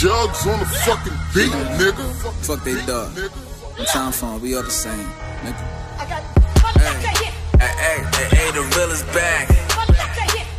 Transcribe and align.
jugs 0.00 0.46
on 0.46 0.58
the 0.58 0.64
fucking 0.64 1.12
beat, 1.34 1.52
nigga. 1.76 2.08
Fuck 2.40 2.64
they 2.64 2.72
dog. 2.86 3.12
I'm 3.78 3.84
time 3.84 4.12
for 4.12 4.38
we 4.38 4.56
all 4.56 4.62
the 4.62 4.70
same, 4.70 4.96
nigga. 5.44 5.60
Hey, 7.60 7.68
hey, 7.84 7.98
hey, 8.16 8.28
hey, 8.32 8.48
the 8.56 8.64
real 8.76 8.90
is 8.96 9.02
back. 9.12 9.48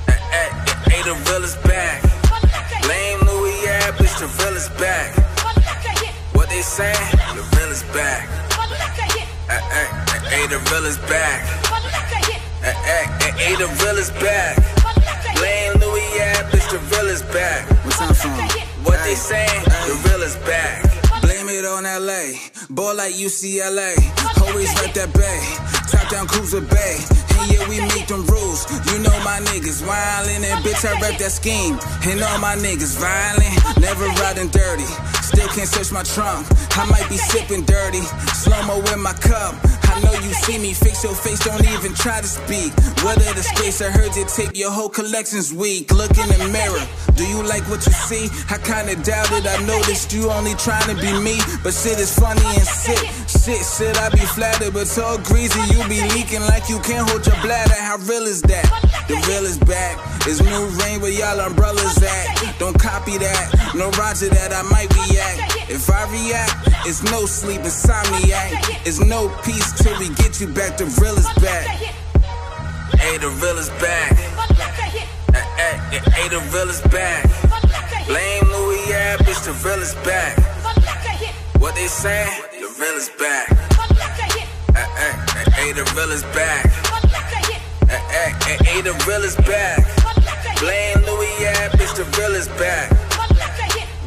Hey, 0.06 0.22
hey, 0.30 0.50
hey, 0.94 1.02
the 1.02 1.16
real 1.26 1.44
is 1.44 1.56
back. 1.66 2.06
Lame 2.86 3.22
Louis 3.26 3.58
yeah, 3.66 3.90
bitch, 3.98 4.14
the 4.22 4.30
real 4.38 4.56
is 4.56 4.70
back. 4.78 5.18
What 6.36 6.48
they 6.50 6.62
saying? 6.62 7.10
The 7.34 7.42
real 7.58 7.72
is 7.72 7.82
back. 7.98 8.30
Hey, 9.50 9.62
hey, 9.74 9.88
hey, 10.30 10.48
the 10.54 10.60
real 10.70 10.86
is 10.86 11.00
back. 11.10 11.42
Hey, 12.62 12.78
hey, 12.86 13.32
hey, 13.42 13.56
the 13.56 13.66
real 13.82 13.98
is 13.98 14.12
back. 14.22 14.62
Lame 15.42 15.80
Louis 15.82 16.06
yeah, 16.14 16.48
bitch, 16.52 16.70
the 16.70 16.78
real 16.94 17.08
is 17.08 17.24
back. 17.34 17.66
What 17.84 17.96
time 17.96 18.14
for 18.14 18.28
'em? 18.28 18.71
What 18.84 19.04
they 19.04 19.16
saying? 19.16 19.64
The 19.66 20.10
real 20.10 20.22
is 20.22 20.36
back. 20.48 20.84
Blame 21.22 21.50
it 21.50 21.66
on 21.66 21.84
LA. 21.84 22.38
Ball 22.70 22.96
like 22.96 23.14
UCLA. 23.14 23.94
Always 24.42 24.74
let 24.82 24.94
that 24.96 25.14
bay. 25.14 25.42
Top 25.92 26.10
down 26.10 26.28
cruiser 26.28 26.62
bay. 26.62 26.98
And 27.38 27.52
yeah, 27.52 27.68
we 27.70 27.80
make 27.94 28.08
them 28.08 28.26
rules. 28.26 28.66
You 28.90 29.00
know 29.00 29.14
my 29.24 29.40
niggas 29.54 29.82
wildin' 29.86 30.44
and 30.44 30.66
bitch, 30.66 30.82
I 30.86 31.00
rep 31.00 31.20
that 31.20 31.32
scheme. 31.32 31.78
And 32.10 32.22
all 32.24 32.40
my 32.40 32.56
niggas 32.56 32.98
violent, 32.98 33.54
never 33.80 34.08
riding 34.22 34.50
dirty. 34.50 34.90
Still 35.32 35.48
can't 35.48 35.68
search 35.68 35.92
my 35.94 36.04
trunk. 36.04 36.46
I 36.76 36.86
might 36.92 37.08
be 37.08 37.16
sipping 37.16 37.64
dirty. 37.64 38.02
Slow 38.36 38.62
mo 38.64 38.84
in 38.92 39.02
my 39.02 39.14
cup. 39.14 39.56
I 39.84 40.00
know 40.04 40.14
you 40.20 40.34
see 40.34 40.58
me. 40.58 40.74
Fix 40.74 41.04
your 41.04 41.16
face, 41.16 41.40
don't 41.40 41.64
even 41.72 41.94
try 41.94 42.20
to 42.20 42.28
speak. 42.28 42.74
What 43.04 43.18
a 43.18 43.34
disgrace. 43.34 43.82
I 43.82 43.92
heard 43.92 44.16
you 44.16 44.26
take 44.26 44.58
your 44.58 44.72
whole 44.72 44.90
collection's 44.90 45.54
weak. 45.54 45.92
Look 45.94 46.12
in 46.18 46.28
the 46.28 46.50
mirror. 46.52 46.84
Do 47.16 47.26
you 47.26 47.44
like 47.44 47.64
what 47.70 47.86
you 47.86 47.94
see? 47.94 48.28
I 48.50 48.58
kinda 48.58 48.96
doubt 49.04 49.32
it. 49.32 49.48
I 49.48 49.64
noticed 49.64 50.12
you 50.12 50.30
only 50.30 50.54
trying 50.56 50.88
to 50.94 50.96
be 51.00 51.12
me. 51.20 51.40
But 51.64 51.74
shit 51.74 51.98
is 52.00 52.14
funny 52.14 52.44
and 52.44 52.68
sick. 52.68 53.08
Shit, 53.42 53.66
shit, 53.66 53.98
I 53.98 54.10
be 54.10 54.22
flattered. 54.22 54.72
But 54.72 54.86
so 54.86 55.18
greasy, 55.26 55.60
you 55.74 55.82
be 55.90 55.98
leaking 56.14 56.42
like 56.42 56.70
you 56.70 56.78
can't 56.86 57.10
hold 57.10 57.26
your 57.26 57.42
bladder. 57.42 57.74
How 57.74 57.98
real 58.06 58.30
is 58.30 58.44
that? 58.44 58.70
The 59.08 59.18
real 59.26 59.50
is 59.50 59.58
back. 59.58 59.98
It's 60.30 60.46
new 60.46 60.70
rain 60.78 61.02
where 61.02 61.10
y'all 61.10 61.40
umbrellas 61.40 61.98
at. 62.04 62.60
Don't 62.60 62.78
copy 62.78 63.18
that. 63.18 63.74
No 63.74 63.90
roger 63.98 64.30
that, 64.30 64.54
I 64.54 64.62
might 64.70 64.94
react. 64.94 65.58
If 65.74 65.90
I 65.90 66.06
react, 66.14 66.86
it's 66.86 67.02
no 67.10 67.26
sleep, 67.26 67.62
insomniac. 67.62 68.86
It's 68.86 69.00
no 69.00 69.34
peace 69.42 69.74
till 69.82 69.98
we 69.98 70.14
get 70.22 70.40
you 70.40 70.46
back. 70.54 70.78
The 70.78 70.86
real 71.02 71.18
is 71.18 71.26
back. 71.42 71.66
Hey, 73.02 73.18
the 73.18 73.30
real 73.42 73.58
is 73.58 73.74
back. 73.82 74.14
Hey, 76.14 76.30
the 76.30 76.46
real 76.54 76.70
is 76.70 76.82
back. 76.94 77.26
Lame 78.08 78.46
Louis 78.54 78.86
yeah, 78.88 79.18
bitch, 79.18 79.42
the 79.46 79.54
real 79.68 79.82
is 79.82 79.96
back. 80.06 80.38
What 81.58 81.74
they 81.74 81.88
saying? 81.88 82.51
Real 82.82 82.96
is 82.96 83.10
back. 83.10 83.48
Hey, 85.54 85.72
the 85.72 85.84
real 85.96 86.10
is 86.10 86.24
back. 86.34 86.66
Hey, 88.66 88.82
the 88.82 88.94
real 89.08 89.22
is 89.22 89.36
back. 89.36 89.86
Blame 90.60 91.06
Louis 91.06 91.30
yeah, 91.40 91.70
bitch, 91.70 91.96
the 91.96 92.06
real 92.18 92.34
is 92.34 92.48
back. 92.48 93.11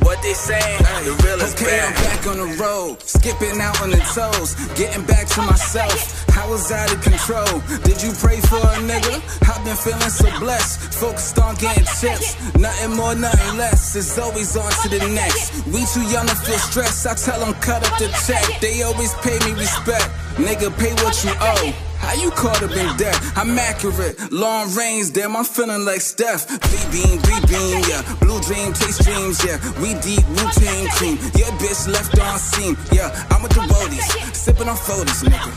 What 0.04 0.20
they 0.22 0.34
saying? 0.34 0.78
The 1.04 1.16
real 1.24 1.40
is 1.40 1.54
Okay, 1.56 1.80
I'm 1.80 1.92
back. 1.94 2.04
back 2.04 2.26
on 2.28 2.36
the 2.36 2.50
road, 2.60 3.00
skipping 3.02 3.58
out 3.60 3.80
on 3.80 3.88
the 3.90 4.00
toes, 4.12 4.54
getting 4.76 5.04
back 5.06 5.26
to 5.32 5.40
myself. 5.42 6.28
I 6.36 6.46
was 6.48 6.70
out 6.70 6.92
of 6.92 7.00
control. 7.00 7.62
Did 7.88 8.02
you 8.02 8.12
pray 8.20 8.38
for 8.44 8.60
a 8.60 8.76
nigga? 8.84 9.16
I've 9.48 9.64
been 9.64 9.76
feeling 9.76 10.12
so 10.12 10.28
blessed, 10.38 10.92
focused 11.00 11.38
on 11.38 11.54
getting 11.56 11.84
chips. 11.98 12.36
Nothing 12.54 12.96
more, 12.96 13.14
nothing 13.14 13.56
less. 13.56 13.96
It's 13.96 14.18
always 14.18 14.54
on 14.56 14.70
to 14.82 14.88
the 14.92 15.08
next. 15.08 15.64
We 15.72 15.80
too 15.94 16.04
young 16.12 16.26
to 16.26 16.36
feel 16.36 16.58
stressed. 16.58 17.06
I 17.06 17.14
tell 17.14 17.40
them 17.40 17.54
cut 17.64 17.80
up 17.88 17.98
the 17.98 18.08
check. 18.26 18.44
They 18.60 18.82
always 18.82 19.14
pay 19.24 19.38
me 19.46 19.52
respect. 19.58 20.08
Nigga, 20.36 20.68
pay 20.76 20.92
what 21.02 21.16
you 21.24 21.32
owe. 21.40 21.72
How 22.04 22.14
you 22.20 22.30
caught 22.30 22.62
up 22.62 22.70
in 22.70 22.96
debt? 22.96 23.16
I'm 23.34 23.58
accurate. 23.58 24.20
Long 24.30 24.72
range, 24.74 25.12
damn, 25.12 25.34
I'm 25.36 25.44
feeling 25.44 25.84
like 25.84 26.00
Steph. 26.00 26.44
Three 26.44 26.86
beam, 26.92 27.18
three 27.24 27.40
beam, 27.48 27.80
yeah. 27.88 28.04
Blue 28.20 28.40
dream, 28.42 28.72
taste 28.72 29.02
dreams, 29.02 29.40
yeah. 29.44 29.56
We 29.80 29.96
deep, 30.04 30.24
routine 30.36 30.88
cream. 30.96 31.16
Yeah, 31.32 31.48
bitch 31.56 31.88
left 31.88 32.18
on 32.20 32.38
scene. 32.38 32.76
Yeah, 32.92 33.08
I'm 33.30 33.42
with 33.42 33.52
the 33.52 33.64
roadies. 33.64 34.04
Sipping 34.34 34.68
on 34.68 34.76
photos, 34.76 35.22
nigga. 35.24 35.52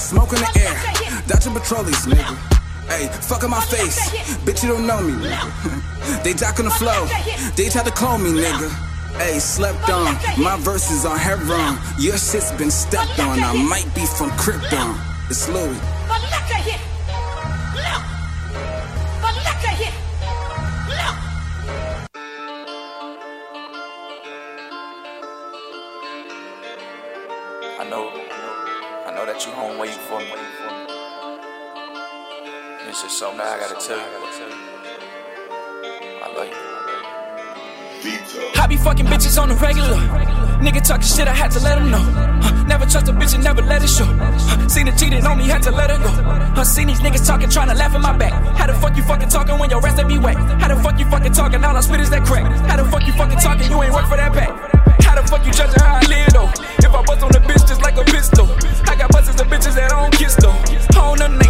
Smoke 0.00 0.32
in 0.32 0.40
the 0.40 0.50
air. 0.64 0.76
Dodging 1.28 1.52
patrollies, 1.52 2.06
nigga. 2.06 2.36
Hey, 2.88 3.08
fuck 3.08 3.42
in 3.42 3.50
my 3.50 3.60
face. 3.60 3.98
Bitch, 4.46 4.62
you 4.62 4.70
don't 4.70 4.86
know 4.86 5.02
me, 5.02 5.12
nigga. 5.12 6.22
they 6.24 6.32
jock 6.32 6.56
the 6.56 6.70
flow. 6.70 7.06
They 7.56 7.68
try 7.68 7.82
to 7.82 7.90
clone 7.90 8.22
me, 8.22 8.30
nigga. 8.30 8.70
Hey, 9.18 9.38
slept 9.38 9.88
on. 9.90 10.14
My 10.42 10.56
verses 10.60 11.04
on 11.04 11.18
heron. 11.18 11.78
Your 11.98 12.16
shit's 12.16 12.52
been 12.52 12.70
stepped 12.70 13.18
on. 13.18 13.40
I 13.40 13.52
might 13.52 13.92
be 13.94 14.06
from 14.06 14.30
Krypton. 14.30 15.15
It's 15.28 15.48
Louis. 15.48 15.80
But 16.06 16.22
look 16.22 16.32
at 16.32 16.62
here. 16.62 16.78
Look. 17.74 18.02
But 19.20 19.34
look 19.34 19.46
at 19.48 19.74
here. 19.74 19.92
Look. 20.86 21.16
I 27.80 27.84
know, 27.90 28.04
I 29.04 29.10
know 29.16 29.26
that 29.26 29.44
you 29.44 29.50
home 29.50 29.78
waiting 29.78 29.98
for 29.98 30.20
me. 30.20 30.30
This 32.86 33.02
is 33.02 33.10
something 33.18 33.40
I 33.40 33.58
gotta 33.58 33.84
tell 33.84 33.98
you. 33.98 34.04
I 36.22 36.26
love 36.36 36.46
you. 36.46 36.65
I 38.06 38.66
be 38.68 38.76
fucking 38.76 39.06
bitches 39.06 39.40
on 39.40 39.48
the 39.48 39.56
regular. 39.56 39.98
Nigga 40.62 40.80
talking 40.86 41.06
shit, 41.06 41.26
I 41.26 41.34
had 41.34 41.50
to 41.52 41.60
let 41.60 41.78
him 41.78 41.90
know. 41.90 41.98
Huh, 41.98 42.64
never 42.64 42.86
trust 42.86 43.08
a 43.08 43.12
bitch 43.12 43.34
and 43.34 43.42
never 43.42 43.62
let 43.62 43.82
it 43.82 43.88
show. 43.88 44.06
Huh, 44.06 44.68
seen 44.68 44.86
her 44.86 44.96
cheating 44.96 45.26
on 45.26 45.38
me, 45.38 45.48
had 45.48 45.62
to 45.64 45.72
let 45.72 45.90
her 45.90 45.98
go. 45.98 46.10
Huh, 46.54 46.64
seen 46.64 46.86
these 46.86 47.00
niggas 47.00 47.26
talking, 47.26 47.50
trying 47.50 47.68
to 47.68 47.74
laugh 47.74 47.94
in 47.94 48.02
my 48.02 48.16
back. 48.16 48.32
How 48.56 48.66
the 48.66 48.74
fuck 48.74 48.96
you 48.96 49.02
fucking 49.02 49.28
talking 49.28 49.58
when 49.58 49.70
your 49.70 49.80
rest 49.80 49.96
be 50.06 50.18
whack? 50.18 50.36
How 50.60 50.68
the 50.68 50.76
fuck 50.82 50.98
you 50.98 51.06
fucking 51.10 51.32
talking, 51.32 51.64
all 51.64 51.76
I 51.76 51.80
spit 51.80 52.00
is 52.00 52.10
that 52.10 52.24
crack? 52.24 52.44
How 52.70 52.76
the 52.76 52.84
fuck 52.84 53.06
you 53.06 53.12
fucking 53.12 53.38
talking, 53.38 53.70
you 53.70 53.82
ain't 53.82 53.92
work 53.92 54.06
for 54.06 54.16
that 54.16 54.32
pack. 54.32 54.50
How 55.02 55.20
the 55.20 55.26
fuck 55.26 55.44
you 55.44 55.52
judging 55.52 55.80
how 55.80 55.96
I 55.96 56.06
live 56.06 56.32
though? 56.32 56.50
If 56.78 56.94
I 56.94 57.02
bust 57.02 57.22
on 57.22 57.32
the 57.32 57.40
bitch 57.40 57.66
just 57.66 57.82
like 57.82 57.96
a 57.96 58.04
pistol. 58.04 58.46
I 58.86 58.94
got 58.94 59.10
buses 59.10 59.40
of 59.40 59.48
bitches 59.48 59.74
that 59.74 59.92
I 59.92 60.00
don't 60.00 60.12
kiss 60.12 60.36
though. 60.36 60.50
I 60.50 61.16
don't 61.16 61.45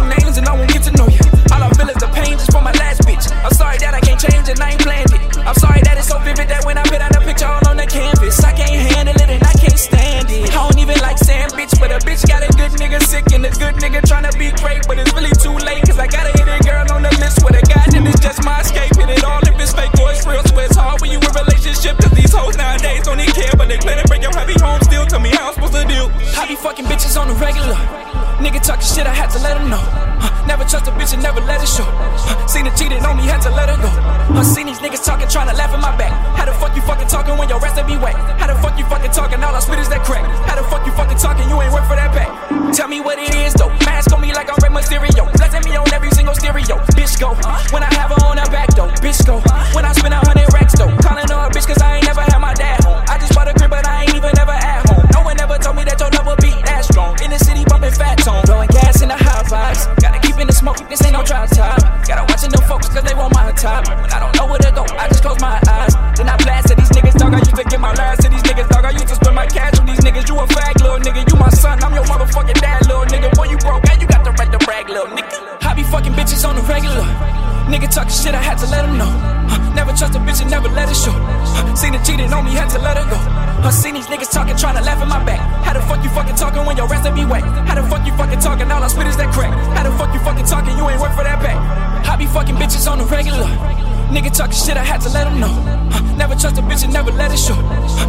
vivid 6.27 6.51
that 6.51 6.65
when 6.67 6.77
I 6.77 6.83
put 6.83 6.99
out 6.99 7.15
a 7.15 7.21
picture 7.23 7.47
all 7.47 7.63
on 7.71 7.77
the 7.77 7.87
canvas, 7.87 8.43
I 8.43 8.51
can't 8.51 8.83
handle 8.91 9.15
it 9.15 9.29
and 9.31 9.43
I 9.43 9.53
can't 9.55 9.79
stand 9.79 10.27
it. 10.27 10.51
I 10.51 10.67
don't 10.67 10.79
even 10.79 10.99
like 10.99 11.17
saying 11.17 11.55
bitch, 11.55 11.79
but 11.79 11.91
a 11.95 11.99
bitch 12.03 12.27
got 12.27 12.43
a 12.43 12.51
good 12.59 12.75
nigga 12.75 12.99
sick 12.99 13.31
and 13.31 13.45
a 13.47 13.51
good 13.55 13.79
nigga 13.79 14.03
tryna 14.03 14.35
be 14.35 14.51
great, 14.59 14.83
but 14.87 14.99
it's 14.99 15.13
really 15.15 15.31
too 15.39 15.55
late. 15.63 15.87
Cause 15.87 15.99
I 15.99 16.07
gotta 16.07 16.35
hit 16.35 16.47
a 16.47 16.59
girl 16.67 16.83
on 16.91 17.03
the 17.07 17.13
list 17.23 17.39
with 17.43 17.55
a 17.55 17.63
guy 17.63 17.87
is 18.07 18.19
just 18.19 18.43
my 18.43 18.59
escape. 18.59 18.91
Hit 18.95 19.09
it 19.09 19.23
all 19.23 19.39
if 19.43 19.55
it's 19.59 19.73
fake 19.73 19.93
or 19.99 20.11
it's 20.11 20.25
real. 20.25 20.43
So 20.43 20.59
it's 20.59 20.75
hard 20.75 21.01
when 21.01 21.11
you 21.11 21.19
in 21.19 21.27
a 21.27 21.31
relationship. 21.31 21.95
Cause 21.97 22.11
these 22.11 22.33
hoes 22.33 22.57
nowadays 22.57 23.03
don't 23.03 23.19
even 23.19 23.33
care, 23.33 23.53
but 23.55 23.67
they 23.67 23.77
claim 23.77 24.01
to 24.01 24.07
bring 24.07 24.21
your 24.21 24.35
happy 24.35 24.55
home 24.59 24.81
still. 24.81 25.05
Tell 25.05 25.19
me 25.19 25.29
how 25.29 25.49
I'm 25.49 25.53
supposed 25.53 25.73
to 25.73 25.85
deal. 25.87 26.11
I 26.35 26.47
be 26.47 26.55
fucking 26.55 26.85
bitches 26.85 27.19
on 27.19 27.27
the 27.27 27.35
regular. 27.35 27.75
Nigga 28.43 28.59
talking 28.63 28.87
shit, 28.87 29.07
I 29.07 29.13
had 29.13 29.29
to 29.31 29.39
let 29.39 29.59
him 29.59 29.69
know. 29.69 30.26
Never 30.47 30.63
trust 30.63 30.87
a 30.87 30.91
bitch 30.91 31.13
and 31.13 31.21
never 31.21 31.41
let 31.41 31.61
it 31.61 31.67
show. 31.67 31.85
Seen 32.47 32.65
her 32.65 32.75
cheating 32.75 33.03
on 33.03 33.17
me, 33.17 33.27
had 33.27 33.43
to 33.43 33.51
let 33.51 33.67
her 33.67 33.75
go. 33.77 33.91
Huh, 34.31 34.43
seen 34.43 34.67
these 34.67 34.79
niggas 34.79 35.03
talking, 35.03 35.27
trying 35.27 35.49
to 35.51 35.55
laugh 35.55 35.73
in 35.75 35.81
my 35.81 35.91
back. 35.99 36.11
How 36.39 36.45
the 36.45 36.53
fuck 36.55 36.73
you 36.75 36.81
fucking 36.81 37.07
talking 37.07 37.37
when 37.37 37.49
your 37.49 37.59
they 37.59 37.83
be 37.83 37.99
whack? 37.99 38.15
How 38.39 38.47
the 38.47 38.55
fuck 38.63 38.79
you 38.79 38.85
fucking 38.85 39.11
talking, 39.11 39.43
all 39.43 39.53
I 39.53 39.59
spit 39.59 39.79
is 39.79 39.89
that 39.89 40.03
crack? 40.07 40.23
How 40.47 40.55
the 40.55 40.63
fuck 40.71 40.85
you 40.85 40.93
fucking 40.93 41.17
talking, 41.17 41.49
you 41.49 41.61
ain't 41.61 41.73
work 41.73 41.85
for 41.85 41.95
that 41.99 42.15
back? 42.15 42.31
Tell 42.73 42.87
me 42.87 42.99
what 42.99 43.19
it 43.19 43.33
is 43.35 43.53
though. 43.53 43.69
Mask 43.87 44.11
on 44.11 44.21
me 44.21 44.33
like 44.33 44.47
I'm 44.47 44.59
Rey 44.63 44.71
Mysterio. 44.71 45.27
Blessing 45.35 45.63
me 45.67 45.75
on 45.75 45.87
every 45.93 46.11
single 46.11 46.35
stereo. 46.35 46.79
Bitch 46.95 47.19
go. 47.19 47.35
When 47.71 47.83
I 47.83 47.91
have 47.95 48.11
her 48.11 48.21
on 48.25 48.37
her 48.37 48.49
back 48.51 48.71
though. 48.75 48.91
Bitch 49.03 49.25
go. 49.25 49.39
When 49.75 49.85
I 49.85 49.91
spend 49.93 50.13
a 50.13 50.19
hundred 50.23 50.51
racks 50.53 50.77
though. 50.77 50.91
Calling 51.03 51.27
her 51.27 51.47
a 51.47 51.49
bitch 51.51 51.67
cause 51.67 51.81
I 51.81 51.97
ain't 51.97 52.05
never 52.05 52.21
had 52.21 52.39
my 52.39 52.53
dad 52.53 52.83
home. 52.83 53.03
I 53.07 53.17
just 53.19 53.33
bought 53.33 53.47
a 53.47 53.53
crib 53.53 53.69
but 53.69 53.87
I 53.87 54.03
ain't 54.03 54.15
even 54.15 54.31
never 54.35 54.51
at 54.51 54.87
home. 54.89 55.05
No 55.13 55.21
one 55.23 55.39
ever 55.39 55.57
told 55.57 55.75
me 55.75 55.83
that 55.85 55.99
your 55.99 56.09
love 56.11 56.27
would 56.27 56.41
be 56.41 56.51
that 56.67 56.83
strong. 56.83 57.15
In 57.23 57.31
the 57.31 57.39
city 57.39 57.63
bumping 57.65 57.91
fat 57.91 58.17
tone. 58.19 58.43
Blowing 58.45 58.69
gas 58.69 59.01
in 59.01 59.09
the 59.09 59.17
vibes. 59.47 59.87
Gotta 60.01 60.19
keep 60.19 60.37
in 60.37 60.47
the 60.47 60.53
smoke. 60.53 60.77
This 60.89 61.03
ain't 61.03 61.13
no 61.13 61.23
dry 61.23 61.47
time. 61.47 61.79
Gotta 62.03 62.23
watch 62.27 62.43
them 62.43 62.63
folks 62.67 62.87
cause 62.89 63.03
they 63.03 63.15
want 63.15 63.33
my 63.33 63.51
time. 63.55 63.83
When 64.01 64.11
I 64.11 64.19
don't 64.19 64.35
know 64.35 64.45
where 64.45 64.59
to 64.59 64.71
go, 64.71 64.83
I 64.99 65.07
just 65.07 65.23
close 65.23 65.39
my 65.41 65.59
eyes. 65.67 65.95
Then 66.15 66.29
I 66.29 66.35
blast 66.37 66.71
at 66.71 66.77
these 66.77 66.91
niggas, 66.91 67.15
dog. 67.17 67.33
I 67.33 67.39
used 67.39 67.55
to 67.55 67.63
get 67.63 67.79
my 67.79 67.93
last 67.95 68.21
to 68.23 68.29
these 68.29 68.43
niggas, 68.43 68.69
dog. 68.69 68.85
I 68.85 68.91
used 68.91 69.07
to 69.07 69.15
spend 69.15 69.35
my 69.35 69.47
cash 69.47 69.79
on 69.79 69.85
these 69.85 69.99
niggas. 69.99 70.27
You 70.27 70.35
a 70.39 70.45
fag, 70.47 70.75
little 70.83 70.99
nigga. 70.99 71.23
You 71.31 71.35
my 71.39 71.49
son. 71.49 71.81
I'm 71.83 71.93
your 71.93 72.05
motherfucking 72.05 72.59
dad, 72.59 72.87
little 72.87 73.05
nigga. 73.05 73.33
Boy, 73.35 73.47
you 73.47 73.57
broke 73.57 73.86
bitches 76.37 76.47
on 76.47 76.55
the 76.55 76.61
regular. 76.63 77.03
Nigga 77.67 77.89
talking 77.93 78.11
shit, 78.11 78.33
I 78.33 78.41
had 78.41 78.57
to 78.59 78.67
let 78.69 78.85
him 78.85 78.97
know. 78.97 79.09
Huh, 79.49 79.73
never 79.73 79.91
trust 79.91 80.15
a 80.15 80.19
bitch 80.19 80.41
and 80.41 80.51
never 80.51 80.69
let 80.69 80.89
it 80.89 80.95
show. 80.95 81.11
Huh, 81.11 81.75
seen 81.75 81.93
her 81.93 82.03
cheating 82.03 82.31
on 82.31 82.45
me, 82.45 82.51
had 82.51 82.69
to 82.69 82.79
let 82.79 82.97
her 82.97 83.03
go. 83.09 83.17
Huh, 83.17 83.71
seen 83.71 83.95
these 83.95 84.07
niggas 84.07 84.31
talking, 84.31 84.55
trying 84.55 84.77
to 84.77 84.83
laugh 84.83 85.01
at 85.01 85.07
my 85.07 85.23
back. 85.23 85.39
How 85.65 85.73
the 85.73 85.81
fuck 85.81 86.03
you 86.03 86.09
fucking 86.09 86.35
talking 86.35 86.65
when 86.65 86.77
your 86.77 86.87
be 86.87 87.25
whack? 87.25 87.43
How 87.67 87.75
the 87.75 87.83
fuck 87.89 88.05
you 88.05 88.13
fucking 88.15 88.39
talking, 88.39 88.71
all 88.71 88.83
I 88.83 88.87
spit 88.87 89.07
is 89.07 89.17
that 89.17 89.33
crack? 89.33 89.51
How 89.75 89.83
the 89.83 89.91
fuck 89.97 90.13
you 90.13 90.19
fucking 90.19 90.45
talking, 90.45 90.77
you 90.77 90.87
ain't 90.89 91.01
work 91.01 91.13
for 91.13 91.23
that 91.23 91.41
back? 91.41 91.57
I 92.07 92.15
be 92.15 92.25
fucking 92.27 92.55
bitches 92.55 92.89
on 92.89 92.99
the 92.99 93.05
regular. 93.05 93.86
Nigga 94.07 94.31
talking 94.35 94.55
shit, 94.55 94.77
I 94.77 94.83
had 94.83 95.01
to 95.01 95.09
let 95.09 95.27
him 95.27 95.39
know. 95.39 95.51
Uh, 95.91 95.99
never 96.15 96.33
trust 96.33 96.57
a 96.57 96.61
bitch 96.61 96.83
and 96.83 96.93
never 96.93 97.11
let 97.11 97.31
it 97.31 97.37
show. 97.37 97.59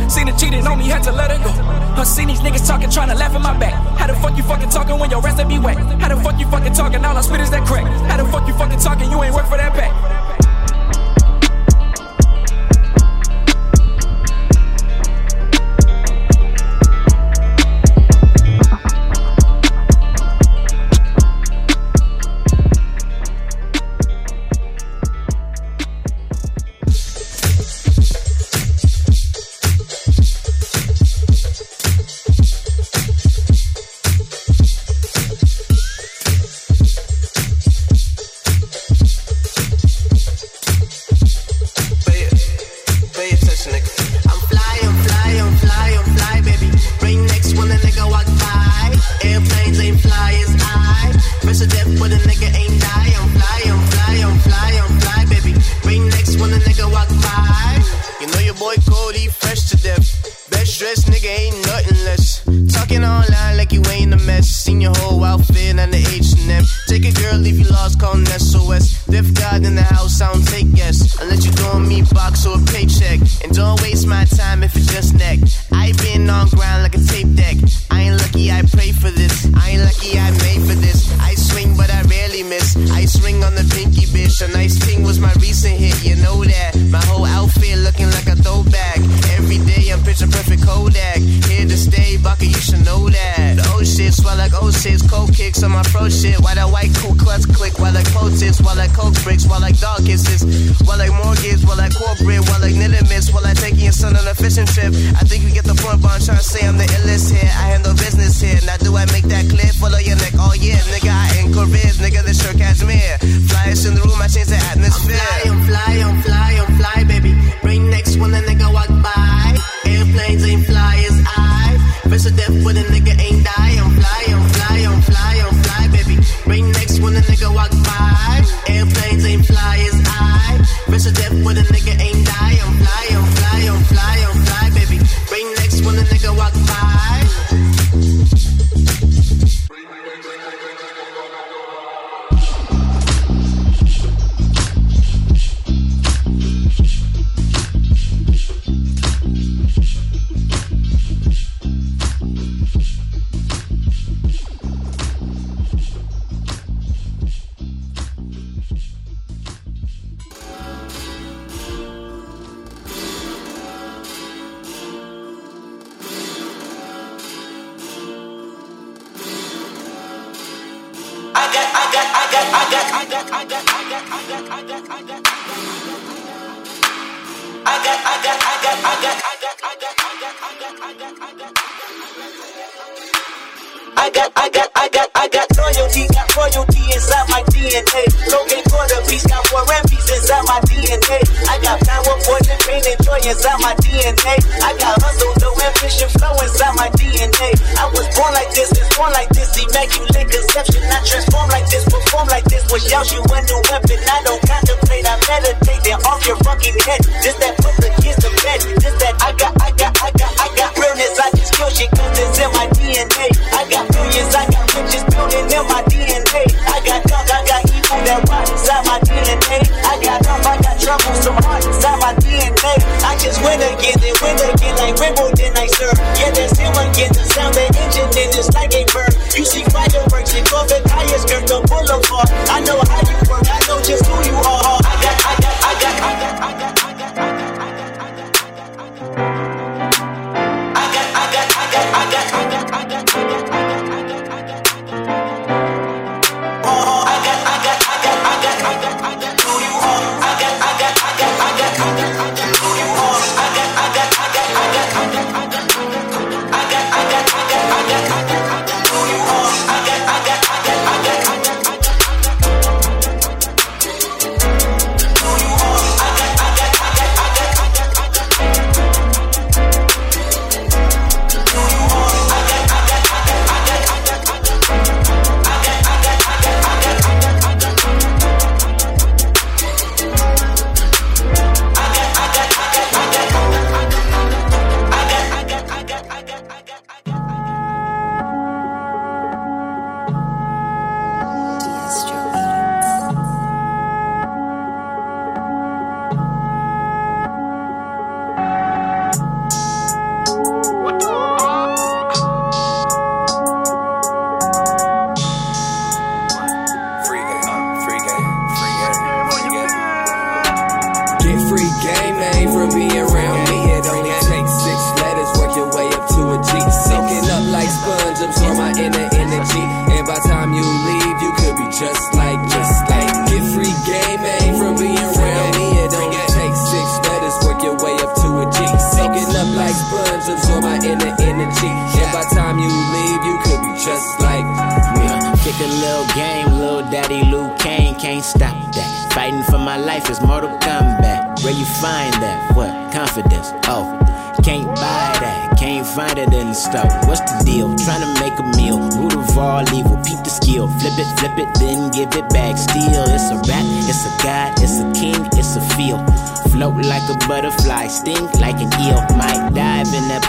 Seen 0.09 0.29
it 0.29 0.39
cheating 0.39 0.67
on 0.67 0.79
me, 0.79 0.87
had 0.87 1.03
to 1.05 1.13
let 1.13 1.31
it 1.31 1.43
go. 1.43 1.51
Uh, 1.51 2.05
seen 2.05 2.29
these 2.29 2.41
niggas 2.41 2.67
talking, 2.67 2.89
trying 2.89 3.09
to 3.09 3.17
laugh 3.17 3.35
in 3.35 3.43
my 3.43 3.57
back. 3.59 3.75
How 3.99 4.07
the 4.07 4.15
fuck 4.15 4.37
you 4.37 4.45
fucking 4.45 4.71
talking 4.71 4.99
when 4.99 5.11
your 5.11 5.27
ass 5.27 5.43
be 5.45 5.59
wet? 5.59 5.77
How 6.01 6.09
the 6.09 6.17
fuck 6.23 6.39
you 6.39 6.49
fucking 6.49 6.73
talking? 6.73 7.05
All 7.05 7.17
I 7.17 7.21
spit 7.21 7.41
is 7.41 7.51
that 7.51 7.67
crack. 7.67 7.85
How 8.09 8.17
the 8.17 8.31
fuck 8.31 8.47
you 8.47 8.55
fucking 8.55 8.79
talking? 8.79 9.11
You 9.11 9.23
ain't 9.25 9.35
work 9.35 9.47
for 9.47 9.57
that 9.57 9.75
back. 9.75 10.28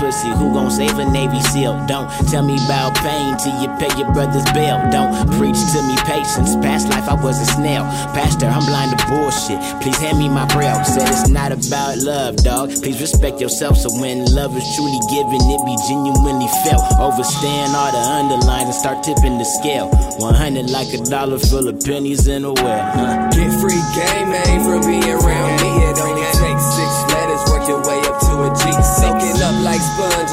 Pussy. 0.09 0.29
Who 0.29 0.53
gon' 0.53 0.71
save 0.71 0.97
a 0.97 1.05
Navy 1.05 1.39
SEAL? 1.53 1.85
Don't 1.85 2.09
tell 2.29 2.41
me 2.41 2.55
about 2.65 2.95
pain 2.97 3.37
till 3.37 3.53
you 3.61 3.69
pay 3.77 3.91
your 3.97 4.11
brother's 4.11 4.45
bill. 4.57 4.77
Don't 4.89 5.13
preach 5.37 5.59
to 5.73 5.79
me 5.85 5.95
patience. 6.09 6.55
Past 6.65 6.89
life 6.89 7.07
I 7.07 7.13
was 7.13 7.37
a 7.39 7.45
snail. 7.45 7.83
Pastor, 8.17 8.47
I'm 8.47 8.65
blind 8.65 8.97
to 8.97 8.97
bullshit. 9.07 9.59
Please 9.81 9.97
hand 9.97 10.17
me 10.17 10.27
my 10.29 10.45
braille. 10.53 10.83
Said 10.83 11.07
it's 11.07 11.29
not 11.29 11.51
about 11.51 11.97
love, 11.99 12.37
dog. 12.37 12.69
Please 12.81 12.99
respect 12.99 13.39
yourself. 13.39 13.77
So 13.77 13.89
when 14.01 14.25
love 14.33 14.55
is 14.57 14.65
truly 14.75 15.01
given, 15.13 15.41
it 15.53 15.61
be 15.65 15.75
genuinely 15.87 16.49
felt. 16.65 16.85
Overstand 16.99 17.75
all 17.75 17.91
the 17.91 18.03
underlines 18.17 18.69
and 18.73 18.75
start 18.75 19.03
tipping 19.03 19.37
the 19.37 19.45
scale. 19.45 19.89
100 20.17 20.69
like 20.69 20.91
a 20.93 21.01
dollar 21.05 21.39
full 21.39 21.67
of 21.67 21.79
pennies 21.81 22.27
in 22.27 22.45
a 22.45 22.53
well. 22.53 22.83
Huh? 22.93 23.29
Get 23.29 23.51
free 23.61 23.83
game, 23.93 24.29
man, 24.33 24.57
from 24.65 24.81
being 24.89 25.13
around 25.13 25.58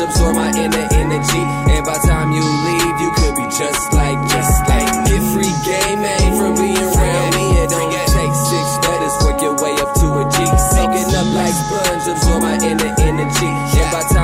absorb 0.06 0.34
my 0.36 0.50
inner 0.54 0.86
energy. 0.94 1.42
And 1.74 1.82
by 1.84 1.98
time 2.06 2.30
you 2.32 2.42
leave, 2.42 2.96
you 3.02 3.10
could 3.18 3.34
be 3.36 3.46
just 3.50 3.92
like, 3.92 4.18
just 4.30 4.56
like. 4.70 4.86
Get 5.10 5.22
free 5.34 5.54
game, 5.66 6.00
man, 6.00 6.38
from 6.38 6.54
being 6.54 6.78
around 6.78 7.30
me. 7.34 7.44
It 7.60 7.72
only 7.74 8.02
takes 8.14 8.38
six 8.50 8.66
letters, 8.86 9.14
work 9.26 9.38
your 9.42 9.56
way 9.58 9.74
up 9.82 9.92
to 10.00 10.06
a 10.20 10.24
G. 10.30 10.36
Soaking 10.74 11.10
up 11.14 11.28
like 11.34 11.54
sponge, 11.54 12.04
absorb 12.06 12.40
my 12.42 12.56
inner 12.62 12.92
energy. 13.02 13.50
And 13.50 13.88
by 13.92 14.02
time 14.08 14.15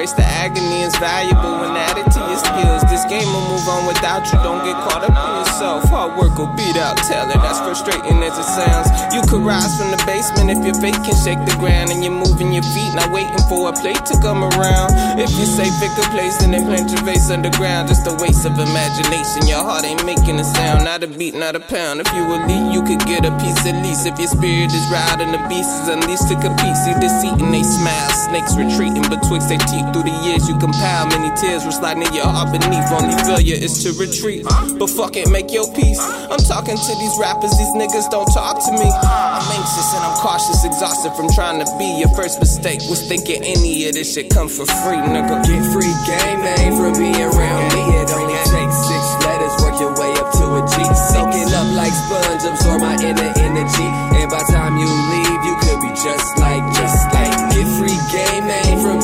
Embrace 0.00 0.16
the 0.16 0.24
agony, 0.24 0.80
it's 0.80 0.96
valuable 0.96 1.60
when 1.60 1.76
added 1.76 2.08
to 2.08 2.20
your 2.24 2.40
skills. 2.40 2.80
This 2.88 3.04
game 3.12 3.28
will 3.36 3.44
move 3.52 3.68
on 3.68 3.84
without 3.84 4.24
you. 4.32 4.40
Don't 4.40 4.64
get 4.64 4.72
caught 4.88 5.04
up 5.04 5.12
in 5.12 5.32
yourself. 5.44 5.84
Hard 5.92 6.16
work 6.16 6.32
will 6.40 6.48
beat 6.56 6.72
out 6.80 6.96
talent. 7.04 7.36
That's 7.44 7.60
frustrating 7.60 8.16
as 8.24 8.32
it 8.32 8.48
sounds. 8.48 8.88
You 9.12 9.20
could 9.28 9.44
rise 9.44 9.68
from 9.76 9.92
the 9.92 10.00
basement 10.08 10.56
if 10.56 10.64
your 10.64 10.72
faith 10.80 10.96
can 11.04 11.12
shake 11.20 11.44
the 11.44 11.52
ground 11.60 11.92
and 11.92 12.00
you're 12.00 12.16
moving 12.16 12.48
your 12.48 12.64
feet, 12.72 12.96
not 12.96 13.12
waiting 13.12 13.44
for 13.44 13.68
a 13.68 13.76
plate 13.76 14.00
to 14.08 14.16
come 14.24 14.40
around. 14.40 15.20
If 15.20 15.28
you 15.36 15.44
say 15.44 15.68
pick 15.84 15.92
a 16.00 16.08
place 16.16 16.40
and 16.40 16.56
then 16.56 16.64
plant 16.64 16.88
your 16.88 17.04
face 17.04 17.28
underground, 17.28 17.92
just 17.92 18.08
a 18.08 18.16
waste 18.16 18.48
of 18.48 18.56
imagination. 18.56 19.44
Your 19.44 19.60
heart 19.60 19.84
ain't 19.84 20.00
making 20.08 20.40
a 20.40 20.48
sound, 20.48 20.88
not 20.88 21.04
a 21.04 21.12
beat, 21.12 21.36
not 21.36 21.60
a 21.60 21.60
pound. 21.60 22.00
If 22.00 22.08
you 22.16 22.24
elite, 22.24 22.72
you 22.72 22.80
could 22.88 23.04
get 23.04 23.28
a 23.28 23.32
piece 23.36 23.68
at 23.68 23.76
least. 23.84 24.08
If 24.08 24.16
your 24.16 24.32
spirit 24.32 24.72
is 24.72 24.86
riding 24.88 25.28
the 25.36 25.44
beast 25.52 25.68
is 25.84 25.92
unleashed 25.92 26.32
to 26.32 26.40
compete. 26.40 26.72
See 26.88 26.96
deceit 26.96 27.36
and 27.36 27.52
they 27.52 27.68
smile. 27.68 28.08
Snakes 28.32 28.56
retreating 28.56 29.04
betwixt 29.12 29.52
their 29.52 29.60
teeth 29.68 29.89
through 29.92 30.06
the 30.06 30.16
years 30.26 30.48
you 30.48 30.56
compile. 30.58 31.06
Many 31.06 31.30
tears 31.36 31.64
were 31.64 31.74
sliding 31.74 32.06
in 32.06 32.14
your 32.14 32.26
heart 32.26 32.50
beneath. 32.54 32.88
Only 32.90 33.16
failure 33.22 33.58
is 33.58 33.82
to 33.84 33.92
retreat. 33.98 34.46
But 34.78 34.90
fuck 34.90 35.16
it, 35.16 35.28
make 35.30 35.52
your 35.52 35.66
peace. 35.74 36.00
I'm 36.30 36.40
talking 36.46 36.76
to 36.76 36.92
these 36.98 37.14
rappers, 37.18 37.52
these 37.58 37.74
niggas 37.74 38.10
don't 38.10 38.28
talk 38.32 38.58
to 38.58 38.72
me. 38.78 38.88
I'm 38.88 39.46
anxious 39.50 39.88
and 39.94 40.02
I'm 40.06 40.16
cautious, 40.18 40.64
exhausted 40.64 41.12
from 41.14 41.28
trying 41.34 41.58
to 41.58 41.68
be. 41.78 42.00
Your 42.00 42.12
first 42.14 42.38
mistake 42.40 42.80
was 42.88 43.02
thinking 43.06 43.42
any 43.42 43.86
of 43.88 43.94
this 43.94 44.14
shit 44.14 44.30
come 44.30 44.48
for 44.48 44.66
free, 44.66 45.00
nigga. 45.00 45.42
Get 45.44 45.62
free 45.74 45.94
game, 46.06 46.40
man, 46.40 46.76
from 46.78 46.94
being 46.94 47.20
around 47.20 47.64
me. 47.74 47.82
It 47.98 48.10
only 48.14 48.38
takes 48.46 48.76
six 48.86 49.02
letters, 49.26 49.54
work 49.60 49.76
your 49.80 49.94
way 49.98 50.12
up 50.16 50.30
to 50.38 50.44
a 50.56 50.62
G. 50.70 50.74
Soaking 51.10 51.50
up 51.50 51.68
like 51.74 51.92
sponge, 51.92 52.42
absorb 52.46 52.80
my 52.80 52.94
inner 53.02 53.32
energy. 53.42 53.88
And 54.16 54.30
by 54.30 54.42
time 54.50 54.78
you 54.78 54.86
leave, 54.86 55.40
you 55.44 55.54
could 55.60 55.80
be 55.82 55.90
just 55.98 56.38
like, 56.38 56.62
just 56.78 57.00
like. 57.12 57.30
Get 57.50 57.66
free 57.78 57.98
game, 58.12 58.46
man, 58.46 58.78
from 58.80 58.99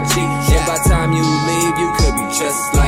energy. 0.00 0.20
And 0.54 0.66
by 0.66 0.78
time 0.88 1.12
you 1.12 1.22
leave, 1.22 1.78
you 1.78 1.92
could 1.96 2.14
be 2.14 2.26
just 2.38 2.74
like 2.74 2.79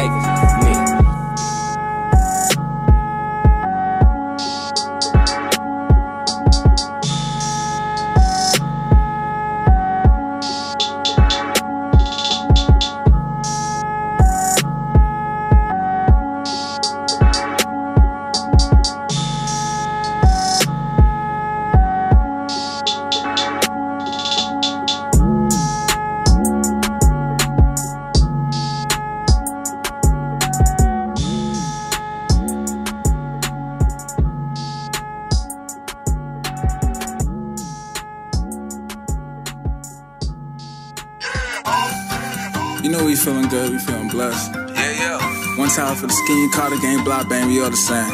Carter 46.53 46.77
game, 46.79 47.03
block 47.05 47.29
bang, 47.29 47.49
we 47.49 47.63
all 47.63 47.71
the 47.71 47.77
same. 47.77 48.07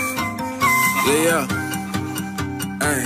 Yeah, 1.06 1.24
yeah. 1.26 1.46
Hey, 2.80 3.02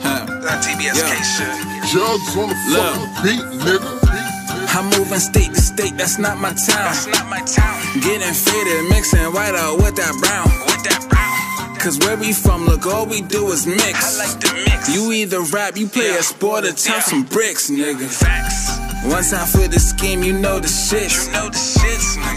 huh. 0.00 0.26
That 0.40 0.62
TBSK 0.64 0.96
Yeah. 0.96 1.22
shit. 1.22 1.92
Jugs 1.92 2.36
on 2.36 2.48
the 2.48 2.56
Look. 2.70 2.94
fucking 2.94 3.22
beat, 3.22 3.44
nigga. 3.64 4.74
I'm 4.74 4.86
moving 4.98 5.20
state 5.20 5.52
to 5.54 5.60
state, 5.60 5.96
that's 5.98 6.18
not 6.18 6.38
my 6.38 6.48
town. 6.50 6.84
That's 6.88 7.06
not 7.06 7.28
my 7.28 7.40
town. 7.40 7.76
Getting 8.00 8.32
faded, 8.32 8.88
mixing 8.88 9.20
white 9.32 9.54
out 9.54 9.76
with 9.82 9.94
that 9.96 10.14
brown. 10.22 10.48
With 10.66 10.82
that 10.84 11.06
brown. 11.10 11.76
Cause 11.78 11.98
where 11.98 12.16
we 12.16 12.32
from, 12.32 12.64
look, 12.64 12.86
all 12.86 13.04
we 13.06 13.20
do 13.20 13.48
is 13.52 13.66
mix. 13.66 14.18
I 14.20 14.24
like 14.24 14.40
the 14.40 14.52
mix. 14.64 14.88
You 14.88 15.12
either 15.12 15.40
rap, 15.52 15.76
you 15.76 15.86
play 15.88 16.16
a 16.16 16.22
sport, 16.22 16.64
or 16.64 16.72
toss 16.72 17.06
some 17.06 17.24
bricks, 17.24 17.68
nigga. 17.70 18.08
Facts. 18.08 18.70
One 19.04 19.24
time 19.24 19.46
for 19.48 19.66
the 19.68 19.80
scheme, 19.80 20.22
you 20.22 20.32
know 20.32 20.60
the 20.60 20.68
shit. 20.68 21.10
You 21.12 21.32
know 21.32 21.48
the 21.50 21.58
shits, 21.58 21.81
nigga. 21.81 21.81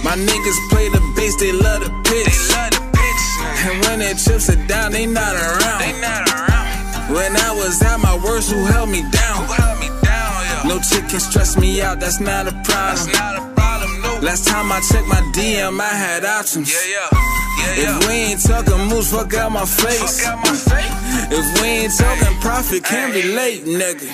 My 0.03 0.15
niggas 0.15 0.59
play 0.69 0.89
the 0.89 1.01
bass, 1.15 1.35
they 1.39 1.51
love 1.51 1.81
the 1.83 1.89
They 1.89 2.23
pitch. 2.23 2.37
love 2.55 2.71
the 2.71 2.81
bitch, 2.97 3.23
nigga. 3.39 3.71
And 3.71 3.85
when 3.85 3.99
their 3.99 4.13
chips 4.15 4.49
are 4.49 4.61
down, 4.67 4.91
they 4.91 5.05
not 5.05 5.33
They 5.33 5.91
around. 5.91 6.01
not 6.01 6.23
around. 6.29 7.13
When 7.15 7.31
I 7.37 7.51
was 7.51 7.81
at 7.81 7.97
my 7.99 8.15
worst, 8.25 8.51
who 8.51 8.65
held 8.65 8.89
me 8.89 9.01
Who 9.01 9.11
down? 9.11 9.45
held 9.47 9.79
me 9.79 9.87
down, 10.03 10.31
yeah. 10.49 10.63
No 10.69 10.79
chick 10.79 11.07
can 11.09 11.19
stress 11.19 11.57
me 11.57 11.81
out, 11.81 11.99
that's 11.99 12.19
not 12.19 12.47
a 12.47 12.51
That's 12.51 12.69
problem. 12.69 13.11
not 13.13 13.35
a 13.37 13.53
problem, 13.53 14.01
no. 14.01 14.19
Last 14.25 14.47
time 14.47 14.71
I 14.71 14.79
checked 14.81 15.07
my 15.07 15.21
DM, 15.33 15.79
I 15.79 15.87
had 16.05 16.25
options. 16.25 16.71
Yeah, 16.71 16.79
yeah. 16.95 17.09
Yeah, 17.11 17.73
yeah. 17.75 17.97
If 17.99 18.07
we 18.07 18.13
ain't 18.13 18.41
talking 18.43 18.87
moves, 18.89 19.11
fuck 19.11 19.33
out 19.35 19.51
my 19.51 19.65
face. 19.65 20.19
Fuck 20.21 20.33
out 20.33 20.39
my 20.45 20.55
face. 20.55 20.91
If 21.31 21.61
we 21.61 21.67
ain't 21.67 21.93
talking 21.97 22.35
profit, 22.41 22.83
can't 22.83 23.13
relate, 23.13 23.65
nigga. 23.65 24.09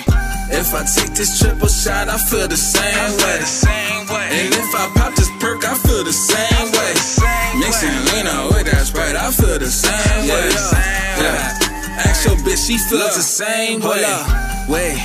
If 0.50 0.74
I 0.74 0.84
take 0.84 1.14
this 1.14 1.38
triple 1.38 1.68
shot, 1.68 2.08
I 2.08 2.18
feel 2.18 2.48
the 2.48 2.56
same 2.56 3.12
way. 3.22 3.38
the 3.38 3.46
same 3.46 4.06
way. 4.08 4.28
And 4.32 4.54
if 4.54 4.74
I 4.74 4.90
pop 4.94 5.14
this 5.14 5.30
perk, 5.40 5.64
I 5.64 5.74
feel 5.74 6.04
the 6.04 6.12
same 6.12 6.68
way. 6.72 6.92
Mixing 7.60 7.94
lean 8.10 8.26
with 8.48 8.66
that 8.66 8.86
sprite, 8.86 9.16
I 9.16 9.30
feel 9.30 9.58
the 9.58 9.70
same 9.70 10.28
way. 10.28 10.48
Yeah. 11.20 12.08
Ask 12.08 12.26
your 12.26 12.36
bitch, 12.36 12.66
she 12.66 12.78
feels 12.78 13.16
the 13.16 13.22
same 13.22 13.80
way. 13.80 14.02
Wait. 14.68 14.96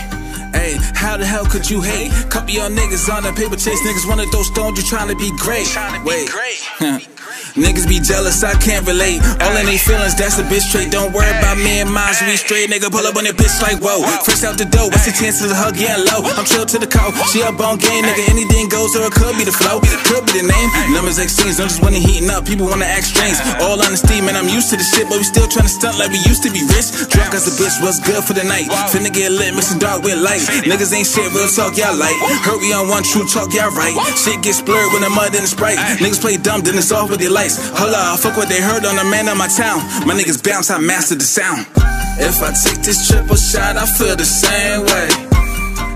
Hey, 0.55 0.77
how 0.95 1.17
the 1.17 1.25
hell 1.25 1.45
could 1.45 1.69
you 1.69 1.81
hate? 1.81 2.11
Couple 2.29 2.51
y'all 2.51 2.69
niggas 2.69 3.13
on 3.13 3.23
the 3.23 3.33
paper 3.33 3.55
chase 3.55 3.81
niggas, 3.81 4.07
one 4.07 4.19
of 4.19 4.31
those 4.31 4.47
stones 4.47 4.79
you 4.79 4.85
trying 4.87 5.09
to 5.09 5.15
be 5.15 5.29
great. 5.37 5.67
Tryna 5.67 6.03
be 6.03 6.09
Wait. 6.09 7.16
Niggas 7.57 7.89
be 7.89 7.97
jealous, 7.99 8.43
I 8.45 8.53
can't 8.61 8.85
relate. 8.85 9.17
All 9.41 9.53
in 9.57 9.65
they 9.65 9.81
feelings, 9.81 10.13
that's 10.13 10.37
a 10.37 10.45
bitch 10.45 10.69
trait. 10.69 10.93
Don't 10.93 11.09
worry 11.11 11.29
about 11.41 11.57
me 11.57 11.81
and 11.81 11.89
mine, 11.89 12.13
we 12.29 12.37
straight. 12.37 12.69
Nigga 12.69 12.93
pull 12.93 13.01
up 13.05 13.17
on 13.17 13.25
that 13.25 13.33
bitch 13.33 13.57
like 13.65 13.81
whoa. 13.81 14.05
Fresh 14.21 14.45
out 14.45 14.61
the 14.61 14.69
door, 14.69 14.93
what's 14.93 15.09
the 15.09 15.13
chances 15.17 15.49
of 15.49 15.57
her 15.57 15.73
getting 15.73 16.05
low? 16.05 16.21
I'm 16.37 16.45
chill 16.45 16.69
to 16.69 16.77
the 16.77 16.85
call. 16.85 17.09
She 17.33 17.41
up 17.41 17.57
on 17.57 17.81
game, 17.81 18.05
nigga. 18.05 18.29
Anything 18.29 18.69
goes, 18.69 18.93
or 18.93 19.09
it 19.09 19.13
could 19.17 19.33
be 19.35 19.43
the 19.43 19.55
flow. 19.55 19.81
Could 20.05 20.29
be 20.29 20.39
the 20.41 20.45
name. 20.45 20.69
Numbers 20.93 21.17
exchange, 21.17 21.57
don't 21.57 21.67
just 21.67 21.81
wanna 21.81 21.97
heating 21.97 22.29
up. 22.29 22.45
People 22.45 22.69
wanna 22.69 22.85
act 22.85 23.09
strange. 23.09 23.41
All 23.65 23.81
honesty, 23.81 24.21
man, 24.21 24.37
I'm 24.37 24.47
used 24.47 24.69
to 24.69 24.77
the 24.77 24.85
shit, 24.85 25.09
but 25.09 25.17
we 25.17 25.25
still 25.25 25.49
tryna 25.49 25.73
stunt 25.73 25.97
like 25.97 26.13
we 26.13 26.21
used 26.29 26.45
to 26.45 26.53
be 26.53 26.61
rich. 26.69 26.93
Drunk 27.09 27.33
as 27.33 27.49
a 27.49 27.53
bitch, 27.57 27.73
what's 27.81 27.97
good 28.05 28.21
for 28.21 28.37
the 28.37 28.45
night? 28.45 28.69
Finna 28.93 29.09
get 29.09 29.33
lit, 29.33 29.57
mixing 29.57 29.81
dark 29.81 30.05
with 30.05 30.21
light. 30.21 30.45
Niggas 30.61 30.93
ain't 30.93 31.09
shit, 31.09 31.25
real 31.33 31.49
talk, 31.49 31.73
y'all 31.73 31.97
like. 31.97 32.15
We 32.61 32.73
on 32.73 32.89
one 32.89 33.03
true 33.03 33.25
talk, 33.25 33.53
y'all 33.53 33.73
right. 33.73 33.97
Shit 34.17 34.41
get 34.45 34.61
blurred 34.65 34.93
when 34.93 35.01
the 35.01 35.09
mud 35.09 35.33
and 35.33 35.43
the 35.43 35.51
sprite. 35.51 35.77
Niggas 35.97 36.21
play 36.21 36.37
dumb, 36.37 36.61
then 36.61 36.77
it's 36.77 36.91
off 36.91 37.09
with 37.09 37.19
their 37.19 37.33
lights. 37.47 37.69
Hold 37.79 37.93
up, 37.93 38.19
fuck 38.19 38.37
what 38.37 38.49
they 38.49 38.61
heard 38.61 38.85
on 38.85 38.95
the 38.95 39.03
man 39.05 39.27
of 39.27 39.37
my 39.37 39.47
town. 39.47 39.79
My 40.05 40.13
niggas 40.13 40.43
bounce, 40.43 40.69
I 40.69 40.79
mastered 40.79 41.19
the 41.19 41.25
sound. 41.25 41.65
If 42.19 42.41
I 42.41 42.51
take 42.51 42.83
this 42.83 43.07
triple 43.07 43.35
shot, 43.35 43.77
I 43.77 43.85
feel 43.85 44.15
the 44.15 44.25
same 44.25 44.83
way. 44.83 45.07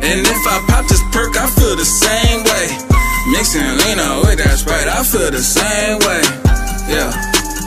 And 0.01 0.25
if 0.25 0.41
I 0.47 0.57
pop 0.67 0.87
this 0.87 1.01
perk, 1.11 1.35
I 1.37 1.47
feel 1.49 1.75
the 1.75 1.85
same 1.85 2.43
way. 2.45 2.67
Mixing 3.33 3.61
Lena 3.61 4.21
with 4.25 4.39
that 4.41 4.57
Sprite, 4.57 4.87
I 4.87 5.03
feel 5.03 5.29
the 5.29 5.41
same 5.41 5.99
way. 6.01 6.21
Yeah. 6.89 7.11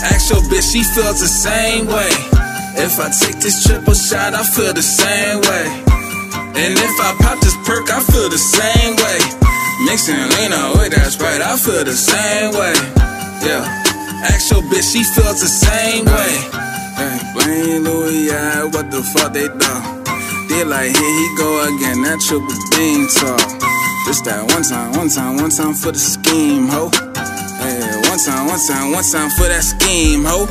Actual 0.03 0.43
bitch, 0.50 0.73
she 0.73 0.83
feels 0.83 1.21
the 1.21 1.31
same 1.31 1.87
way. 1.87 2.11
If 2.76 2.99
I 2.99 3.09
take 3.11 3.38
this 3.41 3.62
triple 3.64 3.95
shot, 3.95 4.35
I 4.35 4.43
feel 4.43 4.73
the 4.73 4.83
same 4.83 5.41
way. 5.41 5.67
And 6.59 6.75
if 6.75 6.95
I 7.00 7.11
pop 7.23 7.38
this 7.41 7.55
perk, 7.67 7.91
I 7.91 8.00
feel 8.03 8.29
the 8.29 8.38
same 8.38 8.97
way. 8.97 9.19
Mixing 9.87 10.19
Lena 10.38 10.75
with 10.79 10.95
that 10.95 11.11
Sprite, 11.11 11.43
I 11.43 11.57
feel 11.57 11.85
the 11.85 11.95
same 11.95 12.55
way. 12.55 13.13
Yeah. 13.45 13.61
Actual 14.25 14.63
bitch, 14.73 14.93
she 14.93 15.05
feels 15.05 15.41
the 15.41 15.47
same 15.47 16.07
way. 16.07 16.35
Hey, 16.97 17.79
Louis, 17.79 18.29
yeah, 18.29 18.65
what 18.65 18.91
the 18.91 19.03
fuck 19.03 19.33
they 19.35 19.49
done? 19.49 20.05
They 20.49 20.65
like, 20.65 20.97
here 20.97 21.15
he 21.21 21.27
go 21.37 21.65
again, 21.69 22.01
that 22.03 22.21
triple 22.25 22.49
beam 22.73 23.07
talk. 23.13 23.45
Just 24.07 24.25
that 24.25 24.49
one 24.49 24.63
time, 24.63 24.97
one 24.97 25.11
time, 25.11 25.37
one 25.37 25.51
time 25.51 25.75
for 25.75 25.93
the 25.93 25.99
scheme, 25.99 26.69
ho. 26.69 26.89
Hey, 27.61 27.85
one 28.09 28.19
time, 28.19 28.47
one 28.49 28.61
time, 28.67 28.93
one 28.93 29.05
time 29.05 29.29
for 29.37 29.45
that 29.45 29.63
scheme, 29.63 30.25
ho. 30.25 30.49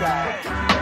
What 0.00 0.73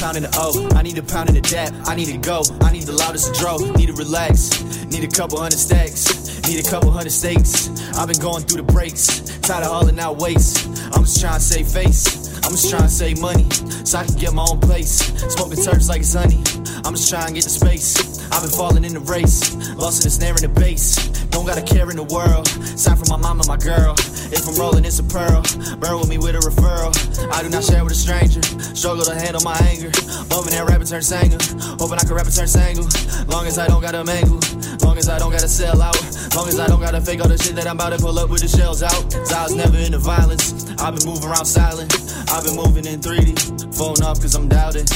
pound 0.00 0.16
in 0.16 0.22
the 0.22 0.32
O. 0.40 0.66
I 0.74 0.82
need 0.82 0.96
a 0.96 1.02
pound 1.02 1.28
in 1.28 1.34
the 1.34 1.42
dap. 1.42 1.72
I 1.84 1.94
need 1.94 2.06
to 2.06 2.16
go. 2.16 2.42
I 2.62 2.72
need 2.72 2.84
the 2.84 2.92
loudest 2.92 3.34
dro. 3.34 3.58
Need 3.76 3.88
to 3.88 3.92
relax. 3.92 4.64
Need 4.86 5.04
a 5.04 5.12
couple 5.12 5.38
hundred 5.38 5.58
stacks. 5.58 6.40
Need 6.48 6.64
a 6.64 6.68
couple 6.68 6.90
hundred 6.90 7.12
steaks. 7.12 7.68
I've 7.94 8.08
been 8.08 8.18
going 8.18 8.42
through 8.44 8.64
the 8.64 8.72
breaks. 8.72 9.20
Tired 9.40 9.64
of 9.64 9.70
hauling 9.70 10.00
out 10.00 10.16
waste. 10.16 10.66
I'm 10.96 11.04
just 11.04 11.20
trying 11.20 11.36
to 11.36 11.44
save 11.44 11.68
face. 11.68 12.32
I'm 12.40 12.56
just 12.56 12.70
trying 12.70 12.88
to 12.88 12.88
save 12.88 13.20
money 13.20 13.44
so 13.84 13.98
I 13.98 14.04
can 14.06 14.16
get 14.16 14.32
my 14.32 14.46
own 14.48 14.58
place. 14.60 15.04
Smoking 15.36 15.62
turps 15.62 15.88
like 15.88 16.00
it's 16.00 16.14
honey. 16.14 16.40
I'm 16.84 16.96
just 16.96 17.10
trying 17.10 17.28
to 17.28 17.34
get 17.34 17.44
the 17.44 17.50
space. 17.50 18.24
I've 18.32 18.40
been 18.40 18.50
falling 18.50 18.84
in 18.84 18.94
the 18.94 19.00
race. 19.00 19.54
Lost 19.76 20.00
in 20.00 20.08
the 20.08 20.10
snare 20.10 20.34
in 20.34 20.42
the 20.42 20.48
bass. 20.48 20.96
Don't 21.28 21.46
got 21.46 21.58
a 21.58 21.62
care 21.62 21.90
in 21.90 21.96
the 21.96 22.08
world. 22.08 22.48
Sign 22.78 22.96
for 22.96 23.06
my 23.06 23.16
mama, 23.16 23.44
my 23.46 23.58
girl. 23.58 23.94
If 24.32 24.48
I'm 24.48 24.56
rolling, 24.56 24.84
it's 24.84 24.98
a 24.98 25.04
pearl. 25.04 25.42
Burn 25.76 25.98
with 26.00 26.08
me 26.08 26.18
with 26.18 26.34
a 26.34 26.40
referral. 26.40 26.94
I 27.32 27.42
do 27.42 27.48
not 27.48 27.64
share 27.64 27.84
with 27.84 27.92
a 27.92 27.96
stranger. 27.96 28.42
Struggle 28.74 29.04
to 29.04 29.14
handle 29.14 29.42
my 29.42 29.56
anger. 29.70 29.90
Bumping 30.28 30.52
that 30.52 30.66
rapper 30.68 30.84
turn 30.84 31.02
singer. 31.02 31.38
Hoping 31.78 31.98
I 31.98 32.04
can 32.04 32.14
rap 32.14 32.26
and 32.26 32.34
turn 32.34 32.48
single. 32.48 32.86
Long 33.28 33.46
as 33.46 33.58
I 33.58 33.66
don't 33.66 33.80
gotta 33.80 34.04
mangle. 34.04 34.40
Long 34.82 34.98
as 34.98 35.08
I 35.08 35.18
don't 35.18 35.30
gotta 35.30 35.48
sell 35.48 35.80
out. 35.80 35.96
Long 36.34 36.48
as 36.48 36.58
I 36.58 36.66
don't 36.66 36.80
gotta 36.80 37.00
fake 37.00 37.20
all 37.20 37.28
the 37.28 37.38
shit 37.38 37.54
that 37.56 37.66
I'm 37.66 37.76
about 37.76 37.90
to 37.90 37.98
pull 37.98 38.18
up 38.18 38.30
with 38.30 38.42
the 38.42 38.48
shells 38.48 38.82
out. 38.82 39.02
Cause 39.12 39.32
I 39.32 39.44
was 39.44 39.54
never 39.54 39.78
into 39.78 39.98
violence. 39.98 40.52
I've 40.80 40.96
been 40.96 41.06
moving 41.06 41.28
around 41.28 41.46
silent. 41.46 41.92
I've 42.30 42.44
been 42.44 42.56
moving 42.56 42.86
in 42.86 43.00
3D. 43.00 43.74
Phone 43.74 44.02
off 44.02 44.20
cause 44.20 44.34
I'm 44.34 44.48
doubted. 44.48 44.90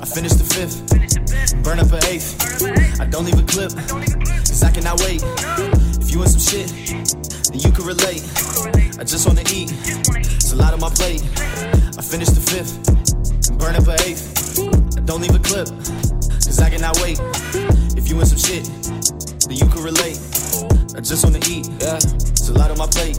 I 0.00 0.06
finished 0.06 0.38
the 0.38 0.46
fifth. 0.46 0.82
Burn 1.62 1.78
up 1.78 1.92
an 1.92 2.04
eighth. 2.06 2.38
I 3.00 3.06
don't 3.06 3.24
leave 3.24 3.38
a 3.38 3.46
clip. 3.46 3.72
Cause 3.72 4.62
I 4.62 4.70
cannot 4.70 5.00
wait. 5.00 5.22
If 6.00 6.10
you 6.10 6.22
in 6.22 6.28
some 6.28 6.40
shit, 6.40 6.70
then 7.52 7.60
you 7.60 7.70
can 7.70 7.84
relate. 7.84 8.24
I 8.98 9.04
just 9.04 9.26
wanna 9.26 9.44
eat. 9.52 9.72
It's 10.16 10.52
a 10.52 10.56
lot 10.56 10.72
on 10.72 10.80
my 10.80 10.88
plate. 10.88 11.22
I 11.98 12.02
finished 12.02 12.34
the 12.34 12.40
fifth. 12.40 12.88
And 13.50 13.58
burn 13.58 13.76
up 13.76 13.86
an 13.86 14.00
eighth. 14.08 14.58
I 14.96 15.00
don't 15.00 15.20
leave 15.20 15.34
a 15.34 15.38
clip. 15.38 15.68
Cause 15.68 16.58
I 16.58 16.70
cannot 16.70 16.98
wait. 17.00 17.20
If 17.96 18.08
you 18.08 18.18
in 18.18 18.26
some 18.26 18.38
shit, 18.38 18.64
then 19.46 19.56
you 19.56 19.66
can 19.68 19.82
relate. 19.82 20.18
I 20.96 21.00
just 21.00 21.24
wanna 21.24 21.40
eat. 21.48 21.68
Yeah. 21.78 21.96
It's 21.96 22.48
a 22.48 22.52
a 22.52 22.58
lot 22.58 22.70
on 22.70 22.78
my 22.78 22.86
plate. 22.86 23.18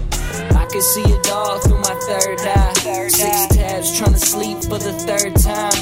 I 0.56 0.66
can 0.66 0.82
see 0.82 1.02
it 1.02 1.30
all 1.32 1.60
through 1.60 1.80
my 1.80 1.96
third 2.08 2.40
eye. 2.42 2.74
Six 3.10 3.48
tabs 3.56 3.98
trying 3.98 4.14
to 4.14 4.20
sleep 4.20 4.58
for 4.64 4.80
the 4.80 4.94
third 5.06 5.36
time. 5.38 5.78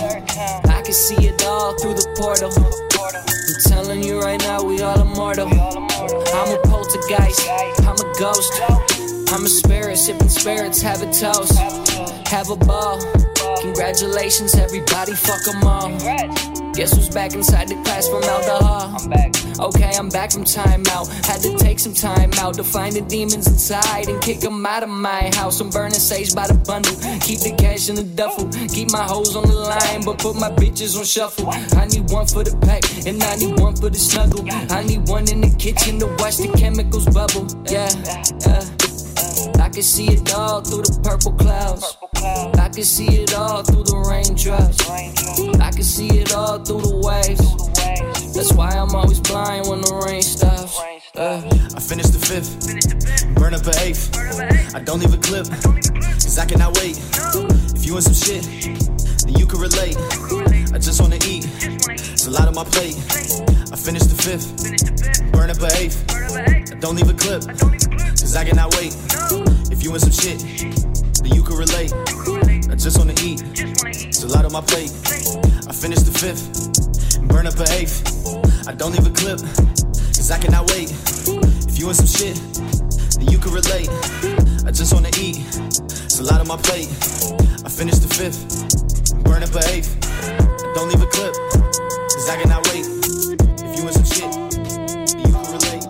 I 0.70 0.82
can 0.84 0.94
see 0.94 1.28
it 1.28 1.44
all 1.46 1.74
through 1.80 1.96
the 1.96 2.08
portal. 2.18 2.52
I'm 2.52 3.62
telling 3.72 4.04
you 4.04 4.20
right 4.20 4.40
now, 4.42 4.64
we 4.64 4.82
all 4.82 5.00
immortal. 5.00 5.48
I'm 5.48 6.54
a 6.54 6.62
poltergeist, 6.64 7.48
a 7.48 7.81
ghost. 8.20 8.62
I'm 9.32 9.46
a 9.46 9.50
spirit, 9.50 9.98
sipping 9.98 10.30
spirits, 10.30 10.82
have 10.82 11.02
a 11.02 11.12
toast. 11.12 11.58
Have 12.28 12.50
a 12.50 12.56
ball. 12.56 13.00
Congratulations, 13.62 14.56
everybody, 14.56 15.14
fuck 15.14 15.44
them 15.44 15.64
all. 15.64 16.61
Guess 16.74 16.96
who's 16.96 17.10
back 17.10 17.34
inside 17.34 17.68
the 17.68 17.76
class 17.84 18.08
from 18.08 18.24
out 18.24 18.44
the 18.44 18.66
hall? 18.66 18.96
I'm 18.98 19.10
back. 19.10 19.32
Okay, 19.60 19.92
I'm 19.98 20.10
back 20.10 20.32
from 20.32 20.44
timeout. 20.44 21.08
Had 21.26 21.42
to 21.42 21.56
take 21.58 21.80
some 21.80 21.94
time 21.94 22.32
out 22.40 22.54
to 22.56 22.64
find 22.64 22.96
the 22.96 23.02
demons 23.02 23.46
inside 23.48 24.08
and 24.08 24.22
kick 24.22 24.40
them 24.40 24.66
out 24.66 24.84
of 24.84 24.90
my 24.90 25.30
house. 25.36 25.60
I'm 25.60 25.70
burning 25.70 26.00
sage 26.00 26.34
by 26.34 26.48
the 26.48 26.54
bundle. 26.54 26.96
Keep 27.20 27.42
the 27.42 27.56
cash 27.58 27.90
in 27.90 27.96
the 27.96 28.04
duffel. 28.04 28.50
Keep 28.70 28.92
my 28.92 29.04
hoes 29.04 29.36
on 29.36 29.48
the 29.48 29.54
line, 29.54 30.04
but 30.06 30.18
put 30.18 30.36
my 30.36 30.50
bitches 30.50 30.98
on 30.98 31.04
shuffle. 31.04 31.50
I 31.50 31.86
need 31.86 32.10
one 32.10 32.26
for 32.26 32.44
the 32.44 32.58
pack, 32.66 32.84
and 33.06 33.22
I 33.22 33.36
need 33.36 33.60
one 33.60 33.76
for 33.76 33.90
the 33.90 34.00
snuggle. 34.00 34.46
I 34.50 34.84
need 34.84 35.08
one 35.10 35.30
in 35.30 35.42
the 35.42 35.54
kitchen 35.58 36.00
to 36.00 36.08
watch 36.20 36.38
the 36.38 36.52
chemicals 36.58 37.06
bubble. 37.08 37.48
Yeah, 37.70 37.90
yeah. 38.48 38.91
I 39.60 39.70
can 39.70 39.84
see 39.84 40.08
it 40.08 40.34
all 40.34 40.62
through 40.62 40.84
the 40.84 41.00
purple 41.04 41.34
clouds. 41.34 41.98
I 42.60 42.70
can 42.70 42.84
see 42.84 43.24
it 43.24 43.34
all 43.34 43.64
through 43.64 43.84
the 43.84 43.98
raindrops. 43.98 44.90
I 45.60 45.72
can 45.72 45.84
see 45.84 46.20
it 46.20 46.34
all 46.34 46.60
through 46.60 46.82
the 46.82 46.98
waves. 46.98 48.34
That's 48.34 48.54
why 48.54 48.70
I'm 48.70 48.96
always 48.96 49.20
blind 49.20 49.68
when 49.68 49.82
the 49.82 50.04
rain 50.06 50.22
stops. 50.22 50.80
Uh. 51.16 51.42
I 51.76 51.80
finished 51.80 52.14
the 52.14 52.20
fifth, 52.20 53.36
burn 53.36 53.54
up 53.54 53.66
an 53.66 53.76
eighth. 53.80 54.16
I 54.76 54.80
don't 54.80 55.00
leave 55.00 55.14
a 55.14 55.18
clip, 55.18 55.48
cause 55.48 56.38
I 56.38 56.46
cannot 56.46 56.78
wait. 56.78 56.98
If 57.76 57.86
you 57.86 57.96
in 57.96 58.02
some 58.02 58.14
shit, 58.14 58.46
then 59.32 59.40
you 59.40 59.46
can 59.46 59.60
relate. 59.60 59.98
I 60.74 60.78
just 60.78 61.02
wanna 61.02 61.18
eat, 61.26 61.46
it's 62.14 62.28
a 62.28 62.32
lot 62.32 62.48
on 62.48 62.56
my 62.56 62.64
plate. 62.64 62.96
I 63.72 63.76
finished 63.76 64.10
the 64.10 64.18
fifth, 64.18 65.32
burn 65.32 65.50
up 65.50 65.62
a 65.62 65.70
eighth. 65.78 66.04
I 66.12 66.76
don't 66.80 66.96
leave 66.96 67.10
a 67.10 67.14
clip, 67.14 67.42
cause 67.42 68.36
I 68.36 68.46
cannot 68.46 68.74
wait. 68.76 68.96
If 69.72 69.84
you 69.84 69.94
in 69.94 70.00
some 70.00 70.12
shit, 70.12 70.40
then 71.24 71.34
you 71.34 71.44
can 71.44 71.58
relate. 71.58 71.94
I 72.70 72.76
just 72.76 72.98
wanna 72.98 73.16
eat, 73.24 73.42
it's 74.08 74.24
a 74.24 74.28
lot 74.28 74.46
on 74.46 74.52
my 74.52 74.62
plate. 74.62 74.92
I 75.68 75.74
finished 75.74 76.06
the 76.06 76.16
fifth, 76.16 77.28
burn 77.28 77.48
up 77.48 77.60
a 77.60 77.68
eighth. 77.74 78.02
I 78.68 78.74
don't 78.74 78.92
leave 78.92 79.08
a 79.08 79.12
clip, 79.12 79.40
cause 80.16 80.32
I 80.32 80.40
cannot 80.40 80.70
wait. 80.72 80.92
If 81.68 81.80
you 81.80 81.88
in 81.90 81.96
some 81.96 82.08
shit, 82.08 82.36
then 83.18 83.28
you 83.30 83.38
can 83.38 83.52
relate. 83.52 83.90
I 84.66 84.72
just 84.72 84.94
wanna 84.94 85.12
eat, 85.20 85.40
it's 85.92 86.20
a 86.20 86.24
lot 86.24 86.42
on 86.42 86.48
my 86.48 86.58
plate. 86.58 86.90
I 87.64 87.70
finished 87.70 88.02
the 88.02 88.10
fifth, 88.10 88.81
burn 89.32 89.44
up 89.44 89.56
an 89.56 89.64
eighth. 89.70 89.98
Don't 90.76 90.90
leave 90.90 91.02
a 91.02 91.06
clip, 91.06 91.34
cause 91.34 92.30
I 92.30 92.36
cannot 92.42 92.68
wait. 92.68 92.86
If 93.64 93.80
you 93.80 93.88
in 93.88 93.94
some 93.94 94.04
shit, 94.04 94.28
you 95.18 95.32
can 95.32 95.46
relate. 95.56 95.86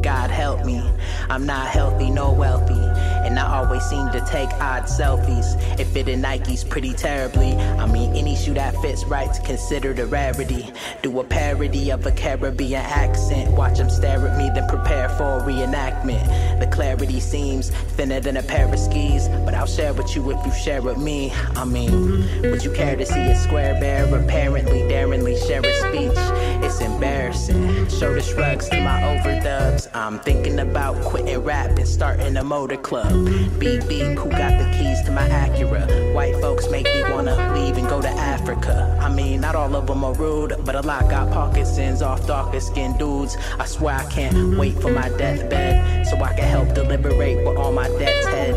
God 0.00 0.30
help 0.30 0.64
me. 0.64 0.88
I'm 1.28 1.44
not 1.44 1.66
healthy, 1.66 2.10
nor 2.10 2.32
wealthy. 2.32 3.07
And 3.28 3.38
I 3.38 3.58
always 3.58 3.84
seem 3.84 4.10
to 4.12 4.20
take 4.22 4.50
odd 4.54 4.84
selfies. 4.84 5.54
It 5.78 5.84
fitted 5.88 6.18
Nikes 6.18 6.66
pretty 6.66 6.94
terribly. 6.94 7.52
I 7.52 7.84
mean, 7.86 8.16
any 8.16 8.34
shoe 8.34 8.54
that 8.54 8.74
fits 8.76 9.04
right's 9.04 9.38
considered 9.38 9.98
a 9.98 10.06
rarity. 10.06 10.72
Do 11.02 11.20
a 11.20 11.24
parody 11.24 11.90
of 11.90 12.06
a 12.06 12.10
Caribbean 12.10 12.80
accent. 12.80 13.50
Watch 13.50 13.76
them 13.76 13.90
stare 13.90 14.26
at 14.26 14.38
me, 14.38 14.48
then 14.54 14.66
prepare 14.66 15.10
for 15.10 15.40
a 15.40 15.42
reenactment. 15.42 16.58
The 16.58 16.68
clarity 16.68 17.20
seems 17.20 17.68
thinner 17.98 18.18
than 18.18 18.38
a 18.38 18.42
pair 18.42 18.72
of 18.72 18.80
skis. 18.80 19.28
But 19.44 19.52
I'll 19.52 19.66
share 19.66 19.92
with 19.92 20.16
you 20.16 20.30
if 20.30 20.46
you 20.46 20.52
share 20.52 20.80
with 20.80 20.96
me. 20.96 21.30
I 21.54 21.66
mean, 21.66 22.24
would 22.40 22.64
you 22.64 22.72
care 22.72 22.96
to 22.96 23.04
see 23.04 23.20
a 23.20 23.36
square 23.36 23.74
bear 23.78 24.06
apparently 24.06 24.88
daringly 24.88 25.38
share 25.40 25.60
a 25.60 25.72
speech? 25.74 26.16
It's 26.64 26.80
embarrassing. 26.80 27.88
Shoulder 27.90 28.22
shrugs 28.22 28.70
to 28.70 28.80
my 28.80 29.02
overdubs. 29.02 29.88
I'm 29.94 30.18
thinking 30.20 30.60
about 30.60 30.96
quitting 31.04 31.38
rap 31.40 31.76
and 31.76 31.86
starting 31.86 32.38
a 32.38 32.44
motor 32.44 32.78
club. 32.78 33.17
Beep 33.58 33.88
beep, 33.88 34.18
who 34.18 34.30
got 34.30 34.58
the 34.58 34.68
keys 34.76 35.02
to 35.02 35.10
my 35.10 35.28
Acura? 35.28 36.14
White 36.14 36.36
folks 36.40 36.70
make 36.70 36.84
me 36.84 37.02
wanna 37.10 37.52
leave 37.54 37.76
and 37.76 37.88
go 37.88 38.00
to 38.00 38.08
Africa. 38.08 38.96
I 39.00 39.12
mean, 39.12 39.40
not 39.40 39.54
all 39.54 39.74
of 39.74 39.86
them 39.86 40.04
are 40.04 40.14
rude, 40.14 40.54
but 40.64 40.74
a 40.74 40.80
lot 40.80 41.08
got 41.10 41.32
Parkinson's 41.32 42.02
off 42.02 42.26
darker 42.26 42.60
skinned 42.60 42.98
dudes. 42.98 43.36
I 43.58 43.66
swear 43.66 43.96
I 43.96 44.04
can't 44.04 44.56
wait 44.56 44.80
for 44.80 44.90
my 44.90 45.08
deathbed 45.10 46.06
so 46.06 46.16
I 46.22 46.34
can 46.34 46.44
help 46.44 46.74
deliberate 46.74 47.46
with 47.46 47.56
all 47.56 47.72
my 47.72 47.88
debts 47.98 48.26
head. 48.26 48.54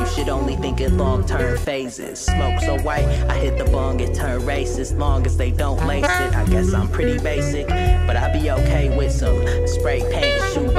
You 0.00 0.06
should 0.06 0.28
only 0.28 0.56
think 0.56 0.80
in 0.80 0.98
long 0.98 1.24
term 1.26 1.56
phases. 1.58 2.18
Smoke 2.18 2.60
so 2.60 2.78
white, 2.80 3.06
I 3.28 3.34
hit 3.34 3.56
the 3.56 3.70
bong 3.70 4.00
and 4.00 4.14
turn 4.14 4.40
racist. 4.42 4.98
Long 4.98 5.24
as 5.26 5.36
they 5.36 5.50
don't 5.50 5.86
lace 5.86 6.04
it, 6.04 6.34
I 6.34 6.44
guess 6.46 6.74
I'm 6.74 6.88
pretty 6.88 7.18
basic. 7.22 7.68
But 7.68 8.16
I 8.16 8.32
be 8.32 8.50
okay 8.50 8.96
with 8.96 9.12
some 9.12 9.46
spray 9.66 10.00
paint, 10.12 10.52
shoe 10.52 10.70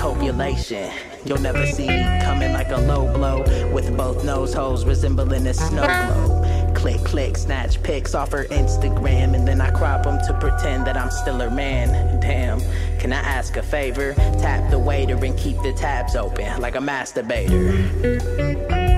copulation. 0.00 0.90
You'll 1.26 1.40
never 1.40 1.66
see 1.66 1.86
me 1.86 2.20
coming 2.22 2.54
like 2.54 2.70
a 2.70 2.78
low 2.78 3.12
blow 3.12 3.42
with 3.70 3.94
both 3.96 4.24
nose 4.24 4.54
holes 4.54 4.86
resembling 4.86 5.46
a 5.46 5.52
snow 5.52 5.82
globe. 5.82 6.74
Click, 6.74 7.04
click, 7.04 7.36
snatch 7.36 7.82
pics 7.82 8.14
off 8.14 8.32
her 8.32 8.46
Instagram, 8.46 9.34
and 9.34 9.46
then 9.46 9.60
I 9.60 9.70
crop 9.70 10.04
them 10.04 10.18
to 10.26 10.32
pretend 10.40 10.86
that 10.86 10.96
I'm 10.96 11.10
still 11.10 11.38
her 11.40 11.50
man. 11.50 12.18
Damn, 12.20 12.60
can 12.98 13.12
I 13.12 13.18
ask 13.18 13.58
a 13.58 13.62
favor? 13.62 14.14
Tap 14.14 14.70
the 14.70 14.78
waiter 14.78 15.22
and 15.22 15.38
keep 15.38 15.58
the 15.58 15.74
tabs 15.74 16.16
open 16.16 16.62
like 16.62 16.76
a 16.76 16.80
masturbator. 16.80 18.89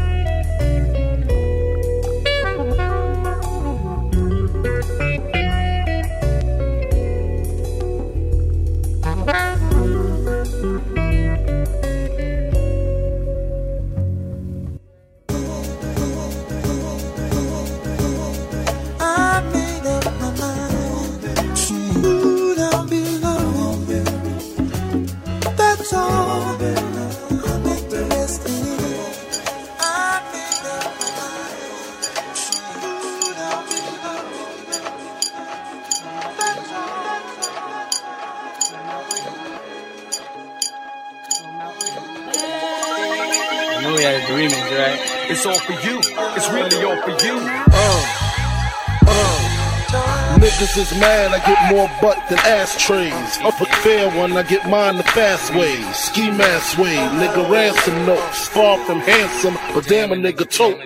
Is 50.83 50.99
mad, 50.99 51.31
I 51.31 51.39
get 51.47 51.61
more 51.71 51.87
butt 52.03 52.19
than 52.29 52.39
ashtrays. 52.43 53.39
Up 53.47 53.55
a 53.61 53.67
fair 53.87 54.11
one, 54.19 54.33
I 54.37 54.43
get 54.43 54.69
mine 54.69 54.97
the 54.97 55.07
fast 55.15 55.55
way. 55.55 55.79
Ski 55.93 56.31
mask 56.31 56.77
way, 56.79 56.97
nigga 57.23 57.47
ransom 57.49 57.95
notes. 58.05 58.49
Far 58.49 58.79
from 58.85 58.99
handsome, 58.99 59.55
but 59.75 59.87
damn 59.87 60.11
a 60.11 60.17
nigga 60.17 60.43
tote. 60.43 60.83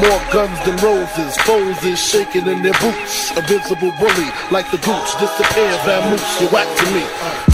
More 0.00 0.20
guns 0.32 0.56
than 0.64 0.76
roses, 0.80 1.36
foes 1.44 1.76
is 1.84 2.00
shaking 2.00 2.46
in 2.48 2.62
their 2.62 2.72
boots. 2.80 3.36
A 3.36 3.42
visible 3.44 3.92
bully, 4.00 4.28
like 4.50 4.70
the 4.72 4.80
gooch, 4.80 5.10
disappear, 5.20 5.72
vamoose, 5.84 6.40
you 6.40 6.48
whack 6.48 6.68
to 6.80 6.86
me. 6.96 7.04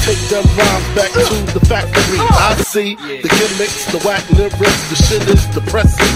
Take 0.06 0.22
them 0.30 0.46
rhymes 0.54 0.88
back 0.94 1.10
to 1.10 1.36
the 1.50 1.62
factory. 1.66 2.20
I 2.46 2.54
see 2.62 2.94
the 2.94 3.30
gimmicks, 3.38 3.90
the 3.90 3.98
whack 4.06 4.22
lyrics, 4.38 4.82
the 4.90 4.98
shit 5.02 5.26
is 5.26 5.44
depressing. 5.50 6.14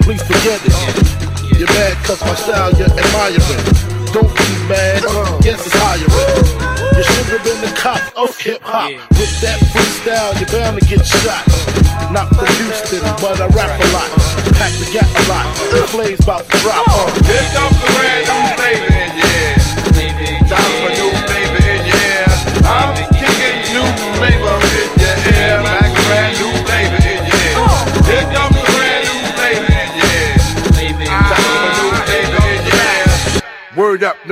Please 0.00 0.22
forget 0.22 0.60
it. 0.64 1.58
You're 1.58 1.68
mad 1.68 1.96
cause 2.06 2.20
my 2.22 2.34
style 2.34 2.72
you're 2.72 2.88
admiring. 2.88 3.97
Don't 4.12 4.24
be 4.24 4.48
mad, 4.68 5.02
guess 5.42 5.60
it's 5.66 5.74
hiring. 5.76 6.08
You 6.96 7.02
should 7.04 7.28
have 7.28 7.44
been 7.44 7.60
the 7.60 7.72
cop 7.76 8.00
of 8.16 8.36
hip 8.38 8.62
hop. 8.62 8.90
With 9.20 9.40
that 9.44 9.60
freestyle, 9.68 10.32
you're 10.40 10.48
bound 10.48 10.80
to 10.80 10.84
get 10.86 11.04
shot. 11.04 11.44
Not 12.10 12.28
from 12.32 12.48
Houston, 12.56 13.04
but 13.20 13.36
I 13.40 13.46
rap 13.52 13.68
a 13.68 13.86
lot. 13.92 14.08
Pack 14.56 14.72
the 14.80 14.88
gap 14.90 15.04
a 15.04 15.22
lot. 15.28 15.46
The 15.70 15.86
flames 15.92 16.20
about 16.20 16.48
to 16.48 16.56
drop. 16.64 16.88
Here 17.28 17.46
comes 17.52 17.76
the 17.84 17.88
brand 18.00 18.24
new 18.32 18.44
flavor 18.56 18.92
in 18.96 19.12
your 19.20 19.37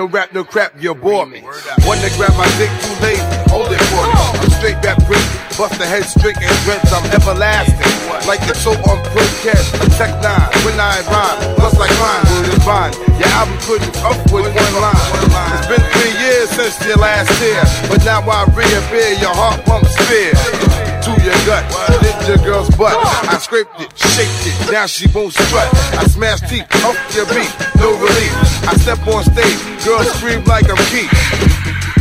rap, 0.07 0.33
no 0.33 0.45
crap, 0.45 0.73
you 0.81 0.95
bore 0.95 1.27
me. 1.27 1.40
One 1.85 1.99
to 1.99 2.11
grab 2.16 2.35
my 2.38 2.47
dick 2.59 2.71
too 2.83 2.97
late, 3.03 3.23
hold 3.51 3.71
it 3.71 3.83
for 3.90 4.03
me. 4.07 4.14
Oh. 4.14 4.40
I'm 4.40 4.51
straight 4.51 4.81
back 4.83 4.99
brick, 5.07 5.23
bust 5.59 5.79
the 5.79 5.87
head 5.87 6.05
straight 6.05 6.38
and 6.38 6.57
dreads, 6.64 6.92
I'm 6.92 7.05
everlasting. 7.12 7.79
Like 8.27 8.40
the 8.47 8.55
soap 8.55 8.81
on 8.88 9.03
Pro 9.11 9.23
Cat, 9.42 9.61
Tech 9.99 10.12
9, 10.23 10.66
when 10.66 10.79
I 10.79 11.03
rhyme, 11.11 11.55
plus 11.57 11.79
like 11.79 11.95
mine, 11.99 12.25
William 12.33 12.61
Vine. 12.62 12.95
Your 13.19 13.31
album 13.37 13.59
couldn't 13.66 13.97
up 14.03 14.19
with 14.31 14.47
one 14.51 14.75
line. 14.83 15.11
It's 15.59 15.69
been 15.69 15.85
three 15.95 16.14
years 16.21 16.51
since 16.51 16.77
your 16.87 16.97
last 16.99 17.31
year, 17.40 17.62
but 17.88 18.05
now 18.05 18.21
I 18.23 18.45
reappear, 18.55 19.19
your 19.19 19.35
heart 19.35 19.64
pumps 19.64 19.95
fear 20.09 20.76
to 21.07 21.12
your 21.23 21.38
gut. 21.47 21.62
Did 22.03 22.19
your 22.27 22.40
girl's 22.42 22.71
butt. 22.75 22.99
I 23.31 23.38
scraped 23.38 23.79
it, 23.79 23.90
shaped 23.95 24.42
it, 24.42 24.73
now 24.73 24.87
she 24.87 25.07
won't 25.14 25.33
strut. 25.33 25.71
I 25.95 26.07
smashed 26.11 26.51
teeth 26.51 26.66
off 26.83 26.99
your 27.14 27.27
beat, 27.31 27.53
no 27.79 27.95
relief. 27.95 28.35
I 28.66 28.75
step 28.83 28.99
on 29.07 29.23
stage, 29.23 29.59
girls 29.87 30.11
scream 30.19 30.42
like 30.45 30.66
I'm 30.66 30.81
Keith. 30.90 31.14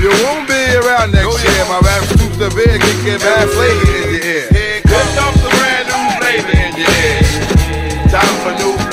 You 0.02 0.10
won't 0.26 0.48
be 0.50 0.62
around 0.82 1.13
next 1.13 1.38
year. 1.46 1.65
My 1.70 1.80
rap 1.86 2.04
scoops 2.10 2.38
the 2.41 2.50
beer, 2.58 2.78
kicking 2.82 3.22
bad 3.22 3.46
flavor 3.54 3.94
in 3.94 4.10
your 4.10 4.26
ear. 4.26 4.48
Here 4.50 4.82
comes 4.89 5.39
the 5.46 5.50
brand 5.54 5.86
new 5.86 6.06
flavor 6.18 6.56
in 6.65 6.74
your 6.82 6.94
ear. 7.06 7.22
Time 8.10 8.36
for 8.41 8.54
new 8.58 8.85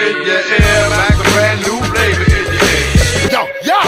in 0.00 0.16
your 0.24 0.40
ear. 0.40 0.82
Like 0.88 1.18
a 1.20 1.26
brand 1.36 1.58
new 1.60 1.78
flavor 1.92 2.24
in 2.24 2.46
your 2.48 2.64
ear. 2.64 3.28
Yo, 3.34 3.42
yo, 3.68 3.80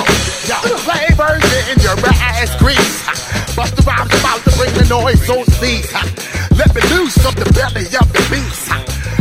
yo, 0.49 0.57
flavors 0.85 1.45
in 1.73 1.79
your 1.81 1.97
ass 2.05 2.53
grease. 2.61 3.03
Busta 3.57 3.85
Rhymes 3.85 4.13
about 4.21 4.41
to 4.45 4.53
bring 4.57 4.73
the 4.75 4.87
noise 4.89 5.29
on 5.29 5.45
cease. 5.61 5.93
Let 6.57 6.75
me 6.75 6.83
loose 6.93 7.17
from 7.21 7.35
the 7.37 7.49
belly 7.57 7.89
of 7.97 8.09
the 8.13 8.23
beast. 8.29 8.69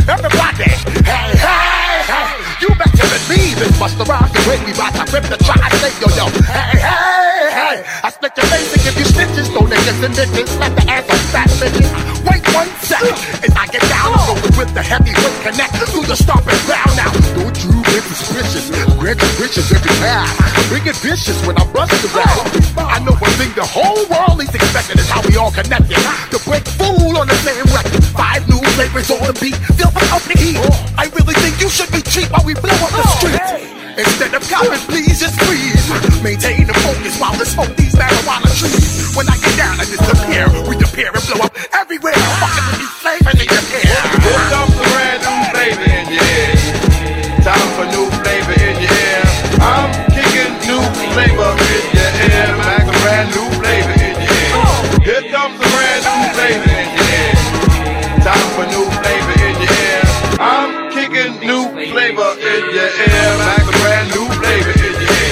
Everybody, 0.08 0.68
hey, 1.06 1.32
hey, 1.38 1.98
hey, 2.10 2.28
you 2.60 2.68
better 2.74 3.08
believe 3.28 3.58
it. 3.60 3.72
Busta 3.80 4.04
Rhymes 4.04 4.32
the 4.32 4.40
way 4.48 4.58
we 4.64 4.72
bout 4.76 4.92
to 4.96 5.04
rip 5.12 5.24
the 5.28 5.38
try 5.44 5.68
say 5.80 5.92
yo, 6.00 6.08
yo, 6.16 6.26
hey, 6.48 6.76
hey, 6.76 7.50
hey. 7.56 7.76
I 8.04 8.10
split 8.10 8.32
your 8.36 8.46
face 8.46 8.72
and 8.74 8.82
give 8.82 8.96
you 8.98 9.06
stitches, 9.06 9.48
no 9.50 9.60
niggas 9.64 10.00
and 10.04 10.14
bitches. 10.14 10.58
Let 10.60 10.74
the 10.76 10.84
ass 10.90 11.08
on 11.08 11.22
fat 11.32 11.48
bitches. 11.60 11.88
Wait 12.26 12.42
one 12.54 12.68
second, 12.82 13.16
as 13.44 13.52
I 13.56 13.66
get 13.68 13.82
down, 13.88 14.12
I'm 14.12 14.28
rolling 14.28 14.56
with 14.58 14.74
the 14.74 14.82
heavyweight 14.82 15.31
connect 15.42 15.74
through 15.90 16.06
the 16.06 16.14
stomping 16.14 16.58
ground 16.70 16.94
now. 16.94 17.10
Don't 17.34 17.58
you 17.66 17.74
get 17.82 18.02
suspicious? 18.06 18.70
Grant 18.94 19.18
your 19.18 19.34
wishes 19.42 19.66
every 19.74 19.90
time. 19.98 20.30
Bring 20.70 20.86
it 20.86 20.96
vicious 21.02 21.38
when 21.44 21.58
I 21.58 21.66
bust 21.74 21.90
the 21.98 22.10
rap. 22.14 22.30
I 22.78 23.02
know 23.02 23.18
one 23.18 23.34
thing 23.34 23.50
the 23.58 23.66
whole 23.66 24.06
world 24.06 24.38
is 24.38 24.54
expecting 24.54 25.02
is 25.02 25.10
how 25.10 25.20
we 25.26 25.34
all 25.36 25.50
connected. 25.50 25.98
To 26.30 26.38
break 26.46 26.62
fool 26.78 27.18
on 27.18 27.26
the 27.26 27.38
same 27.42 27.66
record. 27.74 28.02
Five 28.14 28.46
new 28.46 28.62
flavors 28.78 29.10
on 29.10 29.26
the 29.26 29.34
beat. 29.42 29.58
Feel 29.74 29.90
the 29.90 30.04
open 30.14 30.38
heat. 30.38 30.62
I 30.94 31.10
really 31.18 31.34
think 31.42 31.58
you 31.58 31.68
should 31.68 31.90
be 31.90 32.02
cheap 32.06 32.30
while 32.30 32.46
we 32.46 32.54
blow 32.54 32.78
up 32.78 32.94
the 32.94 33.04
street. 33.18 33.42
Instead 33.98 34.32
of 34.32 34.42
copping, 34.48 34.80
please 34.88 35.20
just 35.20 35.36
freeze. 35.42 35.84
Maintain 36.22 36.70
the 36.70 36.74
focus 36.86 37.18
while 37.18 37.34
we 37.34 37.44
smoke 37.44 37.74
these 37.76 37.92
marijuana 37.98 38.48
trees. 38.54 39.10
When 39.18 39.26
I 39.28 39.36
get 39.42 39.54
down, 39.58 39.74
I 39.82 39.84
disappear. 39.90 40.46
We 40.70 40.78
appear 40.78 41.10
and 41.10 41.24
blow 41.26 41.44
up 41.44 41.52
everywhere. 41.74 42.14
Time 47.42 47.68
for 47.74 47.86
new 47.90 48.06
flavor 48.22 48.54
in 48.54 48.76
your 48.78 48.92
ear. 49.02 49.22
I'm 49.58 49.90
kicking 50.14 50.54
new 50.62 50.82
flavor 51.10 51.50
in 51.74 51.84
your 51.90 52.10
ear. 52.22 52.48
Like 52.62 52.86
a 52.86 52.94
brand 53.02 53.28
new 53.34 53.46
flavor 53.58 53.96
in 53.98 54.14
your 54.22 54.38
ear. 54.38 54.54
Here 55.02 55.24
comes 55.32 55.58
the 55.58 55.66
brand 55.74 56.02
new 56.06 56.22
flavor 56.38 56.70
in 56.70 56.86
your 56.94 57.08
ear. 57.18 57.34
Time 58.22 58.48
for 58.54 58.66
new 58.70 58.86
flavor 59.02 59.34
in 59.42 59.54
your 59.58 59.74
ear. 59.90 60.02
I'm 60.38 60.70
kicking 60.94 61.34
new 61.42 61.62
flavor 61.90 62.30
in 62.38 62.62
your 62.76 62.90
ear. 63.10 63.30
Like 63.42 63.66
a 63.66 63.74
brand 63.82 64.06
new 64.14 64.26
flavor 64.38 64.72
in 64.78 64.94
your 64.94 65.02
ear. 65.02 65.30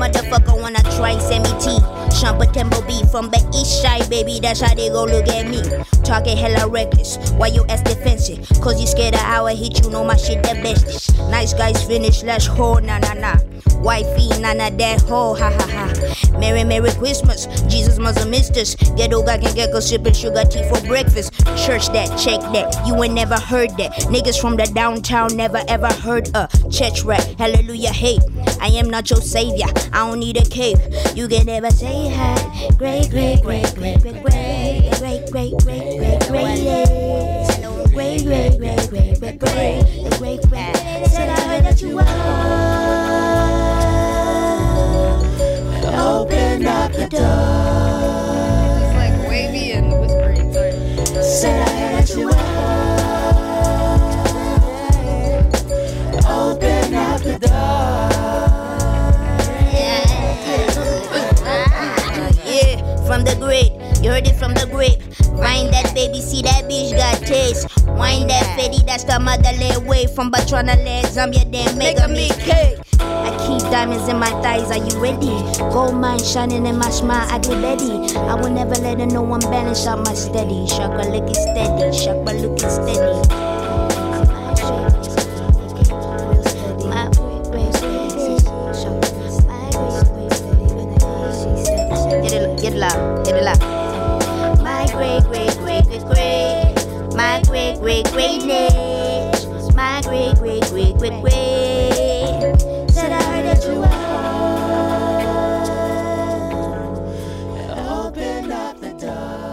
Motherfucker 0.00 0.56
wanna 0.60 0.83
try 1.04 1.18
send 1.18 1.44
me 1.44 1.50
tea. 1.60 1.80
Shampa 2.16 2.50
Temple 2.52 2.82
B 2.82 3.02
from 3.10 3.28
the 3.28 3.40
east 3.54 3.82
side, 3.82 4.08
baby. 4.08 4.40
That's 4.40 4.60
how 4.60 4.74
they 4.74 4.88
go 4.88 5.04
look 5.04 5.28
at 5.28 5.46
me. 5.46 5.60
Talking 6.02 6.36
hella 6.36 6.68
reckless. 6.68 7.18
Why 7.32 7.48
you 7.48 7.64
ass 7.68 7.82
defensive? 7.82 8.48
Cause 8.62 8.80
you 8.80 8.86
scared 8.86 9.14
of 9.14 9.20
how 9.20 9.46
I 9.46 9.54
hit 9.54 9.84
you. 9.84 9.90
Know 9.90 10.04
my 10.04 10.16
shit 10.16 10.42
the 10.42 10.54
bestest. 10.62 11.18
Nice 11.30 11.52
guys 11.52 11.84
finish, 11.84 12.22
let's 12.22 12.46
ho, 12.46 12.78
na 12.78 12.98
na 12.98 13.14
na. 13.14 13.36
Wifey, 13.80 14.28
nana 14.40 14.70
that 14.78 15.02
ho, 15.02 15.34
ha 15.34 15.50
ha 15.50 15.66
ha. 15.68 16.38
Merry, 16.38 16.64
Merry 16.64 16.90
Christmas. 16.92 17.46
Jesus 17.68 17.98
must 17.98 18.18
have 18.18 18.30
missed 18.30 18.56
us. 18.56 18.74
Ghetto 18.96 19.22
can 19.22 19.54
get 19.54 19.72
go 19.72 19.80
sipping 19.80 20.14
sugar 20.14 20.44
tea 20.44 20.66
for 20.70 20.80
breakfast. 20.86 21.34
Church 21.66 21.88
that, 21.88 22.08
check 22.18 22.40
that. 22.54 22.86
You 22.86 23.02
ain't 23.02 23.12
never 23.12 23.38
heard 23.38 23.70
that. 23.76 23.92
Niggas 24.08 24.40
from 24.40 24.56
the 24.56 24.64
downtown 24.74 25.36
never 25.36 25.60
ever 25.68 25.92
heard 25.92 26.34
a 26.34 26.48
church 26.70 27.02
rap. 27.02 27.24
Hallelujah, 27.38 27.92
hey. 27.92 28.18
I 28.60 28.68
am 28.68 28.88
not 28.90 29.10
your 29.10 29.20
savior. 29.20 29.66
I 29.92 30.08
don't 30.08 30.18
need 30.18 30.36
a 30.36 30.44
cape. 30.44 30.78
You 31.14 31.28
can 31.28 31.46
never 31.46 31.70
say 31.70 32.08
hi. 32.10 32.68
Great, 32.78 33.10
great, 33.10 33.42
great, 33.42 33.74
great, 33.74 34.00
great, 34.00 34.22
great, 34.22 34.90
great, 34.98 35.30
great, 35.30 35.58
great, 35.62 35.98
great, 35.98 36.28
great, 36.28 36.58
yes. 36.58 37.58
Great, 37.92 38.24
great, 38.24 38.58
great, 38.58 38.88
great, 38.90 39.18
great, 39.20 39.38
great, 39.38 40.18
great, 40.18 40.40
great. 40.48 40.76
Said 41.06 41.28
I 41.28 41.40
heard 41.40 41.64
that 41.64 41.80
you 41.80 41.96
were. 41.96 42.02
Open 45.96 46.66
up 46.66 46.92
the 46.92 47.08
door. 47.08 47.20
It's 48.82 48.94
like 48.96 49.28
wavy 49.28 49.72
and 49.72 49.92
whispering. 49.92 50.52
Sorry. 50.52 50.72
Said 51.22 51.68
I 51.68 51.70
heard 51.70 51.94
that 52.02 52.16
you 52.16 52.26
were. 52.26 52.53
You 64.04 64.10
heard 64.10 64.26
it 64.26 64.36
from 64.36 64.52
the 64.52 64.68
grape. 64.68 65.00
Find 65.40 65.72
that 65.72 65.94
baby, 65.94 66.20
see 66.20 66.42
that 66.42 66.68
bitch 66.68 66.92
got 66.92 67.24
taste. 67.24 67.64
Wine 67.96 68.28
that 68.28 68.44
fetty, 68.52 68.84
that's 68.84 69.04
the 69.04 69.18
motherland 69.18 69.88
way. 69.88 70.04
From 70.14 70.30
Batrana 70.30 70.76
land, 70.84 71.06
Zambia, 71.06 71.50
then 71.50 71.78
make 71.78 71.98
a 71.98 72.06
me 72.06 72.28
cake. 72.44 72.76
I 73.00 73.32
keep 73.40 73.64
diamonds 73.72 74.06
in 74.06 74.18
my 74.18 74.28
thighs, 74.44 74.68
are 74.68 74.76
you 74.76 75.00
ready? 75.00 75.32
Gold 75.72 75.96
mine 75.96 76.22
shining 76.22 76.66
in 76.66 76.76
my 76.76 76.90
smile, 76.90 77.26
I 77.32 77.38
get 77.38 77.56
ready. 77.64 78.12
I 78.14 78.34
will 78.34 78.52
never 78.52 78.74
let 78.74 79.00
her 79.00 79.06
know 79.06 79.24
I'm 79.32 79.40
balanced 79.40 79.88
out 79.88 80.04
my 80.04 80.12
steady. 80.12 80.68
Shaka 80.68 81.08
looking 81.08 81.32
steady, 81.32 81.88
chakra 81.96 82.36
looking 82.44 82.68
steady. 82.68 83.24
Get 92.20 92.32
it, 92.36 92.60
get 92.60 92.74
it 92.74 92.76
loud, 92.76 93.24
get 93.24 93.36
it 93.36 93.73
great, 96.06 96.74
my 97.14 97.42
great, 97.46 97.78
great 97.78 98.06
greatness, 98.12 99.46
my 99.74 100.00
great, 100.04 100.36
great, 100.36 100.64
great, 100.70 100.96
great, 100.98 101.20
great. 101.22 102.60
Said 102.90 103.12
I 103.12 103.22
heard 103.22 103.44
that 103.46 103.64
you 103.64 103.82
are. 103.82 104.04
Open 108.06 108.52
up 108.52 108.80
the 108.80 108.92
door. 108.92 109.52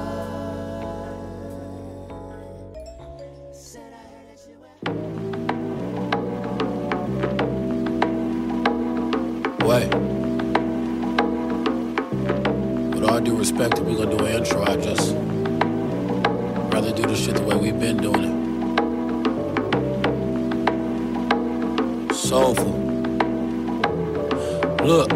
Said 3.54 3.94
I 3.94 3.96
heard 3.96 4.30
due 13.24 13.36
respect, 13.38 13.80
we're 13.80 13.98
gonna 13.98 14.18
do 14.18 14.26
an 14.26 14.34
intro. 14.38 14.64
I 14.64 14.78
just 14.78 15.16
rather 16.82 16.96
do 16.96 17.08
this 17.08 17.24
shit 17.24 17.36
the 17.36 17.44
way 17.44 17.56
we've 17.56 17.80
been 17.80 17.98
doing 17.98 18.24
it. 18.24 18.42
Soulful. 22.16 22.72
Look, 24.84 25.10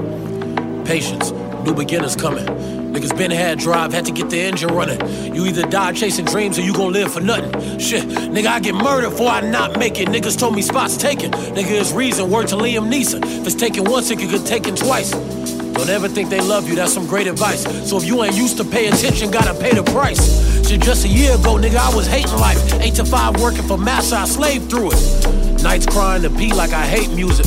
patience. 0.85 1.31
New 1.63 1.73
beginners 1.73 2.15
coming. 2.15 2.45
Niggas 2.45 3.17
been 3.17 3.31
had 3.31 3.57
drive, 3.57 3.91
had 3.91 4.05
to 4.05 4.11
get 4.11 4.29
the 4.29 4.39
engine 4.39 4.69
running. 4.69 5.01
You 5.33 5.45
either 5.45 5.63
die 5.63 5.93
chasing 5.93 6.25
dreams 6.25 6.59
or 6.59 6.61
you 6.61 6.73
gon' 6.73 6.93
live 6.93 7.11
for 7.11 7.19
nothing. 7.19 7.79
Shit, 7.79 8.03
nigga, 8.03 8.45
I 8.45 8.59
get 8.59 8.75
murdered 8.75 9.09
before 9.09 9.29
I 9.29 9.41
not 9.41 9.79
make 9.79 9.99
it. 9.99 10.07
Niggas 10.09 10.37
told 10.37 10.55
me 10.55 10.61
spots 10.61 10.95
taken. 10.95 11.31
Nigga, 11.31 11.71
it's 11.71 11.91
reason. 11.91 12.29
Word 12.29 12.47
to 12.49 12.55
Liam 12.55 12.91
Neeson. 12.91 13.23
If 13.23 13.47
it's 13.47 13.55
taken 13.55 13.85
once, 13.85 14.11
it 14.11 14.19
could 14.19 14.29
get 14.29 14.45
taken 14.45 14.75
twice. 14.75 15.11
Don't 15.11 15.89
ever 15.89 16.07
think 16.07 16.29
they 16.29 16.41
love 16.41 16.69
you, 16.69 16.75
that's 16.75 16.93
some 16.93 17.07
great 17.07 17.27
advice. 17.27 17.63
So 17.89 17.97
if 17.97 18.05
you 18.05 18.23
ain't 18.23 18.35
used 18.35 18.57
to 18.57 18.63
pay 18.63 18.87
attention, 18.87 19.31
gotta 19.31 19.59
pay 19.59 19.73
the 19.73 19.83
price. 19.83 20.44
Shit, 20.65 20.81
just 20.81 21.05
a 21.05 21.07
year 21.07 21.35
ago, 21.35 21.57
nigga, 21.57 21.77
I 21.77 21.95
was 21.95 22.07
hating 22.07 22.33
life. 22.37 22.57
Eight 22.81 22.95
to 22.95 23.05
five 23.05 23.39
working 23.39 23.61
for 23.61 23.77
massa, 23.77 24.17
I 24.17 24.25
slaved 24.25 24.67
through 24.71 24.93
it. 24.93 25.61
Nights 25.61 25.85
crying 25.85 26.23
to 26.23 26.29
pee 26.31 26.53
like 26.53 26.73
I 26.73 26.83
hate 26.87 27.11
music. 27.11 27.45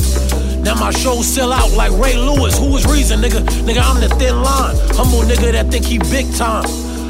Now 0.63 0.75
my 0.75 0.91
shows 0.91 1.27
sell 1.27 1.51
out 1.51 1.71
like 1.73 1.91
Ray 1.91 2.15
Lewis. 2.15 2.57
Who 2.57 2.71
was 2.71 2.85
reason, 2.85 3.19
nigga? 3.19 3.41
Nigga, 3.67 3.81
I'm 3.83 3.99
the 3.99 4.07
thin 4.15 4.41
line. 4.41 4.75
Humble 4.95 5.23
nigga 5.27 5.51
that 5.51 5.69
think 5.69 5.83
he 5.83 5.97
big 5.97 6.33
time. 6.35 6.63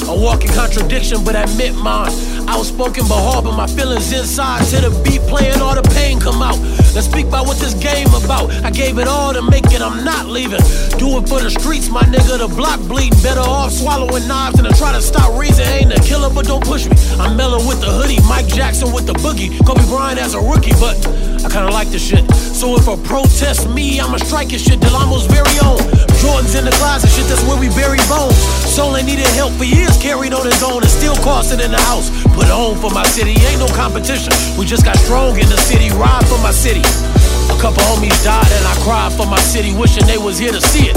A 0.07 0.15
walking 0.15 0.51
contradiction, 0.51 1.23
but 1.23 1.35
I 1.35 1.43
admit 1.43 1.75
mine. 1.75 2.11
Outspoken 2.47 3.07
but 3.07 3.19
harbor 3.19 3.51
my 3.51 3.67
feelings 3.67 4.11
inside. 4.11 4.65
To 4.69 4.89
the 4.89 4.91
beat 5.03 5.21
playing, 5.29 5.61
all 5.61 5.75
the 5.75 5.83
pain 5.93 6.19
come 6.19 6.41
out. 6.41 6.57
Let's 6.95 7.05
speak 7.05 7.27
about 7.27 7.45
what 7.45 7.57
this 7.57 7.73
game 7.75 8.09
about. 8.13 8.49
I 8.63 8.71
gave 8.71 8.97
it 8.97 9.07
all 9.07 9.33
to 9.33 9.41
make 9.41 9.65
it, 9.71 9.81
I'm 9.81 10.03
not 10.03 10.25
leaving. 10.25 10.61
Do 10.97 11.17
it 11.17 11.29
for 11.29 11.39
the 11.39 11.49
streets, 11.49 11.89
my 11.89 12.03
nigga. 12.03 12.39
The 12.39 12.47
block 12.47 12.79
bleeding. 12.87 13.19
Better 13.21 13.41
off 13.41 13.71
swallowing 13.71 14.27
knives 14.27 14.55
than 14.55 14.65
to 14.65 14.73
try 14.77 14.91
to 14.93 15.01
stop 15.01 15.37
reason. 15.37 15.65
Ain't 15.67 15.93
a 15.93 16.01
killer, 16.01 16.29
but 16.33 16.45
don't 16.45 16.63
push 16.63 16.87
me. 16.87 16.95
I'm 17.19 17.35
mellow 17.35 17.59
with 17.67 17.81
the 17.81 17.91
hoodie, 17.91 18.21
Mike 18.27 18.47
Jackson 18.47 18.91
with 18.91 19.05
the 19.05 19.13
boogie. 19.13 19.53
Kobe 19.65 19.85
Bryant 19.85 20.19
as 20.19 20.33
a 20.33 20.39
rookie, 20.39 20.73
but 20.79 20.95
I 21.45 21.49
kinda 21.49 21.69
like 21.71 21.89
this 21.89 22.05
shit. 22.05 22.25
So 22.33 22.75
if 22.75 22.87
a 22.87 22.97
protest 22.97 23.69
me, 23.69 23.99
I'ma 23.99 24.17
strike 24.17 24.51
his 24.51 24.63
shit. 24.63 24.79
Delamos 24.79 25.27
very 25.27 25.55
own. 25.63 25.79
Jordans 26.19 26.57
in 26.57 26.65
the 26.65 26.71
closet, 26.71 27.09
shit, 27.11 27.27
that's 27.27 27.43
where 27.47 27.59
we 27.59 27.69
bury 27.69 27.99
bones. 28.09 28.35
Ain't 28.79 29.07
needed 29.07 29.27
help 29.35 29.51
for 29.55 29.63
years, 29.63 29.95
carried 29.95 30.33
on 30.33 30.43
his 30.43 30.63
own, 30.63 30.83
and 30.83 30.91
still 30.91 31.15
costing 31.23 31.59
in 31.59 31.71
the 31.71 31.79
house. 31.91 32.11
Put 32.35 32.51
on 32.51 32.75
for 32.79 32.91
my 32.91 33.03
city, 33.07 33.31
ain't 33.47 33.59
no 33.59 33.67
competition. 33.75 34.31
We 34.59 34.65
just 34.67 34.83
got 34.83 34.95
strong 34.99 35.39
in 35.39 35.47
the 35.47 35.55
city, 35.55 35.87
ride 35.95 36.27
for 36.27 36.35
my 36.43 36.51
city. 36.51 36.83
A 37.47 37.55
couple 37.63 37.79
homies 37.91 38.15
died 38.27 38.51
and 38.51 38.63
I 38.67 38.75
cried 38.83 39.11
for 39.15 39.27
my 39.27 39.39
city, 39.39 39.71
wishing 39.71 40.03
they 40.07 40.17
was 40.17 40.39
here 40.39 40.51
to 40.51 40.59
see 40.59 40.91
it. 40.91 40.95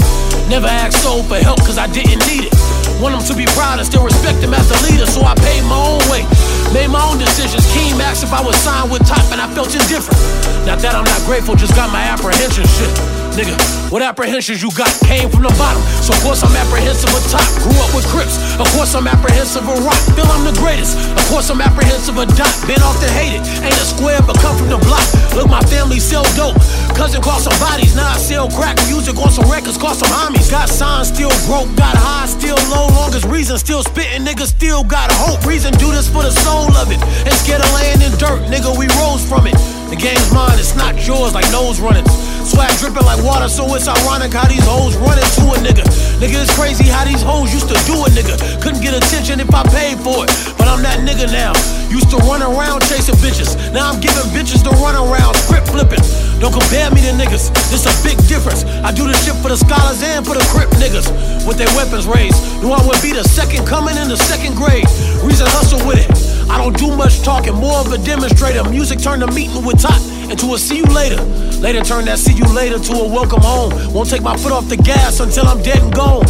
Never 0.51 0.67
asked 0.67 0.99
soul 0.99 1.23
for 1.23 1.39
help 1.39 1.59
cause 1.63 1.77
I 1.77 1.87
didn't 1.87 2.23
need 2.27 2.51
it. 2.51 2.55
Want 2.99 3.15
them 3.15 3.23
to 3.23 3.35
be 3.39 3.47
proud 3.55 3.79
and 3.79 3.87
still 3.87 4.03
respect 4.03 4.43
him 4.43 4.53
as 4.53 4.67
the 4.67 4.75
leader, 4.83 5.07
so 5.07 5.23
I 5.23 5.35
paid 5.35 5.63
my 5.63 5.79
own 5.79 6.03
way. 6.11 6.27
Made 6.75 6.91
my 6.91 6.99
own 7.07 7.19
decisions. 7.19 7.63
Keem 7.71 8.03
asked 8.03 8.23
if 8.23 8.31
I 8.35 8.43
was 8.43 8.55
signed 8.59 8.91
with 8.91 9.07
Top 9.07 9.23
and 9.31 9.39
I 9.39 9.47
felt 9.55 9.71
indifferent. 9.71 10.19
Not 10.67 10.79
that 10.83 10.91
I'm 10.91 11.07
not 11.07 11.23
grateful, 11.23 11.55
just 11.55 11.75
got 11.75 11.87
my 11.87 12.03
apprehension 12.03 12.67
shit. 12.67 13.22
Nigga, 13.33 13.57
what 13.89 14.05
apprehensions 14.05 14.61
you 14.61 14.69
got 14.77 14.93
came 15.09 15.25
from 15.25 15.41
the 15.41 15.53
bottom. 15.57 15.81
So 16.05 16.13
of 16.13 16.21
course 16.21 16.45
I'm 16.45 16.53
apprehensive 16.53 17.09
of 17.09 17.25
top. 17.33 17.41
Grew 17.65 17.73
up 17.81 17.89
with 17.97 18.05
Crips. 18.13 18.37
Of 18.61 18.69
course 18.77 18.93
I'm 18.93 19.09
apprehensive 19.09 19.65
of 19.65 19.81
rock. 19.81 19.97
Feel 20.13 20.29
I'm 20.29 20.45
the 20.45 20.53
greatest. 20.61 20.93
Of 21.17 21.25
course 21.33 21.49
I'm 21.49 21.57
apprehensive 21.57 22.13
of 22.13 22.29
dot. 22.37 22.53
Been 22.69 22.77
off 22.85 23.01
the 23.01 23.09
hated. 23.09 23.41
Ain't 23.65 23.73
a 23.73 23.87
square 23.89 24.21
but 24.21 24.37
come 24.37 24.53
from 24.53 24.69
the 24.69 24.77
block. 24.85 25.01
Look, 25.33 25.49
my 25.49 25.65
family 25.65 25.97
sell 25.97 26.21
dope. 26.37 26.61
Cousin 26.93 27.25
caught 27.25 27.41
some 27.41 27.57
bodies. 27.57 27.97
Now 27.97 28.13
I 28.13 28.21
sell 28.21 28.53
crack 28.53 28.77
music 28.85 29.17
on 29.17 29.33
some 29.33 29.49
records. 29.49 29.81
Caught 29.81 29.97
some 30.05 30.13
homies. 30.13 30.53
Got 30.53 30.69
signs 30.69 31.09
still 31.09 31.33
broke. 31.49 31.73
Got 31.73 31.97
high 31.97 32.29
still 32.29 32.61
low. 32.69 32.85
Longest 32.93 33.25
reason 33.25 33.57
still 33.57 33.81
spitting. 33.81 34.21
Nigga 34.21 34.45
still 34.45 34.85
got 34.85 35.09
hope. 35.09 35.41
Reason 35.41 35.73
do 35.81 35.89
this 35.89 36.05
for 36.05 36.21
the 36.21 36.29
soul 36.45 36.69
of 36.77 36.93
it. 36.93 37.01
Scared 37.41 37.65
of 37.65 37.71
laying 37.73 38.05
in 38.05 38.13
dirt. 38.21 38.45
Nigga, 38.45 38.77
we 38.77 38.85
rose 39.01 39.25
from 39.25 39.49
it. 39.49 39.57
The 39.89 39.97
game's 39.97 40.31
mine, 40.33 40.57
it's 40.57 40.75
not 40.75 40.95
yours 41.05 41.33
like 41.33 41.49
nose 41.51 41.81
running. 41.81 42.05
Swag 42.43 42.75
dripping 42.77 43.07
like 43.07 43.23
water, 43.23 43.47
so 43.47 43.63
it's 43.75 43.87
ironic 43.87 44.33
how 44.35 44.47
these 44.47 44.63
hoes 44.67 44.95
running 44.99 45.23
to 45.39 45.55
a 45.55 45.57
nigga. 45.63 45.87
Nigga, 46.19 46.43
it's 46.43 46.51
crazy 46.55 46.83
how 46.83 47.07
these 47.07 47.23
hoes 47.23 47.53
used 47.55 47.71
to 47.71 47.77
do 47.87 47.95
a 48.03 48.09
nigga. 48.11 48.35
Couldn't 48.61 48.83
get 48.83 48.91
attention 48.91 49.39
if 49.39 49.47
I 49.55 49.63
paid 49.71 49.95
for 50.03 50.27
it, 50.27 50.29
but 50.59 50.67
I'm 50.67 50.83
that 50.83 50.99
nigga 51.07 51.31
now. 51.31 51.55
Used 51.87 52.11
to 52.11 52.19
run 52.27 52.43
around 52.43 52.83
chasing 52.91 53.15
bitches. 53.23 53.55
Now 53.71 53.87
I'm 53.89 54.03
giving 54.03 54.27
bitches 54.35 54.59
to 54.67 54.71
run 54.83 54.99
around, 54.99 55.39
script 55.39 55.71
flipping. 55.71 56.03
Don't 56.43 56.51
compare 56.51 56.91
me 56.91 56.99
to 57.07 57.15
niggas, 57.15 57.47
this 57.71 57.87
a 57.87 57.93
big 58.03 58.19
difference. 58.27 58.67
I 58.83 58.91
do 58.91 59.07
this 59.07 59.23
shit 59.23 59.39
for 59.39 59.47
the 59.47 59.55
scholars 59.55 60.03
and 60.03 60.27
for 60.27 60.35
the 60.35 60.43
crip 60.51 60.67
niggas. 60.75 61.07
With 61.47 61.55
their 61.55 61.71
weapons 61.79 62.05
raised, 62.07 62.35
knew 62.59 62.75
I 62.75 62.83
would 62.83 62.99
be 62.99 63.15
the 63.15 63.23
second 63.23 63.63
coming 63.65 63.95
in 63.95 64.11
the 64.11 64.19
second 64.19 64.59
grade. 64.59 64.83
Reason 65.23 65.47
hustle 65.47 65.79
with 65.87 66.03
it. 66.03 66.11
I 66.51 66.59
don't 66.59 66.75
do 66.75 66.91
much 66.95 67.23
talking, 67.23 67.55
more 67.55 67.79
of 67.79 67.87
a 67.91 67.97
demonstrator. 67.97 68.67
Music 68.67 68.99
turned 68.99 69.23
a 69.23 69.31
meeting 69.31 69.63
with 69.63 69.79
Tot 69.79 70.01
into 70.29 70.53
a 70.53 70.57
see 70.57 70.77
you 70.77 70.85
later. 70.85 71.21
Later 71.59 71.81
turn 71.81 72.05
that 72.05 72.19
see 72.19 72.33
you 72.33 72.45
later 72.53 72.79
to 72.79 72.93
a 72.93 73.07
welcome 73.07 73.41
home. 73.41 73.71
Won't 73.93 74.09
take 74.09 74.21
my 74.21 74.37
foot 74.37 74.51
off 74.51 74.67
the 74.69 74.77
gas 74.77 75.19
until 75.19 75.47
I'm 75.47 75.61
dead 75.61 75.81
and 75.81 75.93
gone. 75.93 76.25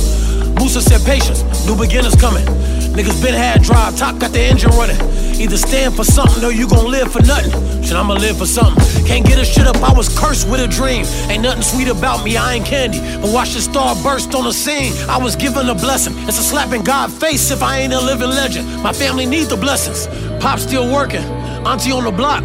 Musa 0.56 0.82
said 0.82 1.02
patience, 1.06 1.44
new 1.66 1.76
beginners 1.76 2.16
coming. 2.16 2.46
Niggas 2.94 3.22
been 3.24 3.34
had 3.34 3.64
drive, 3.64 3.98
top 3.98 4.20
got 4.20 4.32
the 4.32 4.40
engine 4.40 4.70
running. 4.72 4.98
Either 5.42 5.58
stand 5.58 5.96
for 5.96 6.04
something 6.04 6.44
or 6.44 6.52
you 6.52 6.68
gon' 6.68 6.90
live 6.90 7.12
for 7.12 7.22
nothing. 7.24 7.52
Shit, 7.82 7.98
I'ma 7.98 8.14
live 8.14 8.38
for 8.38 8.46
something. 8.46 9.06
Can't 9.06 9.26
get 9.26 9.40
a 9.40 9.46
shit 9.46 9.66
up, 9.66 9.76
I 9.78 9.92
was 9.92 10.08
cursed 10.18 10.48
with 10.48 10.62
a 10.62 10.68
dream. 10.68 11.06
Ain't 11.28 11.42
nothing 11.42 11.64
sweet 11.64 11.88
about 11.88 12.24
me, 12.24 12.38
I 12.38 12.54
ain't 12.54 12.66
candy. 12.66 13.00
But 13.20 13.34
watch 13.34 13.56
the 13.56 13.62
star 13.62 13.96
burst 14.04 14.36
on 14.36 14.44
the 14.44 14.54
scene. 14.54 14.94
I 15.10 15.18
was 15.18 15.36
given 15.36 15.68
a 15.70 15.76
blessing. 15.76 16.14
It's 16.30 16.40
a 16.40 16.44
slap 16.44 16.72
in 16.72 16.84
God's 16.84 17.18
face 17.18 17.50
if 17.50 17.64
I 17.64 17.80
ain't 17.80 17.94
a 17.94 18.00
living 18.00 18.30
legend. 18.30 18.68
My 18.84 18.94
family 18.94 19.26
need 19.26 19.48
the 19.48 19.58
blessings. 19.58 20.08
Pop 20.40 20.60
still 20.60 20.94
working, 20.94 21.24
auntie 21.66 21.92
on 21.92 22.04
the 22.04 22.12
block, 22.12 22.44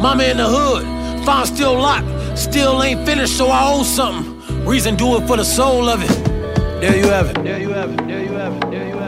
mama 0.00 0.24
in 0.24 0.36
the 0.36 0.46
hood, 0.46 0.84
farm 1.24 1.46
still 1.46 1.74
locked. 1.74 2.06
Still 2.38 2.82
ain't 2.82 3.04
finished, 3.04 3.36
so 3.36 3.48
I 3.48 3.72
owe 3.72 3.82
something. 3.82 4.64
Reason 4.64 4.94
do 4.96 5.16
it 5.16 5.26
for 5.26 5.36
the 5.36 5.44
soul 5.44 5.88
of 5.88 6.02
it. 6.02 6.24
There 6.80 6.96
you 6.96 7.08
have 7.08 7.30
it. 7.30 7.42
There 7.42 7.58
you 7.58 7.70
have 7.70 7.90
it. 7.90 8.06
There 8.06 8.22
you 8.22 8.32
have 8.32 8.56
it. 8.56 8.70
There 8.70 8.88
you 8.88 8.96
have 8.96 9.07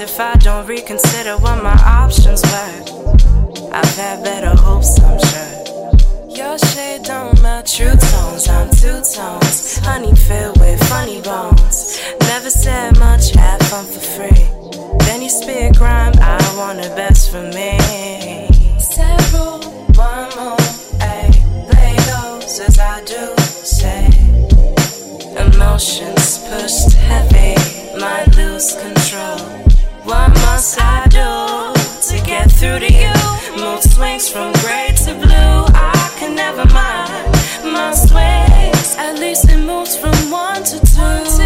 If 0.00 0.18
I 0.18 0.34
don't 0.36 0.66
reconsider 0.66 1.36
what 1.36 1.62
my 1.62 1.76
options 1.84 2.42
were. 2.42 3.70
I've 3.70 3.96
had 3.96 4.24
better 4.24 4.54
hopes, 4.56 4.98
I'm 4.98 5.18
sure. 5.18 6.28
Your 6.28 6.56
shade 6.58 7.02
don't 7.02 7.40
match 7.42 7.76
true 7.76 7.94
tones. 7.96 8.48
I'm 8.48 8.70
two 8.70 9.00
tones, 9.14 9.76
honey 9.78 10.14
filled 10.14 10.58
with 10.58 10.82
funny 10.88 11.20
bones. 11.20 12.00
Never 12.20 12.48
said 12.48 12.98
much, 12.98 13.30
had 13.34 13.62
fun 13.64 13.84
for 13.84 14.00
free. 14.00 14.44
Then 15.04 15.20
you 15.20 15.28
spit 15.28 15.76
grime, 15.76 16.14
I 16.18 16.38
want 16.56 16.82
the 16.82 16.88
best 16.96 17.30
for 17.30 17.42
me. 17.42 17.76
Several, 18.78 19.60
one 19.94 20.28
more, 20.36 20.56
ayy. 21.12 21.34
Play 21.70 21.96
those 22.10 22.60
as 22.60 22.78
I 22.78 23.04
do 23.04 23.36
say. 23.64 24.06
Emotions 25.44 26.38
pushed 26.48 26.92
heavy, 26.96 27.54
might 28.00 28.34
lose 28.34 28.72
control. 28.80 29.69
What 30.10 30.30
must 30.42 30.76
I 30.80 31.06
do 31.06 31.72
to 32.08 32.26
get 32.26 32.50
through 32.50 32.80
to 32.80 32.92
you? 32.92 33.14
Mood 33.62 33.80
swings 33.84 34.28
from 34.28 34.52
gray 34.54 34.90
to 35.04 35.14
blue. 35.14 35.62
I 35.72 36.12
can 36.18 36.34
never 36.34 36.64
mind 36.74 37.30
my 37.62 37.92
swings. 37.94 38.96
At 38.98 39.20
least 39.20 39.48
it 39.48 39.64
moves 39.64 39.96
from 39.96 40.16
one 40.28 40.64
to 40.64 40.80
two. 40.80 41.39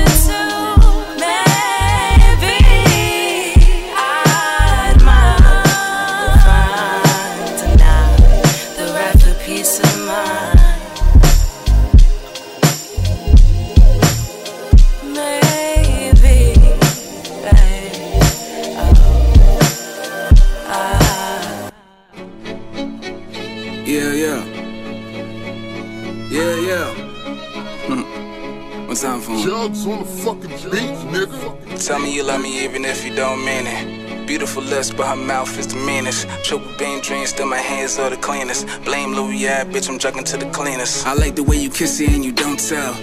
Jugs 29.44 29.86
on 29.86 29.98
the 29.98 30.04
fucking 30.06 30.70
beat, 30.70 30.96
nigga. 31.12 31.86
Tell 31.86 31.98
me 31.98 32.14
you 32.14 32.22
love 32.22 32.40
me 32.40 32.64
even 32.64 32.82
if 32.86 33.04
you 33.04 33.14
don't 33.14 33.44
mean 33.44 33.66
it. 33.66 34.26
Beautiful 34.26 34.62
lips, 34.62 34.90
but 34.90 35.06
her 35.06 35.16
mouth 35.16 35.58
is 35.58 35.66
the 35.66 35.76
meanest. 35.76 36.26
Triple 36.42 36.72
beam 36.78 37.02
dreams, 37.02 37.28
still 37.28 37.44
my 37.44 37.58
hands 37.58 37.98
are 37.98 38.08
the 38.08 38.16
cleanest. 38.16 38.66
Blame 38.86 39.12
Louis, 39.12 39.36
yeah, 39.36 39.62
bitch, 39.64 39.90
I'm 39.90 39.98
jugging 39.98 40.24
to 40.24 40.38
the 40.38 40.50
cleanest. 40.50 41.06
I 41.06 41.12
like 41.12 41.36
the 41.36 41.42
way 41.42 41.58
you 41.58 41.68
kiss 41.68 42.00
it 42.00 42.08
and 42.08 42.24
you 42.24 42.32
don't 42.32 42.58
tell. 42.58 42.94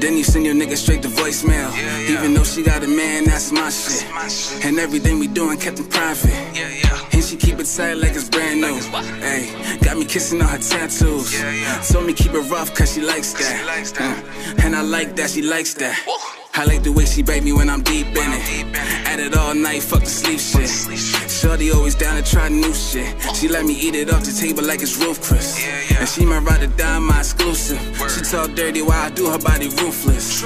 Then 0.00 0.16
you 0.16 0.24
send 0.24 0.44
your 0.44 0.56
nigga 0.56 0.76
straight 0.76 1.02
to 1.02 1.08
voicemail. 1.08 1.70
Even 2.10 2.34
though 2.34 2.42
she 2.42 2.64
got 2.64 2.82
a 2.82 2.88
man, 2.88 3.22
that's 3.24 3.52
my 3.52 3.70
shit. 3.70 4.64
And 4.64 4.80
everything 4.80 5.20
we 5.20 5.28
doing 5.28 5.56
kept 5.56 5.78
in 5.78 5.86
private. 5.86 6.34
And 7.14 7.15
she 7.26 7.36
keep 7.36 7.58
it 7.58 7.66
tight 7.66 7.94
like 7.94 8.14
it's 8.14 8.28
brand 8.28 8.60
new. 8.60 8.76
Hey, 9.20 9.50
got 9.82 9.98
me 9.98 10.04
kissing 10.04 10.40
on 10.40 10.48
her 10.48 10.58
tattoos. 10.58 11.34
yeah 11.34 11.82
Told 11.82 12.06
me 12.06 12.12
keep 12.12 12.32
it 12.32 12.50
rough 12.50 12.72
cause 12.74 12.94
she 12.94 13.00
likes 13.00 13.32
that. 13.32 13.98
Uh, 14.00 14.62
and 14.64 14.76
I 14.76 14.82
like 14.82 15.16
that, 15.16 15.30
she 15.30 15.42
likes 15.42 15.74
that. 15.74 15.98
I 16.54 16.64
like 16.64 16.82
the 16.84 16.92
way 16.92 17.04
she 17.04 17.22
bait 17.22 17.42
me 17.42 17.52
when 17.52 17.68
I'm 17.68 17.82
deep 17.82 18.06
in 18.06 18.32
it. 18.32 18.76
At 19.06 19.18
it 19.18 19.36
all 19.36 19.54
night, 19.54 19.82
fuck 19.82 20.00
the 20.00 20.06
sleep 20.06 20.38
shit. 20.38 20.70
Shorty 21.28 21.70
always 21.70 21.94
down 21.94 22.22
to 22.22 22.22
try 22.22 22.48
new 22.48 22.72
shit. 22.72 23.14
She 23.34 23.48
let 23.48 23.64
me 23.64 23.74
eat 23.74 23.94
it 23.94 24.10
off 24.10 24.24
the 24.24 24.32
table 24.32 24.62
like 24.64 24.80
it's 24.80 24.96
roof 24.96 25.20
Chris. 25.20 25.62
And 25.98 26.08
she 26.08 26.24
my 26.24 26.38
ride 26.38 26.62
or 26.62 26.68
die, 26.68 26.98
my 26.98 27.18
exclusive. 27.18 27.80
She 28.08 28.22
talk 28.22 28.54
dirty 28.54 28.82
while 28.82 29.06
I 29.06 29.10
do 29.10 29.28
her 29.28 29.38
body 29.38 29.68
ruthless. 29.68 30.44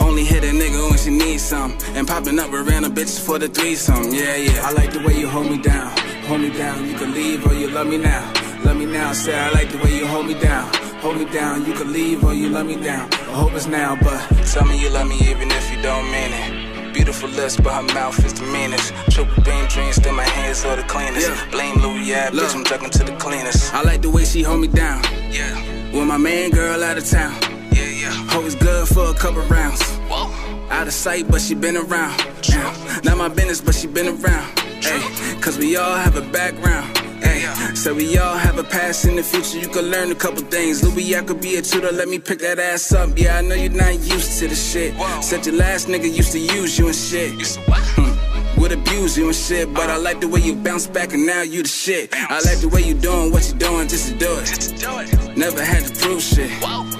Only 0.00 0.24
hit 0.24 0.44
a 0.44 0.52
nigga 0.52 0.88
when 0.88 0.98
she 0.98 1.10
needs 1.10 1.42
some. 1.42 1.76
And 1.94 2.06
popping 2.06 2.38
up 2.38 2.50
with 2.52 2.68
random 2.68 2.94
bitches 2.94 3.20
for 3.24 3.38
the 3.38 3.48
threesome. 3.48 4.14
Yeah, 4.14 4.36
yeah. 4.36 4.62
I 4.64 4.72
like 4.72 4.92
the 4.92 5.00
way 5.00 5.18
you 5.18 5.28
hold 5.28 5.50
me 5.50 5.60
down. 5.60 6.19
Hold 6.30 6.42
me 6.42 6.50
down. 6.50 6.86
You 6.86 6.94
can 6.94 7.12
leave 7.12 7.44
or 7.44 7.54
you 7.54 7.68
love 7.70 7.88
me 7.88 7.98
now. 7.98 8.22
Love 8.64 8.76
me 8.76 8.86
now. 8.86 9.12
Say 9.12 9.36
I 9.36 9.50
like 9.50 9.68
the 9.72 9.78
way 9.78 9.96
you 9.98 10.06
hold 10.06 10.26
me 10.28 10.34
down. 10.34 10.72
Hold 11.02 11.16
me 11.16 11.24
down. 11.24 11.66
You 11.66 11.72
can 11.72 11.92
leave 11.92 12.22
or 12.22 12.32
you 12.32 12.48
love 12.48 12.66
me 12.66 12.76
down. 12.76 13.12
I 13.12 13.32
hope 13.32 13.52
it's 13.54 13.66
now, 13.66 13.98
but 14.00 14.20
Tell 14.46 14.64
me 14.64 14.80
you 14.80 14.90
love 14.90 15.08
me 15.08 15.18
even 15.28 15.50
if 15.50 15.68
you 15.72 15.82
don't 15.82 16.04
mean 16.04 16.30
it. 16.32 16.94
Beautiful 16.94 17.28
lips, 17.30 17.56
but 17.56 17.74
her 17.74 17.94
mouth 17.94 18.24
is 18.24 18.32
the 18.34 18.46
meanest. 18.46 18.94
Triple 19.10 19.42
beam 19.42 19.66
dreams, 19.66 19.96
still 19.96 20.14
my 20.14 20.22
hands 20.22 20.64
are 20.64 20.76
the 20.76 20.84
cleanest. 20.84 21.50
Blame 21.50 21.74
Louis, 21.82 22.04
yeah, 22.04 22.30
bitch, 22.30 22.54
I'm 22.54 22.62
jugging 22.62 22.90
to 22.90 23.02
the 23.02 23.16
cleanest. 23.16 23.74
I 23.74 23.82
like 23.82 24.00
the 24.00 24.10
way 24.10 24.24
she 24.24 24.44
hold 24.44 24.60
me 24.60 24.68
down. 24.68 25.02
Yeah, 25.32 25.52
With 25.90 26.06
my 26.06 26.16
main 26.16 26.52
girl 26.52 26.84
out 26.84 26.96
of 26.96 27.10
town. 27.10 27.59
Yeah, 28.00 28.54
good 28.60 28.88
for 28.88 29.10
a 29.10 29.14
couple 29.14 29.42
rounds. 29.42 29.82
Out 30.70 30.86
of 30.86 30.92
sight, 30.92 31.28
but 31.28 31.40
she 31.40 31.54
been 31.54 31.76
around. 31.76 32.18
Yeah. 32.48 33.00
Not 33.04 33.18
my 33.18 33.28
business, 33.28 33.60
but 33.60 33.74
she 33.74 33.86
been 33.86 34.08
around. 34.08 34.48
Ay, 34.82 35.38
Cause 35.42 35.58
we 35.58 35.76
all 35.76 35.96
have 35.96 36.16
a 36.16 36.22
background. 36.32 36.86
Ay, 37.22 37.74
So 37.74 37.94
we 37.94 38.16
all 38.18 38.36
have 38.36 38.58
a 38.58 38.64
past 38.64 39.04
in 39.04 39.16
the 39.16 39.22
future. 39.22 39.58
You 39.58 39.68
can 39.68 39.86
learn 39.90 40.10
a 40.10 40.14
couple 40.14 40.42
things. 40.42 40.82
Louis, 40.82 41.16
I 41.16 41.22
could 41.22 41.40
be 41.40 41.56
a 41.56 41.62
tutor. 41.62 41.92
Let 41.92 42.08
me 42.08 42.18
pick 42.18 42.38
that 42.38 42.58
ass 42.58 42.92
up. 42.92 43.18
Yeah, 43.18 43.38
I 43.38 43.42
know 43.42 43.54
you're 43.54 43.70
not 43.70 43.94
used 43.94 44.38
to 44.38 44.48
the 44.48 44.54
shit. 44.54 44.94
Said 45.22 45.44
your 45.44 45.56
last 45.56 45.88
nigga 45.88 46.10
used 46.10 46.32
to 46.32 46.38
use 46.38 46.78
you 46.78 46.86
and 46.86 46.96
shit. 46.96 47.32
Hmm. 47.68 48.09
Would 48.60 48.72
abuse 48.72 49.16
you 49.16 49.24
and 49.24 49.34
shit, 49.34 49.72
but 49.72 49.88
I 49.88 49.96
like 49.96 50.20
the 50.20 50.28
way 50.28 50.40
you 50.40 50.54
bounce 50.54 50.86
back 50.86 51.14
and 51.14 51.24
now 51.24 51.40
you 51.40 51.62
the 51.62 51.68
shit. 51.68 52.10
I 52.12 52.40
like 52.44 52.60
the 52.60 52.68
way 52.68 52.82
you 52.82 52.92
doing 52.92 53.32
what 53.32 53.48
you 53.48 53.58
doing 53.58 53.88
just 53.88 54.12
to 54.12 54.18
do 54.18 54.28
it. 54.36 55.34
Never 55.34 55.64
had 55.64 55.86
to 55.86 55.92
prove 55.98 56.20
shit. 56.20 56.50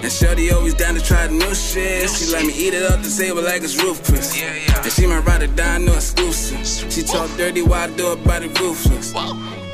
And 0.03 0.11
Shorty 0.11 0.51
always 0.53 0.73
down 0.73 0.95
to 0.95 1.03
try 1.03 1.27
the 1.27 1.35
new 1.35 1.55
shit. 1.55 2.09
She 2.09 2.33
let 2.33 2.47
me 2.47 2.55
eat 2.55 2.73
it 2.73 2.91
off 2.91 3.03
the 3.03 3.11
table 3.11 3.43
like 3.43 3.63
it's 3.63 3.77
Chris. 3.77 4.41
And 4.41 4.91
she 4.91 5.07
my 5.07 5.19
ride 5.19 5.43
or 5.43 5.49
die, 5.49 5.77
no 5.79 5.93
exclusive. 5.93 6.67
She 6.91 7.03
talk 7.03 7.29
dirty 7.37 7.61
while 7.61 7.91
I 7.91 7.95
do 7.95 8.13
it 8.13 8.25
by 8.25 8.39
the 8.39 8.49
ruthless. 8.49 9.15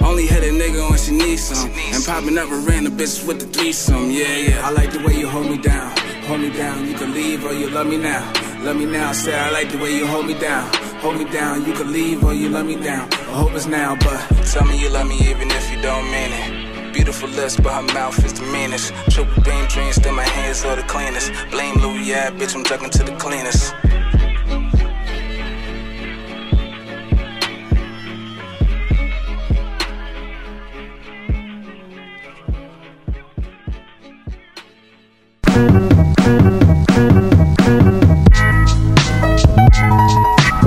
Only 0.03 0.27
hit 0.27 0.43
a 0.43 0.51
nigga 0.51 0.91
when 0.91 0.99
she 0.99 1.13
needs 1.13 1.43
some. 1.43 1.71
And 1.71 2.05
popping 2.05 2.37
up 2.37 2.51
with 2.51 2.67
random 2.67 2.97
bitches 2.97 3.25
with 3.27 3.39
the 3.39 3.47
threesome. 3.47 4.11
Yeah, 4.11 4.35
yeah. 4.35 4.67
I 4.67 4.71
like 4.71 4.91
the 4.91 5.07
way 5.07 5.15
you 5.17 5.29
hold 5.29 5.49
me 5.49 5.59
down. 5.59 5.97
Hold 6.27 6.41
me 6.41 6.51
down. 6.51 6.85
You 6.89 6.95
can 6.95 7.15
leave 7.15 7.45
or 7.45 7.53
you 7.53 7.71
love 7.71 7.87
me 7.87 7.97
now. 7.97 8.46
Love 8.67 8.79
me 8.79 8.87
now. 8.87 9.13
Say 9.13 9.33
I 9.33 9.51
like 9.51 9.71
the 9.71 9.79
way 9.79 9.97
you 9.97 10.05
hold 10.09 10.27
me 10.27 10.35
down. 10.35 10.69
Hold 10.99 11.19
me 11.19 11.25
down. 11.31 11.65
You 11.65 11.73
can 11.73 11.93
leave 11.93 12.25
or 12.25 12.35
you 12.35 12.49
love 12.49 12.67
me 12.67 12.75
down. 12.75 13.09
I 13.13 13.39
hope 13.41 13.53
it's 13.53 13.67
now, 13.67 13.95
but 13.95 14.19
Tell 14.53 14.65
me 14.65 14.77
you 14.77 14.89
love 14.91 15.07
me 15.07 15.19
even 15.31 15.49
if 15.53 15.71
you 15.71 15.81
don't 15.81 16.05
mean 16.11 16.33
it. 16.33 16.93
Beautiful 16.93 17.29
lips, 17.29 17.57
but 17.57 17.73
her 17.73 17.95
mouth 17.95 18.19
is 18.25 18.33
the 18.33 18.43
meanest. 18.47 18.93
Triple 19.09 19.41
beam 19.45 19.67
dreams, 19.67 19.95
still 19.95 20.15
my 20.15 20.25
hands 20.25 20.65
are 20.65 20.75
the 20.75 20.83
cleanest. 20.83 21.31
Blame 21.53 21.77
Louis, 21.77 22.09
yeah, 22.09 22.33
bitch, 22.33 22.57
I'm 22.57 22.65
ducking 22.65 22.91
to 22.91 23.05
the 23.05 23.15
cleanest. 23.19 23.73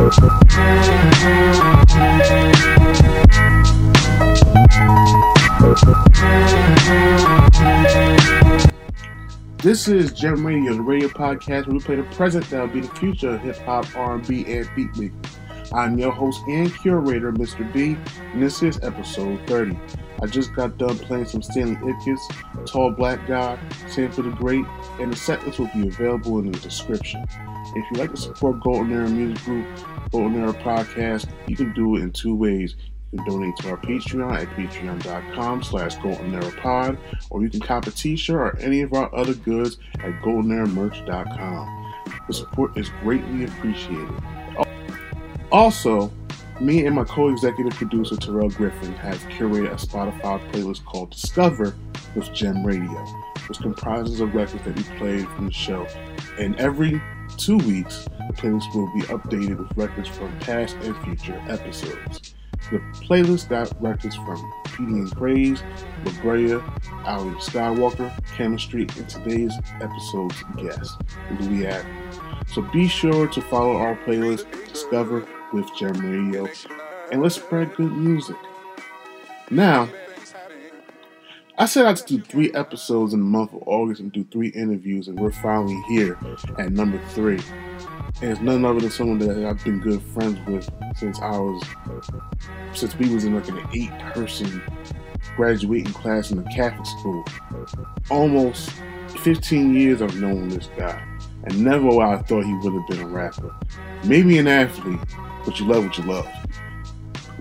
This 0.09 0.17
is 9.87 10.11
Gem 10.13 10.43
Radio, 10.43 10.73
the 10.73 10.81
radio 10.81 11.09
podcast 11.09 11.67
where 11.67 11.75
we 11.75 11.79
play 11.79 11.95
the 11.97 12.03
present 12.15 12.49
that 12.49 12.59
will 12.59 12.67
be 12.73 12.79
the 12.79 12.87
future 12.95 13.35
of 13.35 13.41
hip 13.41 13.57
hop, 13.57 13.85
R&B, 13.95 14.51
and 14.51 14.67
beat 14.75 14.89
making. 14.97 15.21
I'm 15.73 15.99
your 15.99 16.11
host 16.11 16.41
and 16.47 16.75
curator, 16.79 17.31
Mr. 17.31 17.71
B, 17.71 17.95
and 18.33 18.41
this 18.41 18.63
is 18.63 18.79
episode 18.81 19.39
30. 19.45 19.77
I 20.23 20.25
just 20.25 20.55
got 20.55 20.79
done 20.79 20.97
playing 20.97 21.25
some 21.25 21.43
Stanley 21.43 21.75
Ipkiss, 21.75 22.65
Tall 22.65 22.89
Black 22.89 23.27
Guy, 23.27 23.59
Sanford 23.87 24.25
the 24.25 24.31
Great, 24.31 24.65
and 24.99 25.13
the 25.13 25.15
set 25.15 25.45
list 25.45 25.59
will 25.59 25.69
be 25.71 25.87
available 25.87 26.39
in 26.39 26.51
the 26.51 26.57
description. 26.57 27.23
If 27.75 27.85
you'd 27.91 27.99
like 27.99 28.11
to 28.11 28.17
support 28.17 28.61
Golden 28.61 28.91
Era 28.91 29.07
Music 29.07 29.45
Group, 29.45 29.67
Golden 30.11 30.41
Era 30.41 30.53
Podcast, 30.53 31.27
you 31.47 31.55
can 31.55 31.73
do 31.73 31.95
it 31.95 32.01
in 32.01 32.11
two 32.11 32.35
ways. 32.35 32.75
You 33.11 33.19
can 33.19 33.27
donate 33.27 33.55
to 33.57 33.69
our 33.71 33.77
Patreon 33.77 34.33
at 34.33 34.47
patreon.com 34.49 35.63
slash 35.63 35.95
goldenerapod, 35.97 36.97
or 37.29 37.41
you 37.41 37.49
can 37.49 37.59
cop 37.59 37.87
a 37.87 37.91
t-shirt 37.91 38.37
or 38.37 38.59
any 38.59 38.81
of 38.81 38.93
our 38.93 39.13
other 39.15 39.33
goods 39.33 39.77
at 39.95 40.21
goldeneramerch.com. 40.21 41.93
The 42.27 42.33
support 42.33 42.77
is 42.77 42.89
greatly 43.01 43.45
appreciated. 43.45 44.13
Also, 45.51 46.11
me 46.59 46.85
and 46.85 46.95
my 46.95 47.03
co-executive 47.03 47.73
producer 47.73 48.15
Terrell 48.15 48.49
Griffin 48.49 48.93
have 48.95 49.17
curated 49.29 49.71
a 49.71 49.75
Spotify 49.75 50.39
playlist 50.51 50.85
called 50.85 51.11
Discover 51.11 51.75
with 52.15 52.31
Gem 52.33 52.63
Radio, 52.63 53.05
which 53.47 53.59
comprises 53.59 54.19
of 54.19 54.35
records 54.35 54.63
that 54.65 54.75
we 54.75 54.83
played 54.97 55.27
from 55.29 55.47
the 55.47 55.53
show. 55.53 55.87
And 56.37 56.55
every 56.57 57.01
two 57.39 57.57
weeks, 57.59 58.05
the 58.27 58.33
playlist 58.33 58.75
will 58.75 58.93
be 58.93 59.01
updated 59.03 59.57
with 59.57 59.77
records 59.77 60.09
from 60.09 60.37
past 60.39 60.75
and 60.81 60.95
future 61.03 61.41
episodes. 61.47 62.35
The 62.69 62.79
playlist 63.01 63.47
got 63.47 63.81
records 63.81 64.15
from 64.17 64.53
Petey 64.65 64.83
and 64.83 65.15
Craze, 65.15 65.63
La 66.05 66.11
Brea, 66.21 66.55
Ali 67.05 67.31
Skywalker, 67.39 68.11
Chemistry, 68.35 68.87
and 68.97 69.07
today's 69.07 69.53
episode's 69.79 70.43
guest, 70.57 71.01
Louis 71.39 71.67
Ave. 71.67 71.87
So 72.47 72.61
be 72.61 72.87
sure 72.89 73.27
to 73.27 73.41
follow 73.41 73.77
our 73.77 73.95
playlist, 74.05 74.45
Discover 74.71 75.25
with 75.53 75.73
Gem 75.77 75.93
Radio, 75.93 76.47
and 77.11 77.21
let's 77.21 77.35
spread 77.35 77.73
good 77.75 77.93
music. 77.93 78.37
Now, 79.49 79.87
I 81.59 81.65
said 81.65 81.85
I'd 81.85 82.05
do 82.05 82.21
three 82.21 82.53
episodes 82.53 83.13
in 83.13 83.19
the 83.19 83.25
month 83.25 83.51
of 83.51 83.63
August 83.65 83.99
and 83.99 84.09
do 84.13 84.23
three 84.31 84.47
interviews, 84.47 85.09
and 85.09 85.19
we're 85.19 85.33
finally 85.33 85.77
here 85.89 86.17
at 86.57 86.71
number 86.71 86.97
three. 87.09 87.41
And 88.21 88.31
it's 88.31 88.39
none 88.39 88.63
other 88.63 88.79
than 88.79 88.89
someone 88.89 89.19
that 89.19 89.45
I've 89.45 89.61
been 89.65 89.81
good 89.81 90.01
friends 90.01 90.39
with 90.47 90.69
since 90.95 91.19
I 91.19 91.37
was, 91.37 91.61
since 92.73 92.95
we 92.95 93.13
was 93.13 93.25
in 93.25 93.35
like 93.35 93.49
an 93.49 93.59
eight-person 93.73 94.61
graduating 95.35 95.91
class 95.91 96.31
in 96.31 96.39
a 96.39 96.43
Catholic 96.43 96.85
school. 96.85 97.25
Almost 98.09 98.71
15 99.17 99.73
years 99.73 100.01
I've 100.01 100.15
known 100.15 100.47
this 100.47 100.69
guy, 100.77 101.05
and 101.43 101.61
never 101.61 101.89
I 101.99 102.21
thought 102.21 102.45
he 102.45 102.53
would 102.53 102.73
have 102.73 102.87
been 102.87 103.01
a 103.01 103.07
rapper. 103.07 103.53
Maybe 104.05 104.37
an 104.37 104.47
athlete, 104.47 105.01
but 105.43 105.59
you 105.59 105.65
love 105.65 105.83
what 105.83 105.97
you 105.97 106.05
love. 106.05 106.25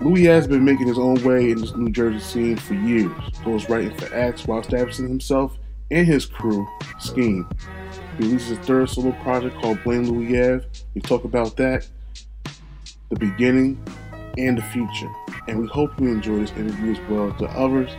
Louis 0.01 0.25
has 0.25 0.47
been 0.47 0.63
making 0.63 0.87
his 0.87 0.97
own 0.97 1.21
way 1.23 1.51
in 1.51 1.59
this 1.59 1.75
New 1.75 1.91
Jersey 1.91 2.19
scene 2.19 2.55
for 2.55 2.73
years, 2.73 3.11
ghostwriting 3.43 3.99
for 3.99 4.15
acts 4.15 4.45
while 4.47 4.61
establishing 4.61 5.09
himself 5.09 5.57
and 5.91 6.07
his 6.07 6.25
crew, 6.25 6.65
Scheme. 6.99 7.45
He 8.17 8.23
releases 8.23 8.57
his 8.57 8.59
third 8.59 8.89
solo 8.89 9.11
project 9.23 9.57
called 9.57 9.83
Blame 9.83 10.05
Louis 10.05 10.39
Ave. 10.39 10.65
We 10.93 11.01
talk 11.01 11.25
about 11.25 11.57
that, 11.57 11.85
the 13.09 13.17
beginning, 13.17 13.77
and 14.37 14.57
the 14.57 14.61
future. 14.61 15.11
And 15.49 15.59
we 15.59 15.67
hope 15.67 15.99
you 15.99 16.07
enjoy 16.07 16.39
this 16.39 16.51
interview 16.51 16.93
as 16.93 17.09
well 17.09 17.33
as 17.33 17.39
the 17.39 17.47
others. 17.49 17.91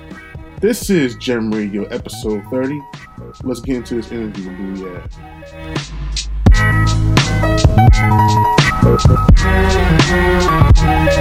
This 0.61 0.89
is 0.89 1.17
Gem 1.17 1.51
Radio 1.51 1.85
episode 1.85 2.43
30. 2.51 2.81
Let's 3.43 3.61
get 3.61 3.77
into 3.77 3.97
this 3.97 4.11
interview 4.11 4.51
with 4.51 4.59
Louis 4.81 5.03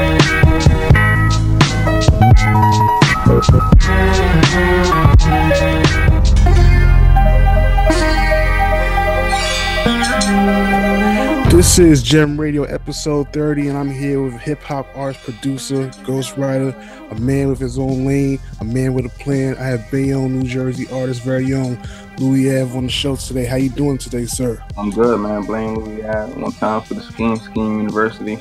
Ave. 0.07 0.18
This 11.59 11.77
is 11.77 12.01
Gem 12.01 12.39
Radio 12.39 12.63
episode 12.63 13.33
30, 13.33 13.67
and 13.67 13.77
I'm 13.77 13.91
here 13.91 14.21
with 14.21 14.33
hip 14.35 14.61
hop 14.63 14.87
artist 14.95 15.25
producer, 15.25 15.89
ghostwriter, 16.03 16.73
a 17.11 17.15
man 17.19 17.49
with 17.49 17.59
his 17.59 17.77
own 17.77 18.05
lane, 18.05 18.39
a 18.61 18.63
man 18.63 18.93
with 18.93 19.05
a 19.05 19.09
plan. 19.09 19.57
I 19.57 19.63
have 19.63 19.91
Bayonne, 19.91 20.39
New 20.39 20.47
Jersey 20.47 20.87
artist, 20.91 21.21
very 21.21 21.53
own 21.53 21.77
Louis 22.17 22.49
Ave 22.61 22.77
on 22.77 22.85
the 22.85 22.89
show 22.89 23.15
today. 23.15 23.45
How 23.45 23.57
you 23.57 23.69
doing 23.69 23.97
today, 23.97 24.25
sir? 24.25 24.63
I'm 24.77 24.89
good, 24.89 25.19
man. 25.19 25.43
Blame 25.43 25.75
Louis 25.75 26.05
Ave. 26.05 26.41
One 26.41 26.51
time 26.53 26.81
for 26.81 26.93
the 26.93 27.01
Scheme 27.01 27.35
Scheme 27.35 27.79
University. 27.79 28.39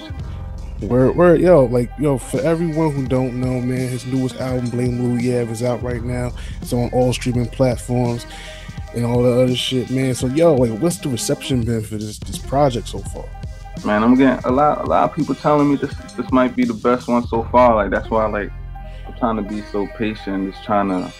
Word, 0.81 1.16
word, 1.16 1.41
yo, 1.41 1.64
like, 1.64 1.91
yo, 1.99 2.18
for 2.18 2.41
everyone 2.41 2.93
who 2.93 3.07
don't 3.07 3.41
know, 3.41 3.61
man, 3.61 3.89
his 3.89 4.07
newest 4.07 4.37
album, 4.37 4.70
Blame 4.70 5.03
Louis 5.03 5.41
Ave, 5.41 5.51
is 5.51 5.62
out 5.62 5.83
right 5.83 6.05
now. 6.05 6.31
It's 6.62 6.72
on 6.72 6.89
all 6.91 7.12
streaming 7.12 7.49
platforms 7.49 8.26
and 8.95 9.05
all 9.05 9.24
the 9.24 9.43
other 9.43 9.57
shit, 9.57 9.91
man. 9.91 10.14
So, 10.14 10.29
yo, 10.29 10.55
like, 10.55 10.79
what's 10.81 10.99
the 10.99 11.09
reception 11.09 11.64
been 11.64 11.83
for 11.83 11.97
this 11.97 12.18
this 12.18 12.39
project 12.39 12.87
so 12.89 13.01
far? 13.01 13.29
Man, 13.85 14.05
I'm 14.05 14.14
getting 14.14 14.45
a 14.45 14.53
lot, 14.53 14.85
a 14.85 14.85
lot 14.85 15.11
of 15.11 15.16
people 15.16 15.35
telling 15.35 15.68
me 15.68 15.76
this 15.76 15.95
this 16.16 16.31
might 16.31 16.55
be 16.55 16.64
the 16.64 16.74
best 16.74 17.09
one 17.09 17.26
so 17.26 17.43
far. 17.45 17.74
Like 17.74 17.91
that's 17.91 18.09
why, 18.09 18.26
like, 18.26 18.51
I'm 19.07 19.14
trying 19.14 19.37
to 19.37 19.43
be 19.43 19.62
so 19.62 19.87
patient, 19.87 20.53
just 20.53 20.64
trying 20.64 20.89
to 20.89 21.12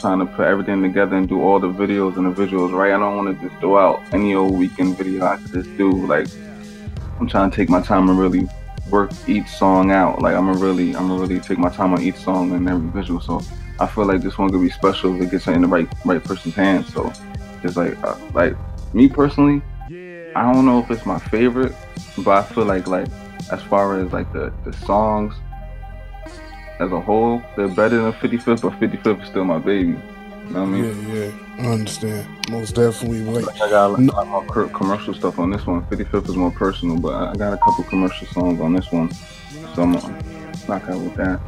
trying 0.00 0.20
to 0.20 0.26
put 0.26 0.46
everything 0.46 0.82
together 0.82 1.16
and 1.16 1.28
do 1.28 1.42
all 1.42 1.58
the 1.58 1.68
videos 1.68 2.16
and 2.16 2.26
the 2.26 2.42
visuals 2.42 2.72
right. 2.72 2.92
I 2.92 2.98
don't 2.98 3.16
want 3.16 3.40
to 3.40 3.48
just 3.48 3.60
throw 3.60 3.78
out 3.78 4.02
any 4.12 4.34
old 4.34 4.56
weekend 4.56 4.96
video 4.96 5.24
I 5.24 5.36
could 5.36 5.52
just 5.52 5.76
do. 5.76 5.90
Like, 6.06 6.28
I'm 7.18 7.28
trying 7.28 7.50
to 7.50 7.56
take 7.56 7.68
my 7.68 7.80
time 7.80 8.08
and 8.08 8.18
really 8.18 8.48
work 8.90 9.10
each 9.26 9.48
song 9.48 9.90
out. 9.90 10.22
Like, 10.22 10.34
I'm 10.34 10.46
gonna 10.46 10.58
really, 10.58 10.94
I'm 10.96 11.08
gonna 11.08 11.20
really 11.20 11.40
take 11.40 11.58
my 11.58 11.68
time 11.68 11.92
on 11.92 12.02
each 12.02 12.16
song 12.16 12.52
and 12.52 12.68
every 12.68 12.88
visual. 12.90 13.20
So 13.20 13.40
I 13.78 13.86
feel 13.86 14.06
like 14.06 14.22
this 14.22 14.38
one 14.38 14.50
could 14.50 14.62
be 14.62 14.70
special 14.70 15.14
if 15.16 15.22
it 15.22 15.30
gets 15.30 15.46
in 15.46 15.62
the 15.62 15.68
right 15.68 15.88
right 16.04 16.22
person's 16.22 16.54
hands. 16.54 16.92
So 16.92 17.12
it's 17.62 17.76
like, 17.76 18.02
uh, 18.04 18.16
like 18.32 18.56
me 18.92 19.08
personally, 19.08 19.62
I 20.34 20.52
don't 20.52 20.66
know 20.66 20.80
if 20.80 20.90
it's 20.90 21.06
my 21.06 21.18
favorite, 21.18 21.74
but 22.18 22.30
I 22.30 22.42
feel 22.42 22.64
like 22.64 22.86
like 22.86 23.08
as 23.50 23.62
far 23.62 24.00
as 24.00 24.12
like 24.12 24.32
the 24.32 24.52
the 24.64 24.72
songs 24.72 25.34
as 26.80 26.92
a 26.92 27.00
whole, 27.00 27.42
they're 27.56 27.68
better 27.68 28.02
than 28.02 28.12
55th, 28.12 28.62
but 28.62 28.72
55th 28.78 29.22
is 29.22 29.28
still 29.28 29.44
my 29.44 29.58
baby. 29.58 29.96
You 30.48 30.54
know 30.54 30.60
what 30.62 30.68
I 30.68 30.70
mean? 30.70 31.08
Yeah, 31.08 31.24
yeah, 31.58 31.66
I 31.68 31.72
understand. 31.72 32.50
Most 32.50 32.74
definitely. 32.74 33.20
Like, 33.20 33.46
Like, 33.46 33.60
I 33.60 33.68
got 33.68 33.90
a 33.90 34.02
lot 34.02 34.26
more 34.26 34.68
commercial 34.68 35.12
stuff 35.12 35.38
on 35.38 35.50
this 35.50 35.66
one. 35.66 35.84
55th 35.86 36.28
is 36.30 36.36
more 36.36 36.50
personal, 36.50 36.96
but 36.98 37.12
I 37.12 37.34
got 37.36 37.52
a 37.52 37.58
couple 37.58 37.84
commercial 37.84 38.26
songs 38.28 38.58
on 38.60 38.72
this 38.72 38.90
one, 38.90 39.10
so 39.74 39.82
I'm 39.82 39.92
gonna 39.92 40.22
knock 40.66 40.88
out 40.88 41.00
with 41.00 41.14
that. 41.16 41.38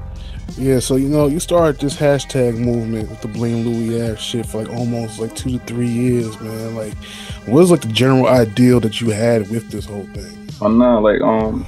Yeah, 0.59 0.81
so 0.81 0.97
you 0.97 1.09
know, 1.09 1.29
you 1.29 1.41
started 1.41 1.81
this 1.81 1.97
hashtag 1.97 2.59
movement 2.59 3.09
with 3.09 3.23
the 3.23 3.29
Blame 3.29 3.65
Louis 3.67 4.03
Ave 4.03 4.21
shit 4.21 4.45
for 4.45 4.63
like 4.63 4.73
almost 4.75 5.19
like 5.19 5.35
two 5.35 5.59
to 5.59 5.59
three 5.61 5.89
years, 5.89 6.39
man. 6.41 6.75
Like, 6.75 6.95
what 7.47 7.61
was 7.61 7.71
like 7.71 7.81
the 7.81 7.89
general 7.89 8.27
ideal 8.27 8.81
that 8.81 9.01
you 9.01 9.11
had 9.11 9.49
with 9.49 9.71
this 9.71 9.87
whole 9.87 10.07
thing? 10.09 10.49
I'm 10.61 10.77
not 10.77 11.03
like 11.03 11.23
um 11.23 11.65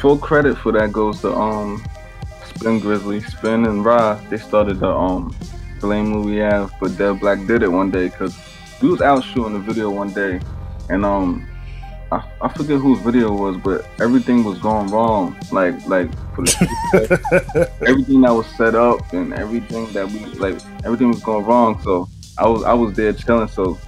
full 0.00 0.18
credit 0.18 0.58
for 0.58 0.72
that 0.72 0.92
goes 0.92 1.20
to 1.20 1.32
um 1.32 1.84
Spin 2.46 2.80
Grizzly, 2.80 3.20
Spin 3.20 3.64
and 3.66 3.84
Ra. 3.84 4.14
They 4.28 4.38
started 4.38 4.80
the 4.80 4.88
um 4.88 5.36
Blame 5.80 6.14
Louis 6.14 6.42
Ave, 6.42 6.74
but 6.80 6.96
Dead 6.96 7.20
Black 7.20 7.46
did 7.46 7.62
it 7.62 7.70
one 7.70 7.90
day 7.90 8.08
because 8.08 8.36
we 8.82 8.88
was 8.88 9.00
out 9.00 9.24
shooting 9.24 9.56
a 9.56 9.58
video 9.58 9.90
one 9.90 10.12
day, 10.12 10.40
and 10.88 11.04
um 11.04 11.48
I, 12.10 12.26
I 12.40 12.48
forget 12.48 12.80
whose 12.80 13.00
video 13.00 13.34
it 13.34 13.38
was, 13.38 13.56
but 13.58 13.86
everything 14.00 14.42
was 14.42 14.58
going 14.58 14.88
wrong. 14.88 15.36
Like 15.52 15.74
like 15.86 16.10
for 16.34 16.42
the 16.42 17.70
everything 17.86 18.22
that 18.22 18.32
was 18.32 18.46
set 18.56 18.74
up 18.74 19.12
and 19.12 19.34
everything 19.34 19.92
that 19.92 20.10
we 20.10 20.20
like 20.38 20.58
everything 20.84 21.08
was 21.08 21.22
going 21.22 21.44
wrong. 21.44 21.80
So 21.82 22.08
I 22.38 22.48
was 22.48 22.64
I 22.64 22.72
was 22.72 22.94
there 22.94 23.12
chilling. 23.12 23.48
So 23.48 23.78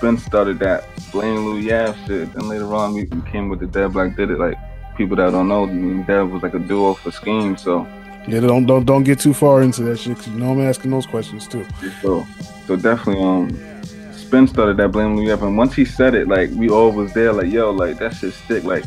Ben 0.00 0.18
started 0.18 0.58
that 0.58 0.84
Blame 1.10 1.46
Louis 1.46 1.72
Ave 1.72 1.98
shit, 2.06 2.34
and 2.34 2.48
later 2.48 2.74
on 2.74 2.92
we, 2.92 3.04
we 3.04 3.20
came 3.30 3.48
with 3.48 3.60
the 3.60 3.66
Dead 3.66 3.92
Black 3.92 4.16
did 4.16 4.30
it. 4.30 4.38
Like 4.38 4.58
people 4.96 5.16
that 5.16 5.30
don't 5.30 5.48
know, 5.48 5.64
I 5.64 5.72
mean, 5.72 6.04
Dev 6.04 6.30
was 6.30 6.42
like 6.42 6.54
a 6.54 6.58
duo 6.58 6.94
for 6.94 7.10
Scheme. 7.10 7.56
So 7.56 7.86
Yeah, 8.26 8.40
don't 8.40 8.66
don't 8.66 8.84
don't 8.84 9.04
get 9.04 9.20
too 9.20 9.34
far 9.34 9.62
into 9.62 9.82
that 9.82 9.98
shit. 9.98 10.16
Cause 10.16 10.28
you 10.28 10.38
know 10.38 10.52
I'm 10.52 10.60
asking 10.60 10.90
those 10.90 11.06
questions 11.06 11.46
too. 11.46 11.66
So, 12.00 12.26
so 12.66 12.76
definitely, 12.76 13.22
um, 13.22 13.82
Spin 14.12 14.46
started 14.46 14.78
that 14.78 14.92
blame 14.92 15.16
Louis 15.16 15.30
up, 15.30 15.42
and 15.42 15.58
once 15.58 15.74
he 15.74 15.84
said 15.84 16.14
it, 16.14 16.26
like 16.28 16.50
we 16.52 16.70
all 16.70 16.90
was 16.90 17.12
there, 17.12 17.32
like 17.32 17.52
yo, 17.52 17.70
like 17.70 17.98
that 17.98 18.14
shit 18.14 18.32
stick. 18.32 18.64
Like 18.64 18.84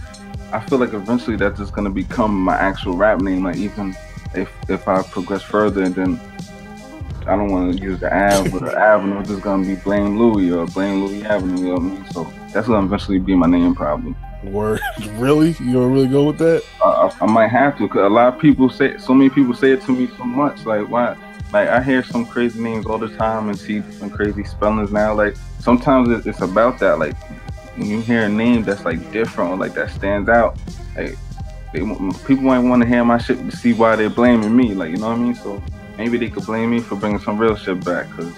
I 0.52 0.60
feel 0.60 0.80
like 0.80 0.94
eventually 0.94 1.38
that's 1.38 1.60
just 1.60 1.74
gonna 1.74 1.92
become 1.92 2.40
my 2.40 2.56
actual 2.56 2.98
rap 2.98 3.22
name. 3.22 3.44
Like 3.44 3.58
even 3.58 3.96
if 4.34 4.52
if 4.70 4.88
I 4.88 5.04
progress 5.04 5.44
further, 5.44 5.84
and 5.84 5.94
then 5.94 6.20
I 7.28 7.36
don't 7.36 7.52
want 7.52 7.78
to 7.78 7.84
use 7.84 8.00
the 8.00 8.12
Ave 8.36 8.52
or 8.52 8.60
the 8.62 8.76
Avenue, 8.76 9.20
it's 9.20 9.30
just 9.30 9.44
gonna 9.44 9.66
be 9.66 9.76
Blame 9.76 10.18
Louis 10.18 10.52
or 10.52 10.66
Blame 10.66 11.06
Louis 11.06 11.24
Avenue. 11.24 11.60
You 11.60 11.66
know 11.66 11.74
what 11.74 11.82
I 11.82 11.86
mean? 11.86 12.06
So 12.12 12.34
that's 12.54 12.68
gonna 12.68 12.88
eventually 12.88 13.20
be 13.20 13.36
my 13.36 13.48
name, 13.48 13.76
probably. 13.76 14.16
Word, 14.44 14.80
really? 15.12 15.50
You 15.60 15.74
gonna 15.74 15.88
really 15.88 16.08
go 16.08 16.26
with 16.26 16.38
that? 16.40 16.64
I, 16.84 16.88
I, 16.90 17.12
I 17.22 17.26
might 17.26 17.48
have 17.50 17.78
to, 17.78 17.88
cause 17.90 18.06
a 18.06 18.10
lot 18.10 18.34
of 18.34 18.40
people 18.40 18.70
say, 18.70 18.98
so 18.98 19.14
many 19.14 19.30
people 19.30 19.54
say 19.54 19.72
it 19.72 19.82
to 19.84 19.92
me 19.92 20.08
so 20.18 20.24
much. 20.26 20.66
Like, 20.66 20.88
why? 20.90 21.16
Like, 21.54 21.70
I 21.70 21.82
hear 21.82 22.04
some 22.04 22.26
crazy 22.26 22.62
names 22.62 22.86
all 22.86 22.98
the 22.98 23.10
time 23.10 23.50
and 23.50 23.58
see 23.58 23.82
some 23.92 24.10
crazy 24.10 24.44
spellings 24.44 24.92
now. 24.92 25.14
Like, 25.14 25.36
sometimes 25.60 26.10
it- 26.10 26.28
it's 26.28 26.42
about 26.42 26.80
that. 26.80 27.00
Like, 27.00 27.16
when 27.76 27.88
you 27.90 28.02
hear 28.02 28.24
a 28.26 28.30
name 28.30 28.64
that's 28.64 28.86
like 28.86 29.12
different 29.12 29.52
or 29.52 29.58
like 29.58 29.74
that 29.76 29.92
stands 29.92 30.30
out, 30.30 30.58
like, 30.96 31.18
they, 31.74 31.80
people 31.80 32.44
might 32.44 32.60
want 32.60 32.82
to 32.82 32.88
hear 32.88 33.04
my 33.04 33.18
shit 33.18 33.38
to 33.50 33.56
see 33.56 33.74
why 33.74 33.96
they're 33.96 34.10
blaming 34.10 34.56
me. 34.56 34.74
Like, 34.74 34.92
you 34.92 34.98
know 34.98 35.08
what 35.10 35.18
I 35.18 35.22
mean? 35.22 35.36
So 35.36 35.64
maybe 35.98 36.18
they 36.18 36.30
could 36.30 36.46
blame 36.46 36.70
me 36.72 36.80
for 36.80 36.96
bringing 36.96 37.20
some 37.20 37.38
real 37.38 37.56
shit 37.56 37.84
back, 37.84 38.10
cause 38.12 38.34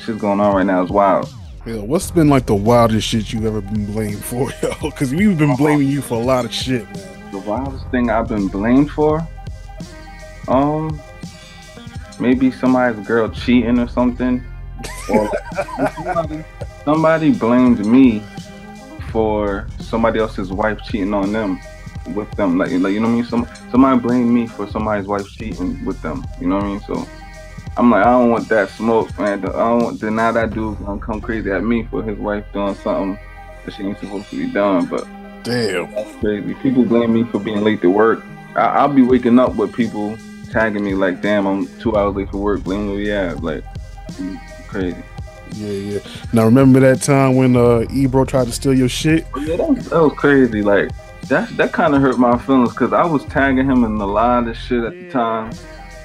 shit's 0.00 0.20
going 0.20 0.40
on 0.40 0.54
right 0.54 0.66
now 0.66 0.82
is 0.82 0.90
wild. 0.90 1.32
Yeah, 1.64 1.76
what's 1.76 2.10
been 2.10 2.28
like 2.28 2.46
the 2.46 2.56
wildest 2.56 3.06
shit 3.06 3.32
you've 3.32 3.46
ever 3.46 3.60
been 3.60 3.86
blamed 3.86 4.24
for, 4.24 4.50
yo? 4.62 4.74
Because 4.82 5.14
we've 5.14 5.38
been 5.38 5.54
blaming 5.54 5.86
you 5.86 6.02
for 6.02 6.14
a 6.20 6.24
lot 6.24 6.44
of 6.44 6.52
shit, 6.52 6.84
man. 6.86 7.30
The 7.30 7.38
wildest 7.38 7.86
thing 7.90 8.10
I've 8.10 8.26
been 8.26 8.48
blamed 8.48 8.90
for, 8.90 9.26
um, 10.48 11.00
maybe 12.18 12.50
somebody's 12.50 13.06
girl 13.06 13.28
cheating 13.28 13.78
or 13.78 13.86
something. 13.86 14.42
Or 15.08 15.30
somebody, 15.94 16.44
somebody 16.84 17.32
blamed 17.32 17.86
me 17.86 18.24
for 19.10 19.68
somebody 19.78 20.18
else's 20.18 20.52
wife 20.52 20.80
cheating 20.82 21.14
on 21.14 21.32
them 21.32 21.60
with 22.08 22.30
them. 22.32 22.58
Like, 22.58 22.72
like 22.72 22.92
you 22.92 22.98
know 22.98 23.06
what 23.06 23.12
I 23.12 23.16
mean? 23.16 23.24
Some 23.24 23.46
somebody 23.70 24.00
blamed 24.00 24.30
me 24.30 24.48
for 24.48 24.66
somebody's 24.66 25.06
wife 25.06 25.28
cheating 25.28 25.84
with 25.84 26.02
them. 26.02 26.26
You 26.40 26.48
know 26.48 26.56
what 26.56 26.64
I 26.64 26.68
mean? 26.68 26.80
So 26.80 27.08
I'm 27.76 27.90
like, 27.90 28.04
I 28.04 28.10
don't 28.10 28.30
want 28.30 28.48
that 28.48 28.68
smoke, 28.70 29.18
man. 29.18 29.44
I 29.44 29.52
don't 29.52 29.82
want. 29.82 30.00
Then 30.00 30.16
now 30.16 30.32
that 30.32 30.50
dude 30.50 30.78
gonna 30.84 31.00
come 31.00 31.20
crazy 31.20 31.50
at 31.50 31.64
me 31.64 31.84
for 31.84 32.02
his 32.02 32.18
wife 32.18 32.44
doing 32.52 32.74
something 32.76 33.18
that 33.64 33.74
she 33.74 33.84
ain't 33.84 33.98
supposed 33.98 34.28
to 34.30 34.36
be 34.36 34.52
doing. 34.52 34.86
But 34.86 35.06
damn, 35.42 35.90
that's 35.92 36.14
crazy. 36.16 36.54
People 36.54 36.84
blame 36.84 37.14
me 37.14 37.24
for 37.24 37.40
being 37.40 37.64
late 37.64 37.80
to 37.82 37.90
work. 37.90 38.22
I, 38.56 38.66
I'll 38.66 38.92
be 38.92 39.02
waking 39.02 39.38
up 39.38 39.54
with 39.54 39.72
people 39.74 40.18
tagging 40.50 40.84
me 40.84 40.94
like, 40.94 41.22
"Damn, 41.22 41.46
I'm 41.46 41.66
two 41.78 41.96
hours 41.96 42.14
late 42.14 42.30
for 42.30 42.38
work." 42.38 42.62
Blame 42.62 42.88
me, 42.88 43.08
yeah, 43.08 43.34
like 43.40 43.64
crazy. 44.68 45.02
Yeah, 45.54 45.68
yeah. 45.68 45.98
Now 46.32 46.44
remember 46.44 46.80
that 46.80 47.02
time 47.02 47.36
when 47.36 47.56
uh 47.56 47.86
Ebro 47.90 48.24
tried 48.24 48.46
to 48.46 48.52
steal 48.52 48.74
your 48.74 48.88
shit? 48.88 49.26
Yeah, 49.40 49.56
that 49.56 49.68
was, 49.68 49.88
that 49.88 50.02
was 50.02 50.12
crazy. 50.14 50.62
Like 50.62 50.90
that 51.28 51.48
that 51.56 51.72
kind 51.72 51.94
of 51.94 52.02
hurt 52.02 52.18
my 52.18 52.36
feelings 52.36 52.72
because 52.72 52.92
I 52.92 53.04
was 53.04 53.24
tagging 53.26 53.64
him 53.64 53.84
in 53.84 53.92
a 53.92 54.06
lot 54.06 54.46
of 54.46 54.56
shit 54.56 54.84
at 54.84 54.98
the 54.98 55.10
time. 55.10 55.52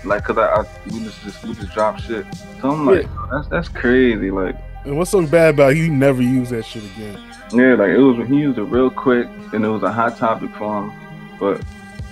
Like, 0.08 0.24
cause 0.24 0.38
I, 0.38 0.48
I 0.48 0.66
we 0.88 1.00
just, 1.04 1.22
just 1.24 1.44
we 1.44 1.54
just 1.54 1.72
dropped 1.74 2.02
shit. 2.02 2.26
So 2.62 2.72
I'm 2.72 2.86
like, 2.86 3.08
that's 3.32 3.48
that's 3.48 3.70
crazy. 3.70 4.32
Like, 4.32 4.56
And 4.86 4.98
what's 4.98 5.12
so 5.12 5.26
bad 5.26 5.56
about 5.56 5.74
it? 5.74 5.78
you 5.78 5.90
never 5.90 6.22
use 6.22 6.50
that 6.50 6.66
shit 6.66 6.84
again? 6.84 7.28
yeah, 7.54 7.76
like 7.76 7.90
it 7.90 8.00
was 8.00 8.18
when 8.18 8.28
he 8.28 8.40
used 8.40 8.58
it 8.58 8.64
real 8.64 8.90
quick 8.90 9.28
and 9.54 9.64
it 9.64 9.70
was 9.70 9.84
a 9.84 9.92
hot 9.92 10.18
topic 10.18 10.52
for 10.56 10.84
him. 10.84 10.92
But 11.40 11.64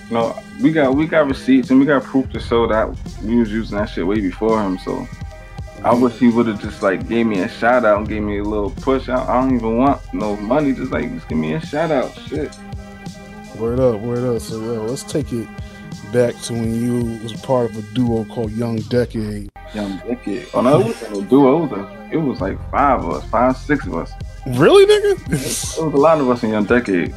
you 0.09 0.15
know, 0.15 0.41
we 0.61 0.71
got 0.71 0.95
we 0.95 1.07
got 1.07 1.27
receipts 1.27 1.71
and 1.71 1.79
we 1.79 1.85
got 1.85 2.03
proof 2.03 2.31
to 2.31 2.39
show 2.39 2.67
that 2.67 2.87
we 3.23 3.37
was 3.37 3.51
using 3.51 3.77
that 3.77 3.89
shit 3.89 4.05
way 4.05 4.19
before 4.19 4.61
him. 4.61 4.77
So 4.77 5.07
I 5.83 5.89
mm-hmm. 5.89 6.01
wish 6.01 6.13
he 6.15 6.29
would 6.29 6.47
have 6.47 6.61
just 6.61 6.81
like 6.81 7.07
gave 7.07 7.25
me 7.25 7.41
a 7.41 7.49
shout 7.49 7.85
out 7.85 7.99
and 7.99 8.07
gave 8.07 8.21
me 8.21 8.37
a 8.37 8.43
little 8.43 8.71
push. 8.71 9.09
I, 9.09 9.23
I 9.23 9.41
don't 9.41 9.55
even 9.55 9.77
want 9.77 10.01
no 10.13 10.37
money. 10.37 10.73
Just 10.73 10.91
like 10.91 11.11
just 11.13 11.27
give 11.27 11.37
me 11.37 11.53
a 11.53 11.61
shout 11.61 11.91
out. 11.91 12.17
Shit. 12.27 12.55
Word 13.57 13.79
up, 13.79 13.99
word 14.01 14.35
up. 14.35 14.41
So 14.41 14.59
yo, 14.61 14.85
let's 14.85 15.03
take 15.03 15.31
it 15.33 15.47
back 16.11 16.35
to 16.43 16.53
when 16.53 16.75
you 16.75 17.19
was 17.23 17.33
part 17.33 17.69
of 17.69 17.77
a 17.77 17.81
duo 17.93 18.25
called 18.25 18.51
Young 18.51 18.77
Decade. 18.77 19.49
Young 19.73 19.97
Decade. 20.07 20.47
Oh 20.53 20.61
no, 20.61 20.79
it 20.81 20.85
wasn't 20.85 21.17
a 21.17 21.21
duo. 21.29 21.65
It 21.65 21.69
was, 21.69 21.79
a, 21.79 22.09
it 22.11 22.17
was 22.17 22.41
like 22.41 22.71
five 22.71 23.03
of 23.03 23.09
us, 23.11 23.29
five, 23.29 23.57
six 23.57 23.85
of 23.85 23.95
us. 23.95 24.11
Really, 24.47 24.85
nigga? 24.85 25.25
It 25.25 25.31
was 25.31 25.77
a 25.77 25.83
lot 25.83 26.19
of 26.19 26.29
us 26.29 26.43
in 26.43 26.51
Young 26.51 26.65
Decade. 26.65 27.13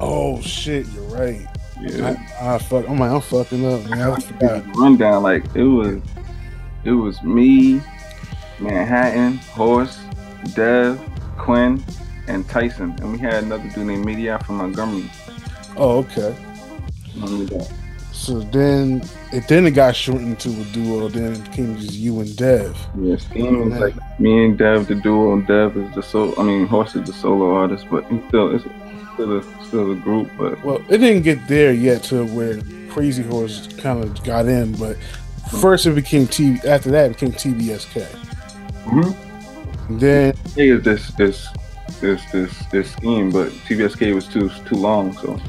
Oh 0.00 0.40
shit, 0.40 0.86
you're 0.88 1.04
right. 1.04 1.46
Yeah. 1.80 2.16
I, 2.40 2.54
I 2.54 2.58
fuck. 2.58 2.88
I'm 2.88 2.98
like, 2.98 3.10
I'm 3.10 3.20
fucking 3.20 3.64
up, 3.64 3.88
man. 3.88 4.10
I 4.10 4.18
forgot. 4.18 4.76
rundown. 4.76 5.22
Like 5.22 5.44
it 5.54 5.64
was, 5.64 6.00
it 6.84 6.92
was 6.92 7.22
me, 7.22 7.80
Manhattan, 8.58 9.38
Horse, 9.38 10.00
Dev, 10.54 11.00
Quinn, 11.36 11.82
and 12.26 12.48
Tyson, 12.48 12.96
and 13.00 13.12
we 13.12 13.18
had 13.18 13.44
another 13.44 13.68
dude 13.68 13.86
named 13.86 14.04
Media 14.04 14.38
from 14.44 14.56
Montgomery. 14.56 15.10
Oh, 15.76 15.98
okay. 15.98 16.34
So 18.12 18.40
then, 18.40 19.02
it 19.32 19.46
then 19.48 19.66
it 19.66 19.70
got 19.70 19.94
shortened 19.94 20.40
to 20.40 20.48
a 20.48 20.64
duo. 20.72 21.08
Then 21.08 21.34
it 21.34 21.44
became 21.44 21.78
just 21.78 21.94
you 21.94 22.20
and 22.20 22.36
Dev. 22.36 22.76
Yeah, 22.98 23.16
Scheme 23.16 23.70
was 23.70 23.80
like 23.80 24.20
me 24.20 24.44
and 24.44 24.58
Dev 24.58 24.88
the 24.88 24.96
duo, 24.96 25.34
and 25.34 25.46
Dev 25.46 25.76
is 25.76 25.94
the 25.94 26.02
solo. 26.02 26.34
I 26.36 26.42
mean, 26.42 26.66
Horse 26.66 26.96
is 26.96 27.06
the 27.06 27.12
solo 27.12 27.54
artist, 27.54 27.86
but 27.90 28.04
still 28.28 28.54
it's 28.54 28.64
still 29.14 29.38
a, 29.38 29.64
still 29.64 29.92
a 29.92 29.94
group. 29.94 30.30
But 30.36 30.62
Well, 30.64 30.82
it 30.88 30.98
didn't 30.98 31.22
get 31.22 31.46
there 31.48 31.72
yet 31.72 32.02
to 32.04 32.26
where 32.26 32.60
Crazy 32.90 33.22
Horse 33.22 33.68
kind 33.78 34.02
of 34.02 34.22
got 34.24 34.46
in, 34.46 34.72
but 34.76 34.96
first 35.60 35.86
it 35.86 35.94
became 35.94 36.26
TV. 36.26 36.64
After 36.64 36.90
that, 36.90 37.10
it 37.10 37.20
became 37.20 37.32
TBSK. 37.32 38.06
Mhm. 38.84 39.16
Then 40.00 40.34
hey, 40.54 40.70
is 40.70 40.82
this 40.82 41.08
this 41.12 41.48
this 42.00 42.20
this 42.32 42.52
this 42.72 42.90
scheme, 42.90 43.30
but 43.30 43.52
TBSK 43.66 44.14
was 44.14 44.26
too 44.26 44.50
too 44.66 44.76
long, 44.76 45.12
so. 45.14 45.40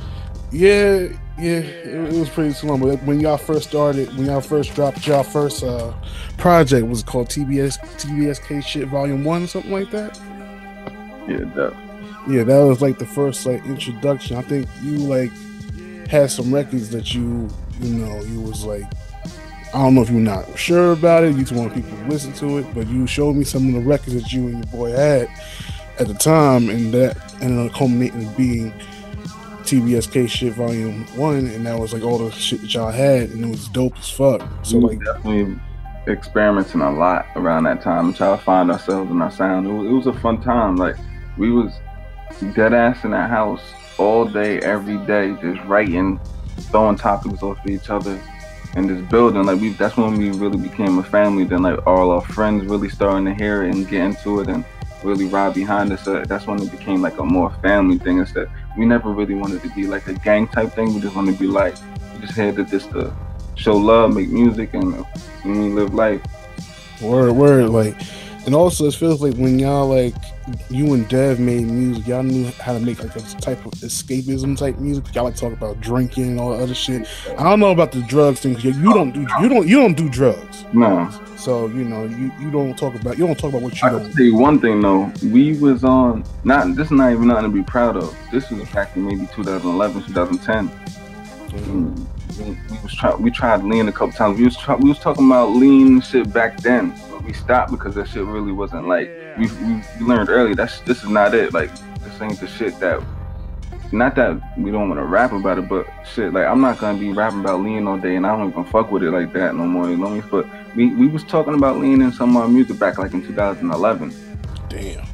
Yeah, 0.52 1.10
yeah, 1.40 1.60
it, 1.60 2.14
it 2.14 2.20
was 2.20 2.30
pretty 2.30 2.54
slow. 2.54 2.78
But 2.78 3.02
when 3.04 3.20
y'all 3.20 3.38
first 3.38 3.70
started, 3.70 4.16
when 4.18 4.26
y'all 4.26 4.42
first 4.42 4.74
dropped 4.76 5.06
y'all 5.08 5.24
first 5.24 5.64
uh, 5.64 5.94
project, 6.38 6.88
was 6.88 7.02
it 7.02 7.06
called 7.06 7.30
TBS 7.30 7.80
TBSK 7.98 8.64
shit 8.64 8.88
Volume 8.88 9.24
One 9.24 9.44
or 9.44 9.48
something 9.48 9.72
like 9.72 9.92
that? 9.92 10.18
Yeah, 11.28 11.46
that. 11.56 11.74
Yeah, 12.28 12.44
that 12.44 12.60
was 12.60 12.82
like 12.82 13.00
the 13.00 13.06
first 13.06 13.46
like 13.46 13.66
introduction. 13.66 14.38
I 14.38 14.42
think 14.42 14.68
you 14.82 14.98
like 14.98 15.32
had 16.08 16.30
some 16.30 16.54
records 16.54 16.90
that 16.90 17.14
you 17.14 17.50
you 17.80 17.94
know 17.94 18.22
you 18.24 18.42
was 18.42 18.66
like 18.66 18.84
I 19.74 19.84
don't 19.84 19.96
know 19.96 20.02
if 20.02 20.10
you're 20.10 20.20
not 20.20 20.58
sure 20.58 20.94
about 20.94 21.24
it. 21.24 21.36
You 21.36 21.42
just 21.42 21.52
want 21.52 21.74
people 21.74 21.92
to 21.92 22.08
listen 22.08 22.34
to 22.34 22.58
it, 22.58 22.66
but 22.74 22.88
you 22.88 23.06
showed 23.06 23.36
me 23.36 23.44
some 23.44 23.68
of 23.68 23.74
the 23.76 23.88
records 23.88 24.16
that 24.16 24.34
you 24.34 24.48
and 24.48 24.66
your 24.66 24.74
boy 24.74 24.92
had 24.92 25.30
at 26.00 26.08
the 26.08 26.16
time, 26.16 26.70
and 26.70 26.94
that 26.94 27.18
ended 27.42 27.68
up 27.68 27.74
culminating 27.78 28.24
in 28.24 28.34
being 28.34 28.74
TBSK 29.70 30.28
shit 30.28 30.54
volume 30.54 31.06
one, 31.16 31.46
and 31.46 31.64
that 31.68 31.78
was 31.78 31.94
like 31.94 32.02
all 32.02 32.18
the 32.18 32.32
shit 32.32 32.60
that 32.62 32.74
y'all 32.74 32.90
had, 32.90 33.30
and 33.30 33.46
it 33.46 33.48
was 33.48 33.68
dope 33.68 33.96
as 34.00 34.10
fuck. 34.10 34.42
So 34.64 34.78
we 34.80 34.96
like, 34.96 35.06
definitely 35.06 35.60
experimenting 36.08 36.82
a 36.82 36.92
lot 36.92 37.28
around 37.36 37.66
that 37.66 37.80
time 37.80 38.12
trying 38.12 38.36
to 38.36 38.44
find 38.44 38.72
ourselves 38.72 39.12
and 39.12 39.22
our 39.22 39.30
sound. 39.30 39.68
It 39.68 39.72
was, 39.72 39.88
it 39.88 39.92
was 39.92 40.08
a 40.08 40.20
fun 40.22 40.42
time. 40.42 40.76
Like 40.76 40.96
we 41.38 41.52
was 41.52 41.72
dead 42.56 42.74
ass 42.74 43.04
in 43.04 43.12
that 43.12 43.30
house 43.30 43.62
all 44.00 44.26
day, 44.26 44.58
every 44.62 44.98
day, 45.06 45.36
just 45.40 45.64
writing, 45.66 46.20
throwing 46.72 46.96
topics 46.96 47.44
off 47.44 47.64
of 47.64 47.70
each 47.70 47.92
other, 47.92 48.20
and 48.76 48.90
just 48.90 49.08
building. 49.08 49.44
Like 49.44 49.62
we, 49.62 49.70
that's 49.74 49.98
when 49.98 50.18
we 50.18 50.32
really 50.32 50.58
became 50.58 50.98
a 50.98 51.04
family. 51.04 51.44
Then 51.44 51.62
like 51.62 51.86
all 51.86 52.10
our 52.10 52.22
friends 52.22 52.66
really 52.66 52.90
starting 52.90 53.26
to 53.26 53.36
hear 53.36 53.66
it 53.66 53.76
and 53.76 53.88
get 53.88 54.04
into 54.04 54.40
it 54.40 54.48
and 54.48 54.66
really 55.04 55.26
ride 55.26 55.54
behind 55.54 55.92
us. 55.92 56.04
So 56.04 56.24
that's 56.26 56.48
when 56.48 56.62
it 56.62 56.72
became 56.72 57.04
like 57.04 57.20
a 57.20 57.24
more 57.24 57.52
family 57.62 58.00
thing. 58.00 58.18
Instead, 58.18 58.50
we 58.80 58.86
never 58.86 59.12
really 59.12 59.36
wanted 59.36 59.62
to 59.62 59.70
be 59.72 59.86
like 59.86 60.08
a 60.08 60.14
gang 60.14 60.48
type 60.48 60.72
thing. 60.72 60.94
We 60.94 61.02
just 61.02 61.14
wanted 61.14 61.34
to 61.34 61.38
be 61.38 61.48
like, 61.48 61.76
we 62.14 62.22
just 62.22 62.34
had 62.34 62.56
to 62.56 62.64
just 62.64 62.90
to 62.92 63.14
show 63.56 63.76
love, 63.76 64.16
make 64.16 64.30
music, 64.30 64.74
and 64.74 64.96
uh, 64.96 65.04
live 65.46 65.94
life. 65.94 66.22
Word, 67.02 67.34
word, 67.34 67.70
like, 67.72 68.02
and 68.46 68.56
also 68.56 68.86
it 68.86 68.96
feels 68.96 69.22
like 69.22 69.36
when 69.36 69.60
y'all 69.60 69.88
like 69.90 70.16
you 70.70 70.94
and 70.94 71.08
Dev 71.10 71.40
made 71.40 71.66
music, 71.68 72.08
y'all 72.08 72.24
knew 72.24 72.46
how 72.62 72.74
to 72.74 72.80
make 72.80 73.04
like 73.04 73.16
a 73.16 73.20
type 73.20 73.66
of 73.66 73.72
escapism 73.74 74.58
type 74.58 74.78
music. 74.78 75.14
Y'all 75.16 75.24
like 75.26 75.36
talk 75.36 75.54
about 75.54 75.80
drinking 75.82 76.26
and 76.30 76.40
all 76.40 76.52
that 76.56 76.62
other 76.64 76.74
shit. 76.74 77.08
I 77.38 77.44
don't 77.44 77.60
know 77.60 77.72
about 77.72 77.92
the 77.92 78.02
drugs 78.04 78.40
thing. 78.42 78.58
You 78.60 78.72
you 78.72 78.94
don't 78.94 79.12
do 79.12 79.22
you 79.42 79.50
don't 79.50 79.68
you 79.68 79.78
don't 79.78 79.96
do 79.96 80.10
drugs. 80.10 80.66
No. 80.74 81.10
So 81.38 81.68
you 81.68 81.84
know 81.86 82.06
you 82.06 82.32
you 82.40 82.52
don't 82.52 82.78
talk 82.78 82.96
about 82.96 83.18
you 83.18 83.26
don't 83.28 83.38
talk 83.40 83.50
about 83.52 83.62
what 83.62 83.82
you 83.82 83.88
I 83.88 83.92
don't. 83.92 84.04
can 84.06 84.12
tell 84.14 84.26
you 84.26 84.36
one 84.36 84.60
thing 84.60 84.82
though, 84.82 85.12
we 85.32 85.58
was 85.60 85.84
on 85.84 86.24
not 86.44 86.76
this 86.76 86.86
is 86.88 86.92
not 86.92 87.12
even 87.12 87.28
nothing 87.28 87.46
to 87.46 87.50
be 87.58 87.64
proud 87.64 87.96
of. 87.98 88.16
This 88.32 88.50
was 88.50 88.68
back 88.70 88.96
in 88.96 89.06
maybe 89.06 89.28
2011, 89.34 90.04
2010. 90.06 90.70
Mm, 91.50 92.08
We, 92.38 92.46
we 92.46 92.82
was 92.84 92.94
try, 92.96 93.16
we 93.16 93.32
tried 93.32 93.64
lean 93.64 93.88
a 93.88 93.92
couple 93.92 94.12
times. 94.14 94.38
We 94.38 94.46
was 94.46 94.56
try, 94.58 94.76
we 94.76 94.90
was 94.90 95.00
talking 95.00 95.26
about 95.26 95.50
lean 95.52 96.00
shit 96.02 96.32
back 96.32 96.58
then. 96.62 96.94
But 97.10 97.24
we 97.24 97.34
stopped 97.34 97.72
because 97.72 97.96
that 97.96 98.08
shit 98.08 98.24
really 98.24 98.52
wasn't 98.52 98.88
like 98.88 99.10
we, 99.40 99.48
we, 99.48 100.06
learned 100.06 100.30
early. 100.30 100.54
That's 100.54 100.82
this 100.82 101.04
is 101.04 101.10
not 101.10 101.34
it. 101.34 101.54
Like 101.54 101.72
this 102.02 102.22
ain't 102.22 102.40
the 102.40 102.48
shit 102.48 102.80
that 102.80 103.02
not 103.92 104.16
that 104.16 104.58
we 104.58 104.72
don't 104.72 104.90
want 104.90 105.00
to 105.00 105.06
rap 105.06 105.32
about 105.32 105.58
it, 105.58 105.68
but 105.68 105.88
shit, 106.14 106.34
like 106.34 106.46
I'm 106.46 106.62
not 106.62 106.80
gonna 106.80 107.00
be 107.00 107.12
rapping 107.12 107.40
about 107.40 107.62
lean 107.62 107.88
all 107.88 107.98
day, 107.98 108.16
and 108.16 108.26
I 108.28 108.38
don't 108.38 108.50
even 108.50 108.66
fuck 108.66 108.92
with 108.92 109.04
it 109.04 109.12
like 109.12 109.34
that 109.34 109.56
no 109.56 109.66
more. 109.66 109.90
You 109.90 109.98
know 109.98 110.10
what 110.10 110.12
I 110.12 110.20
mean? 110.20 110.30
But 110.30 110.76
we 110.76 110.94
we 110.94 111.08
was 111.08 111.24
talking 111.24 111.56
about 111.56 111.78
lean 111.78 112.02
in 112.02 112.12
some 112.12 112.36
of 112.36 112.44
our 112.44 112.50
music 112.50 112.78
back 112.78 112.98
like 112.98 113.14
in 113.14 113.26
2011. 113.26 114.14
Damn. 114.70 115.06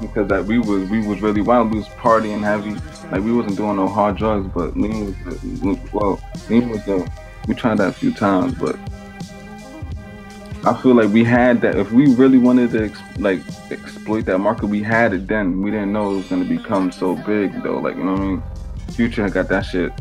Because 0.00 0.28
that 0.28 0.44
we 0.44 0.58
was 0.58 0.88
we 0.90 1.06
was 1.06 1.20
really 1.20 1.40
wild. 1.40 1.70
We 1.70 1.78
was 1.78 1.88
partying 1.88 2.40
heavy. 2.40 2.74
Like 3.12 3.22
we 3.22 3.32
wasn't 3.32 3.56
doing 3.56 3.76
no 3.76 3.86
hard 3.86 4.16
drugs, 4.16 4.50
but 4.52 4.76
lean 4.76 5.06
was 5.06 5.40
the, 5.40 5.78
well, 5.92 6.20
lean 6.48 6.70
was 6.70 6.84
the 6.84 7.08
we 7.46 7.54
tried 7.54 7.78
that 7.78 7.88
a 7.88 7.92
few 7.92 8.12
times, 8.12 8.54
but 8.54 8.76
I 10.66 10.80
feel 10.80 10.94
like 10.94 11.10
we 11.10 11.24
had 11.24 11.60
that. 11.62 11.76
If 11.76 11.92
we 11.92 12.14
really 12.14 12.38
wanted 12.38 12.70
to 12.72 12.84
ex- 12.86 13.18
like 13.18 13.40
exploit 13.70 14.22
that 14.26 14.38
market, 14.38 14.66
we 14.66 14.82
had 14.82 15.12
it 15.12 15.26
then. 15.26 15.60
We 15.62 15.70
didn't 15.70 15.92
know 15.92 16.12
it 16.12 16.16
was 16.16 16.28
gonna 16.28 16.44
become 16.44 16.90
so 16.90 17.14
big 17.16 17.62
though. 17.62 17.78
Like 17.80 17.96
you 17.96 18.04
know 18.04 18.12
what 18.12 18.20
I 18.20 18.24
mean? 18.26 18.42
Future 18.92 19.28
got 19.28 19.48
that 19.48 19.62
shit 19.62 19.92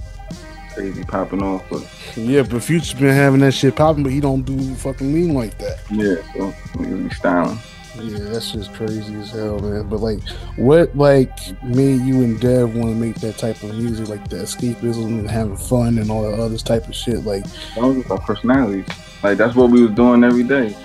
crazy 0.73 1.03
popping 1.03 1.43
off, 1.43 1.63
but 1.69 1.85
Yeah, 2.15 2.43
but 2.43 2.63
Future's 2.63 2.93
been 2.93 3.13
having 3.13 3.41
that 3.41 3.53
shit 3.53 3.75
popping, 3.75 4.03
but 4.03 4.11
he 4.11 4.19
don't 4.19 4.41
do 4.43 4.73
fucking 4.75 5.13
lean 5.13 5.33
like 5.33 5.57
that. 5.59 5.79
yeah, 5.91 6.15
so 6.33 6.53
be 6.83 7.09
styling. 7.13 7.59
Yeah, 7.95 8.29
that's 8.29 8.51
just 8.51 8.73
crazy 8.73 9.13
as 9.15 9.31
hell, 9.31 9.59
man. 9.59 9.87
But 9.87 9.99
like, 9.99 10.19
what 10.55 10.95
like 10.97 11.31
made 11.63 12.01
you 12.01 12.23
and 12.23 12.39
Dev 12.39 12.75
want 12.75 12.89
to 12.89 12.95
make 12.95 13.15
that 13.15 13.37
type 13.37 13.61
of 13.63 13.75
music, 13.75 14.07
like 14.09 14.27
the 14.29 14.37
escapism 14.37 15.19
and 15.19 15.29
having 15.29 15.57
fun 15.57 15.99
and 15.99 16.09
all 16.09 16.23
that 16.23 16.39
other 16.39 16.57
type 16.57 16.87
of 16.87 16.95
shit? 16.95 17.23
Like, 17.23 17.45
our 17.77 18.19
personalities. 18.19 18.87
Like 19.21 19.37
that's 19.37 19.55
what 19.55 19.69
we 19.69 19.83
was 19.83 19.91
doing 19.91 20.23
every 20.23 20.43
day. 20.43 20.75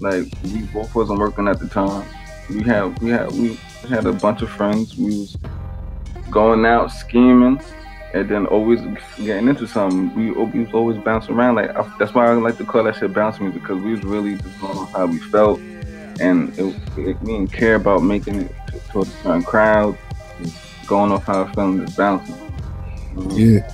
Like 0.00 0.26
we 0.42 0.62
both 0.72 0.94
wasn't 0.94 1.18
working 1.18 1.48
at 1.48 1.60
the 1.60 1.68
time. 1.68 2.06
We 2.50 2.62
had 2.62 2.98
we 3.00 3.10
had 3.10 3.30
we 3.32 3.58
had 3.88 4.06
a 4.06 4.12
bunch 4.12 4.42
of 4.42 4.50
friends. 4.50 4.96
We 4.96 5.18
was 5.18 5.36
going 6.30 6.66
out 6.66 6.90
scheming, 6.90 7.60
and 8.12 8.28
then 8.28 8.46
always 8.46 8.80
getting 9.16 9.48
into 9.48 9.66
something. 9.66 10.14
We, 10.14 10.30
we 10.32 10.64
was 10.64 10.74
always 10.74 10.98
bouncing 10.98 11.34
around. 11.34 11.54
Like 11.54 11.76
I, 11.76 11.90
that's 11.98 12.12
why 12.14 12.26
I 12.26 12.34
like 12.34 12.58
to 12.58 12.64
call 12.64 12.84
that 12.84 12.96
shit 12.96 13.12
bounce 13.12 13.38
music 13.38 13.62
because 13.62 13.80
we 13.82 13.92
was 13.92 14.02
really 14.02 14.36
just 14.36 14.60
going 14.60 14.76
off 14.76 14.92
how 14.92 15.06
we 15.06 15.18
felt, 15.18 15.60
and 16.20 16.56
it, 16.58 16.74
it, 16.96 17.20
we 17.22 17.32
didn't 17.32 17.52
care 17.52 17.76
about 17.76 18.02
making 18.02 18.42
it 18.42 18.54
to, 18.92 19.00
a 19.00 19.04
certain 19.04 19.42
crowd. 19.42 19.96
Going 20.86 21.12
off 21.12 21.24
how 21.24 21.44
I 21.44 21.52
felt 21.52 21.74
and 21.74 21.86
just 21.86 21.96
bouncing. 21.96 22.36
yeah, 23.30 23.72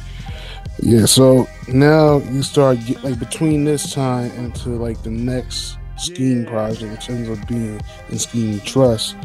yeah. 0.79 1.07
So 1.07 1.49
now 1.67 2.19
you 2.19 2.43
start 2.43 2.79
get, 2.87 3.03
like 3.03 3.19
between 3.19 3.65
this 3.65 3.93
time 3.93 4.31
and 4.33 4.55
to 4.57 4.71
like 4.71 5.03
the 5.03 5.11
next 5.11 5.77
scheme 5.99 6.47
project, 6.47 6.93
which 6.93 7.11
ends 7.11 7.29
up 7.29 7.49
being 7.49 7.81
in 8.09 8.19
Scheme 8.19 8.61
Trust. 8.61 9.17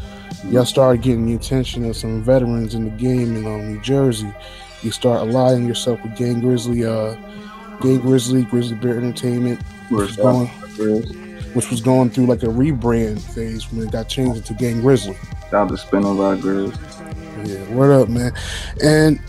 Y'all 0.49 0.65
started 0.65 1.01
getting 1.01 1.25
the 1.25 1.35
attention 1.35 1.85
of 1.85 1.95
some 1.95 2.23
veterans 2.23 2.75
in 2.75 2.85
the 2.85 2.91
game 2.91 3.35
in 3.35 3.45
um, 3.45 3.73
New 3.73 3.81
Jersey. 3.81 4.31
You 4.81 4.91
start 4.91 5.21
aligning 5.21 5.67
yourself 5.67 6.01
with 6.03 6.15
Gang 6.15 6.41
Grizzly, 6.41 6.85
uh, 6.85 7.15
Gang 7.81 7.99
Grizzly, 7.99 8.43
Grizzly 8.43 8.75
Bear 8.75 8.97
Entertainment, 8.97 9.59
going, 10.17 10.49
which 11.55 11.71
was 11.71 11.79
going 11.79 12.09
through 12.09 12.25
like 12.25 12.43
a 12.43 12.47
rebrand 12.47 13.19
phase 13.19 13.71
when 13.71 13.87
it 13.87 13.91
got 13.91 14.09
changed 14.09 14.37
into 14.37 14.53
Gang 14.53 14.81
Grizzly. 14.81 15.15
Shout 15.49 15.53
out 15.53 15.69
to 15.69 15.77
Spin 15.77 16.03
on 16.03 16.17
Rock 16.17 16.39
Grizz. 16.39 16.77
Yeah, 17.47 17.73
word 17.73 17.93
up, 17.93 18.09
man. 18.09 18.33
And 18.83 19.19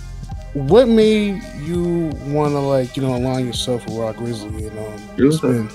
what 0.55 0.89
made 0.89 1.41
you 1.61 2.11
want 2.27 2.53
to 2.53 2.59
like 2.59 2.97
you 2.97 3.03
know 3.03 3.14
align 3.14 3.47
yourself 3.47 3.85
with 3.87 3.95
Rock 3.95 4.16
Grizzly? 4.16 4.64
You 4.64 4.70
um, 4.70 4.77
know, 4.77 4.97
It 5.18 5.22
was 5.22 5.45
a, 5.45 5.68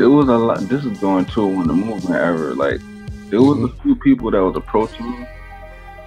it 0.00 0.06
was 0.06 0.28
a 0.28 0.38
lot. 0.38 0.60
This 0.60 0.84
is 0.84 0.98
going 0.98 1.26
to 1.26 1.46
when 1.46 1.66
the 1.66 1.74
movement 1.74 2.14
era. 2.14 2.54
Like 2.54 2.80
there 3.28 3.42
was 3.42 3.58
a 3.58 3.68
mm-hmm. 3.68 3.82
few 3.82 3.96
people 3.96 4.30
that 4.30 4.42
was 4.42 4.56
approaching 4.56 5.10
me. 5.10 5.26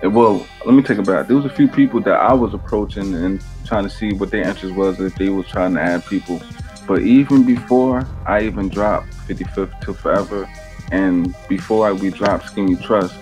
And 0.02 0.16
well, 0.16 0.48
let 0.66 0.74
me 0.74 0.82
take 0.82 0.98
it 0.98 1.06
back. 1.06 1.28
There 1.28 1.36
was 1.36 1.46
a 1.46 1.50
few 1.50 1.68
people 1.68 2.02
that 2.02 2.16
I 2.16 2.34
was 2.34 2.56
approaching 2.56 3.14
and 3.14 3.44
trying 3.66 3.84
to 3.84 3.90
see 3.90 4.14
what 4.14 4.32
their 4.32 4.48
interest 4.48 4.74
was 4.76 5.00
if 5.00 5.14
they 5.14 5.30
was 5.30 5.46
trying 5.48 5.76
to 5.76 5.82
add 5.82 6.04
people. 6.08 6.42
But 6.88 7.04
even 7.04 7.46
before 7.46 8.08
I 8.26 8.42
even 8.42 8.70
dropped 8.70 9.11
55th 9.28 9.80
to 9.82 9.94
Forever, 9.94 10.50
and 10.92 11.36
before 11.48 11.88
I 11.88 11.92
we 11.92 12.10
dropped 12.10 12.48
Skinny 12.48 12.76
Trust, 12.76 13.16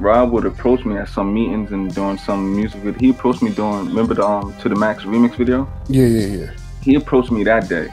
Rob 0.00 0.30
would 0.32 0.44
approach 0.44 0.84
me 0.84 0.96
at 0.96 1.08
some 1.08 1.32
meetings 1.32 1.72
and 1.72 1.94
doing 1.94 2.18
some 2.18 2.54
music 2.54 2.80
video. 2.80 2.98
He 3.00 3.10
approached 3.10 3.42
me 3.42 3.52
doing 3.52 3.86
remember 3.86 4.14
the 4.14 4.26
um 4.26 4.54
to 4.58 4.68
the 4.68 4.76
Max 4.76 5.04
remix 5.04 5.36
video? 5.36 5.68
yeah, 5.88 6.06
yeah, 6.06 6.26
yeah. 6.26 6.50
he 6.82 6.94
approached 6.96 7.30
me 7.30 7.44
that 7.44 7.68
day 7.68 7.88